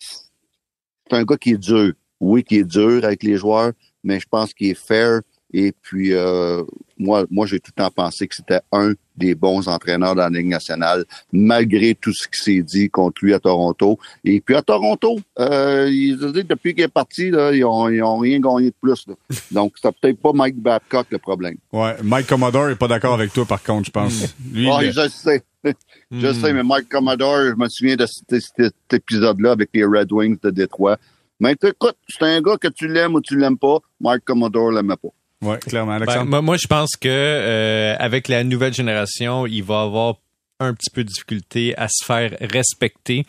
c'est 0.00 1.16
un 1.16 1.24
gars 1.24 1.36
qui 1.36 1.50
est 1.50 1.58
dur. 1.58 1.92
Oui, 2.20 2.44
qui 2.44 2.56
est 2.58 2.64
dur 2.64 3.04
avec 3.04 3.22
les 3.22 3.36
joueurs, 3.36 3.72
mais 4.04 4.20
je 4.20 4.26
pense 4.30 4.52
qu'il 4.54 4.68
est 4.68 4.74
fair. 4.78 5.20
Et 5.52 5.72
puis, 5.82 6.12
euh, 6.12 6.62
moi, 6.96 7.24
moi 7.28 7.44
j'ai 7.44 7.58
tout 7.58 7.72
le 7.76 7.82
temps 7.82 7.90
pensé 7.90 8.28
que 8.28 8.36
c'était 8.36 8.60
un 8.70 8.92
des 9.16 9.34
bons 9.34 9.66
entraîneurs 9.66 10.14
de 10.14 10.20
la 10.20 10.28
Ligue 10.28 10.46
nationale, 10.46 11.04
malgré 11.32 11.96
tout 11.96 12.12
ce 12.12 12.28
qui 12.28 12.40
s'est 12.40 12.62
dit 12.62 12.88
contre 12.88 13.24
lui 13.24 13.34
à 13.34 13.40
Toronto. 13.40 13.98
Et 14.22 14.40
puis 14.40 14.54
à 14.54 14.62
Toronto, 14.62 15.18
euh, 15.40 15.88
ils, 15.90 16.16
depuis 16.16 16.72
qu'il 16.74 16.84
est 16.84 16.88
parti, 16.88 17.30
là, 17.30 17.52
ils, 17.52 17.64
ont, 17.64 17.88
ils 17.88 18.00
ont 18.02 18.18
rien 18.18 18.38
gagné 18.38 18.66
de 18.66 18.74
plus. 18.80 19.06
là. 19.08 19.14
Donc, 19.50 19.72
c'est 19.82 19.90
peut-être 20.00 20.18
pas 20.20 20.32
Mike 20.32 20.56
Babcock 20.56 21.06
le 21.10 21.18
problème. 21.18 21.56
Ouais, 21.72 21.96
Mike 22.04 22.28
Commodore 22.28 22.68
est 22.70 22.76
pas 22.76 22.86
d'accord 22.88 23.14
avec 23.14 23.32
toi 23.32 23.44
par 23.44 23.62
contre, 23.62 23.86
je 23.86 23.90
pense. 23.90 24.34
Lui, 24.52 24.68
Ah, 24.70 24.84
il- 24.84 24.92
je 24.92 25.08
sais. 25.08 25.42
Je 26.12 26.26
Hmm. 26.28 26.32
sais, 26.34 26.52
mais 26.54 26.62
Mike 26.62 26.88
Commodore, 26.88 27.50
je 27.50 27.54
me 27.54 27.68
souviens 27.68 27.94
de 27.96 28.06
cet, 28.06 28.40
cet 28.40 28.74
épisode-là 28.92 29.50
avec 29.52 29.68
les 29.74 29.84
Red 29.84 30.10
Wings 30.12 30.38
de 30.42 30.50
Détroit. 30.50 30.96
Mais 31.40 31.52
écoute, 31.52 31.96
c'est 32.08 32.22
un 32.22 32.40
gars 32.40 32.56
que 32.58 32.68
tu 32.68 32.86
l'aimes 32.86 33.14
ou 33.14 33.20
tu 33.20 33.36
l'aimes 33.38 33.58
pas. 33.58 33.78
Mike 34.00 34.24
Commodore 34.24 34.70
l'aimait 34.72 34.96
pas. 34.96 35.08
ouais, 35.42 35.58
clairement, 35.58 35.92
Ben, 35.98 36.02
Alexandre. 36.02 36.30
moi, 36.30 36.42
moi, 36.42 36.56
je 36.58 36.66
pense 36.66 36.96
que 36.96 37.08
euh, 37.08 37.96
avec 37.98 38.28
la 38.28 38.44
nouvelle 38.44 38.74
génération, 38.74 39.46
il 39.46 39.62
va 39.62 39.80
avoir 39.82 40.16
un 40.58 40.74
petit 40.74 40.90
peu 40.90 41.02
de 41.02 41.08
difficulté 41.08 41.74
à 41.78 41.88
se 41.88 42.04
faire 42.04 42.36
respecter. 42.40 43.24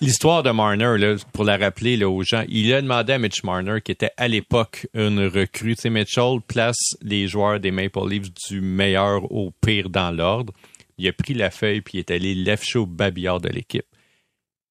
L'histoire 0.00 0.42
de 0.42 0.50
Marner, 0.50 0.98
là, 0.98 1.14
pour 1.32 1.44
la 1.44 1.56
rappeler 1.56 1.96
là, 1.96 2.08
aux 2.08 2.24
gens, 2.24 2.42
il 2.48 2.74
a 2.74 2.82
demandé 2.82 3.12
à 3.12 3.18
Mitch 3.18 3.44
Marner, 3.44 3.80
qui 3.82 3.92
était 3.92 4.10
à 4.16 4.26
l'époque 4.26 4.88
une 4.92 5.24
recrue. 5.28 5.76
Tu 5.76 5.82
sais, 5.82 5.90
Mitchell 5.90 6.40
place 6.46 6.96
les 7.00 7.28
joueurs 7.28 7.60
des 7.60 7.70
Maple 7.70 8.08
Leafs 8.08 8.34
du 8.50 8.60
meilleur 8.60 9.30
au 9.30 9.52
pire 9.64 9.88
dans 9.88 10.10
l'ordre. 10.10 10.52
Il 10.98 11.06
a 11.06 11.12
pris 11.12 11.34
la 11.34 11.50
feuille 11.50 11.80
puis 11.80 11.98
il 11.98 12.00
est 12.00 12.10
allé 12.10 12.34
left 12.34 12.64
show 12.64 12.86
babillard 12.86 13.40
de 13.40 13.48
l'équipe. 13.48 13.86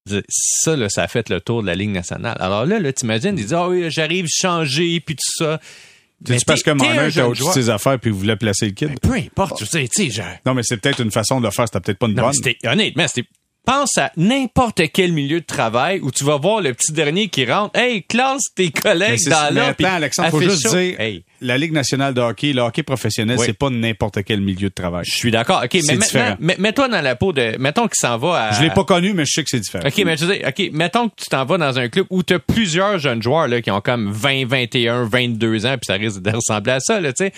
Ça, 0.05 0.75
là, 0.75 0.89
ça 0.89 1.03
a 1.03 1.07
fait 1.07 1.29
le 1.29 1.39
tour 1.39 1.61
de 1.61 1.67
la 1.67 1.75
Ligue 1.75 1.91
nationale. 1.91 2.35
Alors 2.39 2.65
là, 2.65 2.77
là 2.79 2.91
t'imagines, 2.91 3.37
il 3.37 3.45
dit, 3.45 3.53
ah 3.55 3.69
oui, 3.69 3.89
j'arrive 3.89 4.27
changer 4.29 4.99
puis 4.99 5.15
tout 5.15 5.43
ça. 5.43 5.59
Mais 6.27 6.39
C'est 6.39 6.45
parce 6.45 6.63
que 6.63 6.71
Marner 6.71 7.07
était 7.09 7.21
au-dessus 7.21 7.45
de 7.47 7.51
ses 7.51 7.69
affaires 7.69 7.99
puis 7.99 8.09
il 8.09 8.13
voulait 8.15 8.35
placer 8.35 8.65
le 8.67 8.71
kid. 8.71 8.89
Ben, 8.89 8.97
peu 9.01 9.13
importe, 9.13 9.57
tu 9.59 9.65
sais, 9.65 9.87
tu 9.93 10.05
sais, 10.05 10.09
je- 10.09 10.21
Non, 10.49 10.53
mais 10.53 10.61
c'est 10.63 10.77
peut-être 10.77 11.01
une 11.01 11.11
façon 11.11 11.39
de 11.39 11.45
le 11.45 11.51
faire, 11.51 11.65
c'était 11.67 11.79
peut-être 11.81 11.99
pas 11.99 12.07
une 12.07 12.15
non, 12.15 12.29
mais 12.43 12.53
bonne. 12.63 12.71
honnêtement, 12.71 13.07
c'était, 13.07 13.27
pense 13.65 13.97
à 13.97 14.11
n'importe 14.17 14.81
quel 14.93 15.11
milieu 15.13 15.39
de 15.41 15.45
travail 15.45 15.99
où 16.01 16.11
tu 16.11 16.23
vas 16.25 16.37
voir 16.37 16.61
le 16.61 16.73
petit 16.73 16.91
dernier 16.93 17.27
qui 17.29 17.45
rentre. 17.45 17.77
Hey, 17.77 18.03
classe 18.03 18.43
tes 18.55 18.65
Mais 18.65 18.71
collègues 18.71 19.27
dans 19.29 19.49
mais 19.53 19.59
là. 19.59 19.67
attends, 19.67 19.93
Alexandre, 19.95 20.29
faut 20.31 20.41
juste 20.41 20.67
dire, 20.69 20.99
Hey, 20.99 21.23
la 21.43 21.57
Ligue 21.57 21.73
nationale 21.73 22.13
de 22.13 22.21
hockey, 22.21 22.53
le 22.53 22.61
hockey 22.61 22.83
professionnel, 22.83 23.37
Oui. 23.37 23.45
c'est 23.45 23.57
pas 23.57 23.69
n'importe 23.69 24.23
quel 24.23 24.41
milieu 24.41 24.69
de 24.69 24.73
travail. 24.73 25.03
je 25.05 25.15
suis 25.15 25.31
d'accord. 25.31 25.61
OK, 25.63 25.77
mais 25.87 25.95
maintenant, 25.95 26.37
mets-toi 26.57 26.87
dans 26.87 27.01
la 27.01 27.15
peau 27.15 27.33
de, 27.33 27.55
mettons 27.59 27.83
qu'il 27.87 27.99
s'en 27.99 28.17
va 28.17 28.47
à. 28.47 28.51
Je 28.53 28.63
l'ai 28.63 28.69
pas 28.69 28.83
connu, 28.83 29.13
mais 29.13 29.25
je 29.25 29.31
sais 29.33 29.43
que 29.43 29.49
c'est 29.49 29.59
différent. 29.59 29.87
OK, 29.87 30.01
mais 30.05 30.17
je 30.17 30.25
dire, 30.25 30.41
OK, 30.47 30.69
mettons 30.73 31.09
que 31.09 31.15
tu 31.17 31.25
t'en 31.29 31.45
vas 31.45 31.57
dans 31.57 31.77
un 31.77 31.89
club 31.89 32.07
où 32.09 32.23
tu 32.23 32.33
as 32.33 32.39
plusieurs 32.39 32.97
jeunes 32.99 33.21
joueurs 33.21 33.47
là, 33.47 33.61
qui 33.61 33.69
ont 33.71 33.81
comme 33.81 34.11
20, 34.11 34.45
21, 34.47 35.03
22 35.05 35.65
ans, 35.65 35.73
puis 35.73 35.85
ça 35.85 35.93
risque 35.93 36.21
de 36.21 36.31
ressembler 36.31 36.73
à 36.73 36.79
ça, 36.79 36.99
là, 36.99 37.13
tu 37.13 37.25
sais. 37.25 37.33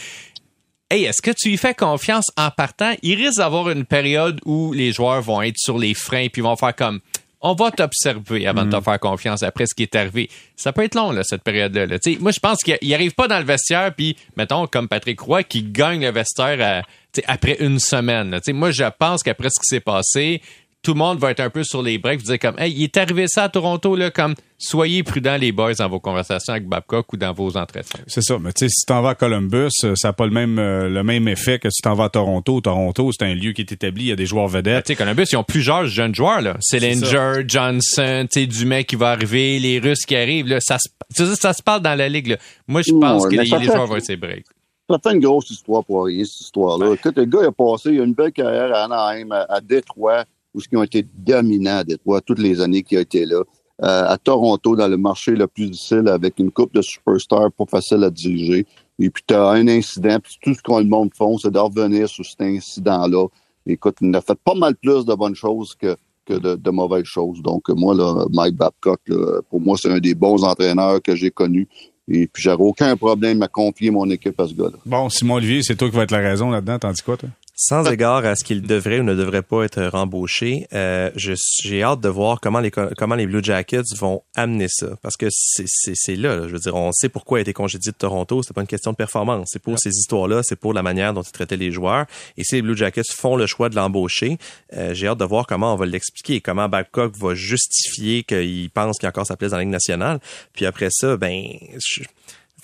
Hey, 0.92 1.06
est-ce 1.06 1.20
que 1.22 1.32
tu 1.32 1.50
lui 1.50 1.58
fais 1.58 1.74
confiance 1.74 2.28
en 2.38 2.52
partant? 2.52 2.94
Il 3.02 3.16
risque 3.16 3.38
d'avoir 3.40 3.72
une 3.72 3.86
période 3.86 4.40
où 4.46 4.72
les 4.72 4.92
joueurs 4.94 5.20
vont 5.24 5.42
être 5.42 5.58
sur 5.58 5.80
les 5.80 5.96
freins 5.96 6.28
puis 6.32 6.44
vont 6.44 6.56
faire 6.56 6.76
comme 6.76 7.00
on 7.48 7.54
va 7.54 7.70
t'observer 7.70 8.48
avant 8.48 8.66
de 8.66 8.76
te 8.76 8.82
faire 8.84 9.00
confiance 9.00 9.44
après 9.44 9.66
ce 9.68 9.76
qui 9.76 9.84
est 9.84 9.96
arrivé. 9.96 10.30
Ça 10.56 10.74
peut 10.74 10.84
être 10.84 10.96
long, 10.96 11.12
là, 11.12 11.22
cette 11.24 11.44
période-là. 11.44 11.86
là. 11.86 11.98
Moi, 12.20 12.32
je 12.32 12.40
pense 12.40 12.64
qu'il 12.64 12.78
il 12.82 12.94
arrive 12.94 13.14
pas 13.14 13.28
dans 13.28 13.38
le 13.38 13.46
vestiaire, 13.46 13.94
puis, 13.94 14.18
mettons, 14.36 14.66
comme 14.66 14.88
Patrick 14.88 15.20
Roy, 15.20 15.44
qui 15.44 15.62
gagne 15.62 16.02
le 16.04 16.12
vestiaire 16.12 16.60
à- 16.60 16.82
sais, 17.14 17.24
après 17.28 17.58
une 17.60 17.78
semaine. 17.80 18.32
là. 18.32 18.40
Moi, 18.52 18.72
je 18.72 18.84
pense 18.98 19.22
qu'après 19.22 19.50
ce 19.50 19.60
qui 19.60 19.68
s'est 19.76 19.80
passé, 19.80 20.42
tout 20.86 20.94
le 20.94 21.00
monde 21.00 21.18
va 21.18 21.32
être 21.32 21.40
un 21.40 21.50
peu 21.50 21.64
sur 21.64 21.82
les 21.82 21.98
breaks, 21.98 22.22
dire 22.22 22.38
comme, 22.40 22.56
hey, 22.60 22.72
il 22.72 22.84
est 22.84 22.96
arrivé 22.98 23.26
ça 23.28 23.44
à 23.46 23.50
Toronto, 23.50 23.96
là, 23.96 24.12
comme, 24.12 24.36
soyez 24.58 25.02
prudents, 25.04 25.36
les 25.36 25.52
boys, 25.52 25.74
dans 25.74 25.90
vos 25.90 26.00
conversations 26.00 26.54
avec 26.54 26.68
Babcock 26.68 27.12
ou 27.12 27.18
dans 27.18 27.34
vos 27.34 27.58
entretiens. 27.58 28.00
C'est 28.08 28.22
ça, 28.22 28.38
mais 28.40 28.54
tu 28.54 28.66
sais, 28.66 28.70
si 28.70 28.82
tu 28.82 28.86
t'en 28.86 29.02
vas 29.02 29.10
à 29.10 29.16
Columbus, 29.16 29.70
euh, 29.84 29.96
ça 29.96 30.10
n'a 30.10 30.14
pas 30.14 30.26
le 30.26 30.32
même, 30.32 30.60
euh, 30.60 30.88
le 30.88 31.04
même 31.04 31.28
effet 31.28 31.60
que 31.60 31.70
si 31.70 31.78
tu 31.78 31.82
t'en 31.82 31.96
vas 31.96 32.06
à 32.06 32.10
Toronto. 32.10 32.62
Toronto, 32.62 33.12
c'est 33.12 33.26
un 33.26 33.34
lieu 33.34 33.52
qui 33.54 33.62
est 33.62 33.72
établi, 33.72 34.04
il 34.04 34.08
y 34.10 34.12
a 34.12 34.16
des 34.16 34.26
joueurs 34.28 34.48
Ben, 34.48 34.58
vedettes. 34.60 34.86
Tu 34.86 34.94
sais, 34.94 34.96
Columbus, 34.96 35.26
ils 35.32 35.38
ont 35.38 35.44
plusieurs 35.44 35.88
jeunes 35.88 36.14
joueurs, 36.14 36.42
là. 36.42 36.56
Selinger, 36.62 37.44
Johnson, 37.48 38.28
tu 38.32 38.42
sais, 38.42 38.46
Dumais 38.48 38.84
qui 38.84 38.96
va 38.96 39.10
arriver, 39.12 39.60
les 39.60 39.80
Russes 39.80 40.06
qui 40.06 40.16
arrivent, 40.16 40.48
là. 40.48 40.60
Ça, 40.62 40.78
se- 40.80 41.36
ça 41.36 41.54
se 41.54 41.64
parle 41.64 41.82
dans 41.82 41.96
la 41.96 42.08
ligue, 42.08 42.28
là. 42.28 42.38
Moi, 42.68 42.82
je 42.84 42.94
Ouais, 42.94 43.00
pense 43.00 43.26
que 43.28 43.36
les, 43.36 43.46
joueurs 43.46 43.88
vont 43.88 43.96
être 43.98 44.16
breaks. 44.16 44.46
Ça 44.88 45.00
fait 45.02 45.14
une 45.16 45.20
grosse 45.20 45.50
histoire 45.50 45.84
pour 45.84 46.06
rien, 46.06 46.24
cette 46.26 46.42
histoire-là. 46.42 46.94
Écoute, 46.94 47.18
le 47.18 47.26
gars 47.26 47.40
il 47.42 47.48
a 47.48 47.52
passé 47.52 47.90
il 47.90 48.02
a 48.02 48.04
une 48.04 48.14
belle 48.14 48.32
carrière 48.32 48.72
à 48.72 48.84
Anaheim, 48.84 49.32
à, 49.32 49.46
à 49.56 49.60
Détroit, 49.60 50.26
où 50.56 50.60
ils 50.72 50.78
ont 50.78 50.84
été 50.84 51.06
dominants 51.18 51.78
à 51.78 51.84
Détroit 51.84 52.22
toutes 52.22 52.40
les 52.40 52.62
années 52.62 52.82
qu'il 52.82 52.98
a 52.98 53.02
été 53.02 53.26
là. 53.26 53.42
euh, 53.84 54.08
à 54.08 54.18
Toronto, 54.18 54.76
dans 54.76 54.88
le 54.88 54.96
marché 54.98 55.32
le 55.32 55.48
plus 55.48 55.70
difficile, 55.70 56.08
avec 56.08 56.40
une 56.40 56.50
coupe 56.50 56.74
de 56.74 56.82
superstars 56.82 57.52
pas 57.52 57.66
facile 57.66 58.04
à 58.06 58.10
diriger. 58.10 58.66
Et 59.00 59.10
puis, 59.10 59.24
tu 59.28 59.34
as 59.34 59.50
un 59.50 59.68
incident, 59.68 60.18
puis 60.24 60.38
tout 60.42 60.54
ce 60.54 60.62
qu'on 60.62 60.80
le 60.80 60.86
monde 60.86 61.10
font, 61.14 61.38
c'est 61.38 61.52
de 61.52 61.60
revenir 61.60 62.08
sur 62.08 62.26
cet 62.26 62.42
incident-là. 62.42 63.28
Écoute, 63.68 63.98
il 64.00 64.16
a 64.16 64.22
fait 64.22 64.40
pas 64.42 64.54
mal 64.54 64.76
plus 64.76 65.06
de 65.06 65.14
bonnes 65.14 65.36
choses 65.36 65.76
que, 65.76 65.98
que 66.26 66.56
de, 66.56 66.70
mauvaises 66.72 67.04
choses. 67.04 67.42
Donc, 67.42 67.68
moi, 67.70 67.94
là, 67.94 68.26
Mike 68.32 68.56
Babcock, 68.56 69.02
pour 69.50 69.60
moi, 69.60 69.76
c'est 69.78 69.92
un 69.92 70.00
des 70.00 70.16
bons 70.16 70.42
entraîneurs 70.46 71.02
que 71.02 71.14
j'ai 71.14 71.32
connus. 71.32 71.68
Et 72.08 72.28
puis, 72.28 72.44
j'aurais 72.44 72.64
aucun 72.64 72.96
problème 72.96 73.42
à 73.42 73.50
confier 73.50 73.92
mon 73.92 74.10
équipe 74.10 74.40
à 74.40 74.48
ce 74.48 74.54
gars-là. 74.54 74.78
Bon, 74.86 75.10
Simon 75.10 75.36
Olivier, 75.36 75.64
c'est 75.64 75.76
toi 75.76 75.90
qui 75.90 75.96
vas 75.96 76.04
être 76.04 76.12
la 76.12 76.20
raison 76.20 76.50
là-dedans. 76.50 76.80
T'en 76.80 76.92
dis 76.92 77.02
quoi, 77.02 77.18
toi? 77.18 77.30
Sans 77.58 77.90
égard 77.90 78.26
à 78.26 78.36
ce 78.36 78.44
qu'il 78.44 78.64
devrait 78.64 79.00
ou 79.00 79.04
ne 79.04 79.16
devrait 79.16 79.42
pas 79.42 79.64
être 79.64 79.82
rembauché, 79.86 80.68
euh, 80.74 81.10
j'ai 81.16 81.84
hâte 81.84 82.02
de 82.02 82.10
voir 82.10 82.42
comment 82.42 82.60
les 82.60 82.70
comment 82.70 83.16
les 83.16 83.26
Blue 83.26 83.42
Jackets 83.42 83.96
vont 83.98 84.24
amener 84.36 84.68
ça, 84.68 84.98
parce 85.02 85.16
que 85.16 85.28
c'est 85.30 86.16
là, 86.18 86.36
là, 86.36 86.48
je 86.50 86.54
veux 86.54 86.60
dire, 86.60 86.76
on 86.76 86.92
sait 86.92 87.08
pourquoi 87.08 87.38
il 87.38 87.40
a 87.40 87.44
été 87.44 87.54
congédié 87.54 87.94
de 87.94 87.98
Toronto, 87.98 88.44
c'est 88.44 88.54
pas 88.54 88.60
une 88.60 88.68
question 88.68 88.92
de 88.92 88.98
performance, 88.98 89.52
c'est 89.54 89.62
pour 89.62 89.80
ces 89.80 89.92
histoires-là, 89.92 90.42
c'est 90.44 90.58
pour 90.58 90.74
la 90.74 90.84
manière 90.84 91.14
dont 91.14 91.22
ils 91.22 91.32
traitaient 91.32 91.56
les 91.56 91.72
joueurs, 91.72 92.06
et 92.36 92.44
si 92.44 92.56
les 92.56 92.62
Blue 92.62 92.76
Jackets 92.76 93.04
font 93.10 93.38
le 93.38 93.48
choix 93.48 93.70
de 93.70 93.76
l'embaucher, 93.78 94.38
euh, 94.74 94.94
j'ai 94.94 95.08
hâte 95.08 95.20
de 95.20 95.26
voir 95.26 95.48
comment 95.48 95.74
on 95.74 95.78
va 95.78 95.86
l'expliquer, 95.86 96.42
comment 96.42 96.68
Babcock 96.68 97.16
va 97.18 97.36
justifier 97.36 98.24
qu'il 98.24 98.70
pense 98.70 98.98
qu'il 98.98 99.06
a 99.06 99.12
encore 99.12 99.28
sa 99.28 99.38
place 99.38 99.52
dans 99.52 99.58
la 99.58 99.64
Ligue 99.64 99.72
nationale, 99.72 100.20
puis 100.52 100.66
après 100.66 100.90
ça, 100.92 101.16
ben 101.16 101.42
je, 101.78 102.04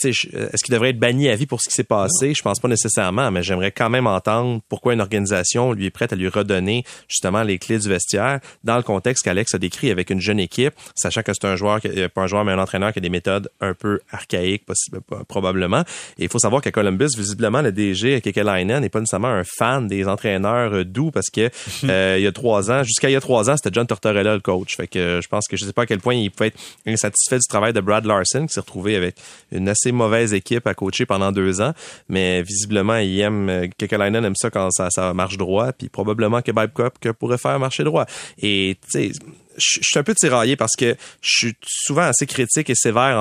est-ce 0.10 0.64
qu'il 0.64 0.74
devrait 0.74 0.90
être 0.90 1.00
banni 1.00 1.30
à 1.30 1.36
vie 1.36 1.46
pour 1.46 1.62
ce 1.62 1.70
qui 1.70 1.76
s'est 1.76 1.84
passé? 1.84 2.34
Je 2.36 2.42
pense 2.42 2.60
pas 2.60 2.68
nécessairement, 2.68 3.32
mais 3.32 3.44
j'aimerais 3.44 3.72
quand 3.72 3.90
même 3.90 4.08
entendre 4.08 4.62
pourquoi 4.70 4.94
une 4.94 5.02
organisation 5.02 5.74
lui 5.74 5.86
est 5.86 5.92
prête 5.92 6.14
à 6.14 6.16
lui 6.16 6.28
redonner 6.28 6.84
justement 7.08 7.44
les 7.44 7.60
clés 7.60 7.80
du 7.80 7.90
vestiaire 7.90 8.40
dans 8.64 8.78
le 8.78 8.84
contexte 8.84 9.24
qu'Alex 9.24 9.54
a 9.56 9.58
décrit 9.58 9.92
avec 9.92 10.10
une 10.10 10.20
jeune 10.20 10.40
équipe, 10.40 10.74
sachant 10.96 11.22
que 11.22 11.32
c'est 11.34 11.46
un 11.46 11.56
joueur, 11.56 11.80
euh, 11.86 12.10
pas 12.10 12.24
un 12.24 12.28
joueur, 12.28 12.46
mais 12.46 12.52
un 12.52 12.60
entraîneur 12.60 12.94
qui 12.94 13.00
a 13.00 13.02
des 13.02 13.10
méthodes 13.10 13.50
un 13.60 13.74
peu 13.74 14.00
archaïques, 14.12 14.66
possible, 14.66 15.02
probablement. 15.28 15.82
Et 16.18 16.24
il 16.24 16.30
faut 16.30 16.40
savoir 16.40 16.62
qu'à 16.62 16.72
Columbus, 16.72 17.10
visiblement, 17.18 17.62
le 17.62 17.72
DG 17.72 18.22
Kekelainen 18.22 18.82
n'est 18.82 18.90
pas 18.90 19.00
nécessairement 19.00 19.30
un 19.30 19.44
fan 19.44 19.88
des 19.88 20.08
entraîneurs 20.08 20.74
euh, 20.74 20.86
doux 20.86 21.12
parce 21.12 21.30
que 21.30 21.50
il 22.18 22.24
y 22.24 22.28
a 22.28 22.32
trois 22.32 22.72
ans, 22.72 22.84
jusqu'à 22.84 23.10
il 23.10 23.14
y 23.14 23.16
a 23.16 23.22
trois 23.22 23.50
ans, 23.50 23.56
c'était 23.58 23.74
John 23.74 23.88
Tortorella 23.88 24.34
le 24.34 24.40
coach. 24.40 24.76
Fait 24.76 24.88
que 24.88 25.20
je 25.22 25.28
pense 25.28 25.48
que 25.48 25.58
je 25.58 25.66
sais 25.66 25.74
pas 25.74 25.84
à 25.84 25.86
quel 25.86 26.00
point 26.00 26.16
il 26.16 26.32
peut 26.32 26.46
être 26.46 26.60
insatisfait 26.86 27.38
du 27.38 27.48
travail 27.48 27.74
de 27.74 27.82
Brad 27.82 28.06
Larson 28.06 28.46
qui 28.48 28.54
s'est 28.54 28.60
retrouvé 28.60 28.96
avec 28.96 29.16
une 29.52 29.70
assez 29.70 29.91
mauvaise 29.92 30.34
équipe 30.34 30.68
à 30.68 30.74
coacher 30.74 31.06
pendant 31.06 31.32
deux 31.32 31.62
ans, 31.62 31.74
mais 32.10 32.42
visiblement, 32.42 32.98
il 32.98 33.20
aime, 33.20 33.50
euh, 33.50 33.68
Kekalainen 33.78 34.26
aime 34.26 34.36
ça 34.36 34.50
quand 34.50 34.70
ça, 34.72 35.14
marche 35.14 35.38
droit, 35.38 35.72
puis 35.74 35.90
probablement 35.90 36.42
que 36.42 36.52
Babcock 36.52 36.94
pourrait 37.20 37.38
faire 37.38 37.60
marcher 37.60 37.84
droit. 37.84 38.06
Et, 38.42 38.78
tu 38.92 39.12
sais, 39.12 39.12
je 39.58 39.80
suis 39.82 40.00
un 40.00 40.04
peu 40.04 40.16
tiraillé 40.16 40.56
parce 40.56 40.76
que 40.76 40.96
je 41.22 41.30
suis 41.30 41.54
souvent 41.64 42.04
assez 42.04 42.26
critique 42.26 42.70
et 42.70 42.76
sévère 42.76 43.18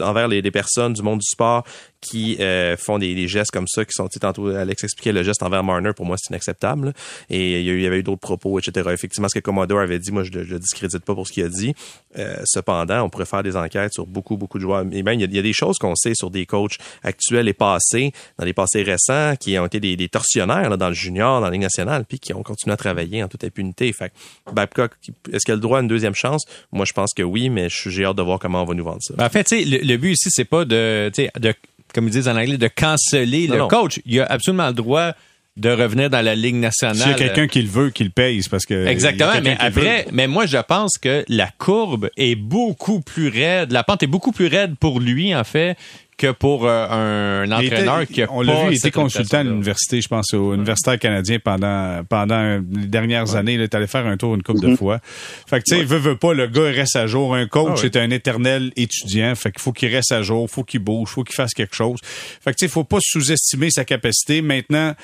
envers, 0.00 0.28
les 0.28 0.50
personnes 0.50 0.92
du 0.92 1.02
monde 1.02 1.18
du 1.18 1.26
sport 1.26 1.64
qui 2.02 2.36
euh, 2.40 2.76
font 2.76 2.98
des, 2.98 3.14
des, 3.14 3.28
gestes 3.28 3.52
comme 3.52 3.68
ça, 3.68 3.84
qui 3.84 3.92
sont, 3.92 4.08
tantôt 4.08 4.48
Alex 4.48 4.84
expliquait 4.84 5.12
le 5.12 5.22
geste 5.22 5.42
envers 5.42 5.62
Marner, 5.62 5.92
pour 5.94 6.04
moi 6.04 6.16
c'est 6.18 6.30
inacceptable. 6.30 6.92
Et 7.30 7.60
il 7.60 7.80
y, 7.80 7.86
avait 7.86 8.00
eu 8.00 8.02
d'autres 8.02 8.20
propos, 8.20 8.58
etc. 8.58 8.90
Effectivement, 8.92 9.28
ce 9.28 9.36
que 9.36 9.40
Commodore 9.40 9.80
avait 9.80 10.00
dit, 10.00 10.10
moi 10.10 10.24
je 10.24 10.32
le, 10.32 10.58
discrédite 10.58 11.04
pas 11.04 11.14
pour 11.14 11.26
ce 11.26 11.32
qu'il 11.32 11.44
a 11.44 11.48
dit. 11.48 11.74
Euh, 12.18 12.36
cependant, 12.44 13.04
on 13.04 13.08
pourrait 13.08 13.24
faire 13.24 13.44
des 13.44 13.56
enquêtes 13.56 13.94
sur 13.94 14.06
beaucoup, 14.06 14.36
beaucoup 14.36 14.58
de 14.58 14.62
joueurs. 14.62 14.84
Et 14.92 15.02
même, 15.02 15.20
il 15.20 15.32
y, 15.32 15.38
a, 15.38 15.42
des 15.42 15.52
choses 15.52 15.78
qu'on 15.78 15.94
sait 15.94 16.14
sur 16.14 16.30
des 16.30 16.44
coachs 16.44 16.76
actuels 17.04 17.48
et 17.48 17.52
passés, 17.52 18.12
dans 18.36 18.44
les 18.44 18.52
passés 18.52 18.82
récents, 18.82 19.36
qui 19.36 19.56
ont 19.58 19.66
été 19.66 19.78
des, 19.78 19.96
des 19.96 20.08
tortionnaires 20.08 20.68
là, 20.68 20.76
dans 20.76 20.88
le 20.88 20.94
junior, 20.94 21.40
dans 21.40 21.46
la 21.46 21.52
Ligue 21.52 21.62
nationale, 21.62 22.04
puis 22.04 22.18
qui 22.18 22.34
ont 22.34 22.42
continué 22.42 22.74
à 22.74 22.76
travailler 22.76 23.22
en 23.22 23.28
toute 23.28 23.44
impunité. 23.44 23.92
Fait 23.92 24.12
Babcock, 24.52 24.92
est-ce 25.32 25.44
qu'il 25.44 25.52
a 25.52 25.54
le 25.54 25.60
droit 25.60 25.78
à 25.78 25.82
une 25.82 25.88
deuxième 25.88 26.14
chance? 26.16 26.44
Moi, 26.72 26.84
je 26.84 26.92
pense 26.92 27.14
que 27.14 27.22
oui, 27.22 27.48
mais 27.48 27.68
j'ai 27.68 28.04
hâte 28.04 28.16
de 28.16 28.22
voir 28.22 28.40
comment 28.40 28.62
on 28.62 28.66
va 28.66 28.74
nous 28.74 28.84
vendre 28.84 29.02
ça. 29.02 29.14
Ben, 29.16 29.26
en 29.26 29.30
fait, 29.30 29.48
le, 29.52 29.78
le 29.78 29.96
but 29.96 30.12
ici, 30.12 30.30
c'est 30.30 30.44
pas 30.44 30.64
de, 30.64 31.10
de 31.38 31.54
comme 31.92 32.06
ils 32.06 32.12
disent 32.12 32.28
en 32.28 32.36
anglais, 32.36 32.58
de 32.58 32.68
canceller 32.68 33.46
le 33.46 33.66
coach. 33.66 34.00
Il 34.04 34.20
a 34.20 34.26
absolument 34.26 34.68
le 34.68 34.74
droit 34.74 35.12
de 35.56 35.68
revenir 35.68 36.08
dans 36.08 36.24
la 36.24 36.34
Ligue 36.34 36.54
nationale. 36.54 36.96
S'il 36.96 37.10
y 37.10 37.14
a 37.14 37.14
quelqu'un 37.14 37.46
qui 37.46 37.60
le 37.60 37.68
veut, 37.68 37.90
qui 37.90 38.04
le 38.04 38.10
paye, 38.10 38.42
parce 38.50 38.64
que... 38.64 38.86
Exactement, 38.86 39.32
mais 39.42 39.56
après, 39.58 40.06
mais 40.10 40.26
moi, 40.26 40.46
je 40.46 40.56
pense 40.56 40.96
que 40.98 41.24
la 41.28 41.50
courbe 41.58 42.08
est 42.16 42.36
beaucoup 42.36 43.00
plus 43.00 43.28
raide, 43.28 43.70
la 43.70 43.84
pente 43.84 44.02
est 44.02 44.06
beaucoup 44.06 44.32
plus 44.32 44.46
raide 44.46 44.76
pour 44.80 44.98
lui, 44.98 45.34
en 45.34 45.44
fait, 45.44 45.76
que 46.22 46.30
pour 46.30 46.66
euh, 46.66 47.44
un, 47.44 47.50
entraîneur 47.50 48.06
qui 48.06 48.22
a 48.22 48.28
On 48.30 48.42
l'a 48.42 48.54
vu, 48.64 48.72
il 48.72 48.76
était 48.76 48.92
consultant 48.92 49.38
à 49.38 49.42
l'université, 49.42 50.00
je 50.00 50.06
pense, 50.06 50.32
au 50.34 50.54
universitaire 50.54 50.98
canadien 50.98 51.38
pendant 51.40 52.04
pendant 52.08 52.62
les 52.72 52.86
dernières 52.86 53.34
années. 53.34 53.54
Il 53.54 53.60
est 53.60 53.74
allé 53.74 53.88
faire 53.88 54.06
un 54.06 54.16
tour 54.16 54.36
une 54.36 54.42
couple 54.42 54.60
de 54.60 54.68
mm-hmm. 54.68 54.76
fois. 54.76 55.00
Fait 55.02 55.58
que 55.58 55.64
tu 55.66 55.76
sais, 55.76 55.84
veut, 55.84 55.98
veut 55.98 56.16
pas, 56.16 56.32
le 56.32 56.46
gars 56.46 56.70
reste 56.70 56.94
à 56.94 57.08
jour. 57.08 57.34
Un 57.34 57.46
coach 57.46 57.80
ah 57.82 57.86
est 57.86 57.96
un 57.96 58.10
éternel 58.10 58.72
étudiant. 58.76 59.34
Fait 59.34 59.50
qu'il 59.50 59.60
faut 59.60 59.72
qu'il 59.72 59.92
reste 59.92 60.12
à 60.12 60.22
jour, 60.22 60.48
faut 60.48 60.62
qu'il 60.62 60.80
bouge, 60.80 61.08
faut 61.08 61.24
qu'il 61.24 61.34
fasse 61.34 61.54
quelque 61.54 61.74
chose. 61.74 61.98
Fait 62.04 62.52
que 62.52 62.56
tu 62.56 62.66
sais, 62.66 62.68
faut 62.68 62.84
pas 62.84 62.98
sous-estimer 63.00 63.70
sa 63.70 63.84
capacité. 63.84 64.42
Maintenant, 64.42 64.94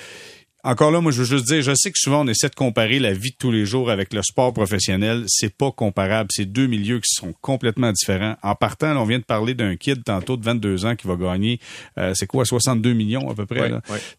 encore 0.65 0.91
là, 0.91 1.01
moi, 1.01 1.13
je 1.13 1.19
veux 1.23 1.25
juste 1.25 1.47
dire, 1.47 1.63
je 1.63 1.73
sais 1.75 1.91
que 1.91 1.99
souvent 1.99 2.25
on 2.25 2.29
essaie 2.29 2.49
de 2.49 2.55
comparer 2.55 2.99
la 2.99 3.13
vie 3.13 3.31
de 3.31 3.37
tous 3.37 3.53
les 3.53 3.65
jours 3.65 3.91
avec 3.91 4.13
le 4.13 4.23
sport 4.23 4.53
professionnel. 4.53 5.25
C'est 5.29 5.55
pas 5.57 5.71
comparable. 5.71 6.31
C'est 6.33 6.47
deux 6.47 6.67
milieux 6.67 6.99
qui 6.99 7.15
sont 7.15 7.33
complètement 7.41 7.93
différents. 7.93 8.37
En 8.43 8.55
partant, 8.55 8.97
on 8.97 9.05
vient 9.05 9.19
de 9.19 9.25
parler 9.25 9.55
d'un 9.55 9.77
kid 9.77 10.03
tantôt 10.03 10.37
de 10.37 10.45
22 10.45 10.85
ans 10.85 10.97
qui 10.97 11.07
va 11.07 11.17
gagner, 11.17 11.61
euh, 11.99 12.13
c'est 12.15 12.27
quoi, 12.27 12.45
62 12.45 12.93
millions 12.93 13.31
à 13.31 13.35
peu 13.35 13.47
près. 13.47 13.71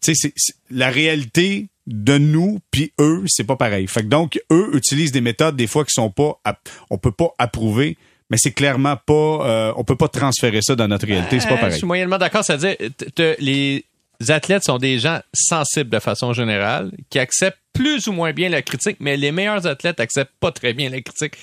Tu 0.02 0.14
sais, 0.14 0.32
la 0.70 0.90
réalité 0.90 1.68
de 1.86 2.18
nous 2.18 2.60
puis 2.70 2.92
eux, 3.00 3.24
c'est 3.26 3.44
pas 3.44 3.56
pareil. 3.56 3.86
Fait 3.86 4.02
que 4.02 4.08
donc 4.08 4.40
eux 4.50 4.70
utilisent 4.74 5.12
des 5.12 5.20
méthodes 5.20 5.56
des 5.56 5.66
fois 5.66 5.84
qui 5.84 5.92
sont 5.92 6.10
pas, 6.10 6.40
on 6.88 6.98
peut 6.98 7.12
pas 7.12 7.30
approuver 7.38 7.96
mais 8.30 8.36
c'est 8.38 8.52
clairement 8.52 8.96
pas, 8.96 9.12
euh, 9.12 9.72
on 9.76 9.82
peut 9.82 9.96
pas 9.96 10.06
transférer 10.06 10.62
ça 10.62 10.76
dans 10.76 10.86
notre 10.86 11.04
réalité, 11.04 11.40
c'est 11.40 11.48
pas 11.48 11.56
pareil. 11.56 11.72
Je 11.72 11.78
suis 11.78 11.86
moyennement 11.86 12.16
d'accord, 12.16 12.44
c'est-à-dire 12.44 12.76
les 13.40 13.84
athlètes 14.28 14.64
sont 14.64 14.78
des 14.78 14.98
gens 14.98 15.20
sensibles 15.32 15.90
de 15.90 15.98
façon 15.98 16.32
générale, 16.32 16.92
qui 17.08 17.18
acceptent 17.18 17.60
plus 17.72 18.06
ou 18.08 18.12
moins 18.12 18.32
bien 18.32 18.48
la 18.48 18.62
critique, 18.62 18.98
mais 19.00 19.16
les 19.16 19.32
meilleurs 19.32 19.66
athlètes 19.66 20.00
acceptent 20.00 20.34
pas 20.40 20.52
très 20.52 20.74
bien 20.74 20.90
la 20.90 21.00
critique 21.00 21.36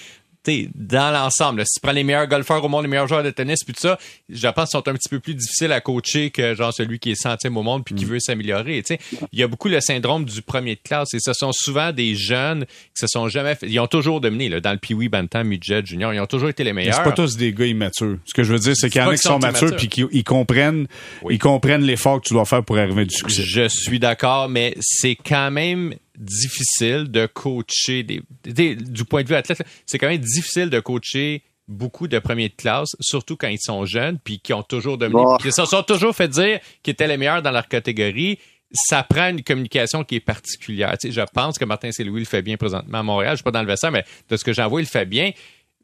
dans 0.75 1.11
l'ensemble, 1.11 1.63
si 1.65 1.75
tu 1.75 1.79
prends 1.81 1.91
les 1.91 2.03
meilleurs 2.03 2.27
golfeurs 2.27 2.63
au 2.63 2.67
monde, 2.67 2.83
les 2.83 2.89
meilleurs 2.89 3.07
joueurs 3.07 3.23
de 3.23 3.29
tennis, 3.29 3.63
puis 3.63 3.73
tout 3.73 3.81
ça, 3.81 3.97
je 4.29 4.47
pense 4.47 4.69
qu'ils 4.69 4.79
sont 4.79 4.87
un 4.87 4.93
petit 4.93 5.09
peu 5.09 5.19
plus 5.19 5.35
difficiles 5.35 5.71
à 5.71 5.81
coacher 5.81 6.31
que 6.31 6.55
genre 6.55 6.73
celui 6.73 6.99
qui 6.99 7.11
est 7.11 7.15
centième 7.15 7.57
au 7.57 7.63
monde 7.63 7.83
puis 7.83 7.95
qui 7.95 8.05
mm. 8.05 8.09
veut 8.09 8.19
s'améliorer. 8.19 8.83
Il 9.31 9.39
y 9.39 9.43
a 9.43 9.47
beaucoup 9.47 9.67
le 9.67 9.81
syndrome 9.81 10.25
du 10.25 10.41
premier 10.41 10.75
de 10.75 10.81
classe 10.81 11.13
et 11.13 11.19
ce 11.19 11.33
sont 11.33 11.51
souvent 11.51 11.91
des 11.91 12.15
jeunes 12.15 12.65
qui 12.65 12.99
se 13.01 13.07
sont 13.07 13.27
jamais 13.27 13.55
fait, 13.55 13.67
ils 13.67 13.79
ont 13.79 13.87
toujours 13.87 14.21
dominé 14.21 14.49
là, 14.49 14.59
dans 14.59 14.71
le 14.71 14.77
Pee-wee, 14.77 15.09
Bantam, 15.09 15.47
Midget, 15.47 15.85
Junior, 15.85 16.13
ils 16.13 16.19
ont 16.19 16.27
toujours 16.27 16.49
été 16.49 16.63
les 16.63 16.73
meilleurs. 16.73 16.95
C'est 16.95 17.03
pas 17.03 17.11
tous 17.11 17.37
des 17.37 17.53
gars 17.53 17.65
immatures. 17.65 18.17
Ce 18.25 18.33
que 18.33 18.43
je 18.43 18.53
veux 18.53 18.59
dire, 18.59 18.75
c'est 18.75 18.89
qu'il 18.89 19.01
y 19.01 19.03
en 19.03 19.09
a 19.09 19.15
qui 19.15 19.19
sont 19.19 19.39
matures 19.39 19.75
puis 19.75 19.87
qui 19.87 20.03
ils 20.11 20.23
comprennent, 20.23 20.87
ils 21.29 21.39
comprennent 21.39 21.83
l'effort 21.83 22.21
que 22.21 22.27
tu 22.27 22.33
dois 22.33 22.45
faire 22.45 22.63
pour 22.63 22.77
arriver 22.77 23.05
du 23.05 23.15
succès. 23.15 23.43
Je 23.43 23.67
suis 23.67 23.99
d'accord, 23.99 24.49
mais 24.49 24.75
c'est 24.79 25.15
quand 25.15 25.51
même 25.51 25.93
difficile 26.17 27.05
de 27.09 27.27
coacher 27.27 28.03
des, 28.03 28.75
du 28.75 29.05
point 29.05 29.23
de 29.23 29.27
vue 29.27 29.35
athlète, 29.35 29.61
c'est 29.85 29.97
quand 29.97 30.09
même 30.09 30.17
difficile 30.17 30.69
de 30.69 30.79
coacher 30.79 31.43
beaucoup 31.67 32.07
de 32.07 32.17
premiers 32.19 32.49
de 32.49 32.55
classe, 32.55 32.95
surtout 32.99 33.35
quand 33.35 33.49
ils 33.49 33.59
sont 33.59 33.85
jeunes, 33.85 34.17
puis 34.23 34.39
qui 34.39 34.53
ont 34.53 34.63
toujours 34.63 34.97
dominé, 34.97 35.23
qui 35.41 35.51
se 35.51 35.65
sont 35.65 35.83
toujours 35.83 36.15
fait 36.15 36.27
dire 36.27 36.59
qu'ils 36.81 36.93
étaient 36.93 37.07
les 37.07 37.17
meilleurs 37.17 37.41
dans 37.41 37.51
leur 37.51 37.67
catégorie. 37.67 38.39
Ça 38.71 39.03
prend 39.03 39.29
une 39.29 39.43
communication 39.43 40.03
qui 40.03 40.15
est 40.15 40.19
particulière. 40.19 40.97
Tu 40.97 41.07
sais, 41.07 41.13
je 41.13 41.25
pense 41.33 41.57
que 41.57 41.63
Martin 41.63 41.91
Saint-Louis 41.91 42.21
le 42.21 42.25
fait 42.25 42.41
bien 42.41 42.57
présentement 42.57 42.99
à 42.99 43.03
Montréal. 43.03 43.33
Je 43.33 43.37
suis 43.37 43.43
pas 43.43 43.51
dans 43.51 43.61
le 43.61 43.67
vestiaire, 43.67 43.91
mais 43.91 44.03
de 44.29 44.35
ce 44.35 44.43
que 44.43 44.51
j'en 44.51 44.67
vois, 44.67 44.81
il 44.81 44.83
le 44.83 44.89
fait 44.89 45.05
bien. 45.05 45.31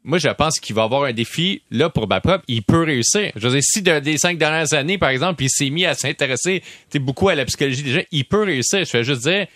Moi, 0.06 0.18
je 0.18 0.28
pense 0.28 0.60
qu'il 0.60 0.74
va 0.74 0.82
avoir 0.82 1.04
un 1.04 1.14
défi 1.14 1.62
là 1.70 1.88
pour 1.88 2.06
Babcock. 2.06 2.42
Il 2.46 2.62
peut 2.62 2.82
réussir. 2.82 3.32
Je 3.36 3.48
veux 3.48 3.54
dire, 3.54 3.62
si 3.62 3.80
de, 3.80 4.00
des 4.00 4.18
cinq 4.18 4.36
dernières 4.36 4.74
années, 4.74 4.98
par 4.98 5.08
exemple, 5.08 5.42
il 5.42 5.48
s'est 5.48 5.70
mis 5.70 5.86
à 5.86 5.94
s'intéresser 5.94 6.62
beaucoup 6.96 7.30
à 7.30 7.34
la 7.34 7.46
psychologie 7.46 7.82
des 7.82 7.92
gens, 7.92 8.02
il 8.12 8.26
peut 8.26 8.42
réussir. 8.42 8.84
Je 8.84 8.92
vais 8.92 9.04
juste 9.04 9.22
dire, 9.22 9.46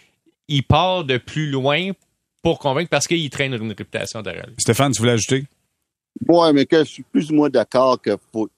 il 0.49 0.63
part 0.63 1.05
de 1.05 1.19
plus 1.19 1.51
loin 1.51 1.91
pour 2.43 2.59
convaincre 2.59 2.89
parce 2.91 3.07
qu'il 3.07 3.29
traîne 3.31 3.55
une 3.55 3.69
réputation 3.69 4.23
derrière 4.23 4.47
lui. 4.47 4.55
Stéphane, 4.59 4.93
tu 4.93 5.01
voulais 5.01 5.13
ajouter? 5.13 5.45
Oui, 6.27 6.53
mais 6.53 6.67
que 6.67 6.79
je 6.79 6.89
suis 6.89 7.03
plus 7.03 7.31
ou 7.31 7.35
moins 7.35 7.51
d'accord 7.51 8.01
que 8.01 8.17
faut. 8.33 8.49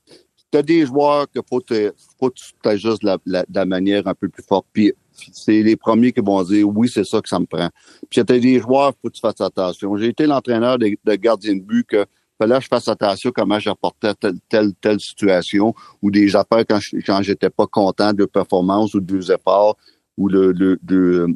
Tu 0.53 0.59
as 0.59 0.63
des 0.63 0.87
joueurs 0.87 1.31
que 1.31 1.41
faut, 1.49 1.61
te, 1.61 1.93
faut 2.19 2.31
que 2.31 2.35
tu 2.35 2.53
t'ajustes 2.63 3.03
de 3.03 3.19
la, 3.25 3.45
la, 3.53 3.65
manière 3.65 4.07
un 4.09 4.15
peu 4.15 4.29
plus 4.29 4.43
forte. 4.43 4.67
Puis 4.73 4.93
c'est 5.33 5.63
les 5.63 5.77
premiers 5.77 6.13
qui 6.13 6.21
vont 6.21 6.43
dire 6.43 6.69
oui, 6.69 6.89
c'est 6.89 7.05
ça 7.05 7.21
que 7.21 7.29
ça 7.29 7.39
me 7.39 7.47
prend. 7.47 7.69
Puis 8.09 8.25
tu 8.25 8.33
as 8.33 8.39
des 8.39 8.59
joueurs, 8.59 8.93
faut 9.01 9.09
que 9.09 9.15
tu 9.15 9.21
fasses 9.21 9.41
attention. 9.41 9.97
J'ai 9.97 10.09
été 10.09 10.27
l'entraîneur 10.27 10.79
de, 10.79 10.97
de, 11.05 11.15
gardien 11.15 11.55
de 11.55 11.61
but 11.61 11.87
que 11.87 12.05
fallait 12.37 12.57
que 12.57 12.65
je 12.65 12.69
fasse 12.69 12.89
attention 12.89 13.31
comment 13.33 13.61
j'apportais 13.61 14.15
telle, 14.15 14.41
telle, 14.49 14.75
telle 14.81 14.99
situation 14.99 15.75
ou 16.03 16.11
des 16.11 16.35
affaires 16.35 16.65
quand, 16.69 16.81
quand 17.07 17.23
j'étais 17.23 17.51
pas 17.51 17.67
content 17.67 18.13
de 18.13 18.25
performance 18.25 18.95
ou 18.95 19.01
de 19.01 19.33
efforts 19.33 19.77
ou 20.17 20.29
le, 20.29 20.53
le, 20.53 20.79
de, 20.83 21.29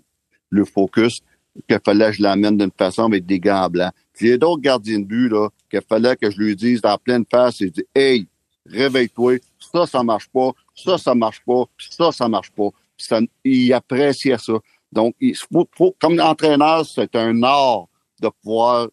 le 0.50 0.64
focus, 0.64 1.20
qu'il 1.68 1.78
fallait 1.84 2.10
que 2.10 2.16
je 2.16 2.22
l'amène 2.22 2.56
d'une 2.56 2.72
façon 2.76 3.04
avec 3.04 3.26
des 3.26 3.38
gants 3.38 3.68
blancs. 3.68 3.92
Puis 4.12 4.26
il 4.26 4.30
y 4.30 4.32
a 4.32 4.38
d'autres 4.38 4.62
gardiens 4.62 5.00
de 5.00 5.04
but, 5.04 5.28
là, 5.28 5.48
qu'il 5.70 5.80
fallait 5.88 6.16
que 6.16 6.30
je 6.30 6.38
lui 6.38 6.56
dise 6.56 6.80
dans 6.80 6.96
pleine 6.98 7.24
face, 7.30 7.60
et 7.60 7.70
dis, 7.70 7.84
hey, 7.94 8.26
réveille-toi, 8.66 9.38
ça, 9.58 9.86
ça 9.86 10.02
marche 10.02 10.28
pas, 10.28 10.52
ça, 10.74 10.98
ça 10.98 11.14
marche 11.14 11.42
pas, 11.44 11.64
ça, 11.78 12.12
ça 12.12 12.28
marche 12.28 12.50
pas. 12.50 12.68
Ça, 12.96 13.20
il 13.44 13.72
appréciait 13.72 14.38
ça. 14.38 14.54
Donc, 14.92 15.14
il 15.20 15.36
faut, 15.36 15.96
comme 16.00 16.20
entraîneur, 16.20 16.86
c'est 16.86 17.14
un 17.16 17.42
art 17.42 17.88
de 18.20 18.28
pouvoir 18.28 18.88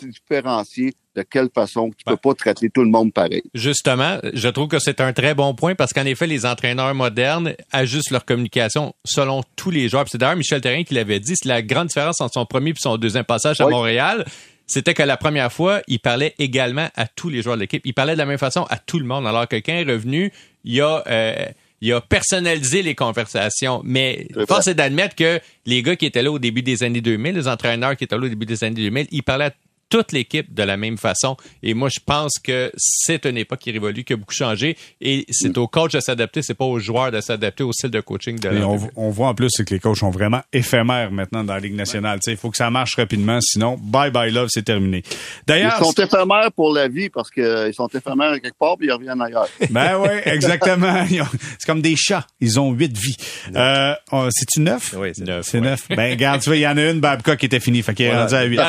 différencier 0.00 0.94
de 1.16 1.22
quelle 1.22 1.48
façon 1.54 1.90
tu 1.90 2.04
peux 2.04 2.16
pas 2.16 2.34
traiter 2.34 2.70
tout 2.70 2.82
le 2.82 2.90
monde 2.90 3.12
pareil. 3.12 3.42
Justement, 3.54 4.18
je 4.32 4.48
trouve 4.48 4.68
que 4.68 4.78
c'est 4.78 5.00
un 5.00 5.12
très 5.12 5.34
bon 5.34 5.54
point 5.54 5.74
parce 5.74 5.92
qu'en 5.92 6.04
effet, 6.04 6.26
les 6.26 6.46
entraîneurs 6.46 6.94
modernes 6.94 7.54
ajustent 7.72 8.10
leur 8.10 8.24
communication 8.24 8.94
selon 9.04 9.42
tous 9.56 9.70
les 9.70 9.88
joueurs. 9.88 10.04
C'est 10.08 10.18
d'ailleurs 10.18 10.36
Michel 10.36 10.60
Terrien 10.60 10.84
qui 10.84 10.94
l'avait 10.94 11.20
dit, 11.20 11.34
c'est 11.34 11.48
la 11.48 11.62
grande 11.62 11.88
différence 11.88 12.20
entre 12.20 12.34
son 12.34 12.46
premier 12.46 12.70
et 12.70 12.74
son 12.78 12.96
deuxième 12.96 13.24
passage 13.24 13.60
à 13.60 13.68
Montréal 13.68 14.24
c'était 14.70 14.94
que 14.94 15.02
la 15.02 15.16
première 15.16 15.52
fois, 15.52 15.82
il 15.88 15.98
parlait 15.98 16.34
également 16.38 16.88
à 16.94 17.08
tous 17.08 17.28
les 17.28 17.42
joueurs 17.42 17.56
de 17.56 17.62
l'équipe. 17.62 17.82
Il 17.84 17.92
parlait 17.92 18.12
de 18.12 18.18
la 18.18 18.24
même 18.24 18.38
façon 18.38 18.66
à 18.70 18.78
tout 18.78 19.00
le 19.00 19.04
monde. 19.04 19.26
Alors 19.26 19.48
que 19.48 19.56
quand 19.56 19.72
il 19.72 19.88
est 19.88 19.92
revenu, 19.92 20.32
il 20.62 20.80
a, 20.80 21.02
euh, 21.08 21.46
il 21.80 21.92
a 21.92 22.00
personnalisé 22.00 22.82
les 22.82 22.94
conversations. 22.94 23.82
Mais 23.84 24.28
force 24.46 24.68
est 24.68 24.74
d'admettre 24.74 25.16
que 25.16 25.40
les 25.66 25.82
gars 25.82 25.96
qui 25.96 26.06
étaient 26.06 26.22
là 26.22 26.30
au 26.30 26.38
début 26.38 26.62
des 26.62 26.84
années 26.84 27.00
2000, 27.00 27.34
les 27.34 27.48
entraîneurs 27.48 27.96
qui 27.96 28.04
étaient 28.04 28.16
là 28.16 28.26
au 28.26 28.28
début 28.28 28.46
des 28.46 28.62
années 28.62 28.76
2000, 28.76 29.08
ils 29.10 29.24
parlaient 29.24 29.46
à 29.46 29.52
toute 29.90 30.12
l'équipe 30.12 30.54
de 30.54 30.62
la 30.62 30.76
même 30.76 30.96
façon. 30.96 31.36
Et 31.62 31.74
moi, 31.74 31.88
je 31.92 31.98
pense 32.04 32.38
que 32.42 32.72
c'est 32.76 33.26
une 33.26 33.36
époque 33.36 33.58
qui 33.58 33.72
révolue, 33.72 34.04
qui 34.04 34.12
a 34.12 34.16
beaucoup 34.16 34.32
changé. 34.32 34.76
Et 35.00 35.26
c'est 35.30 35.58
au 35.58 35.66
coach 35.66 35.92
de 35.92 36.00
s'adapter, 36.00 36.42
c'est 36.42 36.54
pas 36.54 36.64
aux 36.64 36.78
joueurs 36.78 37.10
de 37.10 37.20
s'adapter 37.20 37.64
au 37.64 37.72
style 37.72 37.90
de 37.90 38.00
coaching 38.00 38.38
de 38.38 38.48
on, 38.62 38.78
on, 38.96 39.10
voit 39.10 39.28
en 39.28 39.34
plus 39.34 39.50
que 39.50 39.74
les 39.74 39.80
coachs 39.80 39.98
sont 39.98 40.10
vraiment 40.10 40.42
éphémères 40.52 41.10
maintenant 41.10 41.42
dans 41.42 41.54
la 41.54 41.60
Ligue 41.60 41.74
nationale. 41.74 42.20
Il 42.26 42.36
faut 42.36 42.50
que 42.50 42.56
ça 42.56 42.70
marche 42.70 42.94
rapidement, 42.94 43.40
sinon, 43.42 43.76
bye 43.80 44.10
bye 44.10 44.30
love, 44.30 44.48
c'est 44.50 44.64
terminé. 44.64 45.02
D'ailleurs, 45.46 45.76
ils 45.80 45.84
sont 45.84 45.92
éphémères 45.92 46.52
pour 46.54 46.72
la 46.72 46.88
vie 46.88 47.10
parce 47.10 47.30
qu'ils 47.30 47.74
sont 47.74 47.88
éphémères 47.88 48.40
quelque 48.40 48.58
part 48.58 48.76
puis 48.78 48.86
ils 48.86 48.92
reviennent 48.92 49.20
ailleurs. 49.20 49.48
Ben 49.70 49.98
oui, 49.98 50.08
exactement. 50.24 51.06
c'est 51.58 51.66
comme 51.66 51.80
des 51.80 51.96
chats. 51.96 52.26
Ils 52.40 52.58
ont 52.58 52.72
huit 52.72 52.96
vies. 52.96 53.16
Euh, 53.54 53.94
C'est-tu 54.30 54.60
neuf? 54.60 54.94
Oui, 54.96 55.10
c'est 55.14 55.24
neuf. 55.24 55.46
C'est 55.48 55.60
neuf. 55.60 55.88
Ben, 55.88 56.10
regarde, 56.10 56.40
tu 56.40 56.50
vois, 56.50 56.56
il 56.56 56.62
y 56.62 56.66
en 56.66 56.76
a 56.76 56.90
une, 56.90 57.00
Babcock, 57.00 57.38
qui 57.38 57.46
était 57.46 57.60
finie. 57.60 57.82
Fait 57.82 57.94
qu'il 57.94 58.06
est 58.06 58.16
rendu 58.16 58.34
à 58.34 58.44
huit. 58.44 58.60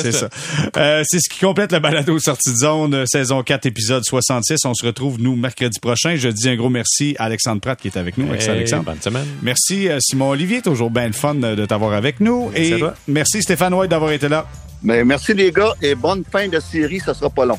C'est 0.00 0.12
ça. 0.12 0.28
Euh, 0.76 1.02
c'est 1.06 1.18
ce 1.20 1.28
qui 1.28 1.40
complète 1.40 1.72
le 1.72 1.78
balado 1.78 2.18
sortie 2.18 2.50
de 2.50 2.56
zone, 2.56 2.94
euh, 2.94 3.04
saison 3.06 3.42
4, 3.42 3.66
épisode 3.66 4.04
66. 4.04 4.64
On 4.64 4.74
se 4.74 4.84
retrouve, 4.84 5.20
nous, 5.20 5.36
mercredi 5.36 5.78
prochain. 5.80 6.16
Je 6.16 6.28
dis 6.28 6.48
un 6.48 6.56
gros 6.56 6.70
merci 6.70 7.14
à 7.18 7.24
Alexandre 7.24 7.60
Pratt 7.60 7.80
qui 7.80 7.88
est 7.88 7.96
avec 7.96 8.18
nous. 8.18 8.26
Merci, 8.26 8.50
Alexandre. 8.50 8.84
Bonne 8.84 9.00
semaine. 9.00 9.26
Merci, 9.42 9.88
euh, 9.88 9.98
Simon 10.00 10.30
Olivier. 10.30 10.62
Toujours 10.62 10.90
bien 10.90 11.06
le 11.06 11.12
fun 11.12 11.34
de 11.34 11.66
t'avoir 11.66 11.92
avec 11.94 12.20
nous. 12.20 12.50
Merci 12.54 12.72
et 12.72 12.84
merci, 13.08 13.42
Stéphane 13.42 13.74
White, 13.74 13.90
d'avoir 13.90 14.12
été 14.12 14.28
là. 14.28 14.46
Mais 14.82 15.04
merci, 15.04 15.32
les 15.32 15.50
gars, 15.50 15.74
et 15.80 15.94
bonne 15.94 16.24
fin 16.30 16.48
de 16.48 16.60
série. 16.60 17.00
Ça 17.00 17.14
sera 17.14 17.30
pas 17.30 17.46
long. 17.46 17.58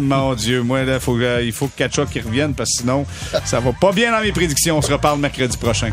mon 0.00 0.34
Dieu, 0.34 0.62
moi, 0.62 0.84
là, 0.84 0.98
faut, 0.98 1.18
il 1.20 1.52
faut 1.52 1.68
que 1.68 1.76
Kachuk 1.76 2.08
revienne 2.24 2.54
parce 2.54 2.70
que 2.70 2.78
sinon, 2.80 3.06
ça 3.44 3.60
va 3.60 3.72
pas 3.72 3.92
bien 3.92 4.10
dans 4.10 4.20
mes 4.20 4.32
prédictions. 4.32 4.78
On 4.78 4.82
se 4.82 4.92
reparle 4.92 5.20
mercredi 5.20 5.56
prochain. 5.56 5.92